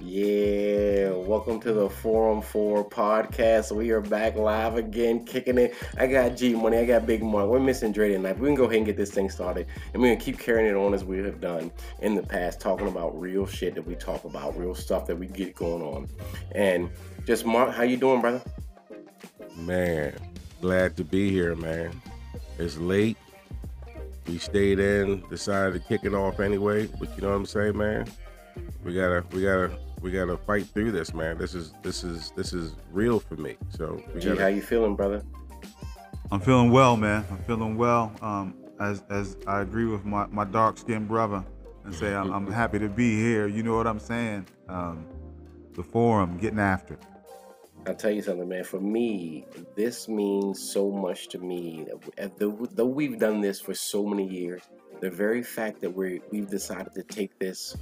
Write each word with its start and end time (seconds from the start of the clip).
Yeah, 0.00 1.10
welcome 1.10 1.60
to 1.60 1.72
the 1.74 1.90
Forum 1.90 2.40
4 2.40 2.88
podcast. 2.88 3.76
We 3.76 3.90
are 3.90 4.00
back 4.00 4.36
live 4.36 4.76
again, 4.76 5.26
kicking 5.26 5.58
it. 5.58 5.74
I 5.98 6.06
got 6.06 6.34
G 6.34 6.54
Money, 6.54 6.78
I 6.78 6.86
got 6.86 7.04
Big 7.04 7.22
Mark. 7.22 7.50
We're 7.50 7.60
missing 7.60 7.92
Dre 7.92 8.10
tonight. 8.10 8.38
We 8.38 8.48
can 8.48 8.54
go 8.54 8.64
ahead 8.64 8.78
and 8.78 8.86
get 8.86 8.96
this 8.96 9.10
thing 9.10 9.28
started. 9.28 9.66
And 9.92 10.00
we're 10.00 10.08
going 10.08 10.18
to 10.18 10.24
keep 10.24 10.38
carrying 10.38 10.66
it 10.66 10.74
on 10.74 10.94
as 10.94 11.04
we 11.04 11.18
have 11.18 11.42
done 11.42 11.70
in 12.00 12.14
the 12.14 12.22
past, 12.22 12.58
talking 12.58 12.88
about 12.88 13.20
real 13.20 13.44
shit 13.44 13.74
that 13.74 13.86
we 13.86 13.94
talk 13.94 14.24
about, 14.24 14.56
real 14.56 14.74
stuff 14.74 15.06
that 15.08 15.18
we 15.18 15.26
get 15.26 15.54
going 15.54 15.82
on. 15.82 16.08
And 16.52 16.88
just 17.26 17.44
Mark, 17.44 17.74
how 17.74 17.82
you 17.82 17.98
doing, 17.98 18.22
brother? 18.22 18.40
Man, 19.56 20.14
glad 20.62 20.96
to 20.96 21.04
be 21.04 21.30
here, 21.30 21.54
man. 21.54 22.00
It's 22.58 22.78
late. 22.78 23.18
We 24.26 24.38
stayed 24.38 24.78
in, 24.78 25.22
decided 25.28 25.74
to 25.74 25.80
kick 25.88 26.04
it 26.04 26.14
off 26.14 26.40
anyway. 26.40 26.86
But 26.86 27.14
you 27.16 27.22
know 27.22 27.30
what 27.30 27.36
I'm 27.36 27.46
saying, 27.46 27.76
man? 27.76 28.06
We 28.84 28.94
gotta, 28.94 29.24
we 29.32 29.42
gotta, 29.42 29.76
we 30.00 30.10
gotta 30.12 30.36
fight 30.36 30.66
through 30.66 30.92
this, 30.92 31.12
man. 31.14 31.38
This 31.38 31.54
is, 31.54 31.72
this 31.82 32.04
is, 32.04 32.30
this 32.36 32.52
is 32.52 32.74
real 32.92 33.18
for 33.20 33.36
me. 33.36 33.56
So 33.70 34.02
we 34.14 34.20
G, 34.20 34.28
gotta. 34.28 34.40
how 34.42 34.46
you 34.48 34.62
feeling, 34.62 34.94
brother? 34.94 35.22
I'm 36.30 36.40
feeling 36.40 36.70
well, 36.70 36.96
man. 36.96 37.24
I'm 37.30 37.38
feeling 37.44 37.76
well. 37.76 38.12
Um, 38.22 38.54
as 38.80 39.02
as 39.10 39.36
I 39.46 39.60
agree 39.60 39.84
with 39.86 40.04
my, 40.04 40.26
my 40.26 40.44
dark 40.44 40.78
skinned 40.78 41.06
brother 41.08 41.44
and 41.84 41.94
say 41.94 42.14
I'm, 42.14 42.32
I'm 42.32 42.50
happy 42.50 42.78
to 42.78 42.88
be 42.88 43.16
here. 43.20 43.46
You 43.46 43.62
know 43.62 43.76
what 43.76 43.86
I'm 43.86 44.00
saying? 44.00 44.46
Um, 44.68 45.06
the 45.74 45.82
forum, 45.82 46.38
getting 46.38 46.58
after. 46.58 46.94
it. 46.94 47.02
I'll 47.86 47.94
tell 47.96 48.12
you 48.12 48.22
something, 48.22 48.48
man. 48.48 48.64
For 48.64 48.80
me, 48.80 49.44
this 49.74 50.08
means 50.08 50.60
so 50.72 50.90
much 50.90 51.28
to 51.28 51.38
me. 51.38 51.86
Uh, 52.20 52.28
Though, 52.38 52.86
we've 52.86 53.18
done 53.18 53.40
this 53.40 53.60
for 53.60 53.74
so 53.74 54.06
many 54.06 54.26
years, 54.28 54.62
the 55.00 55.10
very 55.10 55.42
fact 55.42 55.80
that 55.80 55.90
we 55.90 56.20
we've 56.30 56.48
decided 56.48 56.94
to 56.94 57.02
take 57.02 57.36
this 57.40 57.76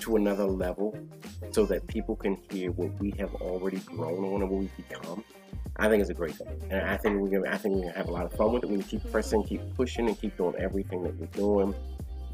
to 0.00 0.16
another 0.16 0.46
level, 0.46 0.96
so 1.50 1.66
that 1.66 1.86
people 1.88 2.14
can 2.14 2.38
hear 2.50 2.70
what 2.70 2.96
we 3.00 3.10
have 3.18 3.34
already 3.36 3.78
grown 3.78 4.24
on 4.24 4.42
and 4.42 4.50
what 4.50 4.60
we've 4.60 4.76
become, 4.76 5.24
I 5.76 5.88
think 5.88 6.02
it's 6.02 6.10
a 6.10 6.14
great 6.14 6.36
thing. 6.36 6.62
And 6.70 6.82
I 6.82 6.96
think 6.96 7.20
we're 7.20 7.40
gonna, 7.40 7.52
I 7.52 7.58
think 7.58 7.74
we're 7.74 7.82
gonna 7.82 7.96
have 7.96 8.08
a 8.08 8.12
lot 8.12 8.26
of 8.26 8.32
fun 8.34 8.52
with 8.52 8.62
it. 8.62 8.70
We 8.70 8.80
keep 8.82 9.10
pressing, 9.10 9.42
keep 9.42 9.62
pushing, 9.74 10.06
and 10.06 10.18
keep 10.20 10.36
doing 10.36 10.54
everything 10.56 11.02
that 11.02 11.18
we're 11.18 11.26
doing. 11.26 11.74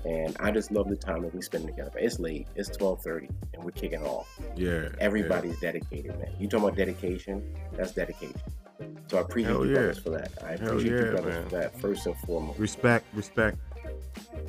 And 0.05 0.37
I 0.41 0.51
just 0.51 0.71
love 0.71 0.89
the 0.89 0.97
time 0.97 1.23
that 1.23 1.35
we 1.35 1.43
spend 1.43 1.67
together. 1.67 1.93
It's 1.97 2.19
late. 2.19 2.47
It's 2.55 2.69
twelve 2.69 3.03
thirty, 3.03 3.29
and 3.53 3.65
we're 3.65 3.73
kicking 3.73 4.03
off. 4.03 4.39
yeah. 4.57 4.89
Everybody's 5.01 5.59
dedicated, 5.61 6.19
man. 6.19 6.33
You 6.39 6.49
talking 6.49 6.67
about 6.67 6.77
dedication? 6.77 7.43
That's 7.73 7.93
dedication. 7.93 8.41
So 9.09 9.19
I 9.19 9.23
appreciate 9.23 9.53
Hell 9.53 9.65
you 9.67 9.73
yeah. 9.73 9.79
brothers 9.79 9.99
for 9.99 10.11
that. 10.11 10.31
I 10.45 10.53
appreciate 10.53 10.93
yeah, 10.93 11.05
you 11.05 11.11
brothers 11.11 11.35
man. 11.35 11.45
for 11.45 11.57
that 11.57 11.81
first 11.81 12.07
and 12.07 12.17
foremost. 12.19 12.59
Respect, 12.59 13.07
respect. 13.15 13.59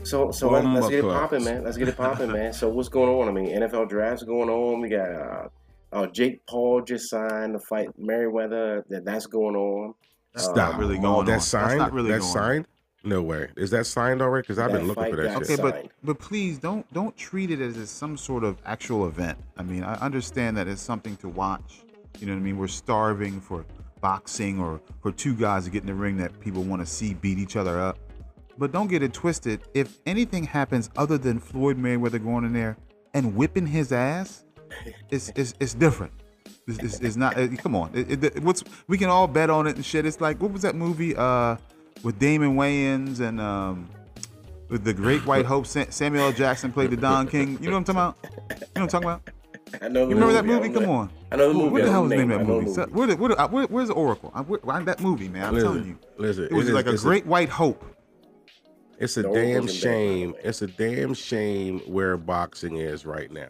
So 0.04 0.32
so 0.32 0.50
let, 0.50 0.64
Bomba 0.64 0.82
us 0.82 0.90
get 0.90 1.00
it 1.00 1.04
popping, 1.04 1.44
man. 1.44 1.64
Let's 1.64 1.78
get 1.78 1.88
it 1.88 1.98
popping, 1.98 2.32
man. 2.32 2.54
So 2.54 2.70
what's 2.70 2.90
going 2.90 3.10
on? 3.10 3.28
I 3.28 3.32
mean, 3.32 3.50
NFL 3.56 3.90
drafts 3.90 4.24
going 4.24 4.50
on. 4.50 4.82
We 4.82 4.90
got 4.90 5.10
uh, 5.10 5.48
uh 5.92 6.08
Jake 6.08 6.46
Paul 6.46 6.82
just 6.82 7.10
signed 7.10 7.54
to 7.54 7.60
fight 7.60 7.90
Mayweather. 8.00 8.84
That 8.90 9.06
that's 9.06 9.26
going 9.26 9.56
on. 9.56 9.94
Stop. 10.36 10.80
really 10.80 10.98
Oh, 10.98 11.02
going 11.02 11.06
on. 11.06 11.26
That's 11.26 11.50
That's 11.52 11.66
signed. 11.68 11.80
not 11.80 11.92
really 11.94 12.12
that's 12.12 12.34
going 12.34 12.34
signed. 12.34 12.68
No 13.04 13.22
way. 13.22 13.48
Is 13.56 13.70
that 13.72 13.86
signed 13.86 14.22
already? 14.22 14.44
Because 14.44 14.60
I've 14.60 14.72
That 14.72 14.80
been 14.80 14.88
looking 14.88 15.10
for 15.10 15.16
that 15.18 15.28
shit. 15.30 15.38
Okay, 15.44 15.56
signed. 15.56 15.62
but 15.62 15.92
but 16.04 16.20
please 16.20 16.58
don't 16.58 16.92
don't 16.94 17.16
treat 17.16 17.50
it 17.50 17.62
as, 17.62 17.78
as 17.78 17.90
some 17.90 18.18
sort 18.18 18.44
of 18.44 18.58
actual 18.66 19.08
event. 19.08 19.38
I 19.58 19.64
mean, 19.64 19.84
I 19.84 19.94
understand 19.96 20.58
that 20.58 20.68
it's 20.68 20.82
something 20.82 21.16
to 21.18 21.30
watch. 21.30 21.82
You 22.20 22.28
know 22.28 22.34
what 22.34 22.40
I 22.40 22.44
mean? 22.44 22.58
We're 22.58 22.68
starving 22.68 23.40
for 23.40 23.66
boxing 24.02 24.60
or 24.60 24.82
for 25.02 25.12
two 25.12 25.34
guys 25.34 25.66
to 25.66 25.70
get 25.70 25.82
in 25.82 25.88
the 25.88 25.94
ring 25.94 26.18
that 26.18 26.38
people 26.42 26.64
want 26.64 26.82
to 26.82 26.86
see 26.86 27.14
beat 27.14 27.38
each 27.38 27.56
other 27.56 27.80
up. 27.80 27.98
But 28.58 28.74
don't 28.74 28.88
get 28.88 29.02
it 29.02 29.14
twisted. 29.14 29.62
If 29.74 30.00
anything 30.06 30.44
happens 30.44 30.90
other 30.98 31.18
than 31.18 31.40
Floyd 31.40 31.78
Mayweather 31.78 32.22
going 32.22 32.44
in 32.44 32.52
there 32.52 32.76
and 33.14 33.34
whipping 33.36 33.66
his 33.68 33.94
ass, 33.94 34.44
it's 35.10 35.32
it's, 35.38 35.54
it's 35.62 35.74
different. 35.74 36.12
It's, 36.68 36.80
it's, 36.80 37.00
it's 37.00 37.16
not. 37.16 37.38
It, 37.38 37.58
come 37.60 37.76
on. 37.76 37.92
It, 37.94 38.22
it- 38.24 38.44
what's 38.44 38.64
we 38.88 38.98
can 38.98 39.10
all 39.10 39.28
bet 39.28 39.50
on 39.50 39.68
it 39.68 39.78
and 39.78 39.86
shit. 39.86 40.06
It's 40.06 40.20
like 40.20 40.42
what 40.42 40.52
was 40.52 40.64
that 40.64 40.76
movie 40.76 41.16
uh 41.16 41.56
with 42.04 42.20
Damon 42.20 42.56
Wayans 42.56 43.20
and 43.20 43.40
um 43.42 43.90
with 44.70 44.84
the 44.84 44.94
Great 44.94 45.26
White 45.26 45.46
Hope 45.46 45.66
Samuel 45.66 46.26
L. 46.26 46.32
Jackson 46.32 46.72
played 46.72 46.92
the 46.92 46.98
Don 46.98 47.28
King. 47.28 47.58
You 47.62 47.70
know 47.72 47.80
what 47.80 47.90
I'm 47.90 48.14
talking 48.14 48.24
about? 48.24 48.24
You 48.24 48.30
know 48.58 48.66
what 48.74 48.82
I'm 48.82 48.88
talking 48.88 49.10
about? 49.10 49.22
I 49.82 49.88
know. 49.88 50.02
You 50.04 50.10
remember 50.16 50.34
that 50.34 50.46
movie? 50.46 50.70
Come 50.70 50.84
know- 50.84 50.92
on. 50.94 51.10
I 51.32 51.36
know 51.36 51.50
the 51.50 51.54
movie. 51.54 51.70
What 51.70 51.84
the 51.84 51.92
hell 51.92 52.02
don't 52.02 52.10
was 52.10 52.12
the 52.12 52.18
name 52.18 52.32
of 52.32 52.40
that 52.40 52.46
the 52.48 52.52
movie? 52.52 52.74
So, 52.74 52.86
where, 52.88 53.06
the- 53.08 53.16
where, 53.18 53.30
the- 53.30 53.40
uh, 53.40 53.48
where, 53.50 53.66
where's 53.68 53.88
the 53.90 53.94
Oracle? 53.94 54.32
I, 54.34 54.42
where, 54.42 54.60
why 54.64 54.82
that 54.82 55.00
movie, 55.00 55.30
man? 55.30 55.46
I'm 55.46 55.54
Listen, 55.54 55.70
telling 55.74 55.88
you. 55.88 55.98
listen, 56.18 56.46
It 56.46 56.54
was 56.54 56.66
it 56.68 56.72
is- 56.72 56.76
like 56.76 56.88
a 56.88 56.94
it's 56.94 57.04
a- 57.04 57.06
Great 57.06 57.28
White 57.28 57.50
Hope. 57.50 57.86
It's 58.98 59.16
a 59.18 59.22
The 59.22 59.30
damn 59.30 59.36
Oracle's 59.38 59.56
in 59.56 59.56
bed, 59.56 59.66
by 59.66 59.66
the 59.66 59.72
shame. 59.80 60.32
way. 60.34 60.40
It's 60.44 60.62
a 60.64 60.68
damn 60.68 61.14
shame 61.14 61.80
where 61.82 62.18
boxing 62.18 62.78
is 62.78 63.06
right 63.06 63.32
now. 63.32 63.50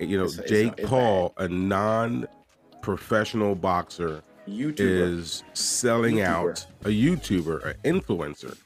You 0.00 0.18
know, 0.18 0.24
It's- 0.24 0.38
it's- 0.38 0.50
Jake 0.50 0.74
it's 0.78 0.88
Paul, 0.88 1.34
a 1.36 1.46
non-professional 1.48 3.54
boxer, 3.54 4.22
YouTuber. 4.48 4.78
is 5.18 5.42
selling 5.54 6.16
YouTuber. 6.16 6.24
out 6.26 6.66
a 6.84 6.88
YouTuber, 6.88 7.64
an 7.84 8.00
influencer. 8.00 8.56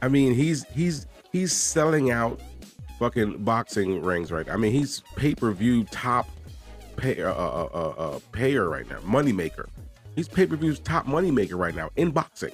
I 0.00 0.08
mean, 0.08 0.34
he's 0.34 0.64
he's 0.74 1.06
he's 1.32 1.52
selling 1.52 2.10
out 2.10 2.40
fucking 2.98 3.44
boxing 3.44 4.02
rings 4.02 4.30
right 4.30 4.46
now. 4.46 4.54
I 4.54 4.56
mean, 4.56 4.72
he's 4.72 5.00
pay-per-view 5.16 5.84
top 5.84 6.28
pay, 6.96 7.20
uh, 7.22 7.32
uh, 7.32 7.68
uh, 7.72 7.88
uh, 7.98 8.18
payer 8.32 8.68
right 8.68 8.88
now, 8.88 8.98
moneymaker. 9.00 9.66
He's 10.14 10.28
pay-per-view's 10.28 10.78
top 10.80 11.06
money 11.06 11.30
maker 11.30 11.56
right 11.56 11.74
now 11.74 11.90
in 11.96 12.10
boxing. 12.10 12.52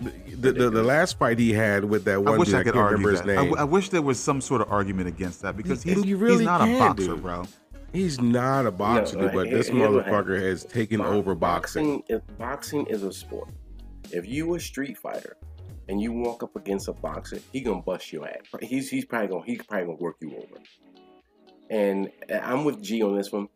The, 0.00 0.50
the, 0.52 0.70
the 0.70 0.82
last 0.82 1.18
fight 1.18 1.38
he 1.38 1.52
had 1.52 1.84
with 1.84 2.04
that 2.06 2.24
one 2.24 2.34
I 2.34 2.38
wish 2.38 2.48
dude, 2.48 2.56
I 2.56 2.60
I, 2.60 2.62
could 2.64 2.72
can't 2.74 2.84
argue 2.84 3.06
remember 3.06 3.12
that. 3.12 3.26
his 3.28 3.36
name. 3.36 3.50
w- 3.50 3.56
I 3.56 3.64
wish 3.64 3.90
there 3.90 4.02
was 4.02 4.18
some 4.18 4.40
sort 4.40 4.60
of 4.62 4.72
argument 4.72 5.06
against 5.08 5.42
that 5.42 5.56
because 5.56 5.84
you 5.86 6.16
really 6.16 6.38
he's 6.38 6.44
not 6.44 6.66
a 6.68 6.78
boxer, 6.78 7.06
dude. 7.08 7.22
bro. 7.22 7.44
He's 7.92 8.20
not 8.20 8.66
a 8.66 8.70
boxer, 8.70 9.16
No, 9.16 9.22
dude, 9.24 9.32
but 9.34 9.50
this 9.50 9.68
motherfucker 9.68 10.40
has 10.40 10.64
taken 10.64 11.00
over 11.00 11.34
boxing. 11.34 11.98
Boxing 11.98 12.16
is, 12.16 12.22
boxing 12.38 12.86
is 12.86 13.02
a 13.02 13.12
sport. 13.12 13.50
If 14.10 14.26
you 14.26 14.54
a 14.54 14.60
street 14.60 14.96
fighter 14.96 15.36
and 15.88 16.00
you 16.00 16.12
walk 16.12 16.42
up 16.42 16.56
against 16.56 16.88
a 16.88 16.94
boxer, 16.94 17.38
he 17.52 17.60
gonna 17.60 17.82
bust 17.82 18.12
your 18.12 18.26
ass. 18.26 18.46
He's 18.62 18.88
he's 18.88 19.04
probably 19.04 19.28
gonna 19.28 19.44
he's 19.44 19.62
probably 19.62 19.86
gonna 19.86 19.98
work 19.98 20.16
you 20.20 20.36
over. 20.36 20.62
And 21.68 22.10
uh, 22.30 22.38
I'm 22.42 22.64
with 22.64 22.82
G 22.82 23.02
on 23.02 23.16
this 23.16 23.30
one. 23.30 23.48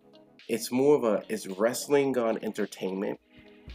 It's 0.49 0.71
more 0.71 0.97
of 0.97 1.05
a 1.05 1.23
it's 1.29 1.47
wrestling 1.47 2.17
on 2.19 2.39
entertainment. 2.43 3.19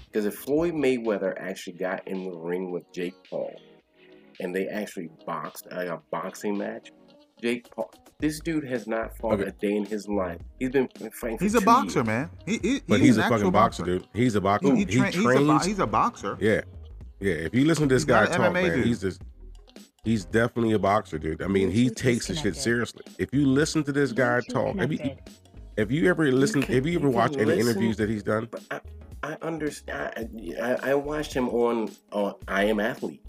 Because 0.05 0.25
if 0.25 0.35
Floyd 0.35 0.73
Mayweather 0.73 1.33
actually 1.38 1.73
got 1.73 2.07
in 2.07 2.25
the 2.29 2.38
ring 2.38 2.69
with 2.72 2.91
Jake 2.91 3.16
Paul 3.29 3.53
and 4.39 4.53
they 4.53 4.67
actually 4.67 5.09
boxed 5.25 5.67
like 5.72 5.88
a 5.88 6.01
boxing 6.11 6.57
match, 6.57 6.91
Jake 7.41 7.69
Paul, 7.73 7.91
this 8.22 8.40
dude 8.40 8.64
has 8.66 8.88
not 8.88 9.18
fought 9.18 9.34
Okay. 9.34 9.46
a 9.50 9.52
day 9.52 9.76
in 9.76 9.86
his 9.86 10.08
life. 10.08 10.40
He's 10.59 10.70
been 10.70 10.88
fighting. 11.20 11.38
For 11.38 11.44
He's 11.44 11.56
a 11.56 11.59
two 11.59 11.66
boxer, 11.66 12.00
years. 12.00 12.08
man. 12.08 12.30
He, 12.46 12.59
he, 12.62 12.82
But 12.88 13.02
he's, 13.02 13.18
an 13.18 13.24
a 13.26 13.30
fucking 13.30 13.52
boxer, 13.52 13.84
dude. 13.84 14.08
He's 14.14 14.36
a 14.36 14.42
boxer. 14.42 14.74
He, 14.76 14.86
He, 14.86 14.86
he 14.92 14.98
tra- 15.00 15.12
he's, 15.12 15.26
a, 15.26 15.40
bo- 15.46 15.58
he's 15.59 15.80
a 15.80 15.88
boxer. 15.88 16.38
yeah, 16.40 16.62
yeah. 17.20 17.34
If 17.34 17.54
you 17.56 17.66
listen 17.66 17.90
to 17.90 17.96
this 17.96 18.04
He's 18.04 18.06
guy 18.06 18.26
talk, 18.28 18.54
man, 18.54 18.72
dude. 18.78 18.86
he's 18.86 19.02
just 19.02 19.22
he's 20.04 20.24
definitely 20.26 20.74
a 20.74 20.80
boxer, 20.80 21.18
dude. 21.20 21.42
I 21.42 21.48
mean, 21.48 21.70
he 21.72 21.90
Bluetooth 21.90 21.96
takes 21.96 22.28
the 22.28 22.36
shit 22.36 22.56
seriously. 22.56 23.04
If 23.20 23.34
you 23.34 23.46
listen 23.48 23.84
to 23.86 23.92
this 23.92 24.12
guy 24.12 24.40
talk, 24.50 24.76
have 24.78 24.92
you 24.92 24.98
connected. 25.00 25.34
have 25.78 25.92
you 25.92 26.09
ever 26.09 26.32
listened? 26.32 26.66
can- 26.66 26.76
have 26.76 26.86
you 26.86 26.98
ever 27.00 27.09
you 27.09 27.14
watched 27.16 27.36
any 27.38 27.46
listen- 27.46 27.68
interviews 27.70 27.98
that 27.98 28.09
he's 28.09 28.24
done? 28.24 28.48
But 28.52 28.64
I, 28.72 28.80
I 29.24 29.38
understand. 29.42 30.30
I, 30.62 30.62
I, 30.62 30.92
I 30.92 30.94
watched 30.96 31.34
him 31.34 31.50
on 31.50 31.92
on 32.12 32.36
I 32.48 32.66
Am 32.66 32.80
Athlete. 32.80 33.24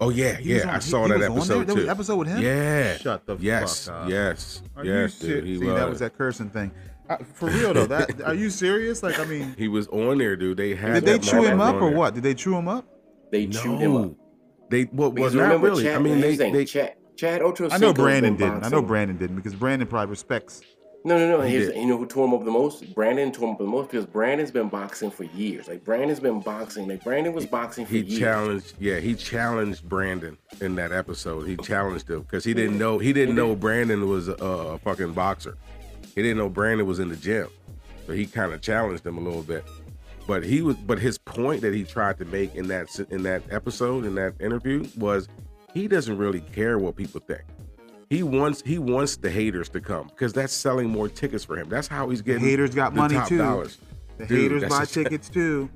Oh 0.00 0.10
yeah, 0.10 0.36
He 0.36 0.56
yeah. 0.56 0.62
on- 0.62 0.68
I 0.70 0.78
saw 0.80 1.04
he 1.04 1.12
that 1.12 1.18
was 1.18 1.28
on 1.28 1.30
there? 1.30 1.38
episode 1.38 1.66
There 1.66 1.74
was 1.76 1.84
too. 1.84 1.90
episode 1.90 2.16
with 2.16 2.28
him? 2.28 2.42
Yeah. 2.42 2.96
Shut 2.98 3.26
the 3.26 3.36
yes, 3.38 3.86
fuck 3.86 3.94
up. 3.94 4.08
yes, 4.10 4.62
Are 4.76 4.84
yes, 4.84 5.22
you 5.22 5.28
dude. 5.28 5.44
He 5.44 5.58
See, 5.58 5.64
was. 5.64 5.74
that 5.74 5.88
was 5.88 5.98
that 6.00 6.16
cursing 6.18 6.50
thing. 6.50 6.70
Uh, 7.08 7.16
for 7.34 7.48
real 7.50 7.74
though, 7.74 7.86
that 7.86 8.20
are 8.24 8.34
you 8.34 8.50
serious? 8.50 9.02
Like, 9.02 9.18
I 9.20 9.24
mean, 9.26 9.54
He 9.58 9.68
was 9.68 9.86
on 9.88 10.18
there, 10.18 10.36
dude. 10.36 10.56
They 10.56 10.74
had. 10.74 11.04
did 11.04 11.04
they 11.04 11.18
chew 11.18 11.44
him 11.44 11.60
up 11.60 11.76
or 11.76 11.88
there. 11.90 11.98
what? 11.98 12.14
Did 12.14 12.22
they 12.22 12.34
chew 12.34 12.56
him 12.56 12.66
up? 12.68 12.84
They 13.30 13.46
chewed 13.46 13.78
him 13.80 13.96
up. 13.96 14.10
They 14.70 14.88
well, 14.92 15.12
well 15.12 15.30
not 15.32 15.60
really. 15.60 15.84
Chad, 15.84 15.96
I 15.96 15.98
mean, 15.98 16.20
they, 16.20 16.28
here's 16.28 16.38
the 16.38 16.44
thing, 16.44 16.52
they 16.54 16.64
Chad, 16.64 16.94
Chad 17.16 17.42
Ochocinco's 17.42 17.72
I 17.74 17.78
know 17.78 17.92
Brandon 17.92 18.36
didn't. 18.36 18.64
I 18.64 18.68
know. 18.68 18.82
Brandon 18.82 19.16
didn't 19.18 19.36
because 19.36 19.54
Brandon 19.54 19.86
probably 19.86 20.10
respects. 20.10 20.62
No, 21.06 21.18
no, 21.18 21.28
no. 21.28 21.42
He 21.42 21.52
Here's, 21.52 21.76
you 21.76 21.84
know 21.84 21.98
who 21.98 22.06
tore 22.06 22.26
him 22.26 22.32
up 22.32 22.44
the 22.44 22.50
most? 22.50 22.94
Brandon 22.94 23.30
tore 23.30 23.48
him 23.48 23.52
up 23.52 23.58
the 23.58 23.64
most 23.64 23.90
because 23.90 24.06
Brandon's 24.06 24.50
been 24.50 24.70
boxing 24.70 25.10
for 25.10 25.24
years. 25.24 25.68
Like 25.68 25.84
Brandon's 25.84 26.18
been 26.18 26.40
boxing. 26.40 26.88
Like 26.88 27.04
Brandon 27.04 27.34
was 27.34 27.44
boxing 27.44 27.84
for 27.84 27.92
years. 27.92 28.06
he 28.06 28.10
years. 28.12 28.20
challenged. 28.20 28.74
Yeah, 28.80 29.00
he 29.00 29.14
challenged 29.14 29.86
Brandon 29.86 30.38
in 30.62 30.76
that 30.76 30.92
episode. 30.92 31.42
He 31.42 31.56
challenged 31.58 32.08
him 32.08 32.22
because 32.22 32.42
he 32.42 32.54
didn't 32.54 32.78
know 32.78 32.98
he 32.98 33.12
didn't 33.12 33.34
know 33.34 33.54
Brandon 33.54 34.08
was 34.08 34.28
a, 34.28 34.32
a 34.32 34.78
fucking 34.78 35.12
boxer. 35.12 35.58
He 36.14 36.22
didn't 36.22 36.38
know 36.38 36.48
Brandon 36.48 36.86
was 36.86 37.00
in 37.00 37.10
the 37.10 37.16
gym, 37.16 37.48
so 38.06 38.14
he 38.14 38.24
kind 38.24 38.54
of 38.54 38.62
challenged 38.62 39.06
him 39.06 39.18
a 39.18 39.20
little 39.20 39.42
bit. 39.42 39.64
But 40.26 40.42
he 40.42 40.62
was, 40.62 40.76
but 40.76 40.98
his 40.98 41.18
point 41.18 41.60
that 41.60 41.74
he 41.74 41.84
tried 41.84 42.16
to 42.18 42.24
make 42.24 42.54
in 42.54 42.68
that 42.68 42.98
in 43.10 43.24
that 43.24 43.42
episode 43.50 44.06
in 44.06 44.14
that 44.14 44.40
interview 44.40 44.86
was 44.96 45.28
he 45.74 45.86
doesn't 45.86 46.16
really 46.16 46.40
care 46.40 46.78
what 46.78 46.96
people 46.96 47.20
think. 47.20 47.42
He 48.10 48.22
wants 48.22 48.62
he 48.64 48.78
wants 48.78 49.16
the 49.16 49.30
haters 49.30 49.68
to 49.70 49.80
come 49.80 50.08
because 50.08 50.32
that's 50.32 50.52
selling 50.52 50.88
more 50.90 51.08
tickets 51.08 51.44
for 51.44 51.56
him. 51.56 51.68
That's 51.68 51.88
how 51.88 52.08
he's 52.10 52.20
The 52.22 52.24
getting 52.34 52.44
haters 52.44 52.74
got 52.74 52.94
the 52.94 53.00
money 53.00 53.14
top 53.14 53.28
too. 53.28 53.38
dollars. 53.38 53.78
The 54.18 54.26
Dude, 54.26 54.52
haters 54.52 54.70
buy 54.70 54.80
just- 54.80 54.94
tickets 54.94 55.28
too. 55.28 55.70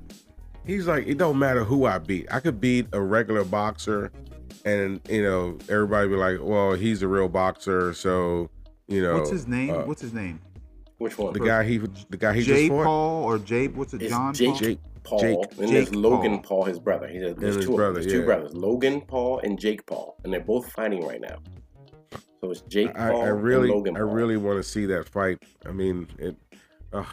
He's 0.65 0.87
like, 0.87 1.07
it 1.07 1.17
don't 1.17 1.39
matter 1.39 1.63
who 1.63 1.85
I 1.85 1.97
beat. 1.97 2.27
I 2.31 2.39
could 2.39 2.61
beat 2.61 2.87
a 2.93 3.01
regular 3.01 3.43
boxer, 3.43 4.11
and 4.65 5.01
you 5.09 5.23
know, 5.23 5.57
everybody 5.67 6.07
be 6.09 6.15
like, 6.15 6.37
well, 6.41 6.73
he's 6.73 7.01
a 7.01 7.07
real 7.07 7.27
boxer, 7.29 7.93
so 7.93 8.49
you 8.87 9.01
know. 9.01 9.15
What's 9.17 9.31
his 9.31 9.47
name? 9.47 9.73
uh, 9.73 9.85
what's 9.85 10.01
his 10.01 10.13
name? 10.13 10.39
Which 10.99 11.17
one? 11.17 11.33
the 11.33 11.39
guy 11.39 11.63
he 11.63 11.77
the 11.77 12.17
guy 12.17 12.33
he 12.33 12.43
Jay 12.43 12.67
just 12.67 12.69
fought? 12.69 12.83
Paul 12.85 13.23
or 13.23 13.39
Jay? 13.39 13.67
What's 13.67 13.93
it? 13.93 14.01
It's 14.03 14.11
John 14.11 14.33
Jake 14.33 14.49
Paul? 14.49 14.59
Jake 14.59 14.79
Paul, 15.03 15.19
Jake- 15.21 15.59
and 15.59 15.69
there's 15.69 15.85
Jake 15.89 15.95
Logan 15.95 16.39
Paul. 16.39 16.59
Paul. 16.59 16.65
his 16.65 16.77
brother. 16.79 17.07
He's 17.07 17.23
a, 17.23 17.33
there's 17.33 17.55
his 17.55 17.65
two, 17.65 17.75
brother, 17.75 17.99
there's 18.01 18.11
two 18.11 18.25
brothers, 18.25 18.53
Logan 18.53 19.01
Paul 19.01 19.39
and 19.39 19.57
Jake 19.57 19.85
Paul, 19.87 20.17
and 20.23 20.31
they're 20.31 20.39
both 20.41 20.71
fighting 20.73 21.03
right 21.07 21.21
now. 21.21 21.37
So 22.41 22.51
it's 22.51 22.61
Jake 22.61 22.97
I, 22.97 23.11
Paul 23.11 23.21
I 23.21 23.27
really, 23.27 23.69
and 23.69 23.77
Logan 23.77 23.97
I 23.97 23.99
really 23.99 24.37
want 24.37 24.57
to 24.57 24.63
see 24.63 24.85
that 24.87 25.07
fight. 25.09 25.39
I 25.65 25.71
mean, 25.71 26.07
it. 26.17 26.35
Uh, 26.93 27.03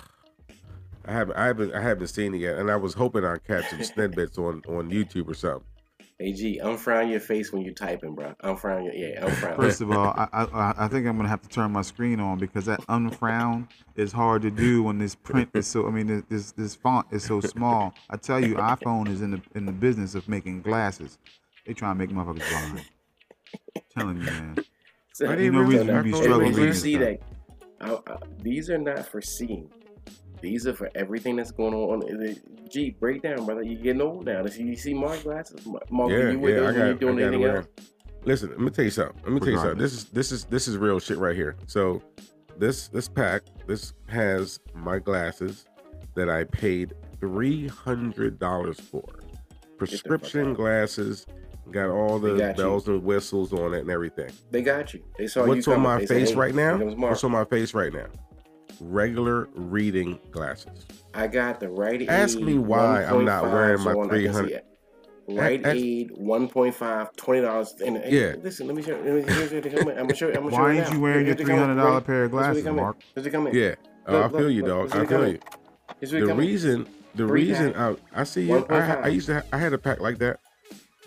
I 1.04 1.12
haven't, 1.12 1.36
I 1.36 1.46
haven't, 1.46 1.74
I 1.74 1.80
haven't 1.80 2.08
seen 2.08 2.34
it 2.34 2.38
yet, 2.38 2.58
and 2.58 2.70
I 2.70 2.76
was 2.76 2.94
hoping 2.94 3.24
I'd 3.24 3.44
catch 3.44 3.68
some 3.70 3.82
snippets 3.82 4.38
on 4.38 4.62
on 4.68 4.90
YouTube 4.90 5.28
or 5.28 5.34
something. 5.34 5.66
Hey 6.18 6.32
G, 6.32 6.58
unfrown 6.58 7.10
your 7.10 7.20
face 7.20 7.52
when 7.52 7.62
you're 7.62 7.74
typing, 7.74 8.14
bro. 8.14 8.34
Unfrown 8.40 8.84
your 8.84 8.94
yeah, 8.94 9.26
unfrown. 9.26 9.56
First 9.56 9.82
of 9.82 9.90
all, 9.90 10.14
I, 10.16 10.28
I 10.32 10.74
I 10.78 10.88
think 10.88 11.06
I'm 11.06 11.16
gonna 11.16 11.28
have 11.28 11.42
to 11.42 11.48
turn 11.48 11.72
my 11.72 11.82
screen 11.82 12.20
on 12.20 12.38
because 12.38 12.64
that 12.66 12.80
unfrown 12.88 13.68
is 13.96 14.12
hard 14.12 14.42
to 14.42 14.50
do 14.50 14.82
when 14.82 14.98
this 14.98 15.14
print 15.14 15.50
is 15.54 15.66
so. 15.66 15.86
I 15.86 15.90
mean, 15.90 16.24
this 16.28 16.52
this 16.52 16.74
font 16.74 17.06
is 17.10 17.24
so 17.24 17.40
small. 17.40 17.92
I 18.08 18.16
tell 18.16 18.40
you, 18.40 18.54
iPhone 18.54 19.08
is 19.08 19.20
in 19.20 19.32
the 19.32 19.42
in 19.54 19.66
the 19.66 19.72
business 19.72 20.14
of 20.14 20.28
making 20.28 20.62
glasses. 20.62 21.18
They 21.66 21.74
try 21.74 21.90
and 21.90 21.98
make 21.98 22.10
motherfuckers 22.10 22.48
blind. 22.48 22.84
telling 23.90 24.16
you, 24.18 24.22
man. 24.22 24.56
So, 25.16 25.24
I 25.24 25.30
didn't 25.30 25.44
You 25.44 25.52
know, 25.52 25.62
we- 25.62 25.78
we 25.78 26.02
be 26.02 26.12
struggling 26.12 26.54
you 26.58 26.74
see 26.74 26.96
that? 26.98 27.20
I, 27.80 27.88
I, 27.88 27.92
uh, 27.94 28.18
these 28.42 28.68
are 28.68 28.76
not 28.76 29.06
for 29.06 29.22
seeing. 29.22 29.70
These 30.42 30.66
are 30.66 30.74
for 30.74 30.90
everything 30.94 31.36
that's 31.36 31.52
going 31.52 31.72
on. 31.72 32.00
The- 32.00 32.38
G, 32.68 32.90
break 32.90 33.22
down, 33.22 33.46
brother. 33.46 33.62
You're 33.62 33.80
getting 33.80 34.02
old 34.02 34.26
now. 34.26 34.44
You 34.44 34.76
see 34.76 34.92
Mark 34.92 35.22
glasses? 35.22 35.64
Mark, 35.64 36.10
Yeah, 36.10 36.32
you 36.32 36.38
with 36.38 36.56
yeah, 36.56 36.64
I 36.64 36.66
those 36.66 36.76
when 36.76 36.90
got, 36.90 37.00
doing 37.00 37.16
I 37.16 37.20
got 37.20 37.26
anything 37.28 37.44
else? 37.44 37.66
Listen, 38.26 38.50
let 38.50 38.60
me 38.60 38.68
tell 38.70 38.84
you 38.84 38.90
something. 38.90 39.16
Let 39.24 39.32
me 39.32 39.40
tell 39.40 39.48
you 39.48 39.56
something. 39.56 39.78
This 39.78 39.92
is 39.94 40.04
this 40.04 40.32
is 40.32 40.44
this 40.44 40.68
is 40.68 40.76
real 40.76 40.98
shit 41.00 41.16
right 41.16 41.34
here. 41.34 41.56
So, 41.66 42.02
this 42.58 42.88
this 42.88 43.08
pack 43.08 43.44
this 43.66 43.94
has 44.08 44.60
my 44.74 44.98
glasses 44.98 45.64
that 46.14 46.28
I 46.28 46.44
paid 46.44 46.92
three 47.20 47.68
hundred 47.68 48.38
dollars 48.38 48.78
for. 48.78 49.02
Prescription 49.78 50.52
glasses, 50.52 51.26
got 51.70 51.90
all 51.90 52.18
the 52.18 52.32
They 52.34 52.38
got 52.38 52.56
you. 52.58 52.64
bells 52.64 52.88
and 52.88 53.02
whistles 53.02 53.52
on 53.52 53.74
it 53.74 53.80
and 53.80 53.90
everything. 53.90 54.30
They 54.50 54.62
got 54.62 54.94
you. 54.94 55.02
They 55.18 55.26
saw 55.26 55.46
What's 55.46 55.66
you 55.66 55.72
on 55.74 55.80
my 55.80 55.98
They 55.98 56.06
said, 56.06 56.16
face 56.16 56.30
"Hey, 56.30 56.34
right 56.36 56.54
now? 56.54 56.76
here 56.76 56.86
comes 56.86 56.96
Mark." 56.96 57.10
What's 57.12 57.24
on 57.24 57.32
my 57.32 57.44
face 57.44 57.74
right 57.74 57.92
now? 57.92 58.06
Regular 58.80 59.48
reading 59.54 60.18
glasses. 60.30 60.86
I 61.14 61.26
got 61.28 61.60
the 61.60 61.68
Rite 61.70 62.02
Aid. 62.02 62.08
Ask 62.10 62.38
me 62.38 62.58
why 62.58 63.04
I'm 63.04 63.24
not 63.24 63.44
wearing 63.44 63.80
my 63.82 63.92
on. 63.92 63.98
I 63.98 64.08
can 64.08 64.32
300. 64.32 64.62
Right 65.28 65.64
Ask- 65.64 65.74
aid 65.76 66.10
1.5 66.12 67.16
twenty 67.16 67.40
dollars. 67.40 67.74
And 67.84 67.96
hey, 67.96 68.10
Yeah. 68.30 68.34
listen, 68.42 68.66
let 68.68 68.76
me 68.76 68.82
show. 68.82 68.92
Let 68.92 69.04
me, 69.06 69.22
here's 69.22 69.52
what 69.52 69.62
they 69.64 69.70
come 69.70 69.88
in. 69.88 69.98
I'm 69.98 70.04
gonna 70.04 70.14
show. 70.14 70.28
I'm 70.28 70.34
gonna 70.34 70.50
show 70.50 70.56
Why 70.58 70.72
you 70.74 70.78
ain't 70.78 70.88
now. 70.88 70.94
you 70.94 71.00
wearing 71.00 71.26
your 71.26 71.34
Here's 71.34 71.34
what 71.34 71.38
they 71.38 71.44
three 71.44 71.54
come 71.54 71.62
in. 71.62 71.68
hundred 71.68 71.82
dollar 71.82 72.00
pair 72.02 72.24
of 72.24 72.30
Here's 72.30 72.32
what 72.32 72.40
they 72.54 72.62
glasses, 72.62 72.64
come. 72.64 72.76
Mark? 72.76 72.96
Here's 73.02 73.14
what 73.16 73.24
they 73.24 73.30
come 73.30 73.46
in. 73.48 73.54
Yeah. 73.54 73.74
Oh, 74.06 74.12
Look, 74.12 74.24
I 74.24 74.28
feel 74.28 74.40
look, 74.42 74.52
you, 74.52 74.62
look, 74.66 74.90
dog. 74.90 74.98
I 75.00 75.02
is 75.02 75.08
feel 75.08 75.26
you. 75.28 75.38
Here's 75.98 76.12
what 76.12 76.20
they 76.20 76.26
the 76.26 76.34
reason 76.34 76.86
the 77.16 77.26
Three 77.26 77.46
reason 77.48 77.72
pack. 77.72 77.96
I, 78.14 78.20
I 78.20 78.24
see 78.24 78.42
you 78.44 78.66
I, 78.68 78.94
I 79.02 79.08
used 79.08 79.26
to 79.26 79.42
I 79.52 79.58
had 79.58 79.72
a 79.72 79.78
pack 79.78 80.00
like 80.00 80.18
that. 80.18 80.38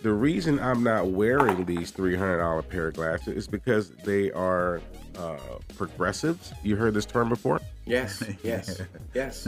The 0.02 0.14
reason 0.14 0.60
I'm 0.60 0.82
not 0.84 1.08
wearing 1.08 1.66
these 1.66 1.92
three 1.92 2.16
hundred 2.16 2.38
dollar 2.38 2.62
pair 2.62 2.88
of 2.88 2.94
glasses 2.94 3.36
is 3.36 3.48
because 3.48 3.90
they 4.06 4.32
are 4.32 4.82
uh, 5.18 5.38
progressives. 5.76 6.54
You 6.64 6.78
heard 6.78 6.94
this 6.94 7.06
term 7.06 7.28
before? 7.28 7.60
Yes, 7.86 8.24
yes, 8.44 8.80
yes. 9.14 9.48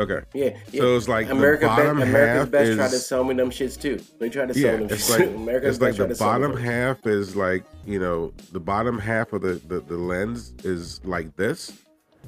Okay. 0.00 0.20
Yeah, 0.34 0.56
yeah. 0.72 0.80
So 0.80 0.96
it's 0.96 1.08
like 1.08 1.26
the 1.28 1.32
America 1.34 1.66
bottom 1.66 1.98
Best, 1.98 2.08
America's 2.08 2.40
half 2.42 2.50
Best 2.50 2.72
tried 2.76 2.90
to 2.90 2.96
sell 2.98 3.22
me 3.22 3.34
them 3.34 3.50
shits 3.50 3.80
too. 3.80 4.00
They 4.18 4.28
tried 4.28 4.48
to 4.48 4.54
sell 4.54 4.62
Yeah, 4.64 4.76
them 4.78 4.82
it's 4.90 5.08
shits 5.08 5.10
like 5.10 5.28
too. 5.28 5.34
America's 5.36 5.76
it's 5.76 5.82
like 5.82 5.88
Best 5.90 5.96
tried 5.98 6.08
the 6.08 6.14
to 6.14 6.18
bottom 6.18 6.52
first. 6.54 6.64
half 6.64 7.06
is 7.06 7.36
like 7.36 7.64
you 7.86 8.00
know 8.00 8.32
the 8.50 8.60
bottom 8.60 8.98
half 8.98 9.32
of 9.32 9.42
the, 9.42 9.54
the 9.68 9.80
the 9.80 9.96
lens 9.96 10.52
is 10.64 11.04
like 11.04 11.36
this, 11.36 11.72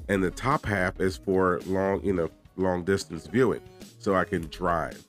and 0.08 0.22
the 0.22 0.30
top 0.30 0.64
half 0.64 1.00
is 1.00 1.16
for 1.16 1.60
long 1.66 2.04
you 2.04 2.12
know 2.12 2.30
long 2.56 2.84
distance 2.84 3.26
viewing, 3.26 3.62
so 3.98 4.14
I 4.14 4.22
can 4.24 4.42
drive. 4.42 5.02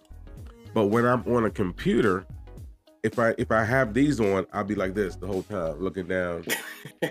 But 0.74 0.86
when 0.86 1.06
I'm 1.06 1.22
on 1.28 1.46
a 1.46 1.52
computer, 1.52 2.26
if 3.06 3.20
I 3.20 3.34
if 3.38 3.52
I 3.52 3.64
have 3.64 3.94
these 3.94 4.20
on, 4.20 4.46
I'll 4.52 4.64
be 4.64 4.76
like 4.76 4.94
this 4.94 5.16
the 5.16 5.28
whole 5.28 5.44
time, 5.44 5.80
looking 5.80 6.08
down, 6.08 6.44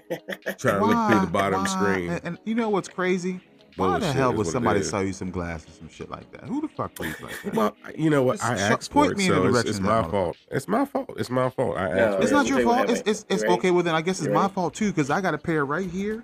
trying 0.59 0.81
to 0.81 0.85
look 0.85 1.11
through 1.11 1.21
the 1.21 1.31
bottom 1.33 1.61
why- 1.63 1.67
screen. 1.67 2.11
And, 2.11 2.21
and 2.25 2.39
you 2.45 2.55
know 2.55 2.69
what's 2.69 2.89
crazy? 2.89 3.41
Why 3.77 3.99
the 3.99 4.13
hell 4.13 4.31
is 4.31 4.37
would 4.39 4.47
somebody 4.47 4.81
is. 4.81 4.89
sell 4.91 5.03
you 5.03 5.13
some 5.13 5.31
glasses, 5.33 5.75
some 5.79 5.89
shit 5.89 6.09
like 6.09 6.31
that? 6.31 6.45
Who 6.45 6.61
the 6.61 6.69
fuck 6.69 6.97
reads 7.01 7.21
like 7.21 7.35
that? 7.43 7.55
Well, 7.55 7.77
you 7.97 8.09
know 8.09 8.23
what? 8.23 8.39
Just 8.39 8.49
I 8.49 8.57
sh- 8.57 8.61
asked 8.61 8.93
for 8.93 9.07
point 9.07 9.13
it, 9.13 9.19
me 9.19 9.25
in 9.27 9.31
the 9.31 9.37
so 9.37 9.43
it's, 9.47 9.53
direction 9.53 9.71
it's 9.71 9.81
my 9.81 10.03
motherfucker. 10.03 10.11
fault. 10.13 10.37
It's 10.53 10.69
my 10.69 10.85
fault. 10.85 11.15
It's 11.17 11.31
my 11.31 11.51
fault. 11.51 11.77
I 11.77 11.89
asked 11.89 11.97
No, 11.97 12.19
It's 12.23 12.31
not 12.31 12.47
your 12.47 12.61
fault. 12.61 12.89
It's 12.89 13.03
it's, 13.05 13.27
it's 13.29 13.43
right. 13.43 13.51
okay. 13.59 13.71
Well, 13.73 13.83
then 13.83 13.97
I 13.97 14.01
guess 14.01 14.19
it's 14.21 14.27
You're 14.27 14.35
my 14.35 14.47
fault 14.47 14.75
too 14.75 14.91
because 14.93 15.11
I 15.11 15.21
got 15.21 15.35
a 15.35 15.39
pair 15.39 15.65
right 15.67 15.91
here, 15.91 16.23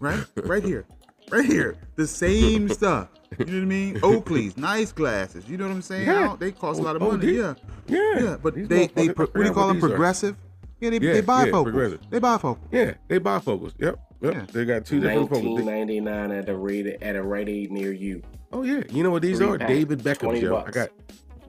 right, 0.00 0.24
right 0.38 0.64
here, 0.64 0.86
right 1.30 1.44
here. 1.44 1.76
The 1.96 2.06
same 2.06 2.68
stuff. 2.78 3.08
You 3.38 3.44
know 3.44 3.52
what 3.52 3.62
I 3.62 3.66
mean? 3.66 4.00
Oakley's, 4.02 4.56
nice 4.56 4.90
glasses. 4.92 5.48
You 5.48 5.58
know 5.58 5.66
what 5.68 5.74
I'm 5.74 5.82
saying? 5.82 6.06
Yeah. 6.06 6.34
They 6.38 6.50
cost 6.52 6.80
a 6.80 6.82
lot 6.82 6.96
of 6.96 7.02
oh, 7.02 7.08
oh, 7.08 7.10
money. 7.12 7.26
these- 7.26 7.36
Yeah, 7.38 7.54
Yeah, 7.86 8.18
yeah. 8.20 8.36
But 8.42 8.54
These 8.54 8.68
they 8.68 8.86
they 8.88 9.08
pro- 9.10 9.26
what 9.26 9.34
do 9.34 9.44
you 9.44 9.52
call 9.52 9.68
them? 9.68 9.76
these 9.76 9.84
are. 9.84 9.88
Progressive. 9.88 10.36
Yeah, 10.80 10.90
they 10.90 10.96
Yeah, 10.96 11.12
they 11.12 11.16
yeah, 11.16 11.22
bifocal. 11.22 11.62
progressive. 11.64 12.00
They 12.10 12.20
bifocal. 12.20 12.58
Yeah, 12.72 12.94
they 13.08 13.18
bifocals. 13.20 13.72
Yep, 13.78 13.98
yep. 14.22 14.34
Yeah. 14.34 14.46
They 14.52 14.64
got 14.64 14.86
two 14.86 15.00
different 15.00 15.28
focals. 15.28 15.44
Nineteen 15.44 15.66
They- 15.66 15.72
ninety 15.72 16.00
nine 16.00 16.30
at 16.30 16.48
a 16.48 16.56
rate 16.56 16.86
at 17.02 17.16
a 17.16 17.22
Rite 17.22 17.48
Aid 17.48 17.70
near 17.72 17.92
you. 17.92 18.22
Oh 18.52 18.62
yeah, 18.62 18.82
you 18.90 19.02
know 19.02 19.10
what 19.10 19.22
these 19.22 19.38
Three 19.38 19.48
are? 19.48 19.58
pack, 19.58 19.68
David 19.68 19.98
Beckham. 20.00 20.18
20 20.20 20.40
Yo, 20.40 20.56
I 20.56 20.70
got 20.70 20.88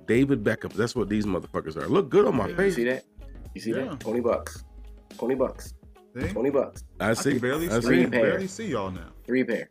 David 0.05 0.43
Beckham. 0.43 0.73
That's 0.73 0.95
what 0.95 1.07
these 1.07 1.25
motherfuckers 1.25 1.77
are. 1.77 1.87
Look 1.87 2.09
good 2.09 2.25
on 2.25 2.35
my 2.35 2.47
You 2.49 2.55
face. 2.55 2.77
You 2.77 2.83
see 2.83 2.89
that? 2.89 3.05
You 3.55 3.61
see 3.61 3.69
Yeah. 3.71 3.85
that? 3.85 3.99
Twenty 4.01 4.19
bucks. 4.19 4.65
Twenty 5.17 5.35
bucks. 5.35 5.75
See? 6.19 6.27
Twenty 6.27 6.49
bucks. 6.49 6.83
I 6.99 7.11
I 7.11 7.13
see. 7.13 7.31
can 7.33 7.39
barely 7.39 7.69
I 7.69 7.79
see. 7.79 7.85
Three. 7.87 8.01
I 8.05 8.09
pair. 8.09 8.21
barely 8.31 8.47
see 8.47 8.67
y'all 8.67 8.91
now. 8.91 9.07
Three 9.29 9.43
pair. 9.43 9.69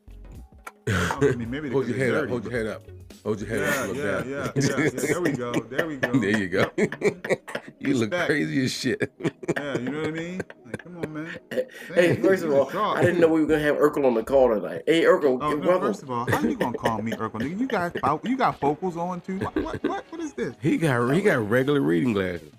I 0.87 1.19
mean, 1.35 1.51
maybe 1.51 1.69
Hold 1.73 1.89
your 1.89 1.97
head 1.97 2.11
it's 2.11 2.15
up. 2.17 2.21
dirty, 2.23 2.31
Hold 2.31 2.45
your 2.45 2.53
head 2.53 2.67
up. 2.69 2.83
Hold 3.25 3.41
your 3.41 3.49
head 3.49 3.59
Yeah, 3.59 3.81
up. 3.81 3.89
Look 3.89 3.97
yeah, 3.97 4.05
down. 4.05 4.29
yeah, 4.31 4.53
yeah, 4.55 4.85
yeah. 4.95 5.01
There 5.01 5.21
we 5.21 5.33
go. 5.33 5.61
There 5.65 5.87
we 5.89 5.97
go. 6.07 6.13
there 6.13 6.31
you 6.31 6.49
go. 6.49 6.71
you 7.81 7.95
look 7.95 8.13
crazy 8.13 8.65
as 8.67 8.73
shit. 8.73 9.13
Yeah, 9.57 9.79
you 9.79 9.91
know 9.91 9.99
what 9.99 10.07
I 10.07 10.11
mean? 10.13 10.43
Like, 10.65 10.79
come 10.85 10.97
on, 10.99 11.13
man. 11.13 11.37
Hey, 11.51 11.67
Damn, 11.93 12.23
first 12.23 12.45
of 12.45 12.53
all, 12.53 12.67
drop. 12.71 12.99
I 12.99 13.03
didn't 13.03 13.19
know 13.19 13.27
we 13.27 13.41
were 13.41 13.49
gonna 13.49 13.63
have 13.63 13.75
Urkel 13.79 14.07
on 14.07 14.15
the 14.15 14.23
call 14.23 14.49
tonight. 14.55 14.83
Hey, 14.87 15.03
Urkel, 15.03 15.41
Oh, 15.43 15.57
no, 15.57 15.81
first 15.81 16.05
of 16.05 16.11
all, 16.13 16.25
how 16.31 16.39
you 16.39 16.55
gonna 16.55 16.79
call 16.79 17.03
me 17.03 17.11
Urkel? 17.15 17.33
Nigga, 17.41 17.59
you 17.59 17.67
got 17.67 17.99
fo- 18.01 18.21
you 18.23 18.37
got 18.37 18.61
focals 18.61 18.97
on 18.97 19.21
too. 19.23 19.39
What 19.41 19.57
what 19.57 19.83
what, 19.83 20.05
what 20.11 20.21
is 20.21 20.35
this? 20.35 20.55
He 20.63 20.77
got 20.77 21.13
he 21.13 21.21
got 21.21 21.51
regular 21.51 21.81
reading 21.81 22.13
glasses, 22.13 22.53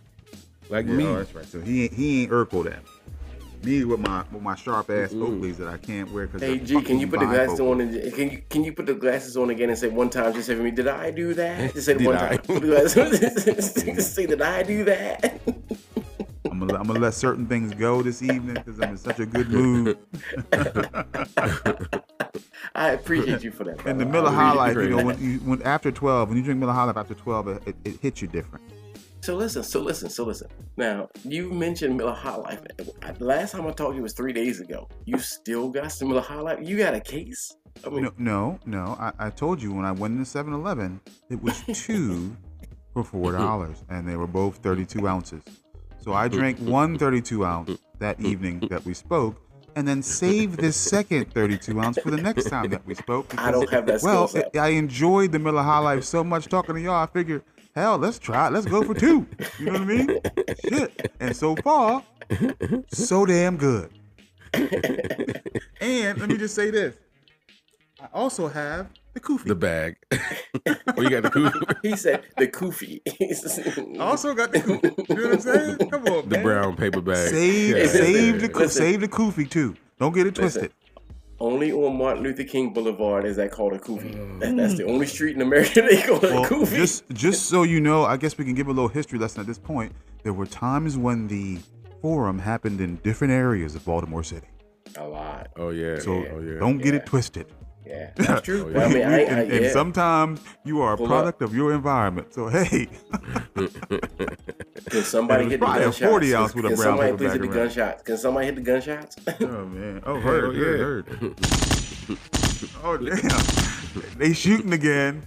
like 0.67 0.85
me. 0.85 1.05
oh, 1.05 1.15
that's 1.19 1.33
right. 1.33 1.45
So 1.45 1.61
he 1.61 1.83
ain't 1.85 1.93
he 1.93 2.23
ain't 2.23 2.31
Urkel 2.33 2.65
then. 2.65 2.81
Me 3.63 3.83
with 3.83 3.99
my 3.99 4.23
with 4.31 4.41
my 4.41 4.55
sharp 4.55 4.89
ass 4.89 5.11
Oakleys 5.11 5.57
that 5.57 5.67
I 5.67 5.77
can't 5.77 6.09
wear 6.11 6.27
because 6.27 6.41
Hey 6.41 6.59
G, 6.59 6.81
can 6.81 6.97
you 6.99 7.07
put 7.07 7.19
the 7.19 7.25
glasses 7.25 7.59
on? 7.59 7.81
And, 7.81 8.13
can 8.13 8.29
you 8.31 8.41
can 8.49 8.63
you 8.63 8.71
put 8.71 8.85
the 8.85 8.93
glasses 8.93 9.35
on 9.35 9.49
again 9.49 9.69
and 9.69 9.77
say 9.77 9.89
one 9.89 10.09
time? 10.09 10.33
Just 10.33 10.47
say 10.47 10.55
for 10.55 10.63
me, 10.63 10.71
did 10.71 10.87
I 10.87 11.11
do 11.11 11.33
that? 11.33 11.73
Just 11.73 11.85
say 11.87 11.97
Did 11.97 12.07
one 12.07 12.15
I? 12.15 12.29
time. 12.29 12.37
Put 12.39 12.61
the 12.61 12.67
glasses. 12.67 13.73
Just 13.83 14.15
say, 14.15 14.25
did 14.25 14.41
I 14.41 14.63
do 14.63 14.85
that? 14.85 15.41
I'm 16.49 16.59
gonna 16.59 16.79
I'm 16.79 16.87
gonna 16.87 16.99
let 16.99 17.13
certain 17.13 17.47
things 17.47 17.73
go 17.73 18.01
this 18.01 18.21
evening 18.21 18.55
because 18.55 18.79
I'm 18.79 18.91
in 18.91 18.97
such 18.97 19.19
a 19.19 19.25
good 19.25 19.49
mood. 19.49 19.97
I 22.75 22.91
appreciate 22.91 23.43
you 23.43 23.51
for 23.51 23.65
that. 23.65 23.85
And 23.85 23.99
the 23.99 24.05
brother. 24.05 24.29
Miller 24.29 24.31
High 24.31 24.53
Life, 24.53 24.75
you 24.77 24.89
know, 24.89 25.03
when 25.03 25.21
you 25.21 25.39
when 25.39 25.61
after 25.63 25.91
12, 25.91 26.29
when 26.29 26.37
you 26.37 26.43
drink 26.43 26.59
Miller 26.59 26.73
High 26.73 26.85
Life 26.85 26.97
after 26.97 27.13
12, 27.13 27.47
it, 27.47 27.63
it, 27.65 27.75
it 27.83 27.99
hits 28.01 28.21
you 28.21 28.27
different. 28.29 28.63
So 29.29 29.35
listen, 29.35 29.61
so 29.61 29.79
listen, 29.79 30.09
so 30.09 30.25
listen. 30.25 30.47
Now 30.75 31.07
you 31.23 31.51
mentioned 31.51 31.95
Miller 31.95 32.15
High 32.15 32.35
Life. 32.35 32.61
Last 33.19 33.51
time 33.51 33.67
I 33.67 33.71
talked 33.73 33.91
to 33.91 33.97
you 33.97 34.01
was 34.01 34.13
three 34.13 34.33
days 34.33 34.59
ago. 34.59 34.87
You 35.05 35.19
still 35.19 35.69
got 35.69 35.91
some 35.91 36.07
Miller 36.07 36.21
High 36.21 36.39
Life? 36.39 36.57
You 36.63 36.79
got 36.79 36.95
a 36.95 36.99
case? 36.99 37.55
I 37.85 37.89
mean, 37.89 38.05
No, 38.05 38.11
no, 38.17 38.59
no. 38.65 38.97
I, 38.99 39.11
I 39.19 39.29
told 39.29 39.61
you 39.61 39.71
when 39.71 39.85
I 39.85 39.91
went 39.91 40.17
into 40.17 40.23
7-Eleven, 40.23 40.99
it 41.29 41.43
was 41.43 41.61
two 41.85 42.35
for 42.95 43.03
four 43.03 43.31
dollars, 43.33 43.83
and 43.87 44.09
they 44.09 44.15
were 44.15 44.25
both 44.25 44.57
32 44.63 45.07
ounces. 45.07 45.43
So 45.99 46.13
I 46.13 46.27
drank 46.27 46.57
one 46.57 46.97
32 46.97 47.45
ounce 47.45 47.77
that 47.99 48.19
evening 48.19 48.61
that 48.71 48.83
we 48.83 48.95
spoke, 48.95 49.39
and 49.75 49.87
then 49.87 50.01
saved 50.01 50.59
this 50.59 50.75
second 50.75 51.31
32 51.35 51.79
ounce 51.79 51.99
for 51.99 52.09
the 52.09 52.17
next 52.17 52.49
time 52.49 52.71
that 52.71 52.83
we 52.83 52.95
spoke. 52.95 53.31
I 53.37 53.51
don't 53.51 53.69
have 53.69 53.85
that 53.85 54.01
Well. 54.01 54.27
I 54.59 54.69
enjoyed 54.69 55.31
the 55.31 55.37
Miller 55.37 55.61
High 55.61 55.77
Life 55.77 56.03
so 56.03 56.23
much 56.23 56.47
talking 56.47 56.73
to 56.73 56.81
y'all. 56.81 56.95
I 56.95 57.05
figured, 57.05 57.43
hell, 57.75 57.97
let's 57.97 58.19
try 58.19 58.47
it. 58.47 58.53
Let's 58.53 58.65
go 58.65 58.83
for 58.83 58.93
two. 58.93 59.25
You 59.59 59.65
know 59.65 59.71
what 59.73 59.81
I 59.81 59.85
mean? 59.85 60.19
Shit. 60.67 61.11
And 61.19 61.35
so 61.35 61.55
far, 61.57 62.03
so 62.91 63.25
damn 63.25 63.57
good. 63.57 63.89
and 64.53 66.17
let 66.19 66.29
me 66.29 66.37
just 66.37 66.55
say 66.55 66.71
this. 66.71 66.95
I 68.01 68.07
also 68.13 68.47
have 68.47 68.87
the 69.13 69.19
Koofy. 69.19 69.43
The 69.45 69.55
bag. 69.55 69.97
oh, 70.13 71.01
you 71.01 71.09
got 71.09 71.23
the 71.23 71.29
cool, 71.31 71.51
he 71.81 71.95
said 71.97 72.23
the 72.37 72.47
Koofy. 72.47 73.01
I 73.99 74.03
also 74.03 74.33
got 74.33 74.51
the 74.53 74.59
Koofy. 74.59 75.09
You 75.09 75.15
know 75.15 75.23
what 75.23 75.33
I'm 75.33 75.41
saying? 75.41 75.77
Come 75.89 76.05
on, 76.07 76.29
the 76.29 76.35
man. 76.37 76.43
brown 76.43 76.75
paper 76.77 77.01
bag. 77.01 77.29
Save, 77.29 77.77
Yeah. 77.77 77.85
save 77.87 78.41
the 78.41 78.47
Listen. 78.47 78.69
save 78.69 79.01
the 79.01 79.07
Koofy 79.07 79.49
too. 79.49 79.75
Don't 79.99 80.13
get 80.13 80.27
it 80.27 80.37
Listen. 80.37 80.61
twisted. 80.61 80.71
Only 81.39 81.71
on 81.71 81.97
Martin 81.97 82.23
Luther 82.23 82.43
King 82.43 82.73
Boulevard 82.73 83.25
is 83.25 83.35
that 83.37 83.51
called 83.51 83.73
a 83.73 83.79
kufi. 83.79 84.13
Mm. 84.13 84.39
That, 84.39 84.57
that's 84.57 84.75
the 84.75 84.85
only 84.85 85.05
street 85.05 85.35
in 85.35 85.41
America 85.41 85.81
they 85.89 86.01
call 86.01 86.19
Well, 86.19 86.43
a 86.43 86.47
kufi. 86.47 86.75
just 86.75 87.03
just 87.11 87.47
so 87.49 87.63
you 87.63 87.79
know, 87.81 88.03
I 88.05 88.17
guess 88.17 88.37
we 88.37 88.45
can 88.45 88.53
give 88.53 88.67
a 88.67 88.71
little 88.71 88.87
history 88.89 89.17
lesson 89.19 89.41
at 89.41 89.47
this 89.47 89.57
point. 89.59 89.91
There 90.23 90.33
were 90.33 90.45
times 90.45 90.97
when 90.97 91.27
the 91.27 91.59
forum 92.01 92.39
happened 92.39 92.81
in 92.81 92.95
different 92.97 93.33
areas 93.33 93.75
of 93.75 93.85
Baltimore 93.85 94.23
City. 94.23 94.47
a 94.97 95.07
lot. 95.07 95.47
Oh 95.57 95.69
yeah. 95.69 95.99
So 95.99 96.11
oh 96.13 96.39
yeah. 96.41 96.59
don't 96.59 96.77
get 96.77 96.93
Yeah. 96.93 96.99
it 97.01 97.05
twisted. 97.05 97.45
Yeah, 97.89 98.11
that's 98.15 98.41
true. 98.43 98.71
Oh, 98.75 98.79
I 98.79 98.87
mean, 98.93 99.01
I, 99.03 99.15
I, 99.15 99.19
and, 99.21 99.51
and 99.51 99.71
sometimes 99.71 100.39
you 100.63 100.79
are 100.81 100.93
a 100.93 100.97
Pull 100.97 101.07
up. 101.07 101.11
product 101.11 101.41
of 101.41 101.55
your 101.55 101.73
environment. 101.73 102.31
So 102.35 102.47
hey, 102.47 102.87
Can 104.89 105.03
somebody 105.03 105.45
It 105.45 105.45
was 105.45 105.51
hit 105.51 105.59
the 105.59 105.65
gunshots? 105.65 105.99
40 105.99 106.35
ounce 106.35 106.55
with 106.55 106.65
a 106.65 106.67
Can 106.69 106.77
brown 106.77 106.87
somebody 106.97 107.11
paper 107.11 107.17
please 107.17 107.31
hit 107.33 107.41
the 107.41 107.47
gunshots? 107.47 108.03
Can 108.03 108.17
somebody 108.17 108.45
hit 108.45 108.55
the 108.55 108.61
gunshots? 108.61 109.15
oh 109.41 109.65
man, 109.65 110.01
oh 110.05 110.13
Hell 110.19 110.21
heard, 110.21 110.55
yeah. 110.55 110.61
heard, 110.61 111.07
heard. 111.07 111.35
oh 112.83 112.97
damn, 112.97 114.17
they 114.19 114.33
shooting 114.33 114.73
again. 114.73 115.25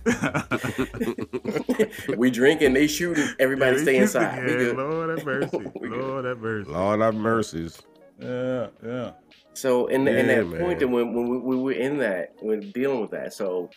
we 2.17 2.31
drinking, 2.31 2.75
they 2.75 2.87
shooting. 2.87 3.29
Everybody 3.41 3.77
They 3.79 3.83
stay 3.83 3.93
shooting 3.93 4.03
inside. 4.03 4.49
Again. 4.49 4.77
Lord 4.77 5.19
have 5.19 5.27
mercy. 5.27 5.59
Lord 5.81 6.25
have 6.27 6.39
mercy. 6.39 6.71
Lord 6.71 7.01
have 7.01 7.15
mercies. 7.17 7.81
Yeah, 8.21 8.69
yeah. 8.85 9.11
So 9.55 9.87
in, 9.87 10.05
the, 10.05 10.19
in 10.19 10.27
that 10.29 10.47
man. 10.47 10.61
point, 10.61 10.79
that 10.81 10.89
when, 10.89 11.13
when 11.15 11.29
we, 11.29 11.39
we 11.39 11.57
were 11.57 11.73
in 11.73 11.99
that, 11.99 12.31
we're 12.41 12.61
dealing 12.61 13.01
with 13.01 13.11
that. 13.11 13.33
So 13.35 13.71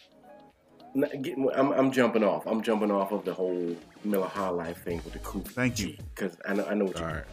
n- 0.95 1.21
get- 1.21 1.37
I'm, 1.55 1.71
I'm 1.73 1.91
jumping 1.91 2.23
off. 2.23 2.45
I'm 2.47 2.61
jumping 2.61 2.91
off 2.91 3.11
of 3.11 3.25
the 3.25 3.33
whole 3.33 3.75
Miller 4.03 4.27
High 4.27 4.49
Life 4.49 4.83
thing 4.83 5.01
with 5.03 5.13
the 5.13 5.19
coupe. 5.19 5.47
Thank 5.49 5.79
you. 5.79 5.95
Because 6.15 6.37
I 6.47 6.53
know 6.53 6.65
I 6.65 6.73
know 6.75 6.85
what 6.85 6.95
All 6.95 7.01
you. 7.01 7.07
right. 7.15 7.23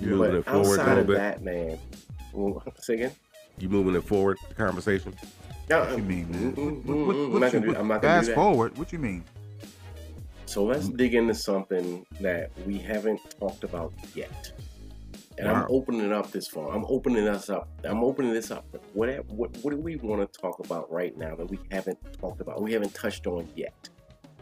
mean. 0.00 0.10
You 0.10 0.16
moving 0.16 0.30
But 0.30 0.38
it 0.38 0.44
forward 0.44 0.58
a 0.66 0.70
outside 0.70 0.86
little 0.86 1.00
of 1.00 1.06
bit. 1.08 1.16
that, 1.16 1.42
man. 1.42 1.78
Well, 2.32 2.62
say 2.78 2.94
again. 2.94 3.12
You 3.58 3.68
moving 3.68 3.94
it 3.94 4.04
forward, 4.04 4.38
the 4.48 4.54
conversation. 4.54 5.14
No, 5.68 5.80
What 5.80 5.96
you 5.98 6.02
mean, 6.04 6.30
man? 6.30 6.52
mm, 6.52 6.56
mm, 6.56 6.84
What, 6.84 6.96
mm, 6.96 7.06
what, 7.06 7.16
mm, 7.16 7.30
what 7.32 7.34
I'm 7.34 7.40
not 7.40 7.52
gonna 7.52 7.66
do- 7.66 7.76
I'm 7.76 7.88
not 7.88 8.02
gonna 8.02 8.22
fast 8.22 8.30
forward. 8.32 8.78
What 8.78 8.92
you 8.92 8.98
mean? 8.98 9.24
So 10.46 10.64
let's 10.64 10.88
dig 10.88 11.14
into 11.14 11.34
something 11.34 12.04
that 12.20 12.50
we 12.66 12.78
haven't 12.78 13.20
talked 13.40 13.64
about 13.64 13.92
yet. 14.14 14.52
And 15.38 15.48
I'm 15.48 15.66
opening 15.70 16.12
up 16.12 16.30
this 16.30 16.46
phone. 16.46 16.74
I'm 16.74 16.84
opening 16.88 17.26
us 17.26 17.48
up. 17.48 17.68
I'm 17.84 18.04
opening 18.04 18.32
this 18.32 18.50
up. 18.50 18.64
What 18.92 19.08
what 19.30 19.56
what 19.62 19.70
do 19.70 19.78
we 19.78 19.96
want 19.96 20.20
to 20.20 20.40
talk 20.40 20.58
about 20.64 20.92
right 20.92 21.16
now 21.16 21.34
that 21.34 21.50
we 21.50 21.58
haven't 21.70 21.98
talked 22.20 22.40
about? 22.40 22.60
We 22.62 22.72
haven't 22.72 22.94
touched 22.94 23.26
on 23.26 23.48
yet. 23.56 23.88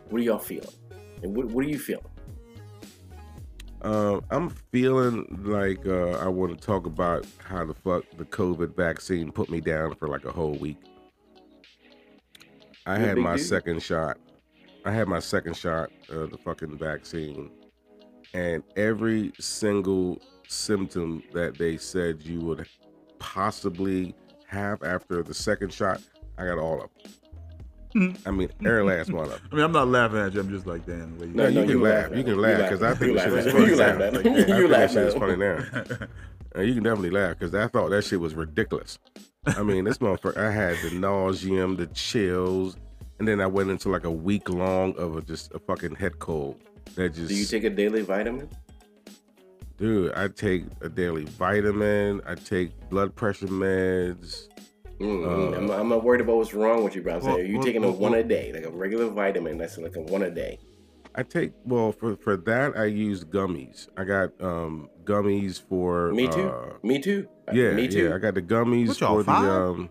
What 0.09 0.21
are 0.21 0.25
y'all 0.25 0.39
feeling? 0.39 0.75
And 1.23 1.37
what 1.37 1.47
what 1.47 1.65
are 1.65 1.69
you 1.69 1.79
feeling? 1.79 2.05
Um, 3.83 4.23
I'm 4.31 4.51
feeling 4.51 5.27
like 5.43 5.87
uh, 5.87 6.19
I 6.19 6.29
want 6.29 6.59
to 6.59 6.67
talk 6.67 6.85
about 6.87 7.27
how 7.39 7.65
the 7.65 7.73
fuck 7.73 8.05
the 8.19 8.27
COVID 8.27 8.77
vaccine 8.77 9.33
put 9.33 9.49
me 9.49 9.61
down 9.61 9.95
for 9.95 10.09
like 10.09 10.27
a 10.27 10.33
whole 10.33 10.55
week. 10.55 10.77
I 12.85 12.99
had 12.99 13.17
my 13.17 13.37
second 13.37 13.83
shot. 13.83 14.19
I 14.85 14.93
had 14.93 15.09
my 15.09 15.19
second 15.19 15.57
shot 15.57 15.91
of 16.11 16.31
the 16.31 16.39
fucking 16.39 16.77
vaccine, 16.79 17.51
and 18.35 18.63
every 18.77 19.33
single 19.39 20.21
symptom 20.51 21.23
that 21.33 21.57
they 21.59 21.77
said 21.77 22.23
you 22.23 22.41
would 22.41 22.67
possibly 23.19 24.15
have 24.47 24.83
after 24.83 25.23
the 25.23 25.35
second 25.35 25.73
shot, 25.73 26.01
I 26.39 26.45
got 26.47 26.59
all 26.59 26.83
of 26.83 26.91
them. 27.93 28.17
I 28.27 28.31
mean, 28.31 28.49
every 28.65 28.83
last 28.85 29.11
one 29.13 29.25
of 29.25 29.31
them. 29.31 29.41
I 29.51 29.55
mean, 29.57 29.65
I'm 29.65 29.73
not 29.73 29.89
laughing 29.89 30.19
at 30.19 30.33
you. 30.33 30.41
I'm 30.41 30.49
just 30.51 30.67
like, 30.67 30.87
damn. 30.87 31.19
the 31.19 31.27
No, 31.27 31.45
No, 31.45 31.49
you 31.49 31.55
no, 31.55 31.61
can 31.63 31.71
you 31.71 31.83
laugh. 31.83 32.09
laugh 32.11 32.17
You 32.19 32.25
can 32.25 32.39
laugh 32.41 32.59
because 32.71 32.83
I 32.83 32.95
think 32.95 33.13
it. 33.13 33.15
the 33.15 33.43
shit 33.43 33.47
is 33.47 33.53
funny. 33.53 33.65
You 33.67 33.77
now. 33.77 33.77
laugh 33.77 34.01
at 34.01 34.15
it. 34.15 34.19
I 34.19 34.23
think 34.23 34.49
You 34.49 34.69
that 34.69 34.69
laugh 34.69 34.93
shit 34.93 35.07
is 35.07 35.15
funny 35.15 35.37
now. 35.37 35.65
Uh, 36.57 36.61
you 36.63 36.75
can 36.75 36.83
definitely 36.83 37.11
laugh 37.11 37.39
because 37.39 37.55
I 37.55 37.67
thought 37.69 37.91
that 37.91 38.03
shit 38.05 38.21
was 38.21 38.35
ridiculous. 38.35 38.99
I 39.47 39.63
mean, 39.63 39.85
this 39.85 39.99
motherfucker, 39.99 40.37
I 40.37 40.51
had 40.53 40.77
the 40.83 40.91
nauseum, 40.91 41.77
the 41.77 41.87
chills, 41.89 42.77
and 43.19 43.27
then 43.27 43.41
I 43.41 43.47
went 43.47 43.71
into 43.71 43.89
like 43.89 44.05
a 44.05 44.11
week 44.11 44.49
long 44.49 44.95
of 44.97 45.17
a, 45.17 45.23
just 45.23 45.53
a 45.55 45.59
fucking 45.59 45.95
head 45.97 46.19
cold. 46.19 46.61
That 46.97 47.15
just, 47.15 47.29
Do 47.29 47.35
you 47.35 47.45
take 47.45 47.65
a 47.65 47.71
daily 47.71 48.03
vitamin? 48.03 48.49
Dude, 49.81 50.13
I 50.15 50.29
take 50.29 50.65
a 50.83 50.89
daily 50.89 51.25
vitamin, 51.25 52.21
I 52.27 52.35
take 52.37 52.71
blood 52.91 53.17
pressure 53.17 53.47
meds. 53.49 54.47
Mm, 55.01 55.25
Uh, 55.27 55.57
I'm, 55.57 55.71
I'm 55.71 55.89
not 55.89 56.05
worried 56.05 56.21
about 56.21 56.37
what's 56.37 56.53
wrong 56.55 56.85
with 56.85 56.95
you, 56.95 57.03
bro. 57.03 57.15
I'm 57.15 57.21
Well, 57.23 57.37
saying 57.37 57.51
you 57.51 57.57
well, 57.57 57.65
taking 57.67 57.83
a 57.85 57.89
well, 57.89 57.97
one 57.97 58.15
a 58.15 58.23
day, 58.23 58.53
like 58.53 58.65
a 58.65 58.71
regular 58.71 59.09
vitamin. 59.09 59.57
That's 59.59 59.79
like 59.79 59.97
a 59.97 60.01
one 60.03 60.23
a 60.23 60.31
day. 60.31 60.59
I 61.15 61.23
take 61.25 61.53
well 61.65 61.91
for 61.91 62.17
for 62.17 62.37
that 62.37 62.77
I 62.79 62.85
use 62.85 63.25
gummies. 63.25 63.89
I 63.97 64.05
got 64.05 64.39
um 64.41 64.89
gummies 65.05 65.61
for 65.61 66.13
Me 66.13 66.29
too. 66.29 66.49
uh, 66.49 66.75
Me 66.85 67.01
too. 67.01 67.27
Yeah, 67.53 67.73
Me 67.73 67.89
too. 67.89 68.09
yeah. 68.11 68.15
I 68.15 68.19
got 68.19 68.35
the 68.35 68.43
gummies 68.43 68.89
What 68.89 69.01
y'all, 69.01 69.17
for 69.17 69.23
the 69.25 69.33
five? 69.33 69.51
um. 69.51 69.91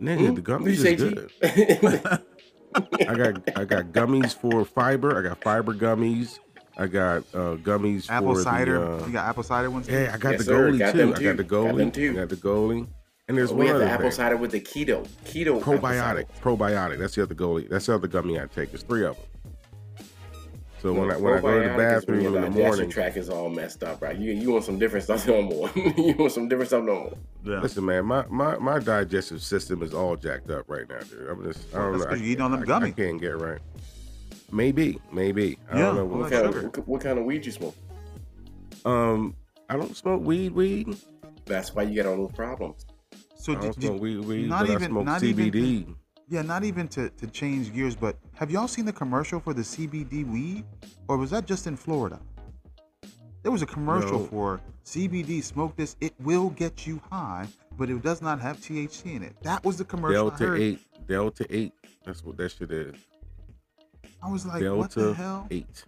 Nigga, 0.00 0.28
Hmm? 0.28 0.34
the 0.34 0.42
gummies 0.42 0.84
is 0.84 0.96
good. 1.00 1.30
T? 1.40 3.04
I 3.06 3.14
got 3.14 3.42
I 3.56 3.64
got 3.64 3.86
gummies 3.92 4.34
for 4.34 4.64
fiber. 4.64 5.16
I 5.18 5.22
got 5.28 5.38
fiber 5.42 5.72
gummies. 5.74 6.38
I 6.80 6.86
got 6.86 7.18
uh 7.34 7.56
gummies 7.56 8.08
apple 8.10 8.34
for 8.34 8.42
cider. 8.42 8.78
the. 8.78 9.04
Uh, 9.04 9.06
you 9.06 9.12
got 9.12 9.28
apple 9.28 9.42
cider 9.42 9.70
ones. 9.70 9.86
yeah, 9.88 10.10
I 10.14 10.18
got 10.18 10.30
Yes, 10.32 10.38
the 10.40 10.44
sir. 10.46 10.70
Goli 10.72 10.78
Got 10.78 10.92
too. 10.92 10.98
them 10.98 11.14
I 11.14 11.22
got 11.22 11.36
the 11.36 11.44
Goli. 11.44 11.76
them 11.76 11.90
too. 11.92 12.10
I 12.12 12.14
got 12.20 12.28
the 12.30 12.36
Goli. 12.36 12.86
And 13.28 13.38
there's 13.38 13.52
we 13.52 13.58
one 13.58 13.66
have 13.68 13.78
the 13.78 13.84
apple 13.90 14.02
thing. 14.04 14.10
cider 14.12 14.36
with 14.36 14.50
the 14.50 14.60
keto. 14.60 15.06
Keto. 15.24 15.60
Probiotic. 15.60 16.26
Probiotic. 16.42 16.98
That's 16.98 17.14
the 17.14 17.22
other 17.22 17.34
Goli. 17.34 17.68
That's 17.68 17.86
the 17.86 17.94
other 17.94 18.08
gummy 18.08 18.40
I 18.40 18.46
take. 18.46 18.70
There's 18.72 18.82
three 18.82 19.04
of 19.04 19.16
them. 19.16 19.26
So 20.82 20.94
when 20.94 21.10
I 21.10 21.16
when 21.18 21.34
I 21.34 21.40
go 21.42 21.60
to 21.62 21.68
the 21.68 21.74
probiotic 21.74 21.74
is 21.74 21.76
when 21.76 21.76
bathroom 21.76 22.18
in 22.26 22.32
the 22.32 22.40
digestion 22.40 22.62
morning, 22.66 22.90
track 22.90 23.16
is 23.18 23.28
all 23.28 23.50
messed 23.50 23.84
up, 23.84 24.00
right? 24.00 24.16
You 24.16 24.32
you 24.32 24.50
want 24.50 24.64
some 24.64 24.78
different 24.78 25.04
stuff 25.04 25.26
no 25.28 25.42
more. 25.42 25.70
you 25.76 26.14
want 26.18 26.32
some 26.32 26.48
different 26.48 26.68
stuff 26.70 26.84
no 26.84 26.94
more. 26.94 27.12
Yeah. 27.44 27.60
listen, 27.60 27.84
man, 27.84 28.06
my, 28.06 28.24
my 28.30 28.56
my 28.56 28.78
digestive 28.78 29.42
system 29.42 29.82
is 29.82 29.92
all 29.92 30.16
jacked 30.16 30.50
up 30.50 30.64
right 30.68 30.88
now, 30.88 31.00
dude. 31.00 31.28
I'm 31.28 31.44
just 31.44 31.66
I 31.74 31.78
don't 31.80 31.92
That's 31.92 32.04
know. 32.04 32.10
'cause 32.10 32.20
I 32.20 32.24
you 32.24 32.30
eating 32.32 32.40
all 32.42 32.48
them 32.48 32.64
can't- 32.64 32.82
I, 32.82 32.86
I 32.86 32.90
can't 32.92 33.20
get 33.20 33.38
right. 33.38 33.58
Maybe, 34.52 34.98
maybe. 35.12 35.58
I 35.70 35.78
Yeah, 35.78 35.84
don't 35.86 35.96
know. 35.96 36.04
What 36.06 36.30
kind, 36.30 36.52
sugar. 36.54 36.66
of, 36.68 36.88
what 36.88 37.00
kind 37.00 37.18
of 37.18 37.24
weed 37.24 37.46
you 37.46 37.52
smoke? 37.52 37.74
Um, 38.84 39.36
I 39.68 39.76
don't 39.76 39.96
smoke 39.96 40.22
weed, 40.22 40.52
weed. 40.52 40.96
That's 41.44 41.74
why 41.74 41.82
you 41.82 41.94
get 41.94 42.06
all 42.06 42.16
those 42.16 42.32
problems. 42.32 42.86
So 43.36 43.52
I 43.52 43.54
did, 43.56 43.62
don't 43.62 43.78
did, 43.80 43.86
smoke 43.88 44.00
weed, 44.00 44.18
weed, 44.24 44.48
not 44.48 44.62
but 44.66 44.70
I 44.70 44.74
even- 44.74 44.88
smoke 44.90 45.04
not 45.04 45.22
even 45.22 45.50
CBD. 45.50 45.94
yeah, 46.28 46.42
not 46.42 46.64
even 46.64 46.88
to, 46.88 47.10
to 47.10 47.26
change 47.28 47.72
gears, 47.72 47.94
but 47.96 48.16
have 48.34 48.50
y'all 48.50 48.68
seen 48.68 48.84
the 48.84 48.92
commercial 48.92 49.40
for 49.40 49.54
the 49.54 49.62
CBD 49.62 50.30
weed, 50.30 50.64
or 51.08 51.16
was 51.16 51.30
that 51.30 51.46
just 51.46 51.66
in 51.66 51.76
Florida? 51.76 52.20
There 53.42 53.50
was 53.52 53.62
a 53.62 53.66
commercial 53.66 54.18
No. 54.20 54.26
for 54.26 54.60
CBD. 54.84 55.42
Smoke 55.42 55.74
this; 55.76 55.96
it 56.02 56.12
will 56.20 56.50
get 56.50 56.86
you 56.86 57.00
high, 57.10 57.46
but 57.78 57.88
it 57.88 58.02
does 58.02 58.20
not 58.20 58.38
have 58.40 58.58
THC 58.58 59.14
in 59.16 59.22
it. 59.22 59.34
That 59.42 59.64
was 59.64 59.78
the 59.78 59.84
commercial. 59.84 60.26
I, 60.26 60.30
Delta 60.30 60.44
heard. 60.44 60.60
eight, 60.60 60.80
Delta 61.06 61.46
eight. 61.48 61.72
That's 62.04 62.22
what 62.22 62.36
that 62.36 62.50
shit 62.52 62.70
is. 62.70 62.94
I 64.22 64.30
was 64.30 64.44
like, 64.46 64.62
what 64.64 64.90
the 64.90 65.14
hell? 65.14 65.46
eight. 65.50 65.84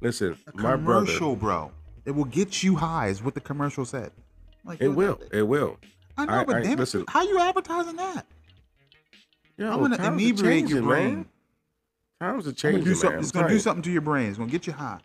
Listen, 0.00 0.36
A 0.54 0.56
my 0.56 0.76
brother. 0.76 1.06
commercial, 1.06 1.34
bro. 1.36 1.72
It 2.04 2.12
will 2.12 2.24
get 2.24 2.62
you 2.62 2.76
high, 2.76 3.08
is 3.08 3.22
what 3.22 3.34
the 3.34 3.40
commercial 3.40 3.84
said. 3.84 4.12
Like, 4.64 4.80
It 4.80 4.88
will. 4.88 5.20
It 5.32 5.42
will. 5.42 5.78
I 6.16 6.24
know, 6.26 6.32
I- 6.32 6.44
but 6.44 6.56
I- 6.56 6.62
damn 6.62 6.78
listen. 6.78 7.02
it, 7.02 7.10
how 7.10 7.22
you 7.22 7.38
advertising 7.38 7.96
that? 7.96 8.26
Yo, 9.56 9.72
I'm 9.72 9.80
gonna 9.80 9.96
times 9.96 10.08
are 10.22 10.24
inebriate 10.24 10.68
your 10.68 10.82
brain. 10.82 11.14
man. 11.14 11.26
Times 12.20 12.46
are 12.46 12.50
It's 12.50 12.60
changing, 12.60 12.80
gonna 12.82 12.90
do 12.90 12.94
something. 12.94 13.16
man. 13.16 13.20
It's 13.22 13.32
gonna 13.32 13.48
do 13.48 13.58
something 13.58 13.82
to 13.82 13.90
your 13.90 14.00
brain. 14.02 14.28
It's 14.28 14.38
gonna 14.38 14.50
get 14.50 14.66
you 14.66 14.72
high. 14.72 15.00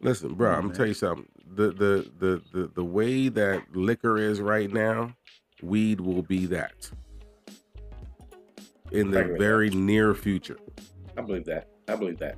Listen, 0.00 0.34
bro, 0.34 0.50
on, 0.52 0.56
I'm 0.56 0.62
gonna 0.62 0.74
tell 0.74 0.86
you 0.86 0.94
something. 0.94 1.26
The, 1.54 1.68
the 1.72 2.10
the 2.18 2.42
the 2.52 2.66
the 2.74 2.84
way 2.84 3.28
that 3.28 3.74
liquor 3.76 4.16
is 4.18 4.40
right 4.40 4.70
now, 4.72 5.14
weed 5.62 6.00
will 6.00 6.22
be 6.22 6.46
that 6.46 6.90
in 8.92 9.08
I 9.16 9.22
the 9.22 9.36
very 9.38 9.70
near 9.70 10.14
future. 10.14 10.58
I 11.16 11.20
believe 11.22 11.44
that. 11.46 11.68
I 11.88 11.96
believe 11.96 12.18
that. 12.18 12.36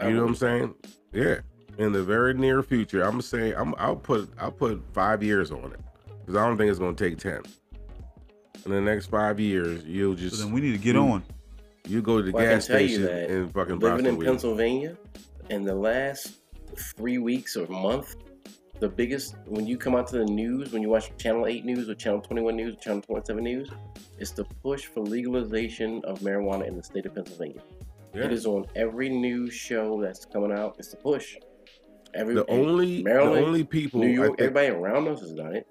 I 0.00 0.08
You 0.08 0.14
know 0.16 0.22
what 0.26 0.28
I'm 0.30 0.34
believe 0.34 0.38
saying? 0.38 0.74
Yeah, 1.12 1.84
in 1.84 1.92
the 1.92 2.02
very 2.02 2.34
near 2.34 2.62
future. 2.62 3.02
I'm 3.02 3.20
saying 3.20 3.54
I'm 3.56 3.74
I'll 3.78 3.96
put 3.96 4.30
I'll 4.38 4.50
put 4.52 4.82
five 4.92 5.22
years 5.22 5.50
on 5.50 5.72
it 5.72 5.80
because 6.20 6.36
I 6.36 6.46
don't 6.46 6.56
think 6.56 6.70
it's 6.70 6.78
gonna 6.78 6.96
take 6.96 7.18
ten. 7.18 7.42
In 8.64 8.70
the 8.70 8.80
next 8.80 9.06
five 9.06 9.40
years, 9.40 9.84
you'll 9.84 10.16
So 10.16 10.22
just 10.22 10.38
then 10.42 10.52
we 10.52 10.60
need 10.60 10.72
to 10.72 10.78
get 10.78 10.94
you- 10.94 11.00
on. 11.02 11.22
you 11.88 12.00
go 12.00 12.18
to 12.18 12.22
the 12.24 12.32
Well, 12.32 12.44
gas 12.44 12.64
station 12.64 13.06
and 13.08 13.52
fucking 13.52 13.78
living 13.80 14.06
in 14.06 14.16
weed. 14.16 14.26
Pennsylvania 14.26 14.96
in 15.50 15.62
the 15.64 15.74
last 15.74 16.38
three 16.96 17.18
weeks 17.18 17.56
or 17.56 17.66
month, 17.66 18.14
the 18.78 18.88
biggest 18.88 19.34
when 19.46 19.66
you 19.66 19.76
come 19.76 19.94
out 19.96 20.06
to 20.08 20.18
the 20.18 20.24
news, 20.24 20.72
when 20.72 20.80
you 20.80 20.88
watch 20.88 21.10
Channel 21.18 21.46
8 21.46 21.64
News 21.64 21.88
or 21.88 21.94
Channel 21.94 22.20
21 22.20 22.56
News 22.56 22.76
or 22.76 22.80
Channel 22.80 23.02
27 23.02 23.42
News, 23.44 23.68
is 24.18 24.30
the 24.30 24.44
push 24.62 24.86
for 24.86 25.00
legalization 25.00 26.00
of 26.04 26.20
marijuana 26.20 26.66
in 26.66 26.76
the 26.76 26.82
state 26.82 27.04
of 27.06 27.14
Pennsylvania. 27.14 27.60
Yeah. 28.14 28.24
It 28.24 28.32
is 28.32 28.46
on 28.46 28.66
every 28.76 29.08
new 29.08 29.50
show 29.50 30.00
that's 30.02 30.24
coming 30.24 30.52
out. 30.52 30.76
It's 30.78 30.90
the 30.90 30.96
push. 30.96 31.36
Every 32.14 32.34
The 32.34 32.46
only 32.50 33.02
Maryland, 33.02 33.36
the 33.36 33.46
only 33.46 33.64
people 33.64 34.00
New 34.00 34.08
York, 34.08 34.30
think, 34.30 34.40
everybody 34.40 34.68
around 34.68 35.08
us 35.08 35.20
has 35.20 35.32
done 35.32 35.56
it. 35.56 35.66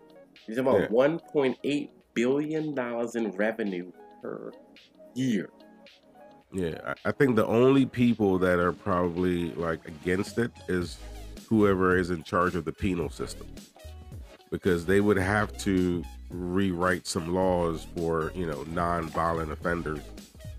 He's 0.48 0.58
talking 0.58 0.72
about 0.72 0.82
Yeah. 0.82 0.88
1.8 0.88 1.92
billion 2.14 2.74
dollars 2.74 3.16
in 3.16 3.30
revenue 3.32 3.92
per 4.22 4.52
year. 5.14 5.50
Yeah, 6.52 6.80
I 7.06 7.10
I 7.10 7.12
think 7.12 7.36
the 7.36 7.46
only 7.46 7.86
people 7.86 8.38
that 8.40 8.60
are 8.60 8.74
probably 8.74 9.52
like 9.54 9.88
against 9.88 10.38
it 10.40 10.52
is 10.68 10.98
whoever 11.48 11.98
is 11.98 12.10
in 12.10 12.24
charge 12.24 12.56
of 12.56 12.66
the 12.66 12.72
penal 12.74 13.10
system, 13.10 13.48
because 14.50 14.86
they 14.86 15.00
would 15.00 15.18
have 15.18 15.56
to 15.60 16.04
rewrite 16.30 17.06
some 17.06 17.34
laws 17.34 17.86
for 17.96 18.32
you 18.36 18.46
know 18.48 18.64
non-violent 18.64 19.52
offenders 19.52 20.00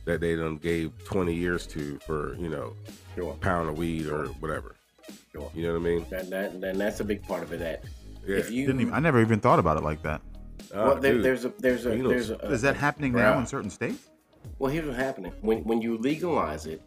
that 0.04 0.20
they 0.20 0.36
done 0.36 0.56
gave 0.56 0.92
20 1.04 1.34
years 1.34 1.66
to 1.68 1.98
for 2.06 2.34
you 2.36 2.48
know 2.48 2.74
Sure. 3.14 3.32
a 3.32 3.36
pound 3.36 3.68
of 3.68 3.78
weed 3.78 4.06
or 4.06 4.26
whatever. 4.40 4.74
Sure. 5.32 5.50
You 5.54 5.64
know 5.66 5.72
what 5.74 5.80
I 5.80 5.82
mean? 5.82 6.06
That, 6.10 6.30
that, 6.30 6.52
and 6.52 6.80
that's 6.80 7.00
a 7.00 7.04
big 7.04 7.22
part 7.24 7.42
of 7.42 7.52
it. 7.52 7.58
That 7.58 7.84
Yeah. 8.26 8.36
if 8.36 8.50
you, 8.50 8.66
Didn't 8.66 8.80
even, 8.82 8.94
I 8.94 9.00
never 9.00 9.20
even 9.20 9.40
thought 9.40 9.58
about 9.58 9.76
it 9.76 9.82
like 9.84 10.02
that. 10.02 10.20
Ah, 10.74 10.86
well, 10.86 10.94
there, 11.00 11.20
there's 11.20 11.44
a 11.44 11.52
there's 11.58 11.84
a 11.86 11.90
Rhinos. 11.90 12.08
there's 12.08 12.30
a, 12.30 12.36
Is 12.50 12.62
that 12.62 12.76
happening 12.76 13.12
now 13.12 13.38
in 13.38 13.46
certain 13.46 13.70
states? 13.70 14.08
Well, 14.58 14.72
here's 14.72 14.86
what's 14.86 14.98
happening. 14.98 15.32
When 15.42 15.58
when 15.64 15.82
you 15.82 15.98
legalize 15.98 16.66
it, 16.66 16.80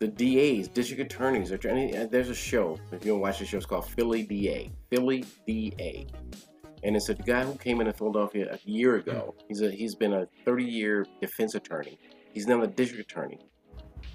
the 0.00 0.08
DAs, 0.08 0.68
district 0.68 1.00
attorneys, 1.12 1.50
are 1.52 1.56
trying. 1.58 1.96
uh, 1.96 2.06
There's 2.10 2.28
a 2.28 2.34
show. 2.34 2.78
If 2.92 3.04
you 3.04 3.12
don't 3.12 3.20
watch 3.20 3.38
the 3.38 3.46
show, 3.46 3.56
it's 3.56 3.66
called 3.66 3.86
Philly 3.88 4.22
DA. 4.24 4.70
Philly 4.90 5.24
DA, 5.46 6.06
and 6.82 6.96
it's 6.96 7.08
a 7.08 7.14
guy 7.14 7.44
who 7.44 7.54
came 7.56 7.80
into 7.80 7.92
Philadelphia 7.92 8.52
a 8.52 8.70
year 8.70 8.96
ago. 8.96 9.34
He's 9.48 9.62
a 9.62 9.70
he's 9.70 9.94
been 9.94 10.12
a 10.12 10.26
30 10.44 10.64
year 10.64 11.06
defense 11.20 11.54
attorney. 11.54 11.98
He's 12.34 12.46
now 12.46 12.60
a 12.62 12.66
district 12.66 13.10
attorney, 13.10 13.38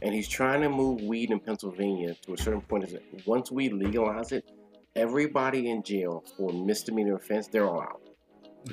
and 0.02 0.14
he's 0.14 0.28
trying 0.28 0.62
to 0.62 0.70
move 0.70 1.02
weed 1.02 1.32
in 1.32 1.40
Pennsylvania 1.40 2.16
to 2.26 2.34
a 2.34 2.38
certain 2.38 2.62
point. 2.62 2.84
Is 2.84 2.92
that 2.92 3.04
once 3.26 3.52
we 3.52 3.70
legalize 3.70 4.32
it, 4.34 4.44
everybody 4.96 5.70
in 5.70 5.82
jail 5.84 6.24
for 6.38 6.52
misdemeanor 6.52 7.16
offense, 7.16 7.48
they're 7.48 7.66
all 7.68 7.82
out. 7.82 8.02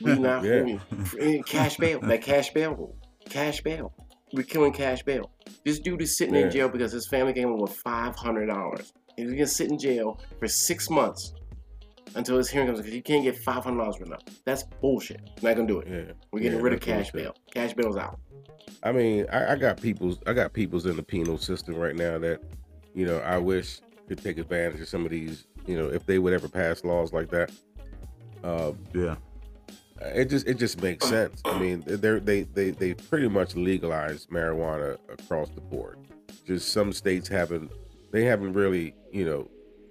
We 0.02 0.18
not 0.18 0.44
Yeah. 0.44 0.56
holding 0.56 0.80
eh, 1.20 1.42
cash 1.46 1.76
bail. 1.76 2.00
That 2.00 2.22
cash 2.22 2.52
bail 2.52 2.74
rule. 2.74 2.96
Cash 3.30 3.60
bail. 3.62 3.92
We're 4.32 4.42
killing 4.42 4.72
cash 4.72 5.02
bail. 5.04 5.30
This 5.64 5.78
dude 5.78 6.02
is 6.02 6.18
sitting 6.18 6.34
in 6.34 6.50
jail 6.50 6.68
because 6.68 6.90
his 6.90 7.06
family 7.08 7.32
came 7.32 7.48
in 7.48 7.58
with 7.58 7.72
five 7.76 8.16
hundred 8.16 8.46
dollars. 8.46 8.92
He's 9.16 9.30
gonna 9.30 9.46
sit 9.46 9.70
in 9.70 9.78
jail 9.78 10.20
for 10.40 10.48
six 10.48 10.90
months 10.90 11.32
until 12.14 12.38
his 12.38 12.48
hearing 12.48 12.66
comes 12.68 12.78
because 12.80 12.94
you 12.94 13.02
can't 13.02 13.22
get 13.24 13.36
five 13.36 13.64
hundred 13.64 13.78
dollars 13.78 13.96
for 13.96 14.06
nothing. 14.06 14.34
That's 14.44 14.62
bullshit. 14.62 15.20
Not 15.42 15.56
gonna 15.56 15.66
do 15.66 15.80
it. 15.80 15.88
yeah. 15.88 16.12
We're 16.32 16.40
getting 16.40 16.58
Yeah, 16.58 16.64
rid 16.64 16.72
of 16.72 16.80
cash 16.80 17.10
bullshit. 17.10 17.14
bail. 17.14 17.36
Cash 17.52 17.74
bail's 17.74 17.96
out. 17.96 18.18
I 18.82 18.92
mean, 18.92 19.26
I, 19.32 19.52
I 19.52 19.56
got 19.56 19.80
people's 19.80 20.18
I 20.26 20.32
got 20.32 20.52
people's 20.52 20.86
in 20.86 20.96
the 20.96 21.02
penal 21.02 21.38
system 21.38 21.74
right 21.74 21.96
now 21.96 22.18
that, 22.18 22.40
you 22.94 23.06
know, 23.06 23.18
I 23.18 23.38
wish 23.38 23.80
could 24.08 24.22
take 24.22 24.38
advantage 24.38 24.80
of 24.80 24.88
some 24.88 25.04
of 25.04 25.10
these, 25.10 25.46
you 25.66 25.76
know, 25.76 25.88
if 25.88 26.06
they 26.06 26.18
would 26.20 26.32
ever 26.32 26.48
pass 26.48 26.84
laws 26.84 27.12
like 27.12 27.28
that. 27.30 27.50
Uh, 28.44 28.72
Yeah. 28.94 29.16
it 30.00 30.26
just 30.26 30.46
it 30.46 30.54
just 30.58 30.80
makes 30.82 31.08
sense. 31.08 31.40
I 31.44 31.58
mean, 31.58 31.82
they're 31.86 32.20
they 32.20 32.42
they 32.42 32.70
they 32.70 32.94
pretty 32.94 33.28
much 33.28 33.56
legalized 33.56 34.30
marijuana 34.30 34.98
across 35.08 35.48
the 35.50 35.60
board. 35.60 35.98
Just 36.46 36.70
some 36.72 36.92
states 36.92 37.26
haven't 37.28 37.72
they 38.12 38.24
haven't 38.24 38.52
really, 38.52 38.94
you 39.10 39.24
know, 39.24 39.48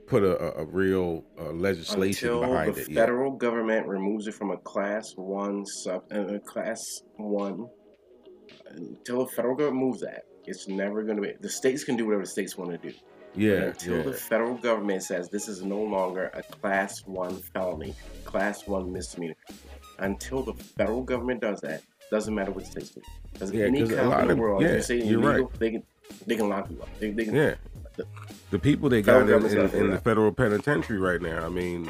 put 0.07 0.24
a, 0.24 0.57
a, 0.57 0.65
real 0.65 1.24
uh, 1.39 1.51
legislation 1.51 2.29
Until 2.29 2.41
behind 2.47 2.75
the 2.75 2.81
it 2.81 2.93
federal 2.93 3.31
government 3.31 3.88
removes 3.88 4.27
it 4.27 4.33
from 4.33 4.51
a 4.51 4.57
class 4.57 5.13
one 5.15 5.65
sub 5.65 6.03
uh, 6.12 6.38
class 6.45 7.01
one. 7.17 7.67
Until 8.69 9.25
the 9.25 9.31
federal 9.31 9.55
government 9.55 9.85
moves 9.85 10.01
that, 10.01 10.24
it's 10.45 10.67
never 10.67 11.03
going 11.03 11.15
to 11.17 11.21
be. 11.21 11.33
The 11.39 11.50
states 11.50 11.83
can 11.83 11.95
do 11.95 12.05
whatever 12.05 12.24
the 12.24 12.29
states 12.29 12.57
want 12.57 12.71
to 12.71 12.77
do. 12.77 12.93
But 13.33 13.41
Yeah, 13.41 13.53
until 13.63 13.97
yeah. 13.97 14.03
the 14.03 14.13
federal 14.13 14.55
government 14.55 15.03
says 15.03 15.29
this 15.29 15.47
is 15.47 15.63
no 15.63 15.81
longer 15.81 16.31
a 16.33 16.43
class 16.43 17.01
one 17.05 17.41
felony, 17.53 17.95
class 18.25 18.67
one 18.67 18.91
misdemeanor, 18.91 19.35
until 20.00 20.43
the 20.43 20.53
federal 20.53 21.03
government 21.03 21.41
does 21.41 21.62
that, 21.62 21.81
doesn't 22.12 22.33
matter 22.33 22.51
what 22.51 22.65
states 22.65 22.91
do. 22.91 23.01
Because 23.33 23.51
Yeah, 23.51 23.65
any 23.65 23.79
'cause 23.81 23.91
a 23.91 23.95
cop 23.97 24.07
lot 24.07 24.21
in 24.24 24.27
the 24.29 24.35
world, 24.35 24.62
yeah, 24.62 24.75
you 24.75 24.81
say 24.81 24.95
you're 24.97 25.21
illegal, 25.21 25.47
right. 25.47 25.59
they 25.59 25.71
can 25.71 25.83
they 26.27 26.35
can 26.35 26.47
lock 26.50 26.69
you 26.69 26.81
up. 26.81 26.89
They, 27.00 27.12
they 27.12 27.25
can, 27.25 27.35
Yeah. 27.35 27.55
The 28.51 28.59
people 28.59 28.89
they 28.89 29.01
got 29.01 29.29
in, 29.29 29.45
in, 29.45 29.69
in 29.71 29.91
the 29.91 29.97
federal 29.97 30.31
penitentiary 30.31 30.99
right 30.99 31.21
now, 31.21 31.45
I 31.45 31.49
mean, 31.49 31.89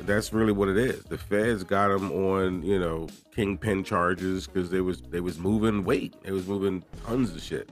that's 0.00 0.32
really 0.32 0.52
what 0.52 0.68
it 0.68 0.76
is. 0.76 1.04
The 1.04 1.18
feds 1.18 1.64
got 1.64 1.88
them 1.88 2.10
on, 2.10 2.62
you 2.62 2.78
know, 2.78 3.08
kingpin 3.34 3.84
charges 3.84 4.46
because 4.46 4.70
they 4.70 4.80
was 4.80 5.02
they 5.02 5.20
was 5.20 5.38
moving 5.38 5.84
weight. 5.84 6.14
They 6.22 6.32
was 6.32 6.46
moving 6.46 6.82
tons 7.06 7.34
of 7.34 7.42
shit. 7.42 7.68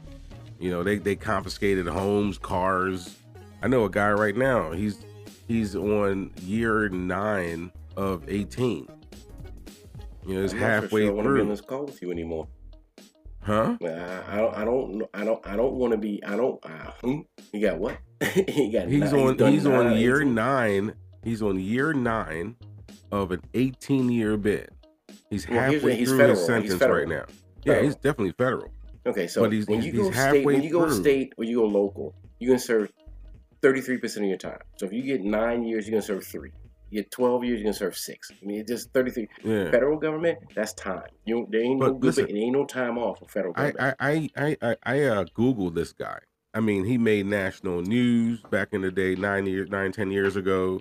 You 0.58 0.70
know, 0.70 0.82
they 0.82 0.98
they 0.98 1.16
confiscated 1.16 1.86
homes, 1.86 2.38
cars. 2.38 3.16
I 3.62 3.68
know 3.68 3.84
a 3.84 3.90
guy 3.90 4.10
right 4.12 4.36
now. 4.36 4.72
He's 4.72 5.04
he's 5.48 5.74
on 5.74 6.30
year 6.42 6.88
nine 6.88 7.72
of 7.96 8.28
eighteen. 8.28 8.88
You 10.26 10.34
know, 10.34 10.44
it's 10.44 10.52
I'm 10.52 10.60
not 10.60 10.66
for 10.66 10.72
halfway 10.82 11.00
sure 11.02 11.10
I 11.10 11.14
want 11.14 11.26
to 11.28 11.34
be 11.34 11.40
on 11.40 11.46
through. 11.46 11.54
this 11.54 11.60
call 11.60 11.86
with 11.86 12.02
you 12.02 12.10
anymore. 12.10 12.46
Huh? 13.50 13.76
I, 13.82 14.32
I 14.32 14.36
don't. 14.36 14.54
I 14.54 14.64
don't. 14.64 15.10
I 15.12 15.24
don't. 15.24 15.46
I 15.46 15.56
don't 15.56 15.74
want 15.74 15.90
to 15.92 15.96
be. 15.98 16.22
I 16.24 16.36
don't. 16.36 16.64
Uh, 16.64 16.68
hmm? 17.02 17.20
You 17.52 17.60
got 17.60 17.78
what? 17.78 17.98
he 18.48 18.70
got. 18.70 18.86
He's 18.88 19.12
nine- 19.12 19.38
on 19.40 19.52
he's 19.52 19.64
nine 19.64 19.86
on 19.88 19.96
year 19.98 20.20
18? 20.20 20.34
nine. 20.34 20.94
He's 21.24 21.42
on 21.42 21.58
year 21.58 21.92
nine 21.92 22.54
of 23.10 23.32
an 23.32 23.40
18 23.54 24.08
year 24.08 24.36
bid. 24.36 24.70
He's 25.30 25.48
Well, 25.48 25.58
halfway 25.60 25.96
he's 25.96 26.08
through 26.10 26.18
federal, 26.18 26.36
his 26.36 26.46
sentence 26.46 26.80
right 26.80 27.08
now. 27.08 27.24
Yeah, 27.64 27.82
he's 27.82 27.96
definitely 27.96 28.32
federal. 28.38 28.70
Okay, 29.04 29.26
so 29.26 29.42
But 29.42 29.52
he's- 29.52 29.66
when 29.66 29.80
he's- 29.82 29.92
you 29.94 30.00
go 30.02 30.10
he's 30.10 30.20
state, 30.20 30.44
when 30.44 30.62
you 30.62 30.70
go 30.70 30.84
through. 30.86 31.00
state, 31.00 31.32
or 31.36 31.44
you 31.44 31.56
go 31.56 31.66
local, 31.66 32.14
you're 32.38 32.50
gonna 32.50 32.58
serve 32.60 32.92
33 33.62 33.96
percent 33.98 34.24
of 34.24 34.28
your 34.28 34.38
time. 34.38 34.60
So 34.76 34.86
if 34.86 34.92
you 34.92 35.02
get 35.02 35.22
nine 35.22 35.64
years, 35.64 35.86
you're 35.88 35.92
gonna 35.92 36.02
serve 36.02 36.24
three. 36.24 36.52
You 36.90 37.02
get 37.02 37.10
12 37.10 37.44
years, 37.44 37.58
you're 37.58 37.64
gonna 37.64 37.74
serve 37.74 37.96
six. 37.96 38.30
I 38.30 38.44
mean, 38.44 38.60
it's 38.60 38.70
just 38.70 38.92
33. 38.92 39.28
Yeah. 39.44 39.70
Federal 39.70 39.98
government, 39.98 40.38
that's 40.54 40.72
time. 40.74 41.04
You 41.24 41.46
there 41.50 41.62
ain't 41.62 41.78
no 41.78 41.86
But 41.92 42.00
good. 42.00 42.06
listen, 42.06 42.28
it 42.28 42.36
ain't 42.38 42.52
no 42.52 42.64
time 42.66 42.98
off 42.98 43.20
for 43.20 43.28
federal 43.28 43.54
I 43.56 43.70
government. 43.70 43.96
I 44.00 44.30
I 44.36 44.56
I, 44.62 44.76
I 44.84 45.02
uh, 45.04 45.24
googled 45.36 45.74
this 45.74 45.92
guy. 45.92 46.18
I 46.52 46.58
mean, 46.60 46.84
he 46.84 46.98
made 46.98 47.26
national 47.26 47.82
news 47.82 48.40
back 48.50 48.68
in 48.72 48.80
the 48.82 48.90
day, 48.90 49.14
nine 49.14 49.46
years, 49.46 49.70
nine 49.70 49.92
ten 49.92 50.10
years 50.10 50.34
ago. 50.36 50.80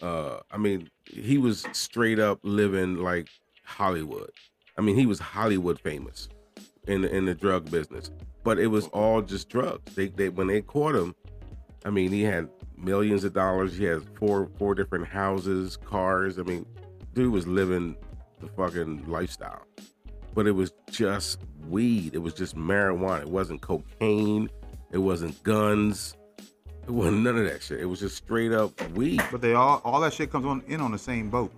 Uh, 0.00 0.38
I 0.50 0.56
mean, 0.56 0.88
he 1.06 1.36
was 1.36 1.66
straight 1.72 2.18
up 2.20 2.38
living 2.42 2.98
like 2.98 3.28
Hollywood. 3.64 4.30
I 4.78 4.82
mean, 4.82 4.96
he 4.96 5.04
was 5.04 5.18
Hollywood 5.18 5.80
famous 5.80 6.28
in 6.86 7.02
the, 7.02 7.14
in 7.14 7.26
the 7.26 7.34
drug 7.34 7.70
business, 7.70 8.10
but 8.44 8.58
it 8.58 8.68
was 8.68 8.86
all 8.88 9.20
just 9.20 9.48
drugs. 9.48 9.94
They 9.96 10.08
they 10.08 10.28
when 10.28 10.46
they 10.46 10.62
caught 10.62 10.94
him, 10.94 11.14
I 11.84 11.90
mean, 11.90 12.12
he 12.12 12.22
had 12.22 12.48
millions 12.82 13.24
of 13.24 13.32
dollars. 13.32 13.76
He 13.76 13.84
has 13.84 14.02
four 14.18 14.48
four 14.58 14.74
different 14.74 15.06
houses, 15.06 15.76
cars. 15.76 16.38
I 16.38 16.42
mean, 16.42 16.66
dude 17.14 17.32
was 17.32 17.46
living 17.46 17.96
the 18.40 18.48
fucking 18.48 19.04
lifestyle 19.08 19.62
but 20.32 20.46
it 20.46 20.52
was 20.52 20.70
just 20.92 21.40
weed. 21.68 22.14
It 22.14 22.18
was 22.18 22.32
just 22.34 22.56
marijuana. 22.56 23.22
It 23.22 23.28
wasn't 23.28 23.60
cocaine. 23.62 24.48
It 24.92 24.98
wasn't 24.98 25.42
guns. 25.42 26.14
It 26.84 26.90
wasn't 26.90 27.22
none 27.24 27.36
of 27.36 27.44
that 27.46 27.64
shit. 27.64 27.80
It 27.80 27.86
was 27.86 27.98
just 27.98 28.16
straight 28.16 28.52
up 28.52 28.70
weed. 28.92 29.20
But 29.32 29.40
they 29.40 29.54
all 29.54 29.82
all 29.84 30.00
that 30.02 30.12
shit 30.12 30.30
comes 30.30 30.46
on 30.46 30.62
in 30.68 30.80
on 30.80 30.92
the 30.92 30.98
same 30.98 31.30
boat. 31.30 31.52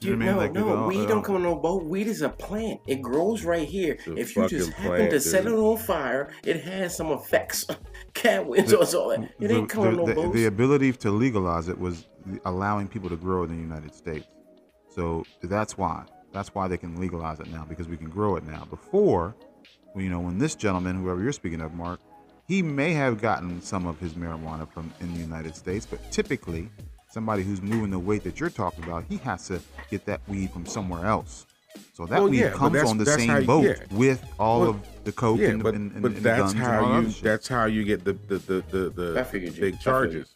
You 0.00 0.16
know 0.16 0.26
what 0.26 0.26
I 0.26 0.26
mean? 0.26 0.34
no, 0.34 0.38
Like, 0.40 0.52
they 0.54 0.60
no, 0.60 0.76
all- 0.76 0.88
weed 0.88 1.06
don't 1.08 1.18
all- 1.18 1.22
come 1.22 1.36
on 1.36 1.42
no 1.44 1.54
boat. 1.54 1.84
Weed 1.84 2.08
is 2.08 2.22
a 2.22 2.28
plant. 2.28 2.80
It 2.88 3.00
grows 3.00 3.44
right 3.44 3.66
here. 3.66 3.96
It's 4.06 4.30
If 4.32 4.36
you 4.36 4.48
just 4.48 4.72
happen 4.72 4.96
plant, 4.96 5.10
to 5.12 5.20
set 5.20 5.46
it 5.46 5.52
on 5.52 5.78
fire, 5.78 6.30
it 6.44 6.62
has 6.64 6.96
some 6.96 7.12
effects. 7.12 7.64
Cat 8.14 8.46
winds 8.46 8.72
or 8.72 8.78
all 8.78 9.08
that. 9.10 9.28
It 9.38 9.48
the, 9.48 9.56
ain't 9.56 9.68
coming 9.68 9.96
the- 9.96 10.14
no 10.14 10.22
the- 10.26 10.32
the 10.32 10.44
ability 10.46 10.92
to 10.92 11.10
legalize 11.10 11.68
it 11.68 11.78
was 11.78 12.06
allowing 12.44 12.88
people 12.88 13.08
to 13.10 13.16
grow 13.16 13.42
in 13.44 13.50
the 13.50 13.56
United 13.60 13.94
States. 13.94 14.26
So 14.94 15.24
that's 15.42 15.76
why. 15.76 16.04
That's 16.32 16.54
why 16.54 16.68
they 16.68 16.76
can 16.78 16.98
legalize 17.00 17.40
it 17.40 17.48
now 17.48 17.64
because 17.68 17.88
we 17.88 17.96
can 17.96 18.08
grow 18.08 18.36
it 18.36 18.44
now. 18.44 18.64
Before, 18.70 19.34
you 19.94 20.08
know, 20.08 20.20
when 20.20 20.38
this 20.38 20.54
gentleman, 20.54 20.96
whoever 20.96 21.22
you're 21.22 21.32
speaking 21.32 21.60
of, 21.60 21.74
Mark, 21.74 22.00
he 22.46 22.62
may 22.62 22.92
have 22.92 23.20
gotten 23.20 23.60
some 23.62 23.86
of 23.86 23.98
his 24.00 24.14
marijuana 24.14 24.68
from 24.70 24.92
in 25.00 25.12
the 25.14 25.20
United 25.20 25.56
States, 25.56 25.86
but 25.86 26.10
typically, 26.12 26.68
somebody 27.10 27.42
who's 27.42 27.62
moving 27.62 27.90
the 27.90 27.98
weight 27.98 28.22
that 28.24 28.40
you're 28.40 28.50
talking 28.50 28.84
about, 28.84 29.04
he 29.08 29.16
has 29.18 29.46
to 29.48 29.60
get 29.90 30.04
that 30.06 30.20
weed 30.28 30.50
from 30.50 30.66
somewhere 30.66 31.06
else. 31.06 31.46
So 31.92 32.06
that 32.06 32.20
Well, 32.20 32.28
weed 32.28 32.40
yeah, 32.40 32.50
comes 32.50 32.82
on 32.82 32.98
the 32.98 33.06
same 33.06 33.28
how 33.28 33.38
you- 33.38 33.46
boat 33.46 33.64
yeah. 33.64 33.74
with 33.96 34.24
all 34.38 34.60
Well, 34.60 34.70
of 34.70 35.04
the 35.04 35.12
coke 35.12 35.38
Yeah, 35.38 35.48
and, 35.50 35.62
but, 35.62 35.74
and, 35.74 35.92
and, 35.92 36.02
but 36.02 36.12
and 36.12 36.22
that's 36.22 36.52
guns 36.52 36.64
how 36.64 36.80
that 37.00 37.02
you 37.08 37.14
that's 37.22 37.48
how 37.48 37.64
you 37.66 37.84
get 37.84 38.04
the 38.04 38.14
the 38.28 38.38
the 38.38 38.64
the, 38.70 38.88
the 39.12 39.24
figured 39.24 39.54
you. 39.54 39.60
Big 39.60 39.80
charges. 39.80 40.34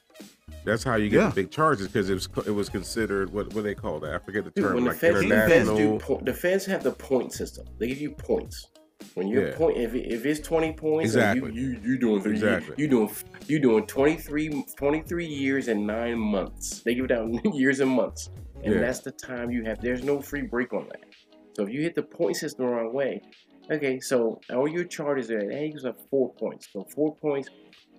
That's 0.64 0.85
how 0.85 0.96
you 0.96 1.09
get 1.09 1.16
Yeah. 1.20 1.29
the 1.31 1.35
big 1.35 1.51
charges 1.51 1.88
because 1.88 2.11
it 2.11 2.14
was 2.14 2.29
it 2.46 2.51
was 2.51 2.68
considered 2.68 3.33
what 3.33 3.46
what 3.46 3.55
do 3.57 3.62
they 3.62 3.74
call 3.74 3.98
that? 4.01 4.14
I 4.14 4.18
forget 4.18 4.44
the 4.44 4.51
Dude, 4.51 4.64
term 4.64 4.74
when 4.74 4.85
the 4.85 4.90
like 4.90 4.98
feds, 4.98 5.20
the 5.20 5.29
feds 5.29 5.53
international. 5.68 5.77
do 5.77 5.98
po- 5.98 6.20
the 6.22 6.35
feds 6.35 6.64
have 6.66 6.83
the 6.83 6.92
point 6.92 7.33
system. 7.33 7.66
They 7.79 7.88
give 7.88 8.01
you 8.01 8.11
points. 8.11 8.66
When 9.14 9.29
you're 9.29 9.48
Yeah. 9.48 9.57
point, 9.57 9.77
if, 9.79 9.94
it- 9.94 10.12
if 10.12 10.27
it's 10.27 10.40
20 10.40 10.72
points, 10.72 11.07
Exactly. 11.14 11.53
you, 11.53 11.70
you 11.70 11.81
you 11.85 11.98
doing 11.98 12.24
Exactly. 12.27 12.74
you, 12.77 12.85
you 12.85 12.88
doing 12.90 13.11
you 13.46 13.59
doing 13.61 13.87
23, 13.87 14.64
23 14.77 15.27
years 15.27 15.68
and 15.68 15.87
nine 15.87 16.18
months. 16.18 16.83
They 16.83 16.94
give 16.94 17.05
it 17.07 17.12
out 17.12 17.29
years 17.55 17.81
and 17.81 17.90
months, 17.90 18.31
and 18.64 18.74
Yeah. 18.74 18.81
that's 18.81 19.01
the 19.01 19.12
time 19.12 19.51
you 19.51 19.64
have. 19.64 19.81
There's 19.81 20.03
no 20.05 20.20
free 20.20 20.42
break 20.42 20.72
on 20.72 20.87
that. 20.88 21.01
So 21.59 21.64
if 21.66 21.73
you 21.73 21.83
hit 21.83 21.97
the 21.97 22.05
point 22.05 22.37
system 22.37 22.66
the 22.66 22.71
wrong 22.71 22.92
way, 22.92 23.21
okay. 23.68 23.99
So 23.99 24.40
all 24.55 24.68
your 24.68 24.85
charges 24.85 25.29
are 25.33 25.51
hey, 25.51 25.73
you 25.75 25.81
have 25.85 25.97
four 26.09 26.33
points. 26.35 26.68
So 26.73 26.87
four 26.94 27.16
points. 27.16 27.49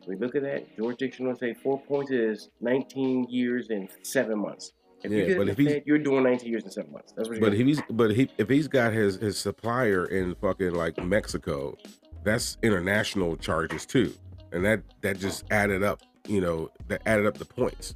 We 0.08 0.16
look 0.16 0.34
at 0.36 0.44
that. 0.44 0.78
George 0.78 0.96
Dictionary 0.96 1.36
say 1.36 1.54
four 1.62 1.78
points 1.82 2.10
is 2.10 2.50
19 2.62 3.26
years 3.30 3.70
and 3.70 3.90
seven 4.02 4.40
months. 4.40 4.72
If 5.04 5.12
Yeah, 5.12 5.26
you 5.26 5.36
but 5.38 5.50
if 5.50 5.58
he's- 5.58 5.82
you're 5.86 5.98
doing 5.98 6.24
19 6.24 6.50
years 6.50 6.64
and 6.64 6.72
seven 6.72 6.94
months. 6.94 7.12
That's 7.18 7.28
what 7.28 7.38
you're 7.38 7.50
But 7.50 7.54
if 7.54 7.68
he's 7.68 7.82
but 7.90 8.12
he 8.16 8.30
if 8.38 8.48
he's 8.48 8.70
got 8.70 8.94
his 8.94 9.18
his 9.18 9.38
supplier 9.38 10.06
in 10.06 10.36
fucking 10.36 10.74
like 10.74 11.04
Mexico, 11.04 11.78
that's 12.24 12.58
international 12.64 13.36
charges 13.36 13.86
too, 13.86 14.14
and 14.54 14.64
that 14.64 14.84
that 15.02 15.20
just 15.20 15.44
added 15.52 15.84
up. 15.84 16.02
You 16.30 16.40
know, 16.40 16.70
that 16.88 17.02
added 17.06 17.26
up 17.26 17.38
the 17.38 17.46
points. 17.46 17.96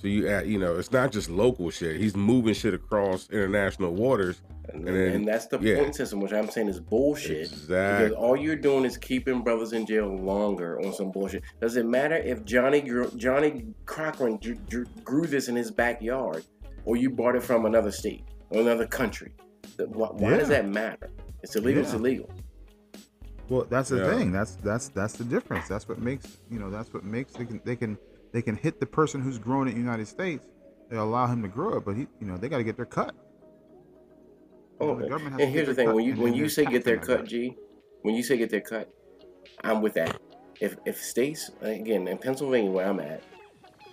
So 0.00 0.08
you 0.08 0.28
add, 0.28 0.46
you 0.46 0.58
know, 0.58 0.76
it's 0.76 0.92
not 0.92 1.10
just 1.12 1.30
local 1.30 1.70
shit. 1.70 1.96
He's 2.00 2.14
moving 2.16 2.54
shit 2.54 2.74
across 2.74 3.28
international 3.30 3.92
waters. 3.94 4.42
And, 4.68 4.86
And 4.88 4.96
then- 4.96 5.12
and 5.14 5.28
that's 5.28 5.46
the 5.46 5.58
yeah. 5.60 5.76
point 5.78 5.94
system, 5.94 6.20
which 6.20 6.32
I'm 6.32 6.48
saying 6.50 6.68
is 6.68 6.80
bullshit. 6.80 7.42
Exactly. 7.52 8.08
Because 8.08 8.12
all 8.12 8.36
you're 8.36 8.56
doing 8.56 8.84
is 8.84 8.96
keeping 8.96 9.42
brothers 9.42 9.72
in 9.72 9.86
jail 9.86 10.08
longer 10.08 10.80
on 10.84 10.92
some 10.92 11.12
bullshit. 11.12 11.42
Does 11.60 11.76
it 11.76 11.86
matter 11.86 12.16
if 12.16 12.44
Johnny 12.44 12.80
grew, 12.80 13.10
Johnny 13.16 13.66
Cochran 13.86 14.38
drew, 14.38 14.56
drew, 14.68 14.84
grew 15.04 15.26
this 15.26 15.48
in 15.48 15.54
his 15.56 15.70
backyard, 15.70 16.44
or 16.84 16.96
you 16.96 17.10
bought 17.10 17.36
it 17.36 17.42
from 17.42 17.64
another 17.64 17.92
state 17.92 18.24
or 18.50 18.60
another 18.60 18.86
country? 18.86 19.32
The- 19.76 19.86
Why, 19.86 20.08
why 20.08 20.36
does 20.36 20.48
that 20.48 20.68
matter? 20.68 21.10
It's 21.42 21.54
illegal. 21.56 21.82
It's 21.82 21.92
illegal. 21.92 22.28
Well, 23.48 23.66
that's 23.70 23.90
the 23.90 23.98
Yeah. 23.98 24.16
thing. 24.18 24.32
That's 24.32 24.56
that's 24.56 24.88
that's 24.88 25.12
the 25.14 25.22
difference. 25.24 25.68
That's 25.68 25.88
what 25.88 26.00
makes 26.00 26.38
you 26.50 26.58
know. 26.58 26.68
That's 26.70 26.92
what 26.92 27.04
makes 27.04 27.32
they 27.34 27.44
can 27.44 27.60
they 27.64 27.76
can 27.76 27.96
they 28.32 28.42
can 28.42 28.56
hit 28.56 28.80
the 28.80 28.86
person 28.86 29.20
who's 29.20 29.38
growing 29.38 29.68
it 29.68 29.72
in 29.72 29.76
the 29.78 29.82
United 29.82 30.06
States. 30.08 30.46
They 30.90 30.96
allow 30.96 31.26
him 31.26 31.42
to 31.42 31.48
grow 31.48 31.78
it, 31.78 31.84
but 31.84 31.96
he 31.96 32.06
you 32.20 32.26
know 32.26 32.36
they 32.36 32.48
got 32.48 32.58
to 32.58 32.64
get 32.64 32.76
their 32.76 32.86
cut. 32.86 33.14
You 34.80 34.86
know, 34.86 34.92
Oh, 34.92 34.96
the 34.96 35.08
government 35.08 35.32
has 35.32 35.40
and 35.42 35.48
to 35.48 35.52
here's 35.52 35.68
the 35.68 35.74
thing: 35.74 35.92
when 35.94 36.04
you 36.04 36.14
when 36.16 36.34
you 36.34 36.48
say 36.48 36.64
get 36.64 36.84
their 36.84 36.98
cut, 36.98 37.20
that. 37.20 37.28
G, 37.28 37.56
when 38.02 38.14
you 38.14 38.22
say 38.22 38.36
get 38.36 38.50
their 38.50 38.60
cut, 38.60 38.92
I'm 39.64 39.82
with 39.82 39.94
that. 39.94 40.20
If 40.60 40.76
if 40.86 41.02
states 41.02 41.50
again 41.60 42.08
in 42.08 42.18
Pennsylvania 42.18 42.70
where 42.70 42.88
I'm 42.88 43.00
at, 43.00 43.22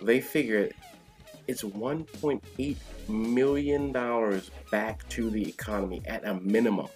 they 0.02 0.20
figure 0.20 0.70
it's 1.46 1.62
1.8 1.62 2.76
million 3.08 3.92
dollars 3.92 4.50
back 4.70 5.06
to 5.10 5.30
the 5.30 5.46
economy 5.48 6.02
at 6.06 6.24
a 6.26 6.34
minimum. 6.34 6.88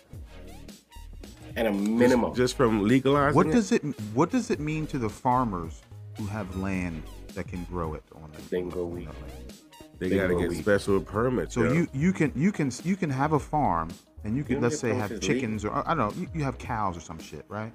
At 1.57 1.67
a 1.67 1.73
minimum. 1.73 2.31
Just, 2.33 2.39
just 2.39 2.57
from 2.57 2.87
legalizing 2.87 3.35
What 3.37 3.47
it? 3.49 3.53
does 3.53 3.73
it 3.73 3.83
What 4.15 4.31
does 4.31 4.51
it 4.51 4.61
mean 4.61 4.87
to 4.89 4.99
the 4.99 5.09
farmers 5.09 5.83
who 6.17 6.27
have 6.27 6.57
land 6.57 7.03
that 7.39 7.47
can 7.47 7.63
grow 7.65 7.95
it 7.95 8.03
on 8.17 8.31
the 8.33 8.43
They 8.51 8.63
can 8.63 8.73
on 8.73 8.91
wheat. 8.91 9.07
that 9.07 9.99
they 10.01 10.09
they 10.09 10.17
got 10.17 10.27
to 10.27 10.39
get 10.39 10.51
wheat. 10.51 10.59
special 10.63 11.01
permits. 11.01 11.55
So 11.55 11.63
yo. 11.63 11.73
you 11.73 11.89
you 11.93 12.13
can 12.13 12.33
you 12.35 12.51
can 12.51 12.73
you 12.83 12.97
can 12.97 13.11
have 13.11 13.33
a 13.33 13.39
farm 13.39 13.91
and 14.25 14.37
you 14.37 14.43
can 14.43 14.57
can 14.57 14.63
let's 14.65 14.79
say 14.81 14.89
have 14.89 15.09
permits, 15.11 15.13
it's 15.13 15.29
legal. 15.29 15.41
chickens 15.41 15.65
or 15.65 15.89
I 15.89 15.95
don't 15.95 15.99
know 16.17 16.21
you, 16.21 16.29
you 16.35 16.43
have 16.45 16.59
cows 16.59 16.97
or 16.97 17.01
some 17.01 17.21
shit 17.21 17.45
right, 17.49 17.73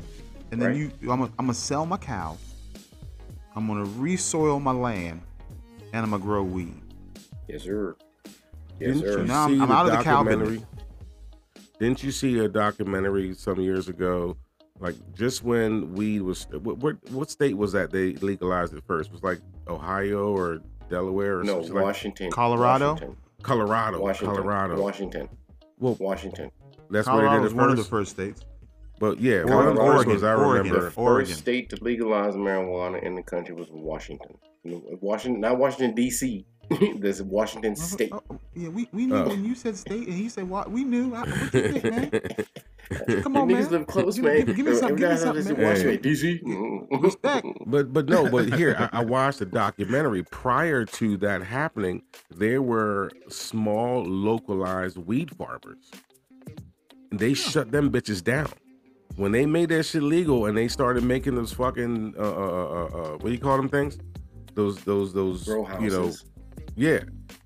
and 0.52 0.62
then 0.62 0.69
Right. 0.69 0.78
you 0.78 0.91
I'm 1.04 1.19
gonna, 1.19 1.32
I'm 1.39 1.45
gonna 1.45 1.54
sell 1.54 1.86
my 1.86 1.95
cow, 1.97 2.38
I'm 3.56 3.67
gonna 3.67 3.86
resoil 3.86 4.60
my 4.60 4.71
land, 4.73 5.21
and 5.93 6.04
I'm 6.04 6.12
gonna 6.12 6.21
grow 6.23 6.43
weed. 6.43 6.82
yes, 7.47 7.63
sir. 7.63 7.95
Yes, 8.80 8.97
Didn't 8.97 9.13
sir. 9.13 9.23
Now 9.23 9.43
I'm- 9.47 9.62
I'm 9.62 9.71
out 9.71 9.86
of 9.86 9.91
the 9.97 10.04
cow 10.04 10.23
documentary? 10.23 10.65
Didn't 11.80 12.04
you 12.04 12.12
see 12.12 12.39
a 12.39 12.49
documentary 12.49 13.34
some 13.34 13.60
years 13.62 13.88
ago? 13.88 14.36
Like 14.84 14.96
just 15.15 15.46
when 15.46 15.93
weed 15.93 16.24
was, 16.24 16.46
what, 16.52 16.78
what, 16.80 16.98
what 17.10 17.32
state 17.32 17.56
was 17.58 17.72
that 17.72 17.89
they 17.91 18.15
legalized 18.15 18.74
it 18.74 18.84
first? 18.86 19.13
Was 19.13 19.24
like 19.24 19.39
Ohio 19.69 20.36
or 20.36 20.60
Delaware 20.89 21.39
or 21.39 21.43
No, 21.46 21.54
something 21.62 21.74
like 21.76 21.84
Washington. 21.86 22.32
Colorado? 22.32 22.91
Washington. 22.91 23.17
Colorado. 23.43 24.02
Washington. 24.02 24.36
Colorado. 24.36 24.82
Washington. 24.82 25.30
Well, 25.80 25.96
Washington. 26.02 26.52
that's 26.89 27.08
where 27.08 27.15
Colorado 27.15 27.36
they 27.38 27.43
was 27.43 27.54
did 27.54 27.58
it 27.58 27.62
one 27.62 27.69
of 27.69 27.78
the 27.78 27.84
first. 27.84 27.89
first 27.91 28.12
states. 28.12 28.41
But 29.00 29.22
yeah, 29.22 29.43
Oregon, 29.43 29.56
one 29.56 29.67
of 29.69 29.76
the 29.76 29.82
first 29.82 29.96
Oregon, 29.96 30.12
ones 30.12 30.24
I 30.24 30.34
Oregon. 30.34 30.72
remember. 30.72 30.89
The 30.89 31.02
Oregon. 31.02 31.26
first 31.28 31.39
state 31.39 31.69
to 31.69 31.82
legalize 31.82 32.34
marijuana 32.36 33.02
in 33.04 33.15
the 33.15 33.24
country 33.24 33.56
was 33.56 33.69
Washington. 33.72 34.38
Washington, 34.65 35.39
not 35.39 35.58
Washington 35.58 35.96
D.C. 35.96 36.46
This 36.99 37.21
Washington 37.21 37.76
State. 37.76 38.10
Oh, 38.13 38.21
oh, 38.32 38.39
yeah, 38.56 38.69
we, 38.69 38.88
we 38.93 39.06
knew 39.06 39.15
Oh. 39.15 39.28
when 39.28 39.43
you 39.45 39.54
said 39.56 39.76
state 39.78 40.08
and 40.08 40.17
he 40.17 40.30
said 40.30 40.49
what 40.49 40.71
we 40.71 40.84
knew. 40.84 41.13
I, 41.13 41.19
what 41.21 41.54
you 41.54 41.80
think, 41.80 41.84
man? 41.84 42.12
Come 43.23 43.38
on, 43.38 43.47
Niggas 43.49 43.62
man. 43.63 43.71
live 43.71 43.88
close, 43.88 44.15
Give- 44.15 44.26
man. 44.26 44.45
give- 44.45 44.56
give 44.56 44.65
me 44.65 44.76
some- 44.76 44.86
Every 44.91 44.97
give 44.99 45.10
me 45.12 45.15
time 45.17 45.17
something, 45.43 45.58
man. 45.58 45.67
Washington, 45.67 45.91
Hey. 45.91 45.97
D.C. 45.97 46.41
Respect. 47.02 47.47
But 47.65 47.93
but 47.93 48.08
no, 48.08 48.30
but 48.30 48.54
here 48.54 48.76
I, 48.78 48.99
I 48.99 49.04
watched 49.06 49.41
a 49.41 49.45
documentary. 49.45 50.23
Prior 50.23 50.86
to 50.86 51.17
that 51.17 51.43
happening, 51.43 52.04
there 52.30 52.62
were 52.62 53.12
small 53.30 54.04
localized 54.04 54.97
weed 54.97 55.36
farmers. 55.36 55.91
And 57.12 57.19
they 57.19 57.34
shut 57.34 57.71
them 57.71 57.91
bitches 57.91 58.23
down 58.23 58.47
when 59.15 59.32
they 59.32 59.45
made 59.45 59.69
that 59.69 59.84
shit 59.84 60.04
legal, 60.04 60.45
and 60.47 60.58
they 60.58 60.67
started 60.67 61.04
making 61.04 61.36
those 61.36 61.54
fucking 61.54 62.15
uh, 62.17 62.21
uh, 62.21 62.26
uh, 62.26 62.86
uh, 62.86 63.10
what 63.17 63.26
do 63.26 63.32
you 63.32 63.39
call 63.39 63.58
them 63.58 63.69
things? 63.69 63.97
Those 64.56 64.78
those 64.84 65.13
those 65.13 65.45
Grow 65.45 65.67
you 65.80 65.89
know 65.89 66.04
houses. 66.06 66.26
Yeah. 66.76 67.00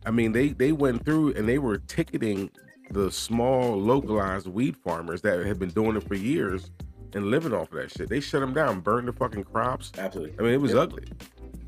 I 0.06 0.12
mean 0.12 0.32
they 0.32 0.50
they 0.50 0.72
went 0.72 1.04
through 1.06 1.34
and 1.34 1.48
they 1.48 1.58
were 1.58 1.78
ticketing 1.78 2.50
the 2.92 3.12
small 3.12 3.76
localized 3.80 4.48
weed 4.48 4.78
farmers 4.78 5.22
that 5.22 5.46
had 5.46 5.60
been 5.60 5.70
doing 5.72 5.96
it 5.98 6.08
for 6.08 6.16
years 6.16 6.72
and 7.14 7.26
living 7.28 7.54
off 7.54 7.72
of 7.72 7.78
that 7.78 7.92
shit. 7.92 8.10
They 8.10 8.20
shut 8.20 8.42
them 8.42 8.54
down, 8.54 8.80
burned 8.80 9.08
the 9.08 9.14
fucking 9.14 9.44
crops. 9.46 9.92
Absolutely. 9.98 10.36
I 10.40 10.42
mean, 10.44 10.54
it 10.54 10.62
was 10.62 10.72
Yep. 10.72 10.82
ugly. 10.82 11.04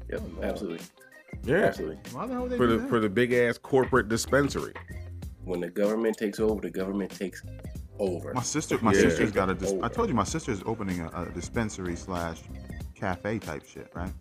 Yep, 0.10 0.22
absolutely. 0.44 0.86
Yeah, 1.44 1.56
Absolutely. 1.58 1.98
Why 2.12 2.26
the 2.28 2.34
hell 2.34 2.42
would 2.44 2.52
they 2.52 2.58
for 2.58 2.68
do 2.68 2.74
the 2.74 2.82
that? 2.84 2.90
for 2.90 3.00
the 3.00 3.10
big 3.10 3.34
ass 3.34 3.58
corporate 3.58 4.10
dispensary. 4.10 4.74
When 5.44 5.60
the 5.62 5.70
government 5.70 6.18
takes 6.18 6.40
over, 6.40 6.62
the 6.62 6.70
government 6.70 7.12
takes 7.12 7.42
over. 7.98 8.34
My 8.34 8.42
sister, 8.42 8.78
my 8.82 8.94
Yeah. 8.94 9.02
sister's 9.02 9.32
got 9.32 9.50
a. 9.50 9.56
Dis- 9.56 9.74
I 9.82 9.88
told 9.88 10.10
you 10.10 10.16
my 10.16 10.24
sister's 10.24 10.62
opening 10.66 11.00
a, 11.02 11.08
a 11.14 11.26
dispensary 11.34 11.96
slash 11.96 12.42
cafe 12.96 13.40
type 13.40 13.64
shit, 13.66 13.90
right? 13.94 14.12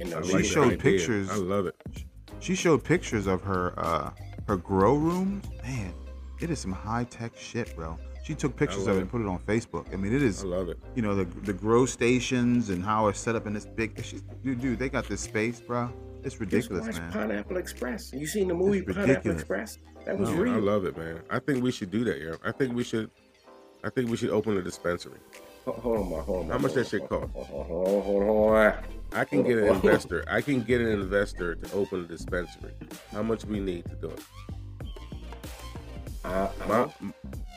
In 0.00 0.10
the 0.10 0.18
I 0.18 0.22
She 0.22 0.24
like 0.24 0.24
legal- 0.24 0.38
that 0.38 0.44
showed 0.46 0.66
idea. 0.72 0.78
pictures. 0.78 1.30
I 1.30 1.36
love 1.36 1.66
it. 1.66 1.76
She 2.40 2.54
showed 2.54 2.84
pictures 2.84 3.26
of 3.26 3.42
her 3.42 3.74
uh 3.78 4.10
her 4.48 4.56
grow 4.56 4.94
rooms. 4.94 5.44
Man, 5.64 5.92
it 6.40 6.50
is 6.50 6.58
some 6.60 6.72
high 6.72 7.04
tech 7.04 7.32
shit, 7.36 7.74
bro. 7.76 7.98
She 8.24 8.34
took 8.34 8.56
pictures 8.56 8.86
of 8.88 8.94
it 8.94 8.98
it. 8.98 9.02
and 9.02 9.10
put 9.10 9.20
it 9.20 9.26
on 9.28 9.38
Facebook. 9.40 9.92
I 9.92 9.96
mean, 9.96 10.12
it 10.12 10.22
is 10.22 10.42
I 10.42 10.46
love 10.46 10.68
it. 10.68 10.78
you 10.94 11.02
know 11.02 11.14
the 11.14 11.24
the 11.42 11.52
grow 11.52 11.86
stations 11.86 12.70
and 12.70 12.84
how 12.84 13.08
it's 13.08 13.20
set 13.20 13.36
up 13.36 13.46
in 13.46 13.52
this 13.54 13.66
big. 13.66 14.02
She's, 14.04 14.22
dude, 14.44 14.60
dude, 14.60 14.78
they 14.78 14.88
got 14.88 15.08
this 15.08 15.20
space, 15.20 15.60
bro. 15.60 15.90
It's 16.24 16.40
ridiculous, 16.40 16.98
man. 16.98 17.12
Pineapple 17.12 17.56
Express. 17.56 18.12
You 18.12 18.26
seen 18.26 18.48
the 18.48 18.54
movie 18.54 18.82
Pineapple. 18.82 19.30
Express? 19.30 19.78
That 20.04 20.18
was 20.18 20.28
No, 20.30 20.36
real. 20.36 20.54
I 20.54 20.58
love 20.58 20.84
it, 20.84 20.96
man. 20.96 21.20
I 21.30 21.38
think 21.38 21.62
we 21.62 21.70
should 21.70 21.90
do 21.92 22.02
that, 22.04 22.20
yeah. 22.20 22.34
I 22.44 22.50
think 22.52 22.74
we 22.74 22.82
should. 22.82 23.10
I 23.84 23.90
think 23.90 24.10
we 24.10 24.16
should 24.16 24.30
open 24.30 24.56
a 24.56 24.62
dispensary. 24.62 25.18
Ho- 25.64 25.72
Hold 25.72 25.98
on, 25.98 26.10
Mark. 26.10 26.26
Hold 26.26 26.38
on. 26.38 26.42
How 26.46 26.48
Mark, 26.58 26.62
much 26.62 26.72
hold 26.72 26.84
that 26.84 26.90
shit 26.90 27.02
on, 27.02 27.08
cost? 27.08 27.32
Hold 27.32 27.48
on, 27.60 28.02
hold 28.02 28.22
on, 28.56 28.74
hold 29.12 29.14
on, 29.14 29.14
hold 29.14 29.14
on. 29.14 29.20
I 29.20 29.24
can 29.24 29.42
get 29.42 29.58
an 29.58 29.64
investor. 29.74 30.24
I 30.28 30.40
can 30.40 30.62
get 30.62 30.80
an 30.80 30.88
investor 30.88 31.54
to 31.54 31.72
open 31.74 32.00
a 32.00 32.06
dispensary. 32.06 32.72
How 33.12 33.22
much 33.22 33.44
we 33.44 33.60
need 33.60 33.84
to 33.86 33.94
do 33.96 34.08
it? 34.08 34.20
I, 36.24 36.48
My, 36.68 36.74
I, 36.76 36.88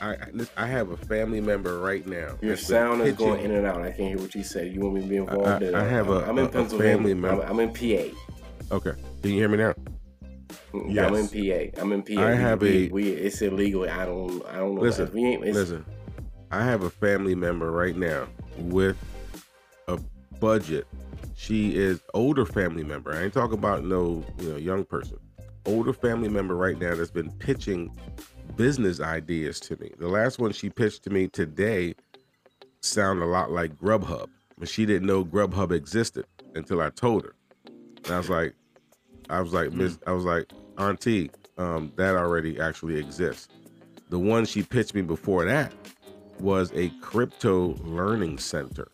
I, 0.02 0.12
I, 0.12 0.18
I 0.58 0.66
have 0.68 0.92
a 0.92 0.98
family 0.98 1.42
member 1.42 1.80
right 1.80 2.06
now. 2.06 2.38
your 2.42 2.56
sound 2.56 3.02
is 3.02 3.16
going 3.16 3.42
in 3.42 3.52
and 3.52 3.66
out. 3.66 3.82
I 3.82 3.92
can't 3.92 4.10
hear 4.10 4.18
what 4.20 4.36
you 4.36 4.44
said. 4.44 4.72
You 4.72 4.82
want 4.82 4.94
me 4.96 5.02
to 5.02 5.08
be 5.08 5.16
involved? 5.18 5.48
I- 5.64 5.72
I 5.72 5.86
it? 5.86 5.90
have 5.90 6.10
a- 6.10 6.26
I'm 6.28 6.38
in 6.38 6.46
a- 6.46 6.70
family 6.70 7.12
I'm, 7.12 7.22
member. 7.22 7.44
I'm 7.44 7.60
in 7.60 7.74
PA. 7.74 8.16
Okay, 8.72 8.92
can 9.22 9.32
you 9.32 9.38
hear 9.38 9.50
me 9.50 9.58
now? 9.58 9.74
Mm, 10.74 10.94
yeah, 10.94 11.08
I'm 11.08 11.16
in 11.16 11.28
PA. 11.28 11.82
I'm 11.82 11.92
in 11.94 12.04
PA. 12.04 12.22
I 12.22 12.32
We- 12.36 12.38
have 12.42 12.62
we, 12.62 12.86
a- 12.88 12.90
we, 12.92 13.10
It's 13.10 13.42
illegal. 13.42 13.90
I 13.90 14.06
don't. 14.06 14.46
I 14.46 14.58
don't 14.58 14.76
know. 14.76 14.82
Listen, 14.82 15.10
we 15.12 15.26
ain't, 15.26 15.42
Listen, 15.42 15.84
I 16.52 16.64
have 16.64 16.84
a 16.84 16.92
family 16.92 17.34
member 17.34 17.72
right 17.72 17.98
now 17.98 18.28
with 18.60 18.98
a 19.88 20.00
budget. 20.40 20.86
She 21.40 21.78
is 21.78 22.02
older 22.14 22.46
family 22.46 22.84
member. 22.84 23.14
I 23.14 23.24
ain't 23.24 23.34
talking 23.34 23.58
about 23.58 23.86
no 23.86 24.26
you 24.40 24.50
know 24.50 24.58
young 24.58 24.84
person. 24.84 25.18
Older 25.66 25.94
family 25.94 26.28
member 26.28 26.54
right 26.54 26.78
now 26.78 26.96
that's 26.96 27.12
been 27.12 27.32
pitching 27.32 27.98
business 28.58 29.00
ideas 29.00 29.62
to 29.62 29.78
me. 29.78 29.90
The 29.98 30.10
last 30.10 30.38
one 30.38 30.52
she 30.52 30.70
pitched 30.70 31.04
to 31.04 31.10
me 31.10 31.30
today 31.30 31.96
sound 32.82 33.22
a 33.22 33.26
lot 33.26 33.52
like 33.52 33.74
Grubhub, 33.78 34.28
but 34.58 34.68
she 34.68 34.86
didn't 34.86 35.08
know 35.08 35.24
Grubhub 35.24 35.72
existed 35.72 36.26
until 36.56 36.82
I 36.82 36.90
told 36.90 37.24
her. 37.24 37.36
And 38.04 38.12
I 38.12 38.18
was 38.18 38.30
like, 38.30 38.54
I 39.30 39.40
was 39.40 39.54
like, 39.54 39.72
Miss, 39.72 39.98
I 40.06 40.12
was 40.12 40.26
like, 40.26 40.52
Auntie, 40.78 41.32
um, 41.58 41.94
that 41.96 42.16
already 42.16 42.60
actually 42.60 43.00
exists. 43.00 43.48
The 44.10 44.20
one 44.20 44.44
she 44.44 44.62
pitched 44.62 44.94
me 44.94 45.04
before 45.04 45.46
that 45.46 45.72
was 46.42 46.74
a 46.76 46.90
crypto 47.00 47.76
learning 47.86 48.40
center, 48.40 48.90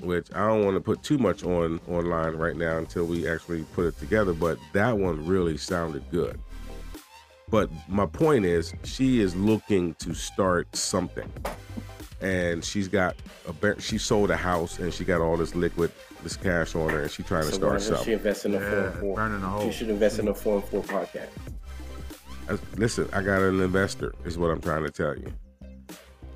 which 0.00 0.28
I 0.34 0.46
don't 0.46 0.64
want 0.64 0.76
to 0.76 0.80
put 0.80 1.02
too 1.02 1.18
much 1.18 1.44
on 1.44 1.80
online 1.88 2.34
right 2.36 2.56
now 2.56 2.78
until 2.78 3.04
we 3.04 3.28
actually 3.28 3.62
put 3.74 3.86
it 3.86 3.98
together. 3.98 4.32
But 4.32 4.58
that 4.72 4.96
one 4.98 5.26
really 5.26 5.56
sounded 5.56 6.02
good. 6.10 6.38
But 7.48 7.68
my 7.88 8.06
point 8.06 8.44
is, 8.44 8.72
she 8.84 9.20
is 9.20 9.34
looking 9.34 9.94
to 9.94 10.14
start 10.14 10.74
something, 10.76 11.30
and 12.20 12.64
she's 12.64 12.86
got 12.86 13.16
a 13.48 13.52
bar- 13.52 13.80
she 13.80 13.98
sold 13.98 14.30
a 14.30 14.36
house 14.36 14.78
and 14.78 14.94
she 14.94 15.04
got 15.04 15.20
all 15.20 15.36
this 15.36 15.54
liquid, 15.56 15.90
this 16.22 16.36
cash 16.36 16.76
on 16.76 16.90
her, 16.90 17.02
and 17.02 17.10
she's 17.10 17.26
trying 17.26 17.46
to 17.46 17.52
so 17.52 17.58
why 17.58 17.58
start 17.58 17.74
doesn't 17.78 17.92
she 17.94 17.96
something. 17.96 18.12
invest 18.14 18.44
in 18.46 18.54
a 18.54 18.60
Yeah, 18.60 18.90
four 18.92 19.00
four? 19.00 19.16
burning 19.16 19.42
a 19.42 19.48
hole. 19.48 19.70
She 19.70 19.78
should 19.78 19.90
invest 19.90 20.18
in 20.20 20.28
a 20.28 20.34
four 20.34 20.56
and 20.56 20.64
four 20.64 20.82
podcast. 20.82 21.28
I- 22.48 22.58
Listen, 22.76 23.08
I 23.12 23.22
got 23.22 23.42
an 23.42 23.60
investor, 23.60 24.14
is 24.24 24.38
what 24.38 24.50
I'm 24.50 24.60
trying 24.60 24.84
to 24.84 24.90
tell 24.90 25.16
you. 25.16 25.32